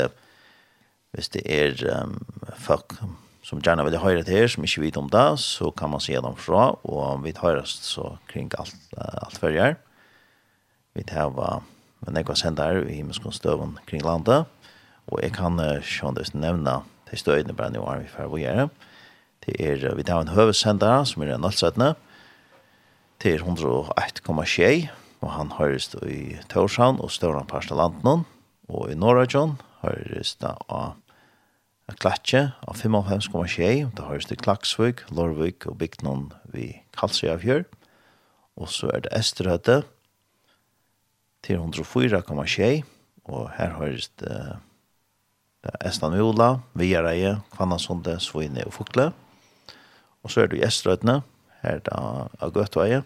visst 1.13 1.33
det 1.33 1.61
är 1.61 2.03
um, 2.03 2.25
folk 2.59 2.93
som 3.51 3.61
gärna 3.61 3.85
vill 3.85 3.97
höra 3.97 4.23
det 4.23 4.33
här 4.33 4.49
som 4.49 4.63
inte 4.65 4.81
vet 4.81 4.97
om 4.97 5.09
det 5.09 5.37
så 5.37 5.71
kan 5.71 5.91
man 5.91 6.01
se 6.01 6.21
dem 6.21 6.37
fra 6.37 6.71
och 6.71 7.03
om 7.03 7.23
vi 7.23 7.33
oss 7.33 7.81
så 7.83 8.19
kring 8.27 8.51
allt, 8.59 8.75
allt 8.97 9.39
följer. 9.39 9.77
Vi 10.95 11.03
tar 11.03 11.31
vad 11.31 11.63
men 11.99 12.25
jag 12.27 12.39
sänder 12.39 12.89
i 12.89 12.95
himmelskonstöven 12.95 13.79
kring 13.85 14.03
landet 14.03 14.47
och 15.05 15.23
jag 15.23 15.35
kan 15.35 15.61
uh, 15.61 15.81
sjöndes 15.81 16.35
nämna 16.35 16.83
till 17.09 17.19
stöjden 17.19 17.57
bara 17.57 17.69
nu 17.69 17.79
har 17.79 17.99
vi 17.99 18.07
for 18.07 18.31
å 18.33 18.39
gjøre. 18.39 18.69
Det 19.41 19.67
är 19.67 19.95
vi 19.97 20.05
tar 20.05 20.21
en 20.21 20.29
hövsändare 20.29 21.07
som 21.07 21.23
er 21.23 21.35
en 21.35 21.45
allsättne 21.45 21.95
til 23.19 23.43
101,6 23.43 24.89
og 25.21 25.31
han 25.31 25.51
høres 25.59 25.95
i 26.07 26.39
Torshavn 26.49 27.01
og 27.01 27.11
Støvland 27.11 27.49
Parstalanten 27.49 28.25
og 28.69 28.91
i 28.91 28.95
Norrajon 28.95 29.59
høres 29.83 30.37
det 30.39 30.55
av 30.69 30.95
av 31.91 31.97
Klatje 31.99 32.41
av 32.71 32.79
55,6, 32.79 33.91
det 33.97 34.07
høres 34.07 34.29
til 34.31 34.39
Klaksvøk, 34.39 35.03
Lorvøk 35.11 35.67
og 35.67 35.79
Bygnon 35.81 36.29
vi 36.53 36.85
Kalsøy 36.95 37.33
av 37.33 37.43
Og 38.57 38.69
så 38.69 38.91
er 38.95 39.01
det 39.03 39.13
Esterhøtte 39.17 39.83
til 41.43 41.59
104,6, 41.59 42.85
og 43.27 43.51
her 43.57 43.75
høres 43.79 44.11
det 44.21 44.59
Det 45.61 45.75
er 45.75 45.89
Estan 45.91 46.15
Viola, 46.17 46.63
Viareie, 46.73 47.43
Kvannasonde, 47.53 48.15
Svine 48.19 48.65
og 48.65 48.73
Fokle. 48.73 49.13
Og 50.23 50.31
så 50.31 50.41
er 50.41 50.47
det 50.47 50.57
i 50.57 50.65
Estrøytene, 50.65 51.21
her 51.61 51.83
er 51.85 52.31
av 52.41 52.53
Gøtveie, 52.55 53.03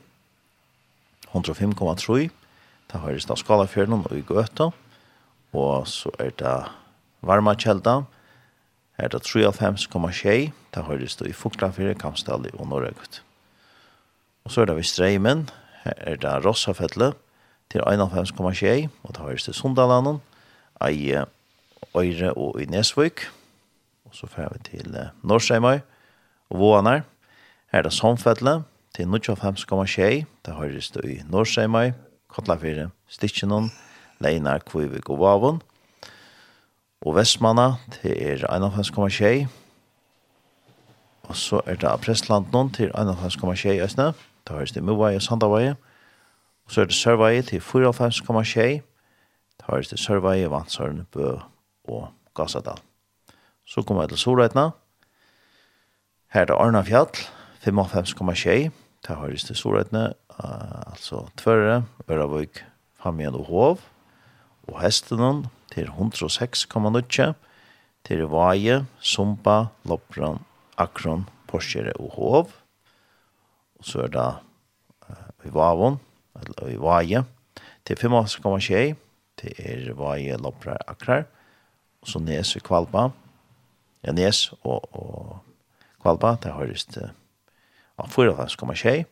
105,3. 1.32 2.31
Det 2.93 3.01
høres 3.01 3.27
da 3.27 3.35
Skalafjørnen 3.35 4.06
og 4.06 4.15
i 4.15 4.23
Gøtta. 4.23 4.70
Og 5.52 5.89
så 5.89 6.15
er 6.20 6.31
det 6.31 6.55
Varma 7.27 7.56
Kjelda, 7.59 8.05
Her 8.96 9.04
er 9.04 9.08
det 9.08 9.26
3,5,6, 9.26 10.50
da 10.74 10.82
høres 10.86 11.16
det 11.16 11.28
i 11.28 11.32
Fuglafire, 11.32 11.94
Kamstalli 11.94 12.50
og 12.54 12.68
Norrøgut. 12.68 13.22
Og 14.44 14.50
så 14.50 14.60
er 14.60 14.64
det 14.64 14.76
ved 14.76 14.82
Streimen, 14.82 15.48
her 15.84 15.92
er 15.96 16.16
det 16.16 16.46
Rossafettle, 16.46 17.12
til 17.70 17.80
1,5,6, 17.80 18.88
og 19.02 19.16
da 19.16 19.22
høres 19.22 19.44
det 19.44 19.54
Sundalanden, 19.54 20.20
Eie, 20.84 21.24
Øyre 21.96 22.32
og 22.32 22.60
i 22.62 22.64
Nesvøk. 22.64 23.26
Og 24.04 24.14
så 24.14 24.26
fer 24.26 24.48
vi 24.52 24.58
til 24.70 24.96
Norrseimøy 25.22 25.78
og 26.50 26.58
Våanar. 26.60 27.02
Her 27.72 27.78
er 27.78 27.82
det 27.82 27.92
Somfettle, 27.92 28.62
til 28.94 29.04
95,6, 29.04 30.24
da 30.46 30.52
høres 30.54 30.90
det 30.90 31.04
i 31.04 31.20
Norrseimøy, 31.28 31.90
Kotlafire, 32.28 32.90
Stitchenon, 33.08 33.72
Leinar, 34.20 34.58
Kvivik 34.58 35.10
og 35.10 35.18
Vavon 35.18 35.62
og 37.05 37.16
Vestmanna, 37.16 37.74
til 37.93 38.10
er 38.16 38.47
1,5,6. 38.48 39.47
Og 41.22 41.36
så 41.36 41.60
er 41.66 41.76
det 41.76 42.01
Prestland 42.01 42.47
noen 42.52 42.72
til 42.72 42.90
1,5,6 42.97 43.82
østene. 43.85 44.12
Da 44.48 44.56
høres 44.56 44.72
det 44.72 44.82
Movai 44.85 45.14
og 45.16 45.22
Sandavai. 45.22 45.68
Og 46.64 46.72
så 46.72 46.81
er 46.81 46.85
det 46.85 46.94
Sørvai 46.94 47.43
til 47.43 47.60
54,6. 47.60 48.81
Da 49.60 49.68
høres 49.68 49.89
det 49.89 49.98
Sørvai, 49.98 50.44
Vansøren, 50.51 51.06
Bø 51.12 51.36
og 51.85 52.09
Gassadal. 52.35 52.81
Så 53.64 53.82
kommer 53.82 54.02
jeg 54.02 54.09
til 54.09 54.18
Solreitna. 54.18 54.70
Her 56.32 56.40
er 56.40 56.44
det 56.44 56.56
Arnafjall, 56.59 57.09
5,5,6. 57.66 58.70
Da 59.09 59.14
høres 59.14 59.44
det 59.44 59.56
Solreitna, 59.56 60.06
uh, 60.40 60.93
altså 60.93 61.26
Tvøre, 61.36 61.85
Øravøk, 62.10 62.64
Famien 63.02 63.35
og 63.35 63.44
Hov. 63.44 63.81
Og 64.68 64.81
Hestenon, 64.82 65.47
til 65.72 65.88
106,9, 65.88 67.32
til 68.04 68.26
Vaje, 68.28 68.84
Sumba, 69.00 69.64
Lopran, 69.84 70.42
Akron, 70.76 71.28
Porsjere 71.48 71.92
og 72.00 72.10
Hov. 72.16 72.50
Og 73.78 73.84
så 73.84 74.04
er 74.04 74.12
det 74.12 74.26
uh, 75.08 75.46
i 75.46 75.54
Vavon, 75.54 76.00
eller 76.40 76.74
i 76.74 76.76
Vaje, 76.80 77.24
til 77.86 77.96
5,6, 77.96 78.94
til 79.40 79.52
er 79.58 79.92
Vaje, 79.96 80.36
Lopran, 80.36 80.78
Akrar, 80.88 81.24
og 82.02 82.08
så 82.08 82.20
Nes 82.20 82.56
i 82.56 82.60
Kvalpa, 82.60 83.08
ja, 84.04 84.12
Nes 84.12 84.50
og, 84.62 84.84
og 84.92 85.38
Kvalpa, 86.02 86.36
det 86.42 86.52
høres 86.52 86.84
til 86.84 87.10
uh, 87.98 88.08
4,6, 88.08 89.04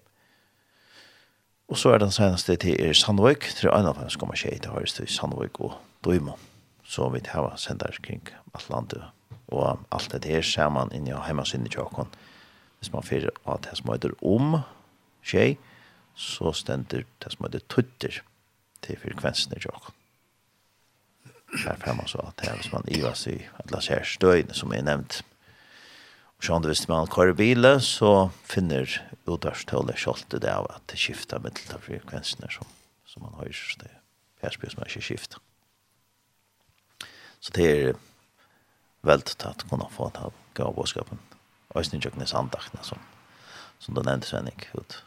Og 1.72 1.78
så 1.78 1.94
er 1.94 2.02
den 2.02 2.10
seneste 2.12 2.52
til 2.60 2.76
er 2.84 2.92
Sandvøk, 2.92 3.46
til 3.56 3.70
en 3.72 3.86
av 3.88 3.96
hans 3.96 4.18
kommer 4.20 4.36
skje 4.36 4.58
til 4.60 4.74
høyeste 4.74 5.06
i 5.06 5.08
Sandvøk 5.08 5.56
og 5.64 5.78
Døymo, 6.04 6.34
Så 6.84 7.08
vi 7.08 7.20
har 7.24 7.56
sendt 7.56 7.82
her 7.82 7.96
kring 8.02 8.28
Atlantet. 8.54 9.02
Og 9.48 9.78
alt 9.90 10.12
det 10.12 10.24
her 10.24 10.42
ser 10.42 10.68
man 10.68 10.92
inne 10.92 11.10
i 11.10 11.14
hjemmesynne 11.26 11.72
tjokken. 11.72 12.12
Hvis 12.78 12.92
man 12.92 13.02
fyrer 13.02 13.30
at 13.48 13.64
det 13.64 13.78
som 13.78 13.88
heter 13.88 14.12
om 14.22 14.58
skje, 15.24 15.56
så 16.14 16.52
stender 16.52 17.06
det 17.24 17.32
som 17.32 17.46
heter 17.46 17.64
tutter 17.68 18.20
til 18.82 18.98
frekvensen 19.00 19.56
i 19.56 19.60
tjåkon. 19.60 19.96
Her 21.64 21.76
får 21.80 21.96
man 21.96 22.08
så 22.08 22.18
at 22.18 22.36
det 22.40 22.50
er 22.50 22.56
hvis 22.56 22.72
man 22.72 22.84
ivas 22.88 23.26
i 23.26 23.38
alle 23.64 23.80
særstøyene 23.80 24.54
som 24.54 24.72
er 24.72 24.82
nevnt. 24.82 25.22
Sjån 26.42 26.64
hvis 26.66 26.88
man 26.90 27.06
kører 27.06 27.36
bilen, 27.38 27.78
så 27.80 28.30
finner 28.50 28.90
utdørstålet 29.30 30.00
kjoltet 30.02 30.42
det 30.42 30.50
av 30.50 30.66
at 30.74 30.82
det 30.90 30.98
skifter 30.98 31.38
med 31.38 31.54
til 31.54 31.78
frekvensene 31.84 32.50
som, 32.50 32.66
som 33.06 33.22
man 33.22 33.36
har 33.38 33.52
Så 33.54 33.78
det 33.84 33.92
er 34.42 34.50
spørsmål 34.50 34.72
som 34.74 34.82
er 34.82 34.90
ikke 34.90 35.06
skifter. 35.06 35.38
Så 37.42 37.54
det 37.54 37.68
er 37.70 37.94
veldig 39.06 39.38
tatt 39.38 39.62
kunne 39.70 39.86
få 39.94 40.10
ta 40.14 40.32
gav 40.58 40.74
bådskapen. 40.74 41.22
Og 41.70 41.78
jeg 41.78 41.86
Øystein 41.86 42.02
Kjøknes 42.02 42.34
andakene 42.34 42.82
som, 42.86 42.98
som 43.78 43.94
du 43.94 44.02
nevnte 44.02 44.26
Svenning 44.26 44.66
ut. 44.74 44.98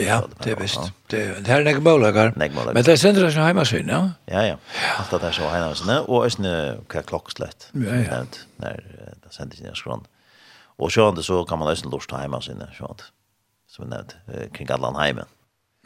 Ja, 0.00 0.22
det 0.40 0.54
er 0.54 0.56
visst. 0.56 0.92
Det, 1.12 1.18
det 1.44 1.52
er 1.52 1.64
nek 1.66 1.82
målager. 1.84 2.32
Men 2.38 2.84
det 2.84 2.94
er 2.94 2.96
sender 2.96 3.26
oss 3.26 3.36
heimasyn, 3.36 3.90
ja? 3.92 3.98
Ja, 4.28 4.44
ja. 4.46 4.54
Alt 4.96 5.12
det 5.12 5.28
er 5.28 5.36
så 5.36 5.50
heimasyn, 5.52 5.90
og 6.08 6.24
jeg 6.24 6.36
synes 6.38 6.80
hva 6.88 7.02
klokkslett. 7.04 7.68
Ja, 7.76 7.98
ja. 8.00 8.22
Når 8.64 8.80
det 9.20 9.34
sender 9.36 9.72
oss 9.74 9.84
heimasyn, 9.84 10.08
Og 10.78 10.92
så 10.92 11.22
så 11.22 11.44
kan 11.44 11.58
man 11.58 11.68
nästan 11.68 11.90
lust 11.90 12.10
hjemme 12.10 12.42
sina 12.42 12.68
sånt. 12.78 13.12
Som 13.66 13.84
jag 13.84 13.90
nämnde 13.90 14.48
kring 14.48 14.70
alla 14.70 14.90
hemmen. 14.98 15.26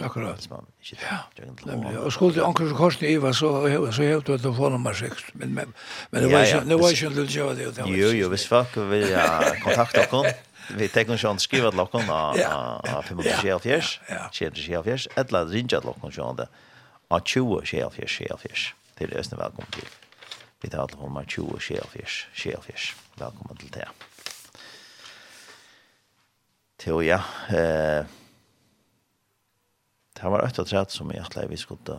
Akkurat. 0.01 0.43
Som 0.43 0.56
man 0.56 0.66
ikke, 0.81 0.97
ja. 1.10 2.01
Och 2.01 2.12
skulle 2.12 2.44
anker 2.44 2.69
så 2.69 2.74
kosta 2.74 3.06
i 3.06 3.19
var 3.19 3.32
så 3.32 3.93
så 3.93 4.02
helt 4.02 4.28
att 4.28 4.56
få 4.56 4.69
nummer 4.69 4.94
6. 4.94 5.24
Men 5.32 5.55
men 5.55 5.74
men 6.10 6.23
det 6.23 6.32
var 6.32 6.44
ikke, 6.44 6.60
det 6.69 6.78
var 6.81 6.90
ikke 6.90 7.06
en 7.06 7.12
lille 7.12 7.39
jag 7.39 7.56
det. 7.56 7.85
Jo 7.86 8.09
jo, 8.09 8.28
hvis 8.28 8.47
folk 8.48 8.77
vil 8.77 9.09
ja, 9.09 9.40
kontakte 9.65 10.06
dere, 10.10 10.35
Vi 10.77 10.89
tar 10.89 11.01
en 11.01 11.19
chans 11.19 11.47
til 11.47 11.70
till 11.70 11.86
kon 11.86 12.10
a 12.10 12.32
a 12.85 13.02
574. 13.02 14.01
Shit 14.32 14.56
shit 14.56 15.09
Eller 15.16 15.47
ringa 15.47 15.81
till 15.81 15.93
kon 16.01 16.12
så 16.12 16.32
där. 16.32 16.47
A 17.10 17.20
20 17.20 17.65
shit 17.65 18.10
shit 18.10 18.74
Til 18.98 19.12
ösna 19.12 19.39
velkommen 19.39 19.70
til. 19.73 19.89
Vi 20.62 20.69
tar 20.69 20.78
alla 20.78 20.97
honom 20.97 21.24
20 21.27 21.60
shit 21.60 21.82
shit 22.35 22.94
Velkommen 23.19 23.56
til 23.56 23.74
det. 23.74 23.89
Til 26.78 27.02
ja, 27.06 27.20
eh, 27.50 28.06
det 30.18 30.30
var 30.30 30.44
et 30.46 30.59
og 30.59 30.90
som 30.90 31.10
jeg 31.14 31.30
tror 31.30 31.50
vi 31.50 31.56
skulle 31.59 31.98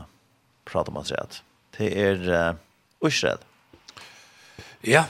prate 0.66 0.92
om 0.92 1.00
at 1.00 1.12
rett. 1.12 1.42
Det 1.78 1.90
er 1.96 2.20
uh, 2.28 3.06
Øsred. 3.06 3.44
Ja, 4.84 5.06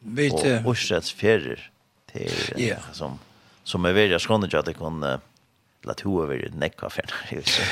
vi 0.00 0.30
til... 0.30 0.62
Og 0.64 0.72
Øsreds 0.72 1.12
ferier. 1.12 1.60
Det 2.12 2.28
ja. 2.56 2.78
yeah. 2.78 2.92
som, 2.92 3.18
som 3.64 3.84
er 3.84 3.92
veldig 3.92 4.20
skåndet 4.20 4.54
at 4.54 4.66
det 4.66 4.78
kan... 4.78 5.02
Uh, 5.02 5.18
la 5.86 5.94
to 5.94 6.10
over 6.22 6.36
i 6.36 6.50
nekka 6.58 6.90
fjern. 6.94 7.12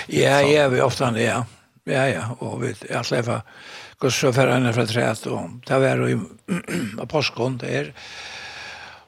Ja, 0.07 0.41
ja, 0.43 0.69
vi 0.69 0.81
ofte 0.81 1.05
han, 1.05 1.21
ja. 1.21 1.45
Ja, 1.87 2.03
ja, 2.11 2.23
og 2.43 2.65
vi, 2.65 2.73
jeg 2.89 3.07
slipper 3.07 4.49
henne 4.51 4.73
fra 4.75 4.87
træet, 4.91 5.27
og 5.31 5.61
det 5.69 5.77
var 5.79 6.01
jo 6.03 6.09
i 6.11 7.07
påskånd 7.07 7.61
det 7.63 7.71
er. 7.71 7.93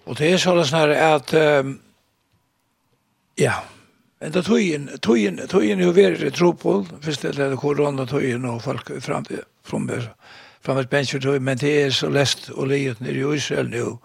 Og 0.07 0.15
det 0.21 0.31
er 0.31 0.39
sånn 0.41 0.63
at 0.63 1.35
um, 1.35 1.75
Ja, 3.39 3.55
men 4.21 4.33
da 4.35 4.43
tøyen, 4.43 4.89
tøyen, 5.03 5.39
tøyen 5.49 5.79
er 5.79 5.85
jo 5.85 5.95
veldig 5.95 6.33
Tropol 6.35 6.87
først 7.05 7.23
det 7.23 7.39
er 7.39 7.57
koronatøyen 7.57 8.45
og 8.51 8.63
folk 8.63 8.91
frommer, 9.03 10.09
frommer 10.65 10.89
bensjertøy, 10.91 11.39
men 11.39 11.59
det 11.59 11.75
er 11.85 11.95
så 11.95 12.11
lest 12.11 12.51
og 12.51 12.67
livet 12.73 13.01
nere 13.01 13.15
i 13.15 13.37
Israel 13.37 13.71
nu. 13.71 13.99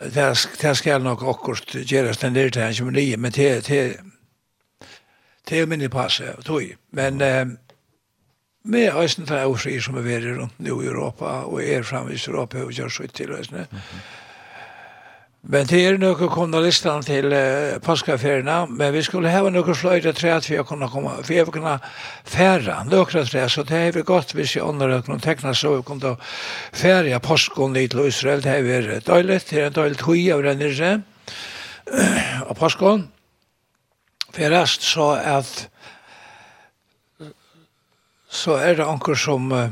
det 0.00 0.48
det 0.60 0.76
skal 0.76 1.02
nok 1.02 1.22
akkurat 1.22 1.76
gjøres 1.86 2.18
den 2.18 2.34
der 2.34 2.50
til 2.50 2.62
29, 2.62 3.16
men 3.16 3.32
det 3.32 3.66
det 3.68 3.96
det 5.48 5.60
er 5.60 5.66
minne 5.66 5.88
passe, 5.88 6.24
tøy. 6.44 6.72
Men 6.90 7.20
eh, 7.20 7.46
med 8.64 8.90
høysen 8.90 9.26
til 9.26 9.34
Ausri 9.34 9.80
som 9.80 9.96
er 9.96 10.06
veri 10.06 10.32
rundt 10.32 10.58
nå 10.58 10.80
i 10.80 10.86
Europa, 10.86 11.24
og 11.44 11.60
er 11.64 11.82
framvis 11.82 12.26
i 12.26 12.30
Europa 12.30 12.62
og 12.64 12.72
gjør 12.72 12.88
sitt 12.88 13.12
til 13.14 13.36
høysene, 13.36 13.66
mm 13.70 13.78
-hmm. 13.78 14.23
Men 15.44 15.66
det 15.68 15.80
er 15.84 15.98
noen 16.00 16.30
kommunalistene 16.32 17.04
til 17.04 17.26
uh, 17.28 17.74
påskaferiene, 17.84 18.62
men 18.78 18.94
vi 18.94 19.02
skulle 19.04 19.28
ha 19.28 19.42
noen 19.44 19.76
fløyde 19.76 20.14
tre 20.16 20.30
at 20.32 20.46
vi 20.48 20.56
har 20.56 20.64
kunnet 20.64 20.88
komme, 20.88 21.18
for 21.20 21.36
jeg 21.36 21.52
kunne 21.52 21.74
fære 22.32 22.78
noen 22.88 23.28
tre, 23.28 23.42
så 23.52 23.64
det 23.68 23.76
er 23.76 23.92
vi 23.92 24.06
godt 24.08 24.32
hvis 24.32 24.54
jeg 24.56 24.64
ånder 24.64 25.02
noen 25.04 25.20
tekna 25.20 25.52
så 25.52 25.74
vi 25.74 25.84
kunne 25.84 26.14
fære 26.72 27.20
påsken 27.20 27.76
i 27.76 27.84
til 27.92 28.06
Israel, 28.08 28.40
det 28.40 28.54
er 28.54 28.64
vi 28.64 28.98
døylig, 29.04 29.40
det 29.50 29.60
er 29.60 29.68
en 29.68 29.76
døylig 29.76 30.00
tøy 30.00 30.24
av 30.32 30.46
den 30.48 30.64
nirse, 30.64 30.90
og 32.48 32.56
påsken, 32.56 33.06
færest 34.32 34.88
så 34.88 35.12
at 35.20 35.54
så 38.34 38.56
er 38.58 38.80
det 38.80 38.88
anker 38.88 39.14
som 39.14 39.52
uh, 39.52 39.68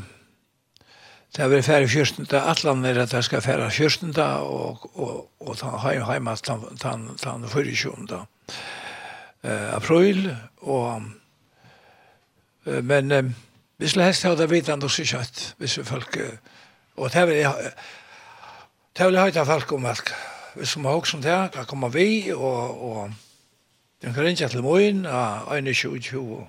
Det 1.32 1.40
har 1.40 1.48
vært 1.48 1.64
færre 1.64 1.88
kjørstunda, 1.88 2.42
atlan 2.50 2.84
er 2.84 2.98
at 3.00 3.12
det 3.14 3.22
skal 3.24 3.40
færre 3.40 3.70
kjørstunda, 3.72 4.26
og, 4.44 4.82
og, 5.00 5.30
og 5.40 5.56
ta 5.56 5.70
heim 5.86 6.04
heim 6.04 6.28
at 6.28 6.50
han, 6.52 6.66
han, 6.82 7.06
han 7.24 7.46
fyrir 7.48 7.78
kjunda. 7.78 8.18
Uh, 9.42 9.72
april, 9.78 10.28
og 10.60 11.06
uh, 12.66 12.84
men 12.84 13.16
uh, 13.16 13.32
vi 13.80 13.88
skulle 13.88 14.10
helst 14.10 14.28
ha 14.28 14.34
det 14.36 14.50
vidan 14.52 14.84
også 14.84 15.08
kjøtt, 15.08 15.42
hvis 15.58 15.78
vi 15.80 15.88
folk, 15.88 16.20
uh, 16.20 16.36
og 17.00 17.10
det 17.16 17.26
vil 17.30 17.40
jeg, 17.40 17.74
det 18.92 19.08
vil 19.08 19.16
jeg 19.16 19.32
høyta 19.32 19.48
folk 19.48 19.72
om 19.72 19.88
alt, 19.88 20.14
hvis 20.54 20.76
vi 20.76 20.84
har 20.84 21.00
også 21.00 21.16
om 21.16 21.24
det, 21.24 21.42
kan 21.56 21.66
komme 21.66 21.92
vi, 21.96 22.08
og, 22.36 22.88
og 22.92 23.12
den 24.04 24.12
kan 24.12 24.28
rinja 24.28 24.52
til 24.52 24.62
moin, 24.62 25.06
og 25.06 25.58
21, 25.58 25.98
20, 25.98 26.42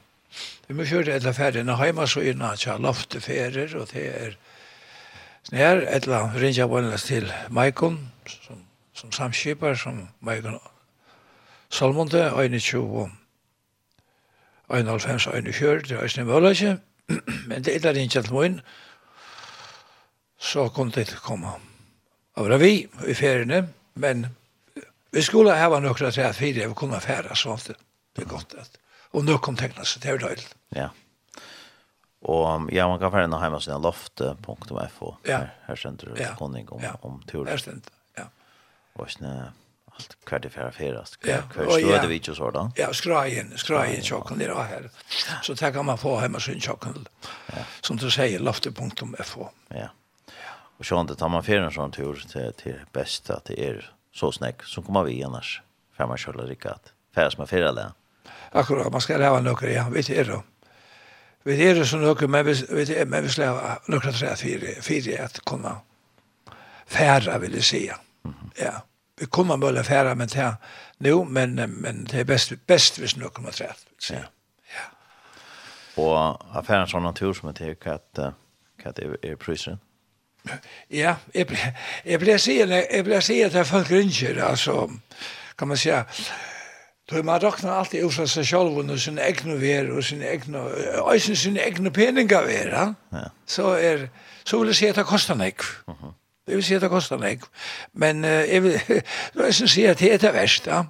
Vi 0.68 0.74
må 0.76 0.84
kjøre 0.90 1.16
etter 1.16 1.36
ferien 1.36 1.70
og 1.70 1.78
heima 1.78 2.08
så 2.10 2.24
innan 2.26 2.58
tja 2.58 2.76
lofteferer, 2.82 3.78
og 3.78 3.92
det 3.94 4.10
er 4.10 4.36
Sen 5.44 5.58
her 5.60 5.82
ett 5.82 6.08
land 6.08 6.36
rinja 6.36 6.68
vanlas 6.68 7.04
till 7.04 7.34
Maikon 7.50 8.10
som 8.26 8.66
som 8.94 9.12
samskipar 9.12 9.76
som 9.76 10.08
Maikon 10.20 10.60
Salmonte 11.70 12.32
21 12.36 12.62
chuvo. 12.62 13.10
Ein 14.70 14.88
alfens 14.88 15.26
21, 15.28 15.54
skjørt, 15.54 15.90
det 15.90 15.98
er 15.98 16.04
ikke 16.06 16.24
mulig, 16.30 16.80
men 17.48 17.64
det 17.64 17.86
er 17.86 17.98
ikke 17.98 18.20
alt 18.20 18.32
min. 18.32 18.60
Så 20.38 20.70
kom 20.70 20.92
det 20.92 21.16
komme. 21.24 21.56
Og 22.36 22.50
det 22.50 22.60
vi 22.62 22.88
i 23.08 23.14
feriene, 23.14 23.68
men 23.96 24.28
vi 25.12 25.22
skulle 25.22 25.56
ha 25.58 25.70
noen 25.80 25.96
til 25.96 26.22
at 26.22 26.42
vi 26.42 26.54
kunne 26.76 27.02
fære 27.02 27.36
sånt. 27.36 27.72
Det 28.16 28.24
er 28.24 28.30
godt. 28.30 28.56
Og 29.14 29.26
nå 29.26 29.38
kom 29.38 29.58
tekna 29.58 29.86
seg, 29.86 30.04
det 30.04 30.12
er 30.12 30.18
døylig. 30.18 30.48
Ja. 30.76 30.88
Och 32.24 32.74
ja, 32.74 32.88
man 32.88 33.00
kan 33.00 33.12
färna 33.12 33.40
hemma 33.40 33.60
sina 33.60 33.78
loft.fo. 33.78 35.16
Ja. 35.24 35.38
Här, 35.38 35.54
här 35.66 35.76
sänder 35.76 36.06
du 36.16 36.24
ja. 36.24 36.36
konning 36.36 36.70
om, 36.70 36.82
ja. 36.84 36.98
om 37.02 37.24
tur. 37.28 37.46
Här 37.46 37.58
sänder 37.58 37.84
ja. 38.16 38.24
Och 38.94 39.12
snä, 39.12 39.52
allt 39.86 40.18
kvar 40.26 40.40
det 40.40 40.50
färra 40.50 40.72
färast. 40.72 41.18
Ja. 41.24 41.38
Kvar 41.54 41.66
stöder 41.66 42.08
vi 42.08 42.16
inte 42.16 42.36
sådant. 42.36 42.78
Ja, 42.78 42.94
skrajen, 42.94 43.58
skrajen 43.58 44.02
tjocken 44.02 44.38
det 44.38 44.56
här. 44.56 44.90
Så 45.42 45.54
det 45.54 45.72
kan 45.72 45.86
man 45.86 45.98
få 45.98 46.18
hemma 46.18 46.40
sin 46.40 46.60
tjocken. 46.60 47.08
Ja. 47.48 47.64
Som 47.82 47.98
du 47.98 48.12
säger, 48.12 48.40
loft.fo. 48.40 49.48
Ja. 49.68 49.88
Och 50.78 50.86
så 50.86 51.02
inte 51.02 51.16
tar 51.16 51.30
man 51.30 51.44
färra 51.44 51.66
en 51.66 51.72
sån 51.72 51.92
tur 51.92 52.26
till, 52.32 52.54
till 52.54 52.80
bästa 52.92 53.40
det 53.46 53.60
er 53.60 53.92
så 54.14 54.32
snäck 54.32 54.64
som 54.64 54.84
kommer 54.84 55.04
vi 55.04 55.24
annars. 55.24 55.62
Färma 55.98 56.18
kjöllar 56.18 56.44
rikat. 56.44 56.94
Färras 57.16 57.38
med 57.38 57.50
färra 57.50 57.72
län. 57.72 57.92
Akkurat, 58.52 58.92
man 58.92 59.02
ska 59.02 59.18
lära 59.18 59.40
några, 59.40 59.70
ja, 59.70 59.90
vi 59.90 60.04
till 60.04 60.16
er 60.16 60.26
då. 60.26 60.44
Vi 61.46 61.58
er 61.66 61.74
det 61.76 61.88
som 61.88 62.00
noe, 62.00 62.28
men 62.28 62.46
vi, 62.46 62.54
vi, 62.70 62.86
men 63.06 63.26
vi 63.26 63.32
slår 63.34 63.90
noe 63.92 64.14
tre 64.14 64.32
at 64.32 64.40
fire, 64.40 64.78
fire 64.82 65.20
at 65.26 65.42
kunne 65.46 65.76
fære, 66.88 67.40
vil 67.42 67.58
jeg 67.60 67.68
si. 67.68 67.82
Ja. 68.60 68.74
Vi 69.20 69.26
kommer 69.26 69.60
mulig 69.60 69.86
fære, 69.86 70.16
men 70.16 70.28
det 70.28 70.56
nu, 71.00 71.24
men, 71.24 71.56
men 71.82 72.06
det 72.06 72.20
er 72.20 72.24
best, 72.24 72.54
best 72.68 73.00
hvis 73.00 73.18
noe 73.18 73.30
kommer 73.30 73.52
tre. 73.52 73.74
Ja. 74.10 74.24
ja. 74.74 74.86
Og 75.98 76.16
affæren 76.56 76.88
sånn 76.88 77.04
natur 77.04 77.34
som 77.36 77.52
er 77.52 77.58
til 77.60 77.76
hva 77.84 78.00
er, 78.94 79.18
er 79.24 79.36
prisen. 79.36 79.82
Ja, 80.92 81.16
jeg, 81.34 81.48
jeg 82.06 82.20
ble 82.20 82.36
sier, 82.40 82.68
jeg 82.68 83.04
blir 83.08 83.22
sier 83.24 83.52
til 83.52 83.68
folk 83.68 83.92
ringer, 83.92 84.42
altså, 84.44 84.90
kan 85.58 85.68
man 85.68 85.78
säga, 85.78 86.04
Då 87.12 87.24
man 87.24 87.40
råknar 87.40 87.72
alltid 87.72 88.04
ut 88.06 88.20
av 88.20 88.28
seg 88.32 88.46
selv 88.48 88.78
og 88.80 89.00
sin 89.00 89.20
egne 89.20 89.58
ver 89.60 89.90
og 89.92 90.04
sin 90.04 90.22
egne, 90.24 90.60
og 91.04 91.22
sin 91.22 91.36
sin 91.36 91.58
egne 91.58 91.92
peninga 91.92 92.42
ver, 92.42 92.72
ja. 93.12 93.24
så, 93.46 93.74
er, 93.76 94.08
så 94.46 94.60
vil 94.60 94.72
jeg 94.72 94.76
si 94.76 94.88
at 94.88 94.96
det 94.96 95.06
kostar 95.06 95.36
nek. 95.36 95.62
Uh 95.88 95.96
-huh. 95.96 96.14
Jeg 96.48 96.56
vil 96.56 96.64
si 96.64 96.74
at 96.74 96.82
det 96.82 96.90
kostar 96.90 97.18
nek. 97.18 97.40
Men 97.94 98.24
uh, 98.24 98.30
jeg 98.30 98.64
vil, 98.64 98.72
jeg 98.90 99.04
vil 99.36 99.70
si 99.70 99.86
at 99.86 100.00
det 100.00 100.14
er 100.14 100.18
det 100.18 100.34
verst, 100.34 100.68
ja. 100.68 100.84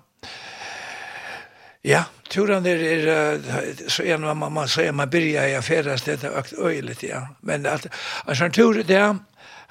Ja, 1.84 2.04
turen 2.30 2.66
er, 2.66 2.78
er 2.78 3.40
så 3.88 4.04
en 4.04 4.22
man, 4.22 4.52
man 4.52 4.68
säger 4.68 4.92
man 4.92 5.10
börjar 5.10 5.48
i 5.48 5.56
affärast 5.56 6.06
det 6.06 6.24
är 6.24 6.66
öjligt, 6.66 7.04
ja. 7.04 7.28
Men 7.42 7.66
att, 7.66 7.88
att 8.26 8.42
en 8.42 8.52
tur 8.52 8.84
det 8.84 9.18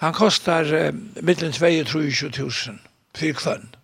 han 0.02 0.12
kostar 0.12 0.74
eh, 0.74 0.92
mellan 1.14 1.52
2 1.52 1.66
och 1.66 1.86
3 1.86 2.42
000 2.42 2.50
för 3.14 3.32
kvann. 3.32 3.76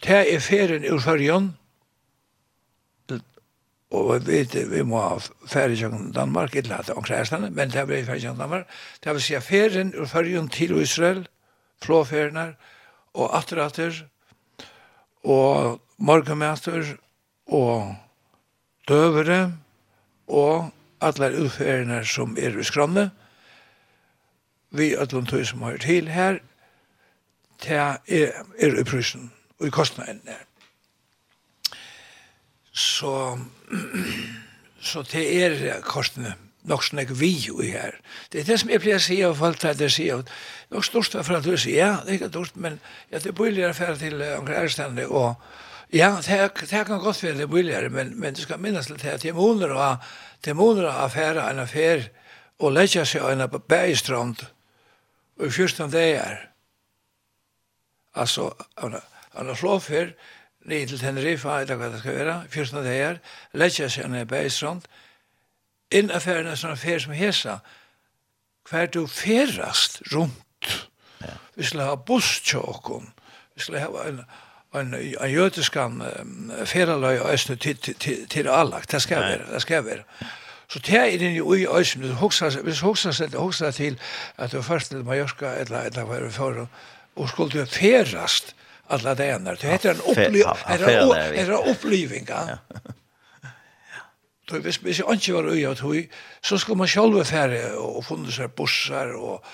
Det 0.00 0.34
är 0.34 0.40
färden 0.40 0.84
ur 0.84 0.98
färjan, 0.98 1.54
Og 3.94 4.26
vi 4.26 4.26
vet, 4.26 4.54
vi 4.70 4.82
må 4.82 5.00
ha 5.00 5.18
færre 5.46 5.76
til 5.76 6.14
Danmark, 6.14 6.54
ikke 6.54 6.68
lade 6.68 6.94
omkring 6.96 7.52
men 7.54 7.70
det 7.70 7.86
ble 7.86 8.04
færre 8.04 8.20
til 8.20 8.38
Danmark. 8.38 8.66
Det 9.04 9.12
vil 9.12 9.22
si 9.22 9.34
at 9.34 9.42
ferien 9.42 9.94
ur 9.98 10.06
færgen 10.10 10.48
til 10.48 10.74
Israel, 10.82 11.28
flåferiene, 11.82 12.54
og 13.14 13.36
aterater, 13.38 14.02
og 15.24 15.80
morgenmæter, 15.98 16.96
og 17.46 17.96
døvere, 18.88 19.52
og 20.28 20.70
alle 21.00 21.44
utferiene 21.44 22.04
som 22.04 22.36
er 22.40 22.58
i 22.58 22.64
skranne. 22.64 23.10
Vi 24.70 24.96
ødlom 24.96 25.26
tog 25.26 25.46
som 25.46 25.62
har 25.62 25.76
til 25.76 26.08
her, 26.08 26.38
det 27.62 27.70
er, 27.70 27.96
er 28.58 28.80
i 28.80 28.84
prysen, 28.84 29.32
og 29.60 29.66
i 29.66 29.70
kostnaden 29.70 30.20
der. 30.26 30.42
Så 32.72 33.38
så 34.88 35.04
det 35.10 35.24
er 35.44 35.80
kostene 35.86 36.34
nok 36.68 36.84
sånn 36.84 37.02
vi 37.18 37.32
jo 37.44 37.60
i 37.62 37.72
her. 37.74 37.98
Det 38.32 38.40
er 38.40 38.48
det 38.48 38.56
som 38.60 38.72
jeg 38.72 38.80
pleier 38.80 39.00
å 39.00 39.04
si 39.04 39.18
av 39.24 39.36
folk 39.36 39.60
til 39.60 39.76
det 39.76 39.90
jeg 39.90 39.96
sier, 39.98 40.22
det 40.24 40.78
er 40.78 40.86
stort 40.86 41.16
for 41.20 41.36
at 41.36 41.44
du 41.44 41.52
sier, 41.60 41.76
ja, 41.76 41.90
det 42.04 42.14
er 42.14 42.18
ikke 42.18 42.30
stort, 42.32 42.56
men 42.56 42.78
ja, 43.10 43.18
det 43.18 43.30
er 43.30 43.36
billigere 43.36 43.76
for 43.76 44.00
til 44.00 44.22
uh, 44.22 44.38
omkring 44.38 44.62
Erstande, 44.62 45.06
og 45.08 45.34
ja, 45.92 46.14
det, 46.24 46.38
er, 46.38 46.48
det 46.48 46.84
kan 46.88 47.02
godt 47.02 47.22
være 47.22 47.38
det 47.42 47.46
er 47.46 47.52
billigere, 47.52 47.90
men, 47.92 48.14
men 48.20 48.34
du 48.34 48.40
skal 48.42 48.62
minnes 48.62 48.88
til 48.88 48.96
at 48.96 49.22
det 49.22 49.30
er 49.30 49.36
måneder 49.36 49.76
og 49.76 50.08
det 50.44 50.52
er 50.52 50.58
måneder 50.58 50.88
å 50.88 51.04
affære 51.04 51.44
en 51.50 51.62
affær 51.62 52.08
og 52.64 52.72
legge 52.72 53.04
seg 53.06 53.28
en 53.28 53.44
bergstrand 53.68 54.42
og 55.40 55.50
14 55.50 55.90
dager. 55.92 56.38
Altså, 58.14 58.52
han 58.78 58.94
har 59.50 59.58
slått 59.58 59.90
ned 60.64 60.86
til 60.88 60.98
Tenerife, 60.98 61.48
eller 61.60 61.76
hva 61.76 61.90
det 61.92 62.00
skal 62.00 62.18
være, 62.18 62.36
14 62.50 62.84
dager, 62.84 63.18
letja 63.52 63.88
seg 63.92 64.08
ned 64.10 64.28
på 64.30 64.38
Eistrand, 64.40 64.86
inn 65.94 66.12
affæren 66.14 66.48
er 66.50 66.58
sånn 66.58 66.74
affær 66.74 67.02
som 67.04 67.16
hesa, 67.16 67.58
hver 68.70 68.88
du 68.92 69.04
ferast 69.10 70.00
rundt. 70.12 70.70
Ja. 71.20 71.36
Vi 71.56 71.68
skulle 71.68 71.88
ha 71.90 71.98
busstjåkon, 72.00 73.12
vi 73.54 73.66
skulle 73.66 73.84
ha 73.84 74.06
en, 74.08 74.22
en, 74.74 74.94
en 74.96 75.30
jødeskan 75.30 76.00
um, 76.00 76.48
feraløy 76.66 77.18
og 77.18 77.28
æsne 77.34 77.56
til, 77.60 77.76
til, 77.76 77.98
til, 78.00 78.24
til 78.28 78.48
allagt, 78.48 78.92
det 78.92 79.02
skal 79.02 79.22
være, 79.22 79.52
det 79.52 79.62
skal 79.62 79.84
være. 79.84 80.02
Så 80.68 80.80
det 80.80 80.96
er 80.96 81.12
inni 81.12 81.60
i 81.60 81.66
æsne, 81.68 82.08
hvis 82.64 82.80
hoksa 82.80 83.12
seg, 83.12 83.36
hoksa 83.36 83.70
til 83.70 84.00
at 84.36 84.52
du 84.52 84.62
først 84.62 84.90
til 84.90 85.04
Mallorca, 85.04 85.52
eller, 85.60 85.90
eller 85.90 86.08
hva 86.08 86.16
er 86.16 86.24
det 86.24 86.32
for, 86.34 86.68
og 87.16 87.28
skulle 87.28 87.60
du 87.60 87.66
ferast, 87.70 88.54
alla 88.86 89.14
det 89.14 89.26
ena. 89.26 89.54
Det 89.54 89.66
heter 89.66 89.90
en 89.90 90.00
upplevelse. 90.00 90.56
Det 90.68 91.40
är 91.40 91.50
upplevelse. 91.70 92.58
Då 94.48 94.58
visst 94.58 94.82
visst 94.82 95.00
inte 95.08 95.32
var 95.32 95.44
öja 95.44 95.74
jag 95.82 96.08
så 96.40 96.58
ska 96.58 96.74
man 96.74 96.88
själva 96.88 97.24
färre 97.24 97.72
och 97.72 98.04
funda 98.06 98.30
sig 98.30 98.48
bussar 98.48 99.12
och 99.14 99.44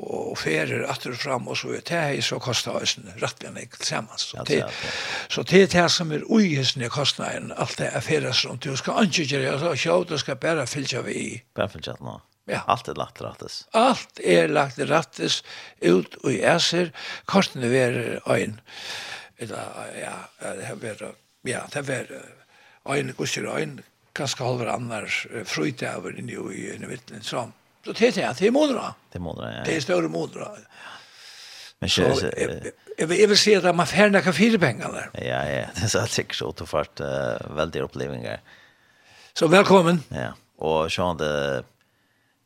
och 0.00 0.38
färer 0.38 0.90
åter 0.90 1.12
fram 1.12 1.48
och 1.48 1.58
så 1.58 1.68
det 1.68 1.90
här 1.90 2.20
så 2.20 2.38
kostar 2.38 2.82
ösen 2.82 3.12
rättligen 3.16 3.68
tillsammans 3.76 4.20
så 4.20 4.44
det 4.44 4.70
så 5.28 5.42
det 5.42 5.72
här 5.72 5.88
som 5.88 6.10
är 6.12 6.22
ojesne 6.26 6.88
kostnaden 6.88 7.52
allt 7.56 7.76
det 7.76 7.86
är 7.86 8.00
färdas 8.00 8.42
som 8.42 8.58
du 8.58 8.76
ska 8.76 9.02
inte 9.02 9.22
göra 9.22 9.58
så 9.58 9.76
show 9.76 10.06
du 10.08 10.18
ska 10.18 10.34
bara 10.34 10.66
fylla 10.66 11.02
vi 11.02 11.42
bara 11.54 11.68
fylla 11.68 11.96
nå 12.00 12.20
Ja. 12.48 12.62
Allt 12.66 12.88
är 12.88 12.94
lagt 12.94 13.20
rättes. 13.20 13.68
Allt 13.70 14.20
är 14.20 14.48
lagt 14.48 14.78
rättes 14.78 15.44
ut 15.80 16.14
och 16.14 16.32
i 16.32 16.42
äser. 16.42 16.92
kostnaden 17.24 17.70
är 17.70 17.74
ver 17.74 18.20
ein. 18.26 18.60
ja, 19.38 19.46
det 20.38 20.64
här 20.64 20.74
ver 20.74 21.12
ja, 21.42 21.60
det 21.72 21.82
ver 21.82 22.22
ein 22.84 23.12
kusir 23.12 23.56
ein 23.56 23.82
kanske 24.12 24.44
halver 24.44 24.66
annars 24.66 25.26
fröjt 25.44 25.82
över 25.82 26.18
i 26.18 26.22
nu 26.22 26.32
i 26.32 26.78
nu 26.78 26.98
så. 27.22 27.52
Så 27.84 27.92
det 27.92 28.18
är 28.18 28.34
det 28.38 28.46
är 28.46 28.50
modra. 28.50 28.94
Det 29.12 29.18
är 29.18 29.20
modra. 29.20 29.56
Ja. 29.56 29.62
Det 29.64 29.76
är 29.76 29.80
större 29.80 30.08
modra. 30.08 30.48
Men 31.78 31.90
så 31.90 32.02
jag 32.96 33.06
vill 33.06 33.38
se 33.38 33.56
att 33.56 33.76
man 33.76 33.86
färna 33.86 34.20
kan 34.20 34.34
fyra 34.34 34.58
pengar 34.58 34.92
där. 34.92 35.10
Ja, 35.12 35.50
ja, 35.50 35.66
det 35.74 35.94
är 35.94 36.06
säkert 36.06 36.34
så 36.34 36.48
att 36.48 36.68
fart 36.68 37.00
väldigt 37.50 37.82
upplevelser. 37.82 38.40
Så 39.32 39.48
välkommen. 39.48 40.02
Ja, 40.08 40.34
och 40.58 40.92
så 40.92 41.14
det 41.14 41.64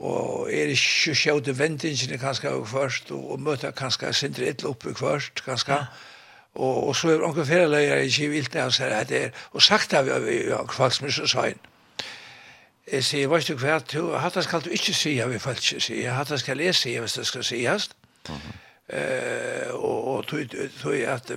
og 0.00 0.52
er 0.52 0.72
ikke 0.72 1.14
sjøvd 1.14 1.50
i 1.52 1.58
vendingene 1.58 2.18
kanskje 2.18 2.52
først, 2.66 3.10
og, 3.10 3.30
og 3.34 3.40
møte 3.40 3.72
kanskje 3.76 4.12
sindre 4.16 4.46
et 4.48 4.64
oppe 4.64 4.94
først, 4.96 5.44
kanskje. 5.44 5.76
Ja. 5.76 5.84
Og, 6.54 6.86
og 6.88 6.96
så 6.96 7.10
er 7.12 7.22
onker 7.22 7.44
ferdeløyer 7.44 8.06
ikke 8.06 8.28
vilt 8.32 8.52
det, 8.52 8.62
han 8.62 8.72
sier 8.74 8.94
at 8.96 9.08
det 9.08 9.24
er, 9.24 9.42
og 9.52 9.62
sagt 9.62 9.94
av 9.94 10.08
vi 10.24 10.40
har 10.48 10.64
kvalsmus 10.66 11.20
sa 11.20 11.28
søgn. 11.30 11.60
Jeg 12.90 13.04
sier, 13.06 13.28
hva 13.30 13.38
er 13.38 13.44
det 13.46 13.58
hva, 13.60 13.76
du, 13.92 14.00
hatt 14.18 14.34
det 14.34 14.44
skal 14.44 14.64
du 14.64 14.70
ikke 14.74 14.94
si, 14.96 15.12
vi 15.20 15.38
falt 15.38 15.60
ikke 15.62 15.84
si, 15.84 16.00
hatt 16.02 16.32
det 16.32 16.40
skal 16.40 16.60
jeg 16.60 16.74
si, 16.74 16.96
hvis 16.98 17.12
det 17.20 17.26
skal 17.26 17.44
sies. 17.44 17.90
Mm 18.28 18.34
-hmm. 18.34 18.96
uh, 18.96 19.74
og, 19.84 20.08
og 20.16 20.26
tog 20.26 20.94
at, 20.94 21.32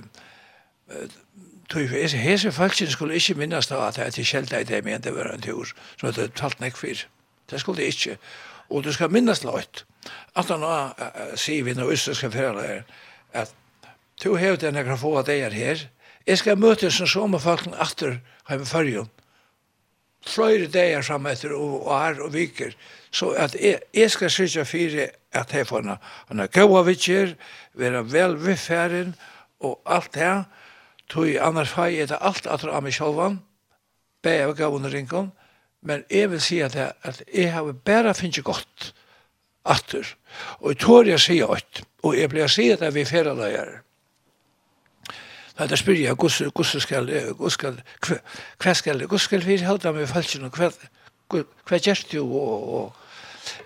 tog 1.68 1.80
jeg, 1.80 1.90
hese, 1.90 2.16
hese 2.16 2.52
falskjen 2.52 2.90
skulle 2.90 3.14
ikke 3.14 3.34
minnes 3.34 3.66
da 3.66 3.86
at 3.88 3.98
jeg 3.98 4.12
til 4.12 4.24
kjeldet 4.24 4.60
i 4.60 4.64
det, 4.64 4.84
men 4.84 5.00
det 5.00 5.14
var 5.14 5.32
en 5.32 5.40
tur, 5.40 5.64
som 6.00 6.06
hadde 6.12 6.28
talt 6.28 6.60
nekk 6.60 6.76
for. 6.76 7.06
Det 7.50 7.60
skulle 7.60 7.82
jeg 7.82 7.88
ikke. 7.88 8.18
Og 8.74 8.82
du 8.82 8.90
skal 8.92 9.12
minnes 9.14 9.44
løyt, 9.46 9.84
at 10.34 10.50
han 10.50 10.64
har 10.66 11.36
sier 11.38 11.62
vi 11.62 11.76
når 11.78 11.94
østerske 11.94 12.30
foreldre 12.34 12.80
at 13.34 13.52
du 14.22 14.34
har 14.38 14.56
den 14.58 14.74
jeg 14.78 14.86
kan 14.86 14.98
få 14.98 15.12
at 15.18 15.28
jeg 15.30 15.46
er 15.46 15.54
her, 15.54 15.84
jeg 16.26 16.38
skal 16.38 16.58
møte 16.58 16.90
som 16.90 17.06
som 17.06 17.38
folken 17.40 17.74
atter 17.78 18.18
hjemme 18.48 18.66
førjen, 18.66 19.10
fløyre 20.26 20.66
dager 20.72 21.02
fram 21.02 21.26
etter 21.26 21.52
og, 21.52 21.86
og 21.86 21.98
her 22.00 22.20
og 22.24 22.32
viker, 22.32 22.72
så 23.12 23.30
at 23.36 23.54
jeg, 23.60 23.80
jeg 23.94 24.10
skal 24.10 24.30
sykja 24.30 24.64
fire 24.64 25.08
at 25.32 25.52
jeg 25.52 25.66
får 25.66 25.84
en 25.84 25.96
henne 26.28 26.48
gåa 26.48 26.82
vitjer, 26.86 27.34
være 27.74 28.04
vel 28.10 28.38
viffæren 28.40 29.14
og 29.60 29.80
alt 29.86 30.14
det, 30.14 30.44
tog 31.08 31.28
annars 31.28 31.74
fag 31.74 31.98
etter 32.00 32.22
alt 32.22 32.46
atter 32.46 32.72
av 32.72 32.82
meg 32.82 32.96
sjølvan, 32.96 33.40
be 34.24 34.38
av 34.44 34.54
gåa 34.56 34.72
under 34.78 34.90
ringkong, 34.90 35.30
Men 35.84 36.04
jeg 36.10 36.30
vil 36.32 36.40
si 36.40 36.58
at 36.64 36.74
jeg, 36.74 36.92
at 37.04 37.22
jeg 37.28 37.52
har 37.52 37.72
bare 37.84 38.14
finnet 38.16 38.44
godt 38.44 38.94
atter. 39.68 40.14
Og 40.60 40.72
jeg 40.72 40.78
tror 40.80 41.08
jeg 41.08 41.20
sier 41.20 41.50
alt. 41.52 41.82
Og 42.02 42.16
jeg 42.16 42.30
blir 42.32 42.48
sier 42.48 42.80
at 42.80 42.94
vi 42.94 43.04
ferdeløyer. 43.04 43.80
Nei, 45.58 45.66
da 45.70 45.76
spyr 45.78 46.00
jeg, 46.00 46.16
hvordan 46.16 46.80
skal 46.82 47.10
jeg, 47.12 47.34
hvordan 47.36 47.52
skal 47.54 47.76
jeg, 47.76 48.22
hva 48.58 48.74
skal 48.74 48.98
jeg, 48.98 49.06
hvordan 49.06 49.22
skal 49.22 49.44
vi 49.46 49.58
holde 49.62 49.92
med 49.94 50.08
falskene, 50.10 50.50
hva, 50.50 50.70
hva 51.68 51.78
gjør 51.78 52.00
du, 52.10 52.18
og, 52.24 52.64
og, 52.78 52.96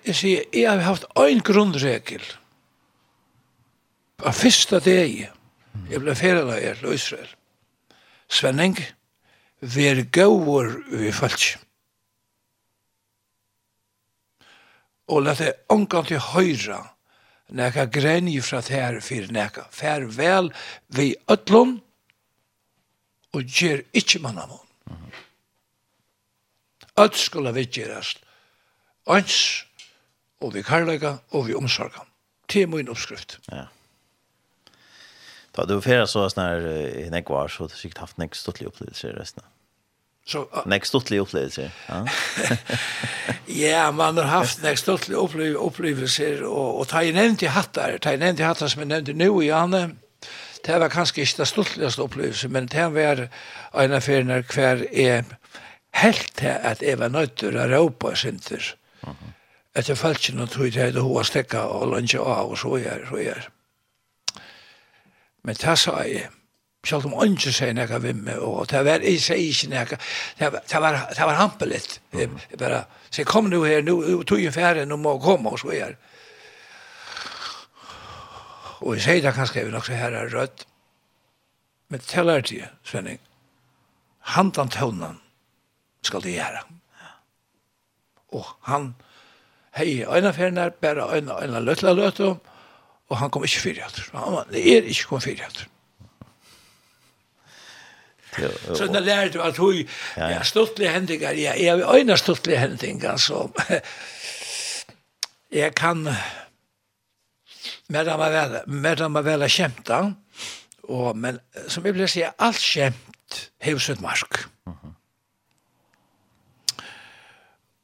jeg 0.05 0.19
sier, 0.19 0.43
jeg 0.53 0.69
har 0.69 0.85
haft 0.85 1.07
en 1.17 1.41
grunnregel, 1.41 2.27
av 4.21 4.37
første 4.37 4.83
dag, 4.85 5.15
jeg 5.89 6.03
ble 6.03 6.17
ferdeløyer 6.19 6.77
til 6.83 6.93
Israel, 6.99 7.33
Svenning, 8.29 8.77
vær 9.65 10.03
gåvor 10.13 10.75
vi 10.93 11.15
falskene 11.17 11.68
og 15.09 15.25
lette 15.25 15.45
jeg 15.49 15.59
omgang 15.73 16.07
til 16.09 16.21
høyre 16.21 16.83
nekka 17.49 17.87
grenj 17.93 18.35
fra 18.45 18.61
tær 18.65 19.01
fyrir 19.05 19.33
nekka. 19.33 19.67
Fær 19.73 20.05
vel 20.13 20.53
vi 20.93 21.15
ötlun 21.33 21.79
og 23.33 23.45
gjer 23.45 23.85
ikkje 23.97 24.21
mannamon. 24.21 24.65
Mm 24.87 24.97
-hmm. 24.97 25.13
Öll 26.97 27.15
skulle 27.15 27.53
vi 27.53 27.65
gjerast 27.65 28.19
ans 29.07 29.65
og 30.41 30.55
vi 30.55 30.63
karlaga 30.63 31.19
og 31.31 31.47
vi 31.47 31.55
omsorga. 31.55 32.05
Det 32.53 32.63
er 32.63 32.67
min 32.67 32.89
oppskrift. 32.89 33.39
Ja. 33.53 33.67
Da 35.57 35.65
du 35.65 35.81
fyrir 35.81 36.07
så 36.07 36.29
snar 36.29 36.61
i 36.99 37.09
nekvar 37.11 37.49
så 37.49 37.63
har 37.63 37.69
du 37.69 37.75
sikkert 37.75 37.99
haft 37.99 38.19
nek 38.19 38.35
stortlig 38.35 38.69
opplevelse 38.69 39.09
i 39.09 39.13
resten 39.13 39.43
av. 39.43 39.58
Så, 40.29 40.43
uh, 40.53 40.65
Nek 40.69 40.85
stortlig 40.85 41.23
opplevelse. 41.23 41.71
Ja, 41.89 42.03
ja 43.65 43.87
man 43.97 44.19
har 44.21 44.29
haft 44.29 44.61
nek 44.63 44.77
stortlig 44.81 45.17
opplev 45.17 45.57
opplevelser, 45.57 46.43
og, 46.45 46.83
og 46.83 46.91
ta 46.91 47.01
i 47.01 47.15
nevnt 47.17 47.47
i 47.47 47.49
hattar, 47.53 47.97
ta 48.05 48.13
i 48.13 48.21
nevnt 48.21 48.43
i 48.43 48.45
hattar 48.45 48.69
som 48.69 48.85
jeg 48.85 48.91
nevnte 48.91 49.17
nu 49.17 49.31
i 49.41 49.49
Anne, 49.57 49.87
det 50.67 50.77
var 50.83 50.93
kanskje 50.93 51.23
ikke 51.23 51.41
det 51.41 51.49
stortligste 51.49 52.05
opplevelse, 52.05 52.49
men 52.53 52.69
det 52.69 52.91
var 52.93 53.25
en 53.73 53.95
av 53.97 54.05
feriene 54.05 54.43
hver 54.53 54.85
er 54.93 55.25
helt 55.97 56.33
til 56.37 56.53
at 56.61 56.83
jeg 56.85 56.99
var 57.01 57.15
nødt 57.15 57.39
til 57.41 57.57
å 57.57 57.69
råpe 57.71 58.17
sinter. 58.17 58.75
Mm 59.07 59.13
-hmm. 59.13 59.33
Etter 59.75 59.95
falskene 59.95 60.47
tog 60.47 60.77
jeg 60.77 60.93
til 60.93 61.03
hva 61.03 61.23
stekka 61.25 61.61
og 61.61 61.89
lønge 61.89 62.19
av, 62.19 62.51
og 62.51 62.59
så 62.59 62.77
gjør, 62.77 63.07
så 63.09 63.17
gjør. 63.17 63.49
Men 65.43 65.55
det 65.55 65.79
sa 65.79 66.03
jeg, 66.03 66.29
Sjálv 66.89 67.09
om 67.11 67.19
ønsker 67.21 67.53
seg 67.53 67.75
nekka 67.77 67.99
vimme, 68.01 68.39
og 68.41 68.69
det 68.71 68.81
var 68.87 69.03
jeg 69.05 69.21
sier 69.21 69.41
ikke 69.43 69.69
nekka, 69.75 69.99
det 70.39 70.49
var, 70.81 71.01
det 71.13 71.27
var 71.29 71.37
hampeligt. 71.37 71.99
Jeg 72.17 72.31
bare, 72.59 72.85
så 73.11 73.25
kom 73.29 73.51
nu 73.53 73.63
her, 73.67 73.83
nu 73.85 74.23
tog 74.23 74.41
jeg 74.41 74.55
færre, 74.55 74.87
nu 74.89 74.97
må 74.97 75.19
jeg 75.19 75.25
komme, 75.27 75.53
og 75.53 75.61
så 75.61 75.75
er. 75.77 75.99
Og 78.81 78.95
jeg 78.97 79.05
sier 79.05 79.23
det 79.27 79.35
kanskje, 79.37 79.61
jeg 79.61 79.69
vil 79.69 79.77
nok 79.77 79.87
så 79.87 80.01
her 80.01 80.17
er 80.17 80.33
rødt, 80.33 80.65
men 81.89 82.01
til 82.01 82.29
er 82.29 82.41
det, 82.41 82.69
Svenning, 82.85 83.21
handan 84.33 84.69
tøvnen 84.69 85.21
skal 86.03 86.23
det 86.25 86.37
gjøre. 86.39 86.65
Og 88.37 88.45
han, 88.69 88.95
hei, 89.77 90.05
øyne 90.05 90.33
øyna 90.33 90.69
er 90.69 90.71
bare 90.71 91.09
øyne, 91.17 91.43
øyne 91.43 91.65
løtla 91.65 91.93
løtla, 91.93 92.37
og 93.09 93.19
han 93.19 93.31
kom 93.31 93.45
ikke 93.45 93.61
fyrir 93.61 93.83
hatt. 93.83 94.01
Han 94.13 94.39
er 94.53 94.89
ikke 94.89 95.09
kom 95.09 95.21
fyrir 95.21 95.45
hatt. 95.45 95.67
Så 98.75 98.85
när 98.85 99.01
lärde 99.01 99.31
du 99.31 99.43
att 99.43 99.57
hun, 99.57 99.89
ja, 100.17 100.45
stortlige 100.45 100.91
händingar, 100.91 101.33
ja, 101.33 101.55
jag 101.55 101.87
har 101.87 101.97
øyne 101.97 102.17
stortlige 102.17 102.59
händingar 102.59 103.17
så 103.17 103.51
jag 105.49 105.75
kan, 105.75 106.15
medan 107.87 108.19
man 108.19 108.33
väl, 108.33 108.59
medan 108.67 109.13
man 109.13 109.25
väl 109.25 109.49
kämta, 109.49 110.15
och, 110.83 111.17
men 111.17 111.41
som 111.67 111.85
jag 111.85 111.93
vill 111.93 112.09
säga, 112.09 112.33
allt 112.37 112.59
kämpt 112.59 113.51
hevs 113.59 113.87
sitt 113.87 114.01
mark. 114.01 114.35
Mm 114.67 114.79
-hmm. 114.83 114.93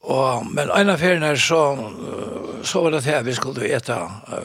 Og, 0.04 0.46
men 0.46 0.70
en 0.70 0.90
av 0.92 0.98
feriene 1.00 1.36
så, 1.40 1.60
så 2.62 2.82
var 2.84 2.90
det 2.90 3.02
til 3.02 3.10
at 3.16 3.26
vi 3.26 3.34
skulle 3.34 3.68
äta, 3.76 3.96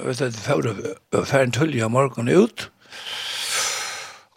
vet 0.06 0.20
du, 0.20 0.32
før 0.32 1.26
ferien 1.26 1.52
tullet 1.52 1.84
om 1.84 1.92
morgenen 1.92 2.44
ut, 2.44 2.70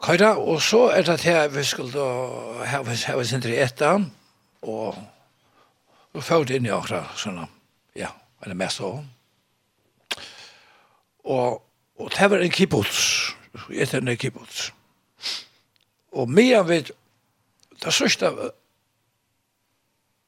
Køyra, 0.03 0.37
og 0.37 0.63
så 0.63 0.89
er 0.91 1.03
det 1.03 1.21
til 1.21 1.55
vi 1.55 1.63
skulle 1.65 1.93
da 1.95 2.65
ha 2.67 2.81
vi 2.83 2.97
hava 3.07 3.23
sindri 3.25 3.55
etta, 3.63 3.93
og 4.63 4.97
vi 6.13 6.23
fyrir 6.27 6.57
inn 6.57 6.67
i 6.67 6.73
okra, 6.75 7.05
sånn, 7.15 7.39
ja, 7.95 8.09
eller 8.43 8.59
mest 8.59 8.83
av. 8.83 8.97
Og, 11.23 11.61
og 12.03 12.11
det 12.17 12.31
var 12.33 12.43
en 12.43 12.51
kibbutz, 12.51 13.03
etter 13.71 14.03
en 14.03 14.19
kibbutz. 14.19 14.73
Og 16.19 16.27
medan 16.31 16.67
vi, 16.67 16.81
det 16.83 17.95
sørste 17.95 18.33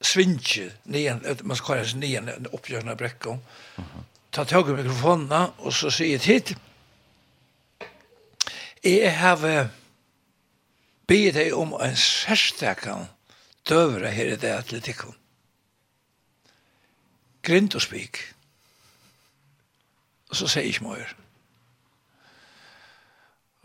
svinje, 0.04 0.68
nian, 0.86 1.24
man 1.42 1.58
skal 1.58 1.72
kalla 1.72 1.88
sig 1.88 1.98
nian, 1.98 2.30
oppgjørna 2.54 2.94
brekka, 2.94 3.34
ta 4.30 4.46
tag 4.46 4.70
i 4.70 4.78
mikrofonene, 4.78 5.48
og 5.66 5.74
så 5.74 5.90
sier 5.90 6.14
jeg 6.14 6.22
tid, 6.22 6.54
Jeg 8.84 9.18
har 9.18 9.68
bygget 11.06 11.34
deg 11.34 11.54
om 11.56 11.72
en 11.80 11.96
særstakan 11.96 13.06
døvra 13.68 14.10
her 14.12 14.34
i 14.34 14.36
det 14.36 14.52
atletikken. 14.52 15.14
Grind 17.42 17.74
og 17.74 17.82
spik. 17.82 18.20
Og 20.28 20.36
så 20.36 20.48
sier 20.48 20.66
jeg 20.66 20.74
ikke 20.74 20.84
mer. 20.84 21.14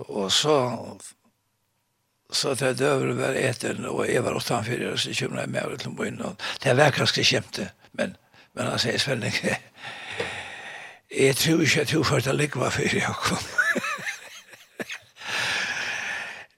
Og 0.07 0.31
så 0.31 0.55
så 2.31 2.53
det 2.53 2.77
døvre 2.77 3.15
var 3.17 3.33
etter, 3.33 3.79
og 3.89 4.05
jeg 4.05 4.23
var 4.23 4.35
åttan 4.37 4.65
fyrir, 4.65 4.91
og 4.91 4.99
så 4.99 5.13
kjumra 5.17 5.41
jeg 5.41 5.49
med 5.49 5.63
over 5.65 5.77
til 5.77 5.95
byen, 5.97 6.21
og 6.21 6.35
det 6.63 6.77
var 6.77 6.91
kanskje 6.93 7.23
kjemte, 7.23 7.71
men, 7.97 8.13
men 8.53 8.69
han 8.69 8.79
sier 8.79 9.01
Svenning, 9.01 9.33
jeg 11.25 11.35
tror 11.35 11.63
ikke 11.65 11.81
at 11.81 11.91
du 11.91 12.03
får 12.03 12.21
ta 12.27 12.37
likva 12.37 12.69
fyrir 12.69 13.01
jeg 13.01 13.15
kom. 13.25 13.49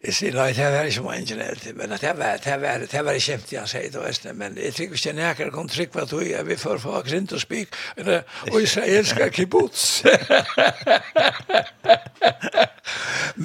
Jeg 0.01 0.15
sier, 0.17 0.33
nei, 0.33 0.47
det 0.57 0.65
var 0.65 0.87
ikke 0.89 1.03
mange 1.05 1.27
generelt, 1.29 1.65
men 1.77 1.91
det 1.93 2.11
var, 2.17 2.39
det 2.41 2.55
var, 2.61 2.81
det 2.89 3.01
var 3.05 3.17
kjempe, 3.21 3.53
han 3.53 3.67
sier 3.69 3.91
det, 3.93 4.01
vesten, 4.01 4.33
men 4.37 4.55
jeg 4.57 4.73
tror 4.73 4.95
ikke 4.97 5.11
nekker 5.13 5.51
kom 5.53 5.67
trygg 5.69 5.91
på 5.93 6.01
at 6.01 6.13
vi, 6.17 6.33
vi 6.47 6.55
får 6.57 6.81
få 6.81 7.01
grint 7.05 7.29
og 7.37 7.41
spik, 7.43 7.77
og 8.01 8.57
israelska 8.57 9.29
kibbutz. 9.29 10.01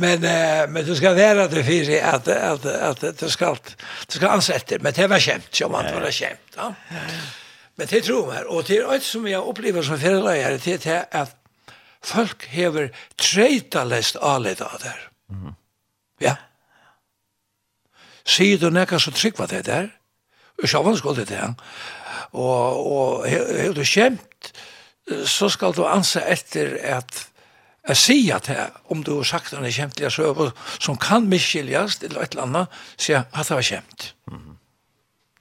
men, 0.03 0.25
uh, 0.25 0.65
men 0.73 0.81
du 0.87 0.95
skal 0.97 1.13
være 1.19 1.45
til 1.53 1.65
fyri 1.69 2.01
at, 2.01 2.25
at, 2.33 2.65
at, 2.65 3.05
at 3.05 3.21
du 3.21 3.29
skal, 3.29 3.61
du 3.61 4.17
skal 4.17 4.33
ansette, 4.39 4.81
men 4.81 4.97
det 4.97 5.11
var 5.13 5.21
kjempe, 5.21 5.53
som 5.53 5.77
han 5.77 5.93
var 5.93 6.09
kjempe, 6.09 6.57
ja. 6.57 6.73
Men 7.77 7.85
det 7.93 8.01
tror 8.09 8.33
jeg, 8.33 8.49
og 8.49 8.65
det 8.65 8.81
er 8.81 8.89
alt 8.97 9.05
som 9.05 9.29
jeg 9.29 9.45
opplever 9.45 9.85
som 9.85 10.01
fyrirleier, 10.01 10.57
det 10.65 10.81
er 10.89 11.05
at 11.13 11.37
folk 12.01 12.49
hever 12.49 12.89
treitalest 13.21 14.17
alet 14.25 14.65
av 14.65 14.81
det. 14.81 14.97
Mm 15.29 15.53
Ja. 16.23 16.37
Sier 18.27 18.59
du 18.59 18.71
nekka 18.71 18.99
så 18.99 19.13
trygg 19.15 19.39
hva 19.39 19.47
det 19.51 19.67
der? 19.69 19.91
Og 20.63 20.71
sjåvann 20.71 20.97
skal 20.99 21.19
det 21.19 21.29
det. 21.31 21.43
Og, 22.33 22.87
og 22.93 23.29
er 23.29 23.73
du 23.77 23.85
kjemt, 23.87 24.53
så 25.29 25.49
skal 25.53 25.77
du 25.77 25.85
anse 25.87 26.23
etter 26.27 26.75
at 26.97 27.27
jeg 27.87 27.99
sier 28.01 28.41
at 28.41 28.49
jeg, 28.51 28.71
om 28.91 29.05
du 29.07 29.13
har 29.21 29.29
sagt 29.29 29.55
en 29.55 29.63
kjemtlig 29.71 30.11
søve 30.11 30.49
som 30.83 30.97
kan 30.99 31.29
miskyljas 31.31 32.01
til 32.03 32.17
et 32.19 32.35
eller 32.35 32.49
annet, 32.49 32.79
sier 32.99 33.23
at 33.31 33.47
det 33.47 33.55
var 33.55 33.63
kjemt. 33.63 34.15
Mm 34.27 34.39
-hmm. 34.39 34.57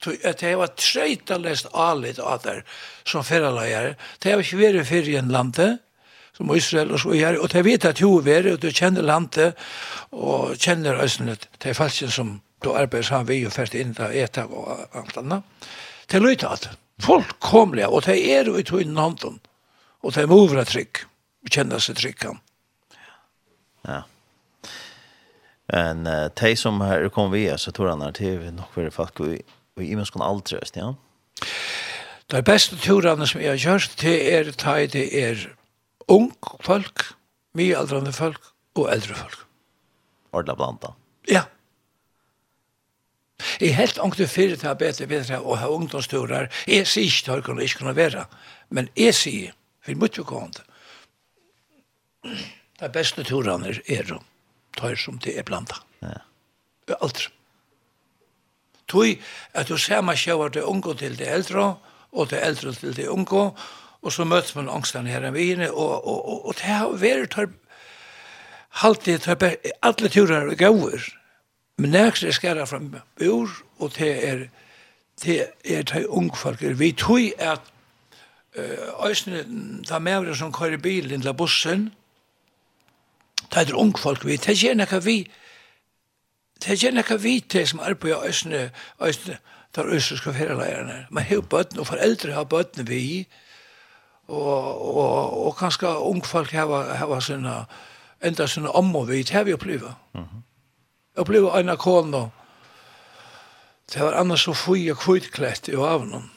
Så 0.02 0.16
at 0.24 0.42
jeg 0.42 0.58
var 0.58 0.70
treit 0.76 1.30
lest 1.42 1.66
alit 1.74 2.18
av 2.18 2.42
der 2.42 2.62
som 3.04 3.24
ferraløyere. 3.24 3.94
Det 4.22 4.32
var 4.32 4.38
ikke 4.38 4.58
vært 4.58 4.86
fyrir 4.86 5.08
i 5.08 5.16
en 5.16 5.28
landet, 5.28 5.78
som 6.36 6.52
Israel 6.54 6.92
og 6.92 7.00
så 7.00 7.14
gjør, 7.16 7.38
og 7.42 7.52
de 7.52 7.62
vet 7.64 7.84
at 7.88 8.00
jo 8.00 8.18
er 8.20 8.52
og 8.52 8.60
de 8.62 8.72
kjenner 8.72 9.06
landet, 9.06 9.56
og 10.12 10.56
kjenner 10.60 11.02
øsene 11.02 11.36
til 11.36 11.74
falsken 11.74 12.12
som 12.12 12.40
du 12.64 12.72
arbeider 12.72 13.08
sammen 13.08 13.28
vi 13.28 13.44
og 13.46 13.54
først 13.54 13.76
inn 13.78 13.94
til 13.96 14.16
etter 14.20 14.50
og 14.50 14.84
alt 14.96 15.16
annet. 15.20 15.68
De 16.12 16.20
lytter 16.20 16.52
at 16.52 16.68
folk 17.02 17.38
kommer, 17.40 17.86
og 17.88 18.04
de 18.06 18.16
er 18.32 18.48
jo 18.48 18.56
i 18.56 18.64
tog 18.64 18.82
innen 18.84 19.00
hånden, 19.00 19.40
og 20.02 20.14
de 20.14 20.26
må 20.28 20.42
være 20.48 20.68
trygg, 20.68 21.02
og 21.44 21.52
kjenner 21.52 21.82
seg 21.82 21.98
trygg. 22.00 22.28
Ja. 23.86 24.02
Men 25.72 26.06
uh, 26.06 26.28
de 26.30 26.54
som 26.56 26.80
her 26.84 27.08
kom 27.10 27.32
vi, 27.32 27.48
så 27.58 27.72
tror 27.74 27.94
han 27.94 28.04
at 28.06 28.20
det 28.20 28.36
er 28.36 28.52
nok 28.54 28.76
for 28.76 28.92
folk 28.94 29.20
i, 29.26 29.40
i 29.82 29.90
imenskene 29.92 30.24
aldrøst, 30.24 30.76
ja? 30.78 30.92
Det 32.30 32.42
beste 32.42 32.76
turene 32.82 33.26
som 33.26 33.40
jeg 33.40 33.52
har 33.52 33.60
kjørt, 33.62 33.92
det 34.02 34.16
er 34.34 34.48
det 34.90 35.06
er 35.14 35.42
ung 36.12 36.30
folk, 36.64 37.02
mye 37.56 37.76
aldrande 37.78 38.12
folk 38.14 38.52
og 38.76 38.88
eldre 38.92 39.14
folk. 39.18 39.44
Ordla 40.36 40.56
blanda. 40.58 40.92
Ja. 41.30 41.46
Jeg 43.60 43.70
er 43.70 43.80
helt 43.80 43.98
ångte 44.00 44.26
fyrir 44.28 44.56
til 44.60 44.70
å 44.70 44.78
bete 44.78 45.06
bedre 45.08 45.40
og 45.42 45.58
ha 45.60 45.68
ungdomsturer. 45.72 46.48
Jeg 46.68 46.86
sier 46.88 47.08
ikke 47.08 47.24
til 47.26 47.34
å 47.34 47.46
kunne 47.48 47.66
ikke 47.66 47.82
kunne 47.82 47.96
være, 47.96 48.26
men 48.72 48.88
jeg 48.96 49.16
sier, 49.16 49.56
for 49.84 50.00
mye 50.00 50.26
kommende, 50.26 50.64
de 52.80 52.88
beste 52.92 53.24
turene 53.24 53.74
er 53.86 54.12
å 54.12 54.20
ta 54.76 54.92
som 54.98 55.20
det 55.22 55.36
er 55.38 55.46
blanda. 55.46 55.78
Ja. 56.02 56.20
Alt. 57.00 57.28
Tui, 58.86 59.16
at 59.54 59.68
du 59.68 59.76
ser 59.80 60.04
meg 60.06 60.20
sjøver 60.20 60.52
til 60.54 60.68
unge 60.68 60.94
til 61.00 61.16
det 61.18 61.28
eldre, 61.32 61.74
og 62.12 62.28
til 62.30 62.38
eldre 62.38 62.72
til 62.76 62.94
det 62.94 63.08
unge, 63.10 63.40
og 63.40 63.58
Og 64.06 64.14
så 64.14 64.24
møtes 64.24 64.54
man 64.54 64.70
angstene 64.70 65.10
her 65.10 65.24
i 65.26 65.32
Vine, 65.34 65.72
og, 65.72 66.06
og, 66.06 66.18
og, 66.28 66.44
og 66.46 66.54
det 66.54 66.70
har 66.70 66.92
vært 67.02 67.32
tar, 67.34 67.48
alltid 68.86 69.24
tar, 69.24 69.56
alle 69.82 70.10
turer 70.14 70.46
og 70.52 70.60
gaver. 70.60 71.08
Men 71.82 71.90
nærkst 71.90 72.24
er 72.24 72.36
skæra 72.36 72.68
fra 72.70 72.78
bur, 73.18 73.50
og 73.82 73.96
det 73.98 74.12
er 74.28 74.46
det 75.24 75.46
er 75.64 75.82
de 75.82 76.10
unge 76.10 76.36
folk. 76.36 76.60
Vi 76.60 76.92
tog 76.92 77.32
at 77.38 77.60
Øysene, 79.06 79.44
da 79.88 79.98
med 79.98 80.34
som 80.34 80.52
kører 80.52 80.76
bilen 80.76 81.20
til 81.20 81.34
bussen, 81.34 81.94
det 83.54 83.68
er 83.68 83.74
unge 83.74 83.98
folk 83.98 84.24
vi, 84.24 84.36
det 84.36 84.48
er 84.48 84.54
gjerne 84.54 85.04
vi, 85.04 85.30
det 86.64 86.70
er 86.72 86.76
gjerne 86.76 87.22
vi 87.22 87.40
til 87.40 87.68
som 87.68 87.80
arbeider 87.80 88.24
Øysene, 88.24 88.70
Øysene, 89.00 89.38
det 89.74 89.80
er 89.82 89.86
Øysene 89.86 90.18
skal 90.18 90.34
være 90.34 90.58
lærerne. 90.58 91.06
Man 91.10 91.24
har 91.24 91.40
bøtten, 91.40 91.78
og 91.78 91.86
foreldre 91.86 92.32
har 92.32 92.44
bøtten 92.44 92.88
vi, 92.88 93.28
og 93.28 93.45
og, 94.28 94.96
og, 94.96 95.46
og 95.46 95.56
kanskje 95.56 95.98
ungfolk 95.98 96.50
har 96.50 97.20
sine, 97.20 97.64
enda 98.22 98.46
sine 98.46 98.70
om 98.70 98.96
og 98.96 99.08
vidt, 99.08 99.30
har 99.30 99.44
vi 99.44 99.52
opplevd. 99.52 99.92
Mhm. 100.14 100.24
-hmm. 100.24 100.42
Opplevd 101.16 101.58
en 101.58 101.68
av 101.68 101.76
kålen, 101.76 102.30
det 103.94 104.00
var 104.00 104.12
annars 104.12 104.40
så 104.44 104.54
fri 104.54 104.90
og 104.90 104.98
kvittklett 104.98 105.68
i 105.68 105.74
avnen. 105.74 106.30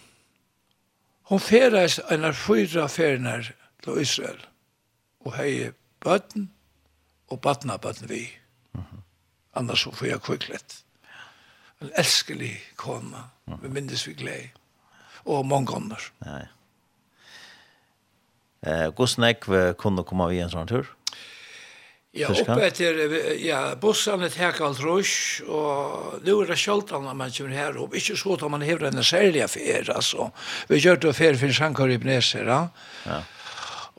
Hon 1.22 1.40
feres 1.40 1.99
en 2.11 2.26
av 2.26 2.34
fyra 2.34 2.88
ferner 2.88 3.52
til 3.84 4.02
Israel, 4.02 4.45
og 5.20 5.34
hei 5.34 5.72
bøtten 5.99 6.52
og 7.28 7.41
bøtten 7.41 7.70
av 7.70 7.80
bøtten 7.80 8.10
vi. 8.10 8.30
Mm 8.74 8.82
-hmm. 8.82 9.02
Annars 9.53 9.80
så 9.80 9.91
fri 9.91 10.14
og 10.14 10.22
kvittklett. 10.22 10.84
En 11.82 11.91
elskelig 11.98 12.61
kålen, 12.76 13.16
vi 13.61 13.70
minnes 13.70 14.07
vi 14.07 14.14
glede, 14.14 14.49
og 15.26 15.45
mange 15.45 15.76
ånder. 15.76 16.11
Ja, 16.26 16.32
ja. 16.32 16.45
Eh, 18.65 18.90
Gosnek 18.95 19.48
vi 19.48 19.73
kunde 19.80 20.03
komma 20.03 20.27
vi 20.27 20.40
en 20.44 20.52
sån 20.52 20.68
tur? 20.68 20.88
Ja, 22.11 22.31
uppe 22.34 22.64
etter, 22.65 22.98
ja, 23.38 23.60
bussene 23.77 24.31
tek 24.34 24.57
alt 24.65 24.80
rush, 24.81 25.44
og 25.45 26.23
nu 26.26 26.40
er 26.41 26.49
det 26.49 26.57
kjoltan 26.57 27.03
når 27.06 27.18
man 27.19 27.34
kommer 27.36 27.53
her 27.53 27.77
opp. 27.77 27.94
Ikke 27.94 28.18
så 28.18 28.34
at 28.34 28.45
man 28.49 28.65
hever 28.65 28.88
en 28.90 29.03
særlig 29.06 29.44
affær, 29.45 29.91
altså. 29.94 30.31
Vi 30.72 30.80
gjør 30.81 30.98
det 30.98 31.11
affær 31.11 31.38
for 31.38 31.53
Sankar 31.53 31.60
sjankar 31.60 31.94
i 31.94 31.99
Bneser, 32.02 32.49
ja. 32.49 32.64
ja. 33.06 33.19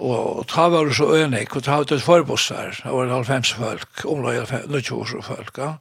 Og 0.03 0.43
ta 0.51 0.67
var 0.73 0.91
det 0.91 0.99
så 0.99 1.07
øynek, 1.21 1.55
og 1.55 1.63
ta 1.69 1.79
var 1.79 1.87
det 1.87 2.03
forbosser, 2.03 2.83
det 2.83 2.97
var 2.99 3.15
halvfems 3.15 3.55
folk, 3.55 4.05
omlag 4.05 4.41
halvfems 4.43 5.15
folk, 5.31 5.63
ja. 5.63 5.77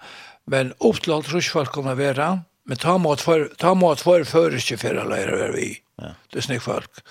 Men 0.45 0.76
opp 0.77 1.01
til 1.01 1.18
alt 1.18 1.34
rush 1.34 1.49
folk 1.49 1.73
kunne 1.73 1.97
være, 1.97 2.30
men 2.69 2.77
ta 2.77 2.99
mått 3.01 3.26
for, 3.26 3.49
ta 3.57 3.73
mått 3.73 4.06
for 4.06 4.22
for 4.30 4.53
ikke 4.53 4.77
for 4.77 5.01
alle 5.01 5.18
er 5.26 5.53
vi. 5.57 5.72
Ja. 5.97 6.14
Det 6.30 6.43
er 6.43 6.45
snakk 6.45 6.61
folk. 6.61 7.01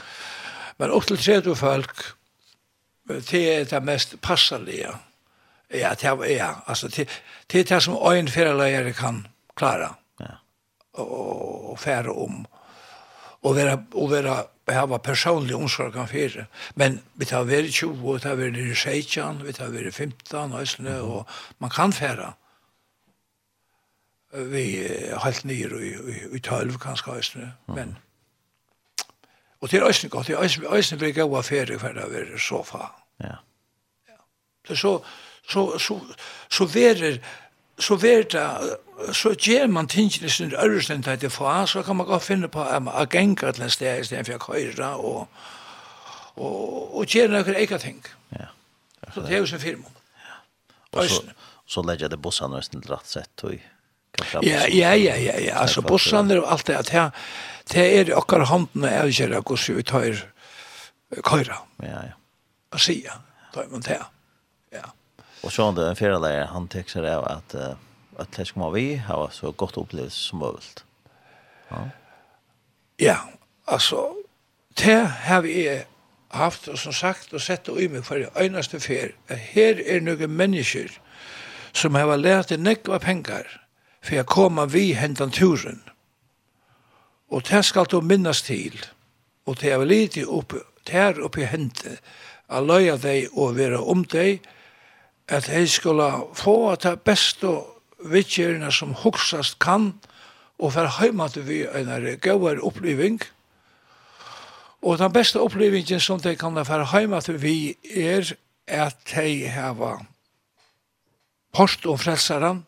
Men 0.78 0.90
upp 0.90 1.06
til 1.06 1.18
30 1.18 1.56
folk, 1.56 2.02
det 3.08 3.42
er 3.54 3.64
det 3.64 3.84
mest 3.84 4.20
passalige. 4.22 4.92
Ja, 5.74 5.94
det 5.94 6.04
er, 6.04 6.24
ja, 6.24 6.52
altså, 6.66 6.88
det, 6.88 7.08
det 7.52 7.60
er 7.60 7.64
det 7.64 7.82
som 7.82 7.96
øyn 8.12 8.28
ferieleier 8.28 8.92
kan 8.92 9.26
klara. 9.56 9.94
Ja. 10.20 10.38
Og, 10.92 11.70
og 11.70 11.78
fære 11.78 12.12
om. 12.12 12.46
Og 13.42 13.56
være, 13.56 13.84
og 13.94 14.10
være 14.10 14.44
hava 14.68 14.96
personlig 14.96 15.56
omsorg 15.56 15.92
kan 15.92 16.08
fyrir. 16.08 16.44
Men 16.74 17.00
vi 17.14 17.24
tar 17.24 17.44
veri 17.44 17.70
20, 17.70 18.14
vi 18.14 18.20
tar 18.20 18.34
veri 18.34 18.74
16, 18.74 19.46
vi 19.46 19.52
tar 19.52 19.70
veri 19.72 19.90
15, 19.90 20.60
æsne, 20.60 21.00
og 21.00 21.26
man 21.58 21.70
kan 21.70 21.92
fære. 21.92 22.32
Vi 24.32 24.76
er 24.86 25.24
helt 25.24 25.44
nyr 25.44 25.78
i, 25.78 25.88
i, 25.88 26.36
i 26.36 26.38
12 26.38 26.78
kanskje 26.78 27.18
æsne, 27.18 27.52
men... 27.66 27.88
Mm 27.88 28.07
Og 29.60 29.70
det 29.70 29.80
er 29.80 29.84
også 29.84 30.08
godt, 30.08 30.26
det 30.26 30.34
er 30.34 30.38
også, 30.38 30.60
også 30.66 30.96
blir 30.96 31.12
gode 31.12 31.42
ferie 31.42 31.78
for 31.78 31.94
det 31.94 32.04
å 32.04 32.12
er 32.14 32.38
sofa. 32.38 32.90
Ja. 33.20 33.38
ja. 34.08 34.18
Det 34.68 34.76
er 34.76 34.80
Så, 34.82 34.92
så, 35.48 35.78
så, 35.78 36.00
så 36.50 36.64
verer, 36.64 37.18
så 37.78 37.96
verer 37.96 38.28
det, 38.30 38.76
så 39.16 39.34
gjør 39.34 39.66
man 39.66 39.88
tingene 39.88 40.30
sin 40.30 40.52
øresen 40.54 41.02
til 41.02 41.20
det 41.20 41.32
fra, 41.32 41.66
så 41.66 41.82
kan 41.82 41.96
man 41.96 42.06
godt 42.06 42.22
finne 42.22 42.48
på 42.48 42.62
at 42.62 42.82
man 42.82 42.94
å 42.94 43.06
genka 43.10 43.52
til 43.52 43.66
en 43.66 43.70
sted 43.70 44.00
i 44.00 44.04
stedet 44.04 44.26
for 44.26 44.38
å 44.38 44.44
køyre 44.52 44.92
og, 44.96 45.26
og, 46.36 46.94
og 47.00 47.06
gjør 47.06 47.34
noen 47.34 47.54
eget 47.54 47.80
ting. 47.80 48.04
Ja. 48.38 48.52
Så 49.14 49.24
det 49.24 49.34
er 49.34 49.42
jo 49.42 49.46
sin 49.46 49.62
firma. 49.62 49.90
Ja. 50.22 50.38
Og 50.92 51.10
så, 51.10 51.22
så 51.66 51.82
legger 51.82 52.12
det 52.12 52.20
bussene 52.22 52.60
nesten 52.60 52.84
til 52.84 52.94
rett 52.94 53.10
sett, 53.10 53.44
og 53.44 53.58
Ja, 54.42 54.64
ja, 54.66 54.94
ja, 54.98 55.14
ja, 55.14 55.34
ja. 55.38 55.58
Altså, 55.60 55.82
bussene 55.82 56.34
er 56.34 56.42
alt 56.42 56.66
det, 56.66 56.74
at 56.74 56.88
her, 56.90 57.10
det 57.72 57.86
er 58.00 58.14
akkar 58.16 58.46
handen 58.48 58.84
med 58.84 58.96
avgjera 58.96 59.42
hvordan 59.42 59.76
vi 59.76 59.82
tar 59.82 60.22
køyre. 61.24 61.58
Ja, 61.82 62.04
ja. 62.10 62.14
Og 62.72 62.80
sier, 62.80 63.20
tar 63.54 63.68
man 63.72 63.84
det. 63.84 64.00
Ja. 64.72 64.88
Og 65.42 65.52
så 65.52 65.70
det 65.72 65.86
en 65.88 65.96
fjerdeleir, 65.96 66.50
han 66.52 66.68
tek 66.68 66.90
seg 66.92 67.06
av 67.08 67.24
at 67.30 67.54
uh, 67.56 67.76
at 68.18 68.36
det 68.36 68.48
skal 68.50 68.72
vi 68.74 68.96
ha 69.06 69.18
så 69.30 69.52
godt 69.52 69.78
opplevelse 69.78 70.18
som 70.18 70.42
mulig. 70.42 70.82
Ja. 71.70 71.82
ja, 72.98 73.16
altså, 73.66 74.14
det 74.78 75.06
har 75.06 75.40
vi 75.40 75.68
haft, 76.28 76.68
og 76.68 76.78
som 76.78 76.92
sagt, 76.92 77.32
og 77.32 77.40
sett 77.40 77.68
og 77.68 77.80
i 77.82 77.88
meg 77.88 78.04
for 78.04 78.18
det 78.18 78.30
øyneste 78.36 78.80
fer, 78.80 79.14
at 79.28 79.38
her 79.52 79.80
er 79.86 80.00
noen 80.00 80.34
mennesker 80.34 80.98
som 81.72 81.94
har 81.94 82.16
lært 82.16 82.50
nekva 82.58 82.98
pengar 82.98 83.46
for 84.02 84.18
å 84.18 84.26
komme 84.26 84.66
vi 84.72 84.92
hentan 84.98 85.30
turen. 85.30 85.82
Og 87.28 87.44
det 87.48 87.64
skal 87.64 87.86
du 87.90 88.00
minnes 88.00 88.42
til, 88.42 88.78
og 89.46 89.60
det 89.60 89.72
er 89.72 89.84
lite 89.84 90.24
opp, 90.26 90.54
der 90.88 91.20
oppe 91.24 91.42
i 91.42 91.48
hendet, 91.48 92.00
a 92.48 92.60
løya 92.64 92.96
deg 92.96 93.28
og 93.36 93.56
være 93.58 93.80
om 93.84 94.04
deg, 94.08 94.40
at 95.28 95.48
jeg 95.48 95.68
skulle 95.68 96.08
få 96.34 96.70
at 96.72 96.86
det 96.86 97.00
beste 97.04 97.50
vittgjørende 97.98 98.72
som 98.72 98.94
hoksast 98.96 99.58
kan, 99.60 99.92
og 100.58 100.72
for 100.72 100.88
heima 100.98 101.28
til 101.28 101.44
vi 101.46 101.62
en 101.66 101.90
gauar 102.20 102.58
oppliving. 102.64 103.20
Og 104.82 104.98
den 104.98 105.12
beste 105.12 105.40
opplivingen 105.40 106.00
som 106.00 106.20
de 106.20 106.36
kan 106.36 106.64
for 106.64 106.84
heima 106.92 107.20
til 107.20 107.42
vi 107.42 107.76
er 107.94 108.32
at 108.66 108.96
de 109.14 109.48
hava 109.48 109.98
post 111.52 111.86
om 111.86 111.98
frelsaren, 111.98 112.64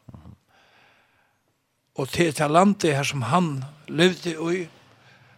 og 1.94 2.08
til 2.08 2.32
til 2.34 2.50
landet 2.50 2.94
her 2.96 3.02
som 3.02 3.22
han 3.22 3.64
levde 3.88 4.36
i, 4.54 4.68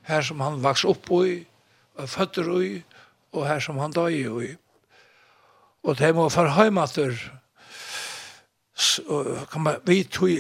her 0.02 0.22
som 0.22 0.40
han 0.40 0.62
vaks 0.62 0.84
opp 0.84 1.10
i, 1.24 1.44
og 1.96 2.08
føtter 2.08 2.50
i, 2.60 2.82
og 3.32 3.46
her 3.48 3.60
som 3.60 3.78
han 3.78 3.92
døg 3.92 4.18
i. 4.44 4.54
Og 5.82 5.98
det 5.98 6.14
må 6.14 6.28
for 6.28 6.48
heimater, 6.48 7.16
kan 9.52 9.62
man, 9.62 9.80
vi 9.86 10.02
tog, 10.04 10.30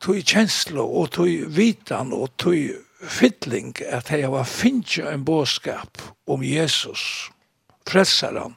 tog 0.00 0.16
kjenslo, 0.24 0.86
og 0.86 1.10
tog 1.10 1.28
vitan, 1.56 2.12
og 2.12 2.30
tog 2.38 2.56
fiddling, 3.02 3.74
at 3.82 4.10
jeg 4.10 4.30
var 4.32 4.44
finnkja 4.44 5.12
en 5.12 5.24
båskap 5.24 6.02
om 6.26 6.42
Jesus, 6.42 7.30
frelsaren, 7.88 8.56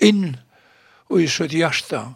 inn 0.00 0.36
og 1.08 1.22
i 1.22 1.28
sitt 1.28 1.56
hjärta, 1.56 2.12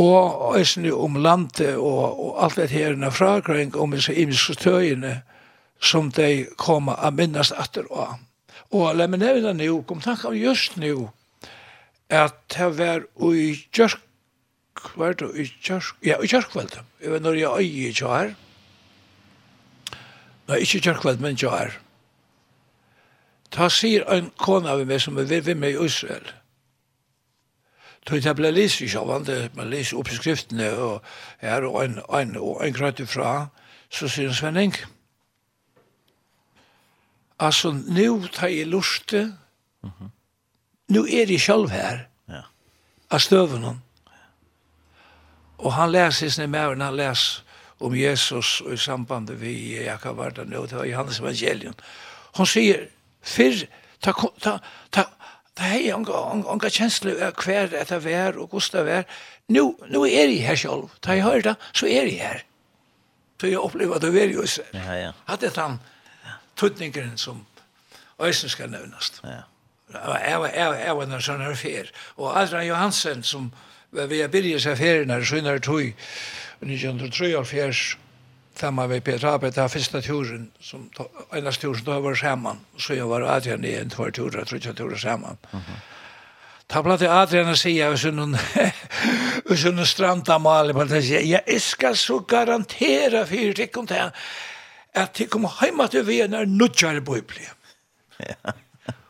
og 0.00 0.58
eisne 0.58 0.90
om 0.94 1.16
landet 1.22 1.76
og, 1.76 2.18
og 2.18 2.44
alt 2.44 2.56
det 2.58 2.70
her 2.74 2.96
en 2.96 3.12
fragring 3.12 3.76
om 3.76 3.94
disse 3.94 4.14
imiske 4.14 4.54
tøyene 4.58 5.20
som 5.80 6.10
de 6.10 6.46
koma 6.58 6.96
a 6.98 7.10
minnast 7.10 7.52
atter 7.58 7.86
og 7.90 8.16
Og 8.74 8.96
la 8.96 9.06
meg 9.06 9.20
nevna 9.22 9.52
nu, 9.54 9.82
kom 9.86 10.00
tanka 10.02 10.28
om 10.28 10.34
just 10.34 10.76
nu, 10.76 11.10
at 12.10 12.34
det 12.50 12.70
var 12.78 13.04
i 13.30 13.54
kjørk, 13.74 14.00
var 14.98 15.14
det 15.18 15.30
i 15.38 15.46
kjørk, 15.62 15.94
ja, 16.02 16.18
i 16.18 16.30
kjørkveld, 16.30 16.74
jeg 17.02 17.12
vet 17.12 17.22
når 17.22 17.38
jeg 17.38 17.50
øy 17.50 17.68
i 17.88 17.92
kjør, 17.94 18.34
nei, 20.48 20.58
ikke 20.60 20.82
kjørkveld, 20.88 21.22
men 21.22 21.38
kjør, 21.38 21.76
ta 23.54 23.70
sier 23.70 24.06
en 24.10 24.32
kona 24.42 24.74
vi 24.80 24.88
meg 24.90 25.04
som 25.04 25.18
er 25.22 25.30
ved 25.30 25.54
meg 25.54 25.78
i 25.78 25.86
Israel, 25.86 26.34
Tog 28.04 28.24
jeg 28.24 28.36
ble 28.36 28.50
lyst 28.52 28.82
i 28.84 28.88
sjåvan, 28.88 29.24
man 29.56 29.70
lise 29.72 29.96
opp 29.96 30.10
i 30.12 30.16
skriftene, 30.16 30.68
og 30.76 31.02
her 31.40 31.64
og 31.64 31.84
en, 31.84 32.00
en, 32.12 32.36
og 32.36 32.60
en 32.66 32.74
grøyt 32.76 33.00
ifra, 33.00 33.46
så 33.88 34.08
sier 34.08 34.28
han 34.28 34.36
Svenning, 34.36 34.74
altså, 37.40 37.72
nå 37.72 38.26
tar 38.32 38.52
jeg 38.52 38.66
luste, 38.66 39.24
mm 39.82 39.90
-hmm. 39.90 40.10
nå 40.88 41.04
er 41.06 41.30
jeg 41.30 41.40
sjálf 41.40 41.70
her, 41.70 42.06
ja. 42.28 42.42
av 43.10 43.18
støvene. 43.18 43.80
Og 45.58 45.72
han 45.72 45.92
leser 45.92 46.28
sin 46.28 46.50
mæren, 46.50 46.80
han 46.80 46.96
leser 46.96 47.42
om 47.80 47.94
Jesus 47.94 48.60
og 48.60 48.72
i 48.72 48.76
samband 48.76 49.30
vi 49.30 49.84
Jakob 49.84 50.16
Vardan, 50.16 50.52
og 50.52 50.70
det 50.70 50.78
var 50.78 50.84
Johannes 50.84 51.20
Evangelion. 51.20 51.74
Hon 52.34 52.46
sier, 52.46 52.86
fyrr, 53.22 53.66
ta, 54.02 54.12
ta, 54.42 54.58
ta, 54.92 55.04
det 55.54 55.70
hei 55.70 55.92
unga 55.94 56.70
kjensle 56.70 57.14
av 57.22 57.38
hver 57.38 57.74
etter 57.78 58.00
det 58.02 58.36
og 58.36 58.48
hvordan 58.50 58.74
det 58.74 58.84
var. 58.88 59.04
Nu, 59.48 59.76
nu 59.88 60.02
er 60.02 60.28
jeg 60.28 60.42
her 60.46 60.56
selv. 60.56 60.90
Da 61.04 61.14
jeg 61.14 61.22
hører 61.22 61.42
det, 61.42 61.56
så 61.72 61.86
er 61.86 62.08
jeg 62.10 62.20
her. 62.20 62.44
Så 63.40 63.46
jeg 63.46 63.58
opplever 63.58 63.94
at 63.94 64.02
det 64.02 64.22
er 64.22 64.32
jo 64.32 64.46
selv. 64.46 64.74
Ja, 64.74 64.92
ja. 64.92 65.10
Hadde 65.28 65.50
den 65.54 65.80
tøtningeren 66.56 67.18
som 67.18 67.46
Øysen 68.22 68.48
skal 68.48 68.70
nevnes. 68.70 69.12
Ja. 69.24 69.42
Jeg 69.92 70.40
var, 70.40 70.48
jeg 70.48 70.70
var, 70.70 70.74
jeg 70.74 70.96
var 70.96 71.02
en 71.04 71.20
sånn 71.22 71.42
her 71.44 71.54
fer. 71.54 71.90
Og 72.16 72.32
Adrian 72.38 72.66
Johansen 72.66 73.22
som 73.22 73.52
vi 73.94 74.20
har 74.20 74.28
byrget 74.32 74.62
seg 74.62 74.78
ferien 74.78 75.10
her, 75.10 75.22
så 75.22 75.38
er 75.38 75.46
det 75.52 75.62
tog, 75.62 75.92
1903 76.64 77.36
og 77.38 77.46
samma 78.58 78.86
med 78.86 79.04
Peter 79.04 79.28
Haber, 79.28 79.50
det 79.50 79.60
var 79.60 79.68
första 79.68 80.00
turen, 80.00 80.50
som 80.60 80.90
enas 81.32 81.58
turen 81.58 81.84
då 81.84 82.00
var 82.00 82.14
samman. 82.14 82.58
Så 82.78 82.94
jag 82.94 83.06
var 83.06 83.20
Adrian 83.20 83.64
i 83.64 83.74
en 83.74 83.90
två 83.90 84.10
turer, 84.10 84.44
tror 84.44 84.60
jag 84.64 84.76
turer 84.76 84.96
samman. 84.96 85.36
Ta 86.66 86.82
platt 86.82 87.02
i 87.02 87.06
Adrian 87.06 87.48
och 87.48 87.58
säga 87.58 87.90
hvis 87.90 88.04
hun 88.04 88.38
hur 89.48 89.56
sån 89.56 89.86
stranda 89.86 90.38
mal 90.38 90.72
på 90.72 90.84
det 90.84 91.02
sier, 91.02 91.20
jeg 91.20 91.60
skal 91.62 91.96
så 91.96 92.18
garantera 92.18 93.26
for 93.26 93.54
det 93.54 93.76
om 93.76 93.86
det, 93.86 94.12
at 94.94 95.14
det 95.14 95.26
kommer 95.26 95.48
hem 95.48 95.80
att 95.80 95.94
vi 95.94 96.20
är 96.20 96.28
när 96.28 96.46
nudgar 96.46 97.00
bibeln. 97.00 97.44
Ja. 98.16 98.52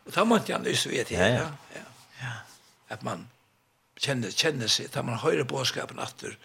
Och 0.05 0.13
då 0.13 0.25
måste 0.25 0.53
jag 0.53 0.63
nyss 0.63 0.87
veta 0.87 1.15
ja. 1.15 1.41
Ja. 2.21 2.31
At 2.89 3.03
man 3.03 3.29
kjenner, 3.97 4.31
kjenner 4.31 4.69
seg, 4.69 4.91
da 4.95 5.03
man 5.03 5.19
hører 5.19 5.45
på 5.45 5.65
skapen 5.65 5.99
åter 5.99 6.37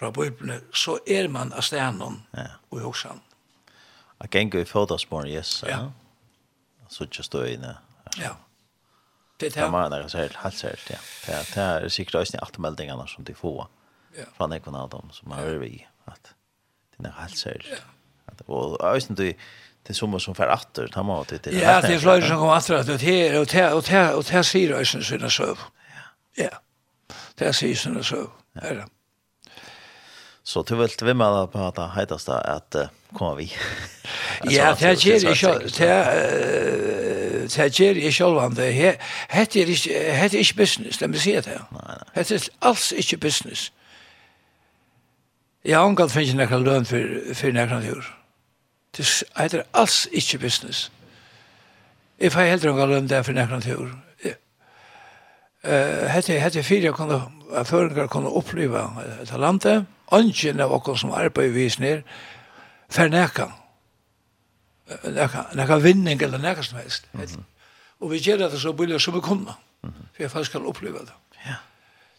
fra 0.00 0.10
bøyblene, 0.16 0.60
så 0.72 0.96
er 1.06 1.28
man 1.28 1.52
av 1.52 1.66
stenen 1.66 2.22
ja. 2.32 2.54
og 2.70 2.80
i 2.80 2.84
hosan. 2.84 3.20
Jeg 4.20 4.32
ganger 4.32 4.64
i 4.64 4.68
fødagsmålen, 4.68 5.32
yes. 5.32 5.60
Ja. 5.66 5.76
ja. 5.76 6.86
Så 6.88 7.04
ikke 7.06 7.24
stå 7.24 7.44
inne. 7.48 7.76
Ja. 8.18 8.32
Det 9.40 9.56
er 9.56 9.70
det. 9.70 9.92
Det 9.92 10.14
er 10.14 10.20
helt 10.20 10.36
helt 10.42 10.58
sært, 10.58 10.90
ja. 10.90 10.98
Det 11.54 11.62
er 11.62 11.88
sikkert 11.88 12.14
også 12.22 12.36
i 12.36 12.42
altermeldingene 12.42 13.06
som 13.08 13.24
de 13.24 13.34
får 13.34 13.62
ja. 14.16 14.26
fra 14.36 14.48
nekvann 14.50 14.76
av 14.76 14.90
dem 14.92 15.12
som 15.16 15.32
har 15.36 15.46
vært 15.46 15.68
i. 15.68 15.84
At 16.10 16.32
det 16.98 17.08
er 17.12 17.16
helt 17.20 17.38
sært. 17.38 17.68
Og 18.48 18.80
også 18.80 19.14
du 19.14 19.32
det 19.88 19.96
som 19.96 20.20
som 20.20 20.34
för 20.34 20.52
åter 20.52 20.88
ta 20.88 21.02
mat 21.02 21.28
till 21.28 21.58
Ja, 21.60 21.80
det 21.80 21.94
är 21.94 21.98
flöjt 21.98 22.24
som 22.24 22.38
kommer 22.38 22.56
åter 22.56 22.74
att 22.74 22.86
det 22.86 23.00
här 23.00 23.40
och 23.40 23.46
det 23.46 23.72
och 23.72 23.82
det 23.82 24.14
och 24.14 24.24
här 24.24 24.42
syr 24.42 24.72
ösen 24.72 25.02
sina 25.02 25.30
söv. 25.30 25.58
Ja. 26.36 26.44
Ja. 26.44 26.50
Det 27.34 27.52
syr 27.52 27.74
sina 27.74 28.02
söv. 28.02 28.26
Ja. 28.52 28.84
Så 30.50 30.62
du 30.62 30.76
vill 30.76 30.90
vi 31.02 31.14
med 31.14 31.52
på 31.52 31.58
att 31.58 31.94
hetas 31.94 32.24
det 32.24 32.40
att 32.40 32.76
komma 33.12 33.34
vi. 33.34 33.52
Ja, 34.44 34.74
det 34.80 35.04
ger 35.04 35.30
ikke 35.30 35.58
det 35.78 35.78
det 37.56 37.78
ger 37.78 37.94
ju 37.94 38.12
själva 38.12 38.48
det 38.48 38.72
her. 38.72 38.94
Hette 39.28 39.60
er 39.60 39.66
ikke, 39.66 40.12
hette 40.12 40.36
er 40.36 40.40
ich 40.40 40.56
business, 40.56 40.98
det 40.98 41.08
vill 41.12 41.20
si 41.20 41.32
det. 41.32 41.60
Nej, 41.70 41.98
Hette 42.14 42.34
er 42.34 42.48
alls 42.60 42.92
ikke 42.92 43.16
business. 43.16 43.72
Jeg 45.64 45.78
har 45.78 45.88
inte 45.88 46.08
funnit 46.08 46.36
några 46.36 46.58
lön 46.58 46.84
for 46.84 47.34
för 47.34 47.52
några 47.52 47.76
år. 47.76 48.04
Det 48.96 49.22
er 49.36 49.62
alls 49.74 50.08
ikke 50.12 50.38
business. 50.38 50.90
If 52.18 52.36
I 52.36 52.48
held 52.50 52.66
on 52.66 52.90
løn 52.90 53.08
där 53.08 53.22
för 53.22 53.32
några 53.32 53.78
år 53.78 54.09
hette 55.62 56.40
hette 56.40 56.62
fyra 56.62 56.92
kunde 56.92 57.22
förringar 57.64 58.08
kunde 58.08 58.30
uppleva 58.30 58.90
det 59.24 59.38
landet. 59.38 59.84
Ungen 60.12 60.60
av 60.60 60.72
oss 60.72 61.00
som 61.00 61.12
arbetar 61.12 61.42
i 61.42 61.48
visner 61.48 62.02
förneka. 62.88 63.52
Neka, 65.04 65.46
neka 65.54 65.76
vinning 65.76 66.22
eller 66.22 66.38
neka 66.38 66.62
som 66.62 66.78
helst. 66.78 67.06
Mm 67.12 67.26
-hmm. 67.26 67.42
Og 68.00 68.10
vi 68.10 68.18
gjør 68.18 68.36
det 68.36 68.60
så 68.60 68.72
billig 68.72 69.00
som 69.00 69.14
vi 69.14 69.20
kunne. 69.20 69.54
Mm 69.82 69.92
-hmm. 69.92 70.06
For 70.16 70.22
jeg 70.22 70.30
faktisk 70.30 70.52
kan 70.52 70.66
oppleve 70.66 70.98
det. 70.98 71.12
Ja. 71.46 71.54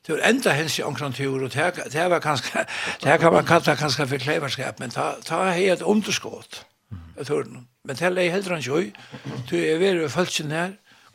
Det 0.08 0.16
var 0.16 0.30
enda 0.30 0.52
hens 0.52 0.80
i 0.80 0.82
omkring 0.82 1.16
tur, 1.16 1.44
og 1.44 1.54
det 1.54 2.10
var 2.10 2.20
kanskje, 2.20 2.66
det 3.04 3.20
kan 3.20 3.34
man 3.34 3.46
kalla 3.46 3.76
kanskje 3.76 4.08
for 4.08 4.18
kleverskap, 4.18 4.80
men 4.80 4.90
ta 4.90 5.14
det 5.26 5.32
er 5.68 5.74
et 5.74 5.82
underskått. 5.82 6.66
Jeg 7.18 7.26
tror 7.26 7.44
Men 7.84 7.96
det 7.96 8.02
er 8.02 8.32
heller 8.32 8.58
ikke 8.58 8.72
høy. 8.72 8.92
Du 9.50 9.56
er 9.56 9.78
ved 9.78 10.06
i 10.06 10.10
følelsen 10.10 10.52
her, 10.52 10.72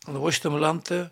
og 0.06 0.14
du 0.14 0.26
viste 0.26 0.46
om 0.46 0.60
landet, 0.60 1.10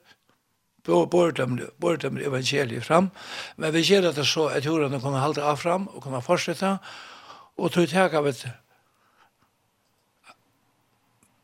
bor 0.86 1.96
dem 1.96 2.18
evangeliet 2.18 2.84
fram. 2.84 3.10
Men 3.56 3.72
vi 3.72 3.84
ser 3.84 4.08
at 4.08 4.16
det 4.16 4.26
så 4.26 4.46
at 4.46 4.66
jordene 4.66 5.00
kunne 5.00 5.22
halda 5.22 5.42
av 5.42 5.56
fram 5.56 5.88
og 5.88 6.02
kunne 6.02 6.22
fortsette. 6.22 6.76
Og 7.56 7.72
tog 7.72 7.88
tak 7.88 8.14
av 8.14 8.26
et 8.26 8.46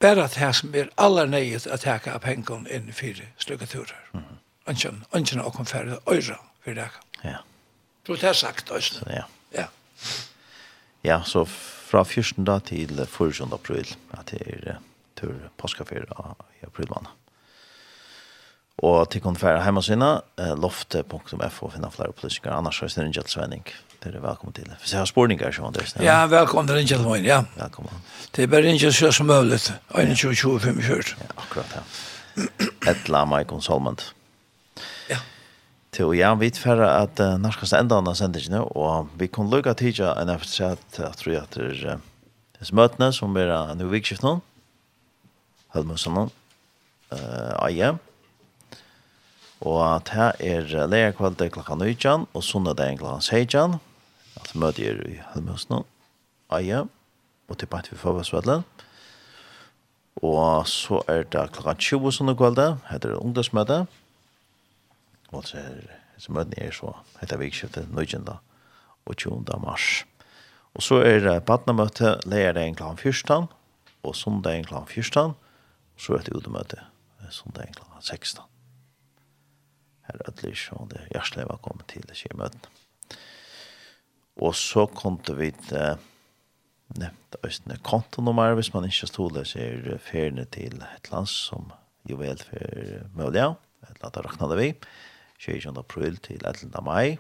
bare 0.01 0.29
det 0.33 0.55
som 0.57 0.75
er 0.75 0.89
aller 0.97 1.29
nøyet 1.29 1.67
at 1.67 1.85
teg 1.85 2.09
av 2.09 2.23
pengene 2.25 2.71
inn 2.73 2.89
i 2.89 2.93
fire 2.93 3.27
slukkaturer. 3.39 3.97
Mm 4.13 4.21
-hmm. 4.21 4.37
Ønsken, 4.67 5.05
ønsken 5.15 5.41
å 5.41 5.51
komme 5.51 5.67
ferdig 5.67 5.99
øyre 6.09 6.37
for 6.65 6.75
det. 6.75 6.89
Ja. 7.25 7.37
Så 8.07 8.13
det 8.13 8.25
er 8.25 8.33
sagt 8.33 8.71
også. 8.71 9.05
Ja. 9.11 9.25
Ja. 9.53 9.67
Ja, 11.05 11.23
så 11.25 11.45
fra 11.45 12.05
14. 12.05 12.61
til 12.61 13.07
14. 13.07 13.53
april 13.53 13.97
at 14.11 14.31
det 14.31 14.41
er 14.67 14.77
tur 15.17 15.35
påskafer 15.59 16.05
i 16.63 16.67
april 16.67 16.87
måned. 16.91 17.20
Og 18.81 19.11
til 19.13 19.21
kun 19.21 19.37
fære 19.37 19.61
heimasyna, 19.61 20.11
lofte.fo 20.57 21.69
finna 21.69 21.91
flere 21.93 22.15
opplysninger, 22.15 22.53
annars 22.57 22.81
er 22.81 22.89
det 22.89 23.05
Ringel 23.05 23.27
Svenning. 23.29 23.67
Det 24.01 24.15
er 24.15 24.23
velkommen 24.25 24.55
til. 24.57 24.71
Hvis 24.81 24.95
jeg 24.95 25.01
har 25.01 25.05
spårninger, 25.05 25.51
så 25.53 25.63
var. 25.63 26.05
Ja, 26.05 26.25
velkommen 26.27 26.69
til 26.69 26.77
Ringel 26.77 27.03
Svenning, 27.03 27.27
ja. 27.27 27.43
Velkommen. 27.59 27.93
Det 28.37 28.45
er 28.45 28.49
bare 28.49 28.65
Ringel 28.65 28.93
Svenning 28.93 29.15
som 29.15 29.27
mulig, 29.27 29.61
21-25 29.93 31.13
Ja, 31.21 31.29
akkurat, 31.37 31.77
ja. 31.77 31.83
Etla 32.89 33.25
Maikon 33.25 33.61
Solmand. 33.61 34.01
Ja. 35.11 35.21
Til 35.93 36.17
ja, 36.17 36.35
vi 36.35 36.51
fære 36.55 36.89
at 37.03 37.21
uh, 37.21 37.37
norskast 37.37 37.77
enda 37.77 37.99
anna 37.99 38.15
sendingene, 38.15 38.65
og 38.65 39.11
vi 39.19 39.27
kan 39.27 39.51
lukka 39.51 39.75
tidja 39.77 40.15
enn 40.23 40.33
efter 40.33 40.49
seg 40.49 40.79
at 40.79 41.01
jeg 41.03 41.17
tror 41.21 41.41
at 41.43 41.57
det 41.59 41.71
er 41.85 42.05
disse 42.61 42.75
møtene 42.75 43.13
som 43.13 43.37
er 43.37 43.75
nu 43.77 43.91
vikskift 43.91 44.23
nå, 44.25 44.39
Helmusen 45.75 46.17
nå, 46.17 46.31
uh, 47.13 47.67
Aie, 47.67 47.99
Og 49.61 50.03
det 50.09 50.31
er 50.41 50.87
lærkvalget 50.87 51.53
klokka 51.53 51.75
19, 51.75 52.27
og 52.35 52.43
sundag 52.45 52.97
klokka 52.99 53.21
16. 53.21 53.77
Alt 54.41 54.55
møte 54.57 54.87
er 54.89 55.01
i 55.05 55.19
Helmøsene, 55.35 55.83
Aja, 56.51 56.85
og 57.49 57.59
til 57.59 57.69
Bant 57.69 57.91
vi 57.93 57.97
Føvesvedlen. 57.97 58.65
Og 60.23 60.69
så 60.69 61.03
er 61.09 61.27
det 61.29 61.51
klokka 61.53 61.75
20 61.75 62.13
sundag 62.13 62.37
kvalget, 62.37 62.79
heter 62.91 63.13
det 63.13 63.19
ungdomsmøte. 63.21 63.87
Og 65.33 65.45
så 65.45 65.59
er 65.59 65.99
så 66.21 66.33
møtene 66.33 66.67
er 66.67 66.73
så 66.77 66.93
heter 67.21 67.41
vikskiftet 67.41 67.89
19. 67.89 68.29
og 69.07 69.17
20. 69.17 69.45
mars. 69.61 70.05
Og 70.75 70.83
så 70.83 71.01
er 71.05 71.21
det 71.25 71.45
badnemøte, 71.45 72.19
leier 72.25 72.53
det 72.53 72.67
en 72.67 72.75
klokka 72.75 73.03
14, 73.03 73.49
og 74.03 74.17
sondag 74.17 74.17
sundagen 74.17 74.65
klokka 74.65 74.93
14, 74.93 75.35
og 75.95 76.01
så 76.01 76.17
er 76.17 76.25
det 76.25 76.37
utemøte 76.37 76.81
sondag 77.21 77.33
sundagen 77.33 77.75
klokka 77.75 78.01
16 78.01 78.60
her 80.11 80.29
ødelig, 80.29 80.59
og 80.77 80.91
det 80.91 81.01
er 81.01 81.11
hjertelig 81.15 81.47
velkommen 81.51 81.87
til 81.91 82.07
det 82.09 82.19
skjer 82.19 82.37
møten. 82.39 82.67
Og 84.41 84.55
så 84.57 84.87
kom 84.87 85.19
det 85.27 85.37
vidt 85.39 85.73
nevnt 86.99 87.37
østene 87.47 87.79
kontonummer, 87.87 88.57
hvis 88.59 88.73
man 88.75 88.89
ikke 88.89 89.07
stod 89.07 89.37
det, 89.37 89.47
så 89.47 89.61
er 89.63 89.99
feriene 90.03 90.47
til 90.51 90.81
et 90.83 91.11
land 91.13 91.29
som 91.31 91.71
jo 92.09 92.17
vel 92.19 92.41
for 92.43 93.05
mulig, 93.15 93.45
et 93.91 94.03
land 94.03 94.15
der 94.15 94.27
raknade 94.27 94.57
vi, 94.59 94.73
20. 95.41 95.79
april 95.79 96.17
til 96.25 96.43
11. 96.45 96.73
mai, 96.85 97.19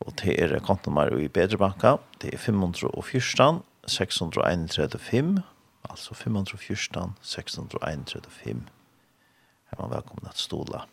og 0.00 0.14
det 0.20 0.36
er 0.40 0.58
kontonummer 0.64 1.16
i 1.18 1.28
Bedrebanka, 1.28 1.96
det 2.22 2.34
er 2.34 2.38
514, 2.38 3.62
631, 3.86 5.42
altså 5.90 6.14
514, 6.14 7.16
631, 7.22 8.62
Her 9.70 9.78
man 9.80 9.90
velkommen 9.90 10.32
til 10.32 10.42
stola 10.42 10.84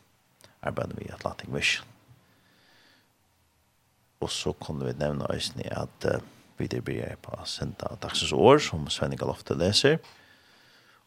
arbeider 0.68 1.00
vi 1.00 1.12
Atlantic 1.14 1.50
Vision. 1.54 1.88
Og 4.22 4.32
så 4.34 4.54
kunne 4.58 4.88
vi 4.88 4.98
nevne 4.98 5.30
Øysene 5.34 5.68
at 5.72 6.08
uh, 6.10 6.22
vi 6.58 6.68
der 6.68 6.82
blir 6.82 7.18
på 7.22 7.38
Senta 7.46 7.94
Dagsens 8.02 8.34
år, 8.34 8.58
som 8.58 8.88
Svenning 8.90 9.20
Galofte 9.20 9.54
leser. 9.54 10.00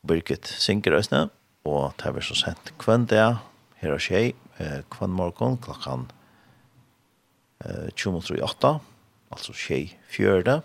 Birgit 0.07 0.47
synker 0.47 0.95
Øysene, 0.97 1.29
og 1.67 1.93
det 1.99 2.07
er 2.07 2.25
så 2.25 2.37
sent 2.39 2.73
kvendt 2.79 3.11
det, 3.11 3.25
her 3.81 3.95
og 3.97 4.01
skjei, 4.01 4.35
eh, 4.61 4.81
kvendt 4.93 5.17
morgen 5.17 5.59
klokken 5.61 6.07
eh, 7.65 7.89
20.38, 7.97 8.79
altså 9.33 9.57
skjei 9.57 9.97
fjørde, 10.13 10.61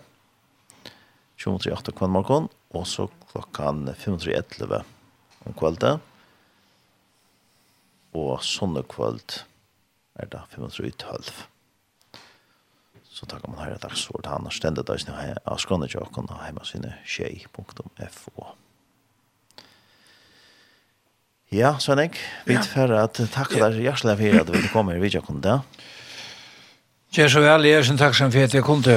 20.38 1.36 1.96
kvendt 1.96 2.14
morgen, 2.14 2.48
og 2.70 2.86
så 2.86 3.08
klokken 3.32 3.88
5.11 3.92 4.84
om 5.46 5.56
kveldet, 5.56 6.00
og 8.16 8.42
sånne 8.44 8.82
kvöld 8.88 9.42
er 10.16 10.30
det 10.32 10.40
512. 10.54 11.46
Så 13.16 13.26
tackar 13.26 13.48
man 13.48 13.64
här 13.64 13.70
ett 13.70 13.82
dagsord. 13.82 14.26
Han 14.26 14.44
har 14.44 14.50
ständigt 14.50 14.86
där 14.86 14.98
sina 14.98 15.36
av 15.44 15.56
skånetjöken 15.56 16.24
och 16.24 16.44
hemma 16.44 16.64
sina 16.64 16.92
tjej.fo. 17.04 18.46
Ja, 21.48 21.78
Svennik, 21.78 22.16
vi 22.44 22.56
er 22.58 22.64
ferdig 22.66 22.96
at 22.98 23.20
takk 23.30 23.52
deg 23.54 23.76
hjertelig 23.78 24.16
for 24.18 24.40
at 24.40 24.48
du 24.48 24.52
ville 24.56 24.70
komme 24.72 24.96
i 24.96 25.00
videokunde. 25.00 25.60
Kjær 27.14 27.30
så 27.30 27.40
vel, 27.44 27.68
jeg 27.68 27.78
er 27.78 27.86
som 27.86 27.98
takksam 28.00 28.32
for 28.34 28.42
at 28.42 28.54
jeg 28.54 28.66
kunne, 28.66 28.96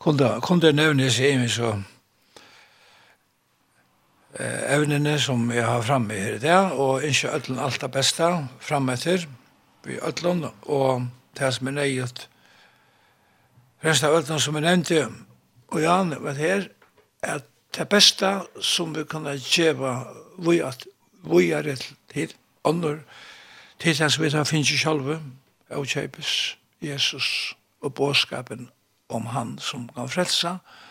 kunne, 0.00 0.30
kunne 0.40 0.72
nevne 0.72 1.10
seg 1.12 1.34
i 1.34 1.42
meg 1.42 1.52
så 1.52 1.74
evnene 4.38 5.18
som 5.18 5.50
jeg 5.50 5.66
har 5.66 5.82
framme 5.82 6.14
her 6.14 6.34
i 6.34 6.38
dag, 6.38 6.72
og 6.72 7.04
ikke 7.04 7.34
ødelen 7.34 7.58
alt 7.58 7.80
det 7.80 7.90
beste 7.92 8.28
framme 8.60 8.92
etter, 8.92 9.26
vi 9.84 9.98
ødelen, 9.98 10.44
og 10.62 11.06
det 11.38 11.54
som 11.54 11.66
er 11.66 11.70
nøyet, 11.70 12.28
resten 13.84 14.08
av 14.08 14.18
ødelen 14.20 14.40
som 14.40 14.54
jeg 14.54 14.62
nevnte, 14.62 15.08
og 15.68 15.82
Jan, 15.82 16.14
vet 16.24 16.36
her, 16.36 16.68
at 17.22 17.44
det 17.76 17.88
beste 17.88 18.40
som 18.60 18.94
vi 18.94 19.04
kan 19.04 19.26
gjøre, 19.38 20.04
vi 20.38 20.58
at 20.58 20.86
vi 21.24 21.50
er 21.50 21.66
rett 21.66 21.92
til, 22.12 22.32
ånder, 22.64 22.98
til 23.78 23.98
det 23.98 24.12
som 24.12 24.24
vi 24.24 24.30
tar 24.30 24.44
finnes 24.44 24.80
selv, 24.80 25.18
og 25.70 25.86
kjøpes 25.86 26.56
Jesus 26.82 27.54
og 27.80 27.94
båskapen 27.94 28.68
om 29.08 29.26
han 29.26 29.58
som 29.58 29.88
kan 29.94 30.08
frelse, 30.08 30.48
og 30.48 30.89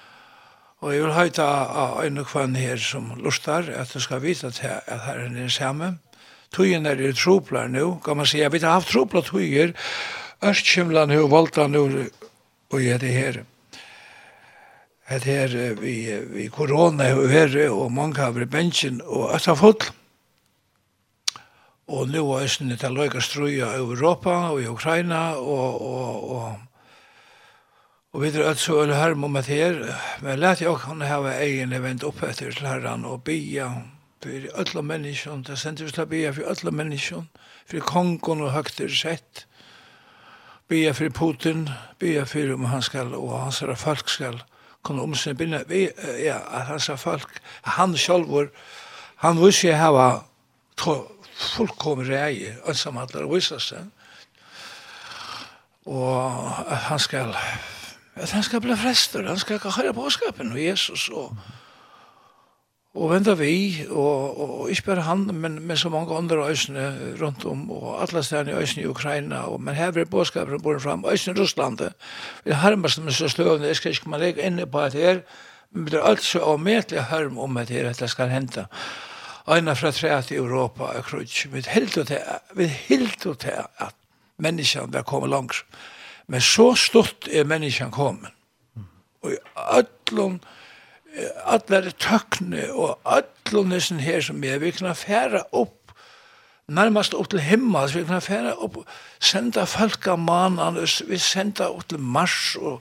Og 0.79 0.93
jeg 0.93 1.03
vil 1.03 1.11
høyta 1.11 1.43
av 1.43 1.97
øyne 2.05 2.23
kvann 2.23 2.55
her 2.55 2.79
som 2.79 3.11
lustar, 3.19 3.67
at 3.67 3.91
du 3.93 3.99
skal 3.99 4.21
vite 4.23 4.47
at 4.47 4.61
her 4.63 4.79
er 4.87 5.27
det 5.33 5.51
samme. 5.51 5.97
Tøyen 6.55 6.85
er 6.85 6.95
det 6.95 7.17
troplar 7.19 7.67
nu, 7.67 7.99
kan 8.05 8.17
man 8.17 8.25
si, 8.25 8.39
jeg 8.39 8.51
vet 8.51 8.63
har 8.63 8.79
haft 8.79 8.91
troplar 8.91 9.21
tøyer, 9.21 9.75
Østkimlan 10.41 11.11
og 11.11 11.69
nu, 11.69 12.05
og 12.71 12.85
jeg 12.85 13.01
det 13.01 13.09
her. 13.09 13.43
Et 15.11 15.23
her 15.23 15.73
vi, 15.81 16.07
vi 16.29 16.47
korona 16.47 17.13
og 17.13 17.29
her, 17.29 17.69
og 17.69 17.91
mange 17.91 18.21
har 18.21 18.31
vært 18.31 18.49
bensjen 18.49 19.01
og 19.05 19.35
østafotl. 19.35 19.91
Og 21.87 22.07
nu 22.07 22.31
er 22.31 22.57
det 22.59 22.79
til 22.79 22.93
løyga 22.93 23.19
struja 23.19 23.73
i 23.73 23.79
Europa 23.81 24.29
og 24.29 24.61
i 24.61 24.67
Ukraina 24.67 25.33
og, 25.33 25.81
og, 25.81 26.29
og 26.31 26.68
Og 28.13 28.23
vi 28.23 28.29
er 28.41 28.53
så 28.57 28.79
øl 28.81 28.93
her 28.93 29.13
om 29.13 29.35
at 29.35 29.45
her, 29.45 29.75
men 30.21 30.39
lærte 30.39 30.63
jeg 30.63 30.79
kan 30.81 31.01
hava 31.05 31.35
egen 31.43 31.73
event 31.77 32.03
opp 32.03 32.23
etter 32.25 32.49
til 32.49 32.65
herren 32.65 33.05
og 33.05 33.21
bia 33.23 33.67
for 34.23 34.47
alle 34.57 34.81
menneskene, 34.81 35.43
det 35.45 35.59
sender 35.61 35.85
vi 35.85 35.93
til 35.93 36.03
å 36.03 36.09
bia 36.09 36.31
for 36.33 36.49
alle 36.49 36.73
menneskene, 36.73 37.45
for 37.69 37.85
kongen 37.85 38.41
og 38.41 38.55
høgter 38.55 38.89
sett, 38.89 39.45
bia 40.67 40.95
for 40.97 41.13
Putin, 41.13 41.67
bia 42.01 42.25
for 42.25 42.49
om 42.55 42.65
han 42.73 42.81
skal, 42.81 43.13
og 43.13 43.37
hans 43.43 43.61
folk 43.77 44.09
skal 44.09 44.41
kunne 44.81 45.05
omsynne 45.05 45.37
binda, 45.37 45.63
vi, 45.69 45.85
ja, 46.25 46.41
at 46.49 46.65
hans 46.73 46.89
folk, 46.97 47.39
han 47.77 47.93
sjálfur, 47.93 48.49
han 49.21 49.37
viser 49.37 49.69
jeg 49.69 49.83
hava 49.85 50.11
fullkommer 50.81 52.09
rei, 52.09 52.55
ønsamhandler, 52.65 53.29
viser 53.29 53.61
seg, 53.61 53.85
og 55.85 56.57
han 56.89 56.99
skal 56.99 57.37
at 58.19 58.31
han 58.31 58.43
skal 58.43 58.61
bli 58.61 58.75
frester, 58.75 59.27
han 59.27 59.39
skal 59.39 59.59
ikke 59.59 59.71
høre 59.77 59.93
påskapen 59.93 60.51
og 60.51 60.63
Jesus 60.63 61.09
og 61.09 61.37
og 62.97 63.11
venda 63.11 63.35
vi, 63.37 63.85
og, 63.89 64.39
og, 64.39 64.61
og 64.61 64.69
ikke 64.73 64.83
bare 64.83 65.03
han, 65.05 65.19
men, 65.33 65.59
men 65.67 65.77
så 65.77 65.89
mange 65.93 66.15
andre 66.15 66.49
øsene 66.49 66.87
rundt 67.21 67.45
om, 67.45 67.71
og 67.71 68.01
alle 68.01 68.23
stedene 68.23 68.51
i 68.51 68.63
øsene 68.63 68.83
i 68.83 68.87
Ukraina, 68.89 69.43
og, 69.45 69.61
men 69.61 69.75
her 69.77 69.91
blir 69.93 70.09
påskapen 70.09 70.61
borten 70.61 70.81
fram, 70.81 71.05
øsene 71.05 71.37
i 71.37 71.41
Russland 71.41 71.83
vi 72.45 72.51
harmast 72.51 73.01
med 73.03 73.13
så 73.13 73.29
støvende 73.29 73.67
jeg 73.67 73.75
skal 73.75 73.91
ikke 73.91 74.09
man 74.09 74.19
legge 74.19 74.41
inne 74.41 74.65
på 74.65 74.79
at 74.79 74.93
her, 74.93 75.21
men 75.71 75.85
det 75.85 75.99
er 75.99 76.09
alt 76.09 76.23
så 76.23 76.39
avmetelig 76.39 77.03
harm 77.11 77.37
om 77.37 77.57
at 77.57 77.69
her, 77.69 77.89
at 77.89 77.99
det 77.99 78.09
skal 78.09 78.29
hente. 78.29 78.65
Øyna 79.49 79.73
fra 79.73 79.91
treet 79.91 80.31
i 80.31 80.35
Europa, 80.35 80.83
er 80.83 81.01
krutsk, 81.01 81.53
vi 81.53 81.65
hildo 81.67 82.03
til, 82.03 82.17
vi 82.55 82.67
til 83.39 83.53
at 83.79 83.95
menneskene 84.37 84.93
vil 84.93 85.03
komme 85.03 85.27
langt, 85.27 85.65
Men 86.29 86.41
så 86.41 86.75
stort 86.77 87.27
er 87.31 87.47
menneskene 87.49 87.91
kommet. 87.91 88.31
Og 89.21 89.31
i 89.33 89.37
ødlån, 89.79 90.39
alle 91.45 91.77
er 91.77 91.89
tøkne 91.99 92.67
og 92.71 92.99
öllum 93.05 93.71
nissen 93.73 93.99
her 93.99 94.21
som 94.21 94.43
er, 94.43 94.59
vi 94.61 94.71
kan 94.71 94.95
fære 94.95 95.41
opp, 95.51 95.91
nærmast 96.67 97.17
opp 97.17 97.31
til 97.33 97.41
himmels, 97.41 97.95
vi 97.97 98.05
kan 98.05 98.21
fære 98.21 98.53
opp, 98.61 98.77
senda 99.19 99.65
folk 99.65 100.07
av 100.07 100.21
manan, 100.21 100.77
vi 101.09 101.17
senda 101.17 101.71
opp 101.73 101.89
til 101.89 101.99
mars 101.99 102.55
og, 102.61 102.77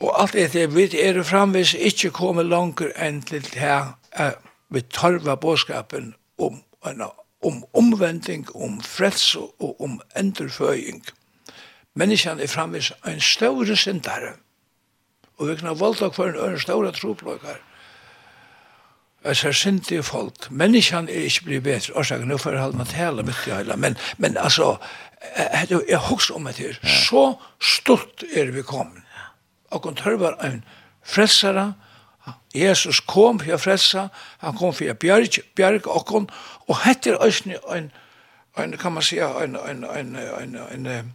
og 0.00 0.22
alt 0.22 0.38
det 0.54 0.70
vi 0.74 0.86
er 1.02 1.22
framvis 1.26 1.74
ikke 1.74 2.14
kommet 2.14 2.46
langer 2.46 2.94
enn 2.94 3.20
til 3.26 3.50
her, 3.58 3.96
vi 4.70 4.86
tørva 4.94 5.34
bådskapen 5.34 6.14
om, 6.38 6.62
om 7.42 7.62
omvending, 7.74 8.46
om 8.54 8.80
frelse 8.80 9.42
og 9.58 9.80
om 9.82 10.00
endurføying. 10.16 11.02
Mm. 11.02 11.25
Menneskene 11.96 12.44
er 12.44 12.52
fremvis 12.52 12.92
en 13.08 13.20
større 13.20 13.76
sintare. 13.76 14.34
Og 15.36 15.48
vi 15.48 15.56
kan 15.56 15.70
ha 15.70 15.76
valgt 15.76 16.02
av 16.04 16.16
hver 16.16 16.36
en 16.36 16.60
større 16.60 16.92
troplokkar. 16.92 17.62
Jeg 19.24 19.36
ser 19.36 19.52
sintige 19.52 20.02
folk. 20.06 20.50
Menneskene 20.50 21.10
er 21.10 21.26
ikke 21.26 21.48
blitt 21.48 21.64
bedre. 21.64 21.96
Årsaken, 21.98 22.28
nå 22.28 22.38
får 22.38 22.54
jeg 22.54 22.62
holde 22.62 22.78
meg 22.78 22.92
til 22.92 23.24
mitt 23.24 23.48
i 23.48 23.50
hele. 23.50 23.76
Men, 23.76 23.96
men 24.22 24.36
altså, 24.36 24.76
jeg, 25.36 25.80
jeg 25.88 25.98
husker 26.10 26.36
om 26.36 26.46
det 26.46 26.56
her. 26.60 26.78
Så 26.84 27.24
stort 27.60 28.24
er 28.36 28.52
vi 28.54 28.62
kommet. 28.62 29.02
Og 29.70 29.88
hun 29.88 29.96
tørver 29.96 30.36
en 30.46 30.62
frelsere. 31.02 31.72
Jesus 32.54 33.00
kom 33.00 33.40
for 33.40 33.56
å 33.56 33.60
frelse. 33.60 34.08
Han 34.44 34.56
kom 34.56 34.76
for 34.76 34.92
å 34.92 34.94
bjerg, 35.00 35.40
bjerg 35.56 35.88
og 35.90 36.12
hun. 36.12 36.30
Og 36.68 36.84
hette 36.84 37.10
er 37.10 37.18
også 37.18 37.56
en, 37.74 37.90
en, 38.58 38.78
kan 38.78 38.94
man 38.94 39.04
si, 39.04 39.18
en, 39.18 39.56
en, 39.56 39.84
en, 39.84 40.16
en, 40.16 40.56
en, 40.70 40.86
en 40.86 41.14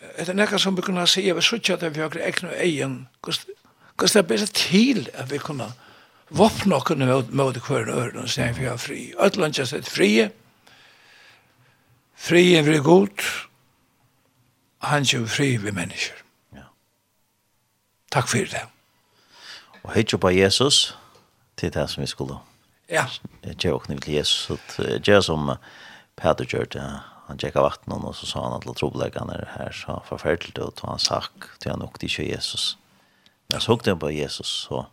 Det 0.00 0.28
er 0.28 0.36
nekka 0.36 0.58
som 0.58 0.76
vi 0.76 0.82
kunne 0.82 1.06
si, 1.06 1.26
jeg 1.26 1.36
vil 1.36 1.44
sutja 1.44 1.76
det 1.76 1.92
vi 1.94 2.00
har 2.00 2.16
egn 2.16 2.48
og 2.48 2.56
egen, 2.56 3.08
hvordan 3.20 3.56
det 4.00 4.16
er 4.16 4.22
bedre 4.22 4.46
til 4.46 5.08
at 5.12 5.30
vi 5.30 5.38
kunne 5.38 5.68
våpne 6.30 6.76
okkene 6.76 7.06
mot 7.30 7.56
hver 7.56 7.90
og 7.90 7.98
øren, 7.98 8.22
og 8.22 8.28
sier 8.28 8.52
vi 8.56 8.64
har 8.64 8.76
fri. 8.80 9.10
Øtland 9.12 9.26
Øtlandja 9.26 9.64
sett 9.66 9.88
frie, 9.88 10.30
er 12.30 12.62
vi 12.62 12.78
god, 12.78 13.24
han 14.80 15.04
kjøy 15.04 15.26
fri 15.28 15.56
vi 15.56 15.70
mennesker. 15.70 16.16
Ja. 16.56 16.68
Takk 18.12 18.28
for 18.28 18.38
det. 18.38 18.64
Og 19.82 19.92
heit 19.92 20.12
jo 20.12 20.18
på 20.18 20.30
Jesus, 20.32 20.96
til 21.56 21.72
det 21.74 21.90
som 21.90 22.00
vi 22.00 22.06
skulle. 22.06 22.38
Ja. 22.88 23.04
Jeg 23.44 23.56
gjør 23.56 23.74
åkne 23.80 24.00
til 24.00 24.14
Jesus, 24.14 24.60
jeg 24.78 25.00
gjør 25.00 25.20
som 25.20 25.52
Peter 26.16 26.44
gjør 26.44 26.64
det, 26.64 27.00
han 27.30 27.38
tjekka 27.38 27.62
vatten 27.62 27.94
og 27.94 28.14
så 28.16 28.26
sa 28.26 28.42
han 28.42 28.52
att 28.52 28.76
trobläggarna 28.76 29.34
er 29.34 29.48
her, 29.58 29.72
så 29.72 30.02
forferdelig 30.04 30.58
og 30.58 30.74
tog 30.74 30.90
han 30.90 30.98
sak 30.98 31.32
till 31.58 31.70
han 31.70 31.82
åkte 31.82 32.06
ikke 32.06 32.28
Jesus. 32.28 32.78
Men 33.48 33.60
så 33.60 33.72
åkte 33.72 33.90
han 33.90 33.98
på 33.98 34.10
Jesus 34.10 34.46
så 34.46 34.86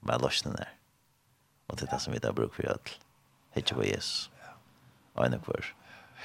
med 0.00 0.20
lösningen 0.20 0.56
der. 0.56 0.72
Og 1.68 1.78
det 1.78 1.88
er 1.88 1.94
det 1.94 2.02
som 2.02 2.12
vi 2.12 2.18
da 2.18 2.32
bruker 2.32 2.54
for 2.54 2.72
att 2.72 2.98
hitta 3.50 3.74
på 3.74 3.84
Jesus. 3.84 4.30
Og 5.14 5.26
en 5.26 5.34
og 5.34 5.44
kvar. 5.44 5.74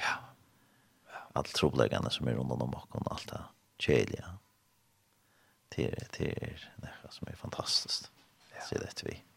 Ja. 0.00 0.16
Alt 1.34 1.54
trobläggarna 1.54 2.10
som 2.10 2.28
er 2.28 2.34
rundt 2.34 2.62
om 2.62 2.74
oss, 2.74 2.84
og 2.90 3.12
alt 3.12 3.28
det 3.30 3.40
kjelige. 3.78 4.24
Det 5.76 5.86
er 5.86 6.06
det 6.18 6.32
er 6.42 6.64
noe 6.82 7.12
som 7.12 7.28
er 7.30 7.36
fantastisk. 7.36 8.10
Ja. 8.54 8.66
Så 8.66 8.74
det 8.74 8.88
er 8.88 9.10
vi. 9.10 9.29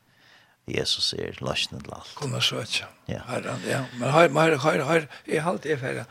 Jesus 0.68 1.14
er 1.14 1.36
løsnen 1.44 1.82
til 1.84 1.92
alt. 1.96 2.12
Kunne 2.16 2.40
og 2.40 2.44
søtja. 2.44 2.86
Ja. 3.08 3.20
Herren, 3.28 3.64
ja. 3.68 3.82
Men 4.00 4.12
her, 4.12 4.30
her, 4.32 4.58
her, 4.64 4.84
her, 4.86 5.08
jeg 5.28 5.44
halte 5.44 5.70
det 5.70 5.80
for 5.80 6.06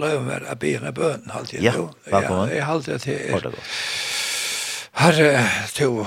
løven 0.00 0.26
være 0.28 0.50
av 0.52 0.58
byen 0.60 0.84
av 0.84 0.92
bøn, 0.98 1.30
halte 1.32 1.56
jeg. 1.56 1.64
Ja, 1.64 1.72
velkommen. 2.12 2.50
Ja, 2.50 2.54
jeg 2.58 2.66
halte 2.68 2.92
det 2.92 3.00
til 3.06 3.14
er. 3.14 3.56
Herre, 5.00 5.30
du, 5.78 6.04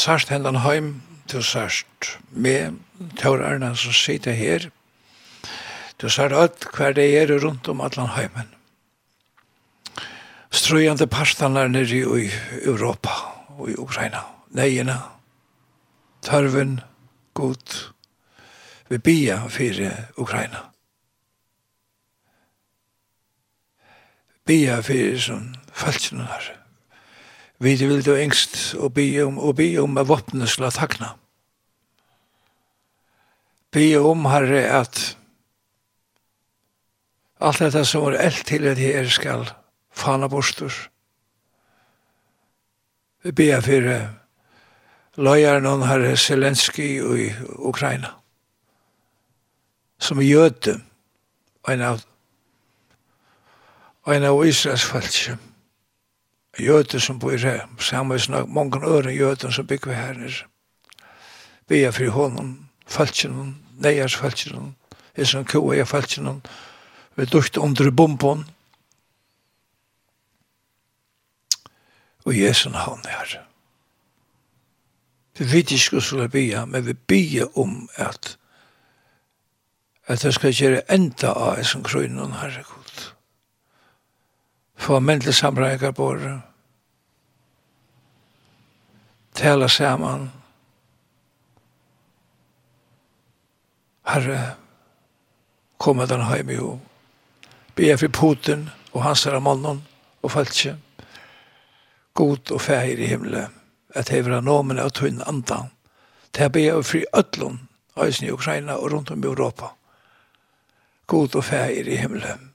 sørst 0.00 0.32
hendan 0.32 0.62
heim, 0.64 0.94
du 1.32 1.42
sørst 1.44 2.16
med 2.30 2.80
tørrerne 3.20 3.74
som 3.76 3.92
sitter 3.92 4.32
her. 4.32 4.70
Du 6.00 6.08
sørst 6.08 6.34
alt 6.34 6.66
hver 6.72 6.96
det 6.96 7.10
er 7.20 7.36
rundt 7.44 7.68
om 7.68 7.84
atlan 7.84 8.14
heimen. 8.16 8.48
Strøyende 10.52 11.06
parstene 11.06 11.68
nere 11.68 12.00
i 12.00 12.30
Europa 12.64 13.12
og 13.58 13.70
i 13.70 13.76
Ukraina. 13.76 14.24
Neiene, 14.52 14.98
tørven 16.22 16.80
god 17.34 17.92
vi 18.92 18.98
bia 18.98 19.38
fyrir 19.48 20.10
Ukraina. 20.20 20.68
Bia 24.44 24.80
fyrir 24.84 25.16
som 25.20 25.54
falskene 25.72 26.26
her. 26.28 26.50
Vi 27.62 27.74
vil 27.80 28.04
du 28.04 28.14
engst 28.14 28.74
og 28.74 28.92
bia 28.94 29.24
om, 29.24 29.38
og 29.38 29.56
bia 29.56 29.80
om 29.80 29.98
at 29.98 30.08
våpnet 30.08 30.50
skal 30.50 30.72
takna. 30.74 31.14
Bia 33.72 34.02
om 34.04 34.26
herre 34.28 34.64
at 34.82 35.16
alt 37.40 37.62
dette 37.64 37.84
som 37.88 38.10
er 38.10 38.20
eld 38.26 38.44
til 38.46 38.66
at 38.68 38.78
her 38.78 39.08
skal 39.08 39.48
fana 39.90 40.28
bostur. 40.28 40.74
Vi 43.22 43.32
bia 43.32 43.60
fyrir 43.64 44.21
løyeren 45.16 45.66
hon 45.66 45.84
herre 45.86 46.16
Zelensky 46.16 46.86
i 46.98 47.32
Ukraina, 47.58 48.14
som 50.00 50.18
er 50.18 50.28
jøte, 50.28 50.78
en 51.68 51.82
av, 51.84 52.00
en 54.08 54.24
av 54.26 54.40
Israels 54.46 54.86
falskje, 54.88 55.36
jøte 56.58 57.00
som 57.00 57.20
bor 57.20 57.36
her, 57.36 57.66
samme 57.78 58.18
som 58.18 58.48
mange 58.50 58.80
øre 58.86 59.12
jøte 59.14 59.52
som 59.52 59.68
bygger 59.68 59.94
her, 59.94 60.24
vi 61.68 61.84
er 61.84 61.94
fri 61.94 62.08
hånden, 62.10 62.56
falskjen, 62.88 63.54
neiers 63.80 64.16
falskjen, 64.16 64.74
er 65.14 65.28
som 65.28 65.44
kua 65.44 65.76
er 65.76 65.88
falskjen, 65.88 66.42
vi 67.16 67.28
dukte 67.28 67.60
under 67.60 67.90
bomben, 67.92 68.44
og 72.24 72.36
Jesu 72.36 72.70
navn 72.70 73.02
er 73.04 73.18
herre. 73.18 73.51
Vi 75.38 75.48
vet 75.52 75.70
ikke 75.72 75.96
hva 75.96 76.00
skulle 76.04 76.28
bia, 76.28 76.64
men 76.64 76.86
vi 76.86 76.92
bia 76.92 77.46
om 77.56 77.88
at 77.96 78.36
at 80.06 80.22
det 80.22 80.34
skal 80.34 80.52
gjøre 80.52 80.82
enda 80.92 81.32
av 81.32 81.58
en 81.58 81.64
som 81.64 81.82
krøynen 81.86 82.34
herre 82.40 82.64
god. 82.66 83.02
Få 84.76 84.98
menn 85.00 85.20
til 85.22 85.34
samreikker 85.34 85.92
på 85.94 86.08
det. 86.18 86.32
Tala 89.38 89.68
saman. 89.68 90.30
Herre, 94.10 94.56
kom 95.78 96.02
at 96.02 96.10
han 96.10 96.26
heim 96.26 96.50
i 96.50 96.58
ho. 96.58 96.76
Bia 97.74 97.96
for 97.96 98.08
Putin 98.08 98.68
og 98.92 99.02
hans 99.06 99.24
herre 99.24 99.40
mannen 99.40 99.84
og 100.22 100.34
falskje. 100.34 100.76
God 102.14 102.50
og 102.50 102.60
feir 102.60 102.98
i 102.98 103.06
himmelen 103.06 103.61
at 103.94 104.08
hevra 104.08 104.40
nomen 104.40 104.78
av 104.78 104.90
tunn 104.90 105.22
andan. 105.26 105.70
Det 106.30 106.52
be 106.52 106.70
av 106.72 106.82
fri 106.82 107.04
ötlun, 107.12 107.68
eisen 107.96 108.28
i 108.28 108.32
Ukraina 108.32 108.76
og 108.76 108.92
rundt 108.92 109.10
om 109.10 109.24
i 109.24 109.26
Europa. 109.26 109.74
God 111.06 111.36
og 111.36 111.44
feir 111.44 111.88
i 111.88 111.96
himmelen. 111.96 112.52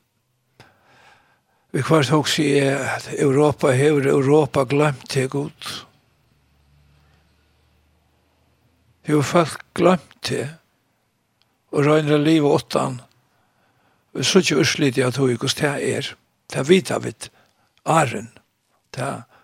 Vi 1.72 1.84
kvart 1.86 2.10
hoks 2.10 2.40
i 2.40 2.58
at 2.64 3.10
Europa 3.20 3.72
hever 3.76 4.08
Europa 4.10 4.64
glemt 4.64 5.10
til 5.10 5.30
god. 5.30 5.74
Hever 9.06 9.22
folk 9.22 9.62
glemt 9.76 10.18
til 10.22 10.48
og 11.72 11.86
røyner 11.86 12.18
liv 12.18 12.46
og 12.46 12.56
åttan. 12.62 13.02
Vi 14.14 14.24
så 14.24 14.40
ikke 14.40 14.60
urslidig 14.64 15.04
at 15.06 15.18
hos 15.18 15.30
hos 15.42 15.42
hos 15.42 15.60
hos 15.60 16.16
hos 16.56 16.68
hos 16.68 16.92
av 16.92 17.06
et 17.06 17.32
æren. 17.86 18.32
Det 18.96 19.04
hos 19.04 19.37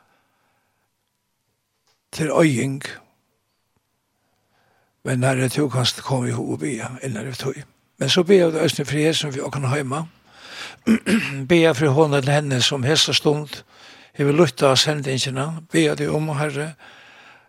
til 2.14 2.32
øying. 2.32 2.84
Men 5.04 5.20
når 5.20 5.36
det 5.36 5.52
tog 5.52 5.72
kanskje 5.72 6.02
kom 6.02 6.26
vi 6.26 6.32
ho 6.32 6.52
og 6.52 6.60
bia 6.60 6.88
innan 7.04 7.26
det 7.26 7.38
tog. 7.38 7.56
Men 7.98 8.10
så 8.10 8.24
bia 8.24 8.46
det 8.52 8.62
Østene 8.62 8.86
fri 8.86 9.14
som 9.14 9.34
vi 9.34 9.42
åkken 9.42 9.68
heima. 9.68 10.06
bia 11.50 11.72
fri 11.74 11.88
hånda 11.88 12.22
til 12.22 12.32
henne 12.32 12.62
som 12.62 12.84
hesta 12.84 13.14
stund 13.14 13.64
hever 14.14 14.32
lutta 14.32 14.68
av 14.72 14.76
sendingina. 14.76 15.62
Bia 15.72 15.96
det 15.96 16.10
om 16.10 16.30
herre 16.38 16.74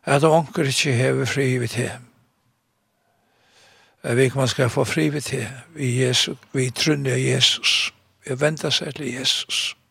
at 0.05 0.25
anker 0.25 0.69
ikke 0.69 0.93
hever 0.93 1.25
fri 1.25 1.59
vi 1.59 1.67
til. 1.67 1.91
Vi 4.05 4.31
man 4.35 4.49
skal 4.49 4.71
få 4.71 4.85
fri 4.85 5.09
vi 5.09 5.21
til. 5.21 5.47
Vi, 5.75 6.05
Jesus, 6.05 6.39
vi 6.53 6.71
trunner 6.71 7.17
Jesus. 7.17 7.95
Vi 8.27 8.41
venter 8.41 8.71
seg 8.71 8.95
til 8.95 9.07
Jesus. 9.07 9.15
Jesus. 9.21 9.84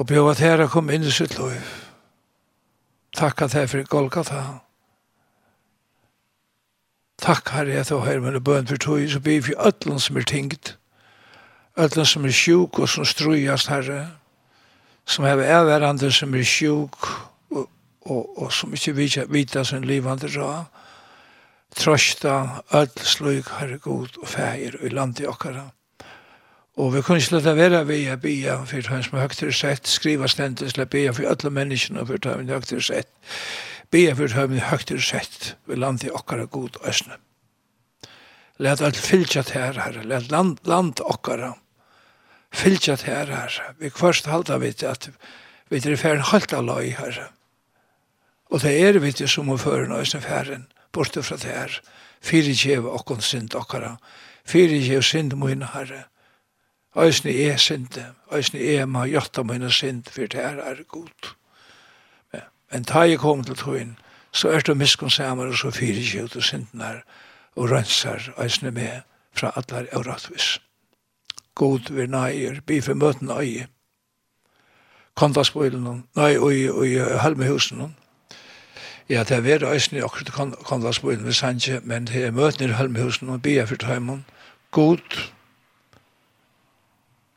og 0.00 0.06
be 0.06 0.16
at 0.30 0.40
herre 0.40 0.64
kom 0.72 0.88
inn 0.88 1.04
i 1.04 1.12
sitt 1.12 1.34
liv. 1.36 1.60
Takk 3.16 3.42
at 3.44 3.52
herre 3.52 3.68
for 3.68 3.88
Golgata. 3.92 4.42
Takk 7.20 7.50
herre 7.52 7.82
at 7.82 7.90
du 7.92 7.98
har 8.00 8.22
med 8.24 8.40
bøn 8.40 8.68
for 8.70 8.80
tog, 8.80 9.02
så 9.12 9.20
blir 9.20 9.42
vi 9.44 9.52
ødlen 9.60 10.00
som 10.00 10.16
er 10.16 10.24
tingt, 10.24 10.78
ødlen 11.76 12.08
som 12.08 12.24
er 12.24 12.32
sjuk 12.32 12.78
og 12.80 12.88
som 12.88 13.04
strøyast 13.04 13.68
herre, 13.68 14.06
som 15.04 15.24
er 15.28 15.44
avværende 15.44 16.08
som 16.12 16.34
er 16.34 16.48
sjuk 16.48 16.96
og, 17.50 17.68
og, 18.00 18.38
og 18.38 18.52
som 18.52 18.72
ikke 18.72 18.96
vita, 18.96 19.26
vita 19.28 19.64
sin 19.64 19.84
livande 19.84 20.32
ra, 20.32 20.64
trøsta, 21.76 22.62
ødel, 22.72 23.04
slug, 23.04 23.52
herre 23.58 23.78
god 23.78 24.16
og 24.22 24.28
feir 24.28 24.80
og 24.80 24.88
i 24.88 24.94
landet 24.96 25.28
okkara. 25.28 25.68
Og 26.80 26.94
vi 26.94 27.02
kunne 27.04 27.20
ikke 27.20 27.36
lade 27.36 27.56
være 27.56 27.80
ved 27.88 28.06
å 28.08 28.18
bia 28.20 28.56
for 28.64 28.88
han 28.88 29.02
som 29.04 29.18
høyt 29.20 29.36
til 29.36 29.52
sett, 29.52 29.88
skriva 29.90 30.28
stendes, 30.30 30.78
la 30.78 30.86
bia 30.88 31.12
for 31.12 31.28
alle 31.28 31.50
menneskene 31.52 32.06
for 32.08 32.16
han 32.24 32.46
som 32.46 32.54
høyt 32.56 32.70
til 32.70 32.84
sett, 32.86 33.10
bia 33.92 34.14
for 34.16 34.32
han 34.32 34.54
som 34.54 34.70
høyt 34.70 34.86
til 34.88 35.02
sett, 35.04 35.54
vi 35.68 35.76
land 35.76 36.06
i 36.06 36.12
okkara 36.14 36.46
god 36.48 36.80
øsne. 36.88 37.18
Let 38.60 38.80
alt 38.80 38.96
fylja 38.96 39.42
til 39.44 39.60
her, 39.60 39.76
herre, 39.80 40.04
let 40.08 40.30
land, 40.32 40.56
land 40.64 41.04
okkara 41.04 41.54
fylja 42.52 42.96
til 42.96 43.12
her, 43.14 43.26
herre. 43.26 43.74
Vi 43.78 43.90
kvarst 43.90 44.26
halda 44.26 44.58
vi 44.58 44.72
til 44.72 44.86
at 44.86 45.08
vi 45.70 45.78
er 45.78 45.96
færen 45.96 46.24
halta 46.32 46.60
loj, 46.60 46.94
herre. 46.98 47.28
Og 48.50 48.62
det 48.62 48.72
er 48.82 48.98
vi 48.98 49.12
til 49.12 49.28
som 49.28 49.50
å 49.50 49.58
føre 49.60 49.88
nøysne 49.88 50.20
færen, 50.20 50.66
borte 50.92 51.22
fra 51.22 51.36
det 51.36 51.52
her, 51.52 51.76
fyrir 52.20 52.56
kjeva 52.56 52.96
okkon 52.98 53.20
synd 53.22 53.54
okkara, 53.54 53.96
fyrir 54.44 54.82
kjeva 54.82 55.06
synd 55.06 55.36
mine, 55.38 55.68
herre, 55.74 56.06
Øysene 56.96 57.32
er 57.32 57.56
sinte, 57.56 58.06
øysene 58.32 58.62
er 58.62 58.86
ma 58.86 59.04
jotta 59.04 59.42
mine 59.42 59.72
sint, 59.72 60.10
for 60.10 60.20
det 60.20 60.34
her 60.34 60.58
er 60.58 60.82
godt. 60.88 61.36
Men 62.72 62.84
ta 62.84 62.98
jeg 62.98 63.18
kom 63.18 63.44
til 63.44 63.56
togjen, 63.56 63.98
så 64.32 64.48
er 64.48 64.60
det 64.60 64.76
miskunnsamer 64.76 65.46
og 65.46 65.56
så 65.58 65.70
fyrir 65.70 65.98
ikke 65.98 66.24
ut 66.24 66.36
og 66.36 66.42
sinten 66.42 66.80
her, 66.80 67.00
og 67.56 67.70
rønsar 67.70 68.34
øysene 68.38 68.70
med 68.70 69.00
fra 69.34 69.52
allar 69.56 69.86
og 69.92 70.06
rattvis. 70.06 70.60
God 71.54 71.92
vi 71.92 72.06
nøyer, 72.06 72.60
bi 72.66 72.80
for 72.80 72.94
møten 72.94 73.30
øye, 73.30 73.66
kondasbøylen, 75.14 76.04
nei, 76.16 76.36
øye, 76.36 76.70
øye, 76.80 77.18
halmehusen, 77.18 77.96
Ja, 79.10 79.24
det 79.24 79.36
er 79.36 79.40
vært 79.40 79.62
øyne 79.62 79.98
i 79.98 80.02
akkurat 80.06 80.54
kondasbøylen 80.64 81.26
vi 81.26 81.32
sanje, 81.32 81.80
men 81.82 82.06
det 82.06 82.24
er 82.24 82.30
møten 82.30 82.70
i 82.70 82.72
halmehusen 82.72 83.28
og 83.28 83.42
bia 83.42 83.64
for 83.64 83.76
tøymon, 83.76 84.24
god, 84.70 84.98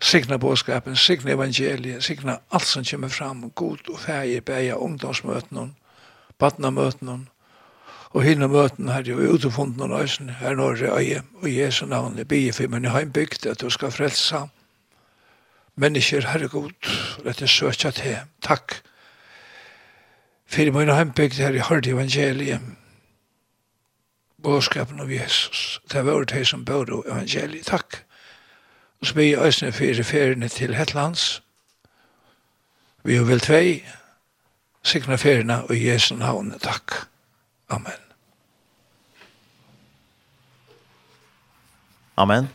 signa 0.04 0.38
bådskapen, 0.38 0.96
signa 0.96 1.32
evangeliet, 1.32 2.04
signa 2.04 2.40
alt 2.52 2.68
som 2.68 2.84
kommer 2.84 3.08
fram, 3.08 3.50
god 3.56 3.90
og 3.90 4.00
fægir, 4.00 4.42
bæja, 4.42 4.76
ungdomsmøtene, 4.76 5.74
badnamøtene, 6.40 7.20
og 8.10 8.24
hinna 8.24 8.48
møten 8.48 8.90
her, 8.90 9.14
og 9.16 9.34
utefunden 9.34 9.82
og 9.82 9.90
nøysen, 9.90 10.30
her 10.30 10.56
når 10.56 10.98
øye, 10.98 11.24
og 11.42 11.56
Jesu 11.56 11.86
navn, 11.86 12.18
jeg 12.18 12.28
bier 12.28 12.54
for 12.54 12.68
min 12.68 12.86
heimbygd, 12.86 13.46
at 13.46 13.62
du 13.62 13.70
skal 13.70 13.92
frelsa. 13.92 14.46
Mennesker, 15.76 16.28
herregud, 16.28 16.72
rett 17.26 17.42
og 17.42 17.50
søkja 17.50 17.92
til, 17.92 18.18
takk, 18.42 18.82
for 20.46 20.72
min 20.72 20.94
heimbygd 20.94 21.42
her 21.42 21.56
i 21.56 21.64
Hardi 21.64 21.90
evangeliet, 21.90 22.62
bådskapen 24.44 25.00
av 25.00 25.12
Jesus, 25.12 25.80
det 25.92 26.06
var 26.06 26.24
det 26.24 26.48
som 26.48 26.66
bør 26.66 27.00
evangeliet, 27.08 27.66
takk, 27.66 28.04
Og 29.04 29.08
så 29.08 29.14
blir 29.14 29.26
jeg 29.26 29.48
øsne 29.48 29.72
for 29.76 30.04
feriene 30.04 30.48
til 30.48 30.76
Hetlands. 30.76 31.42
Vi 33.04 33.16
er 33.20 33.26
vel 33.28 33.42
tvei. 33.44 33.84
Sikna 34.84 35.18
feriene 35.20 35.58
og 35.68 35.76
Jesu 35.76 36.16
navn. 36.16 36.54
Takk. 36.64 36.94
Amen. 37.68 38.00
Amen. 42.16 42.48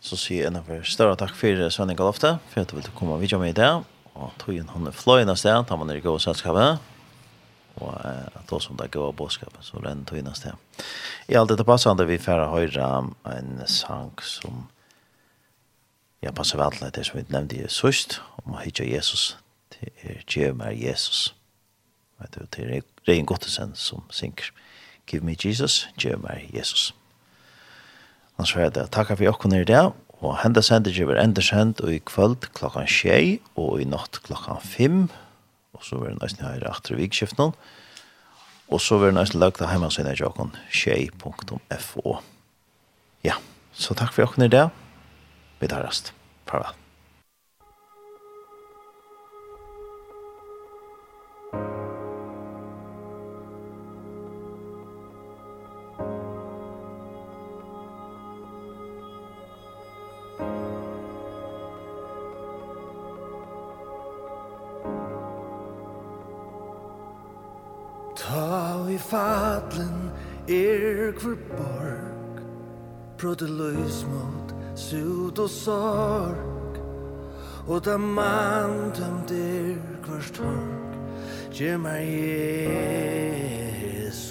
Så 0.00 0.16
sier 0.16 0.46
jeg 0.46 0.54
noe 0.56 0.80
større 0.88 1.20
takk 1.20 1.36
for 1.36 1.68
Svenning 1.68 2.00
Galofte, 2.00 2.38
for 2.48 2.64
at 2.64 2.72
du 2.72 2.80
vil 2.80 2.90
komme 2.96 3.18
og 3.18 3.20
videre 3.20 3.44
med 3.44 3.52
i 3.52 3.60
dag. 3.60 3.84
Og 4.16 4.32
togjen 4.40 4.72
han 4.72 4.88
er 4.88 4.96
fløyende 4.96 5.36
sted, 5.36 5.66
tar 5.68 5.76
man 5.76 5.92
er 5.92 6.00
i 6.00 6.06
gode 6.08 6.24
selskapet. 6.24 6.80
Og 7.76 7.92
at 8.08 8.48
det 8.48 8.64
som 8.64 8.80
det 8.80 8.88
er 8.88 8.96
gode 8.96 9.12
bådskapet, 9.20 9.68
så 9.68 9.84
renner 9.84 10.00
tog 10.08 10.16
togjen 10.16 10.34
sted. 10.34 10.84
I 11.28 11.36
alt 11.36 11.52
dette 11.52 11.68
passende 11.68 12.08
vi 12.08 12.16
får 12.16 12.48
høre 12.56 12.92
en 13.36 13.66
sang 13.68 14.16
som 14.24 14.70
Jeg 16.22 16.34
passer 16.34 16.58
vel 16.60 16.74
til 16.76 16.90
det 16.92 17.06
som 17.06 17.16
vi 17.18 17.24
nevnte 17.32 17.56
i 17.56 17.68
søst, 17.72 18.18
om 18.44 18.52
å 18.54 18.60
hitje 18.60 18.84
Jesus, 18.84 19.38
til 19.72 19.88
er 20.04 20.24
Gjem 20.28 20.60
er 20.60 20.74
Jesus. 20.76 21.30
Vet 22.20 22.34
du, 22.36 22.44
til 22.52 22.74
er 22.76 22.82
Rein 23.08 23.24
Gottesen 23.28 23.72
som 23.74 24.04
synker, 24.12 24.50
Give 25.08 25.24
me 25.24 25.32
Jesus, 25.34 25.88
Gjem 25.98 26.20
meg 26.26 26.50
Jesus. 26.54 26.90
Han 28.36 28.46
svarer 28.46 28.70
det, 28.76 28.90
takk 28.92 29.14
for 29.14 29.24
jokken 29.24 29.56
i 29.56 29.64
det, 29.64 29.80
og 30.20 30.36
hendes 30.42 30.68
hendet 30.68 30.98
enda 31.00 31.22
endersendt, 31.22 31.80
og 31.80 31.92
i 31.92 32.02
kvöld 32.04 32.50
klokkan 32.52 32.86
tjei, 32.86 33.40
og 33.56 33.80
i 33.80 33.88
natt 33.88 34.20
klokkan 34.22 34.60
fem, 34.60 35.08
og 35.72 35.84
så 35.84 35.96
var 35.96 36.12
det 36.12 36.20
nesten 36.20 36.44
her 36.44 36.68
etter 36.68 37.00
vikskiften, 37.00 37.56
og 38.68 38.80
så 38.80 39.00
var 39.00 39.10
det 39.10 39.16
nesten 39.16 39.40
lagt 39.40 39.62
av 39.64 39.72
hjemmesiden 39.72 40.12
i 40.12 40.20
jokken, 40.20 40.52
tjei.fo. 40.68 42.18
Ja, 43.24 43.40
så 43.72 43.96
takk 43.96 44.12
for 44.12 44.26
jokken 44.26 44.44
i 44.44 44.52
det, 44.52 44.68
Vi 45.60 45.68
tar 45.68 45.82
rast. 45.82 46.12
Farvel. 46.46 46.72
Ta 68.16 68.88
i 68.88 68.98
fadlen 68.98 70.10
er 70.48 71.12
hver 71.20 71.36
borg 71.56 72.42
Prodeløysmål 73.18 74.39
sut 74.80 75.38
og 75.38 75.50
sorg 75.50 76.80
Og 77.68 77.84
da 77.84 77.96
man 77.96 78.92
tømter 78.94 79.76
kvart 80.04 80.32
torg 80.34 80.96
Gje 81.52 81.76
meg 81.78 82.08
Jesus 84.00 84.24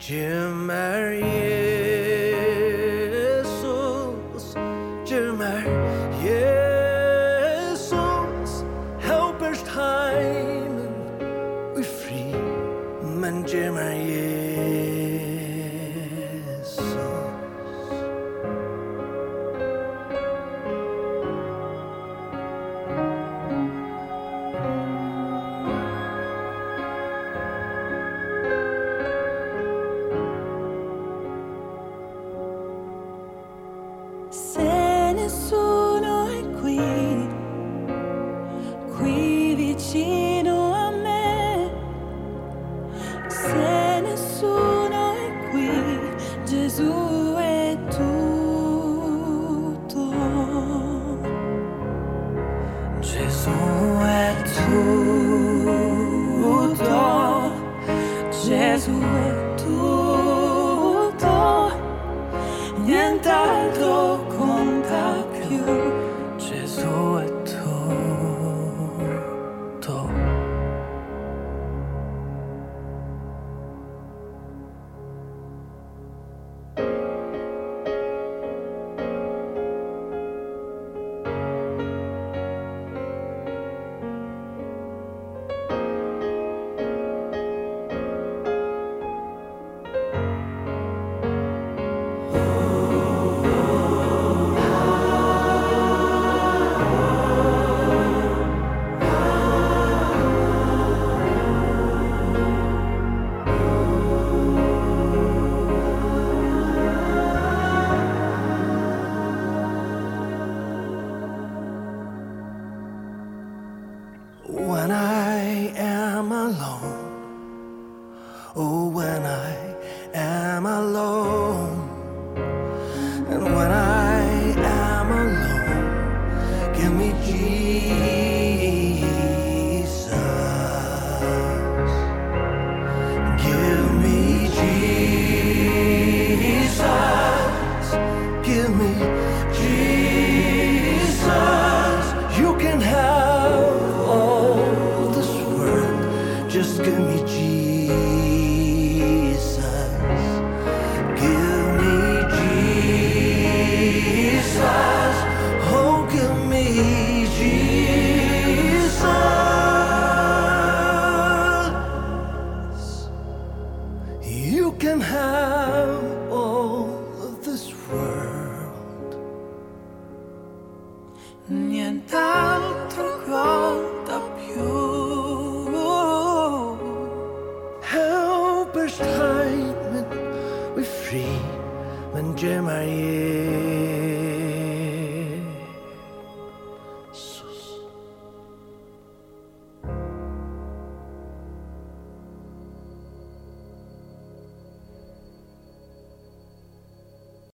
Gje 0.00 0.54
meg 0.66 1.22
Jesus 1.22 1.83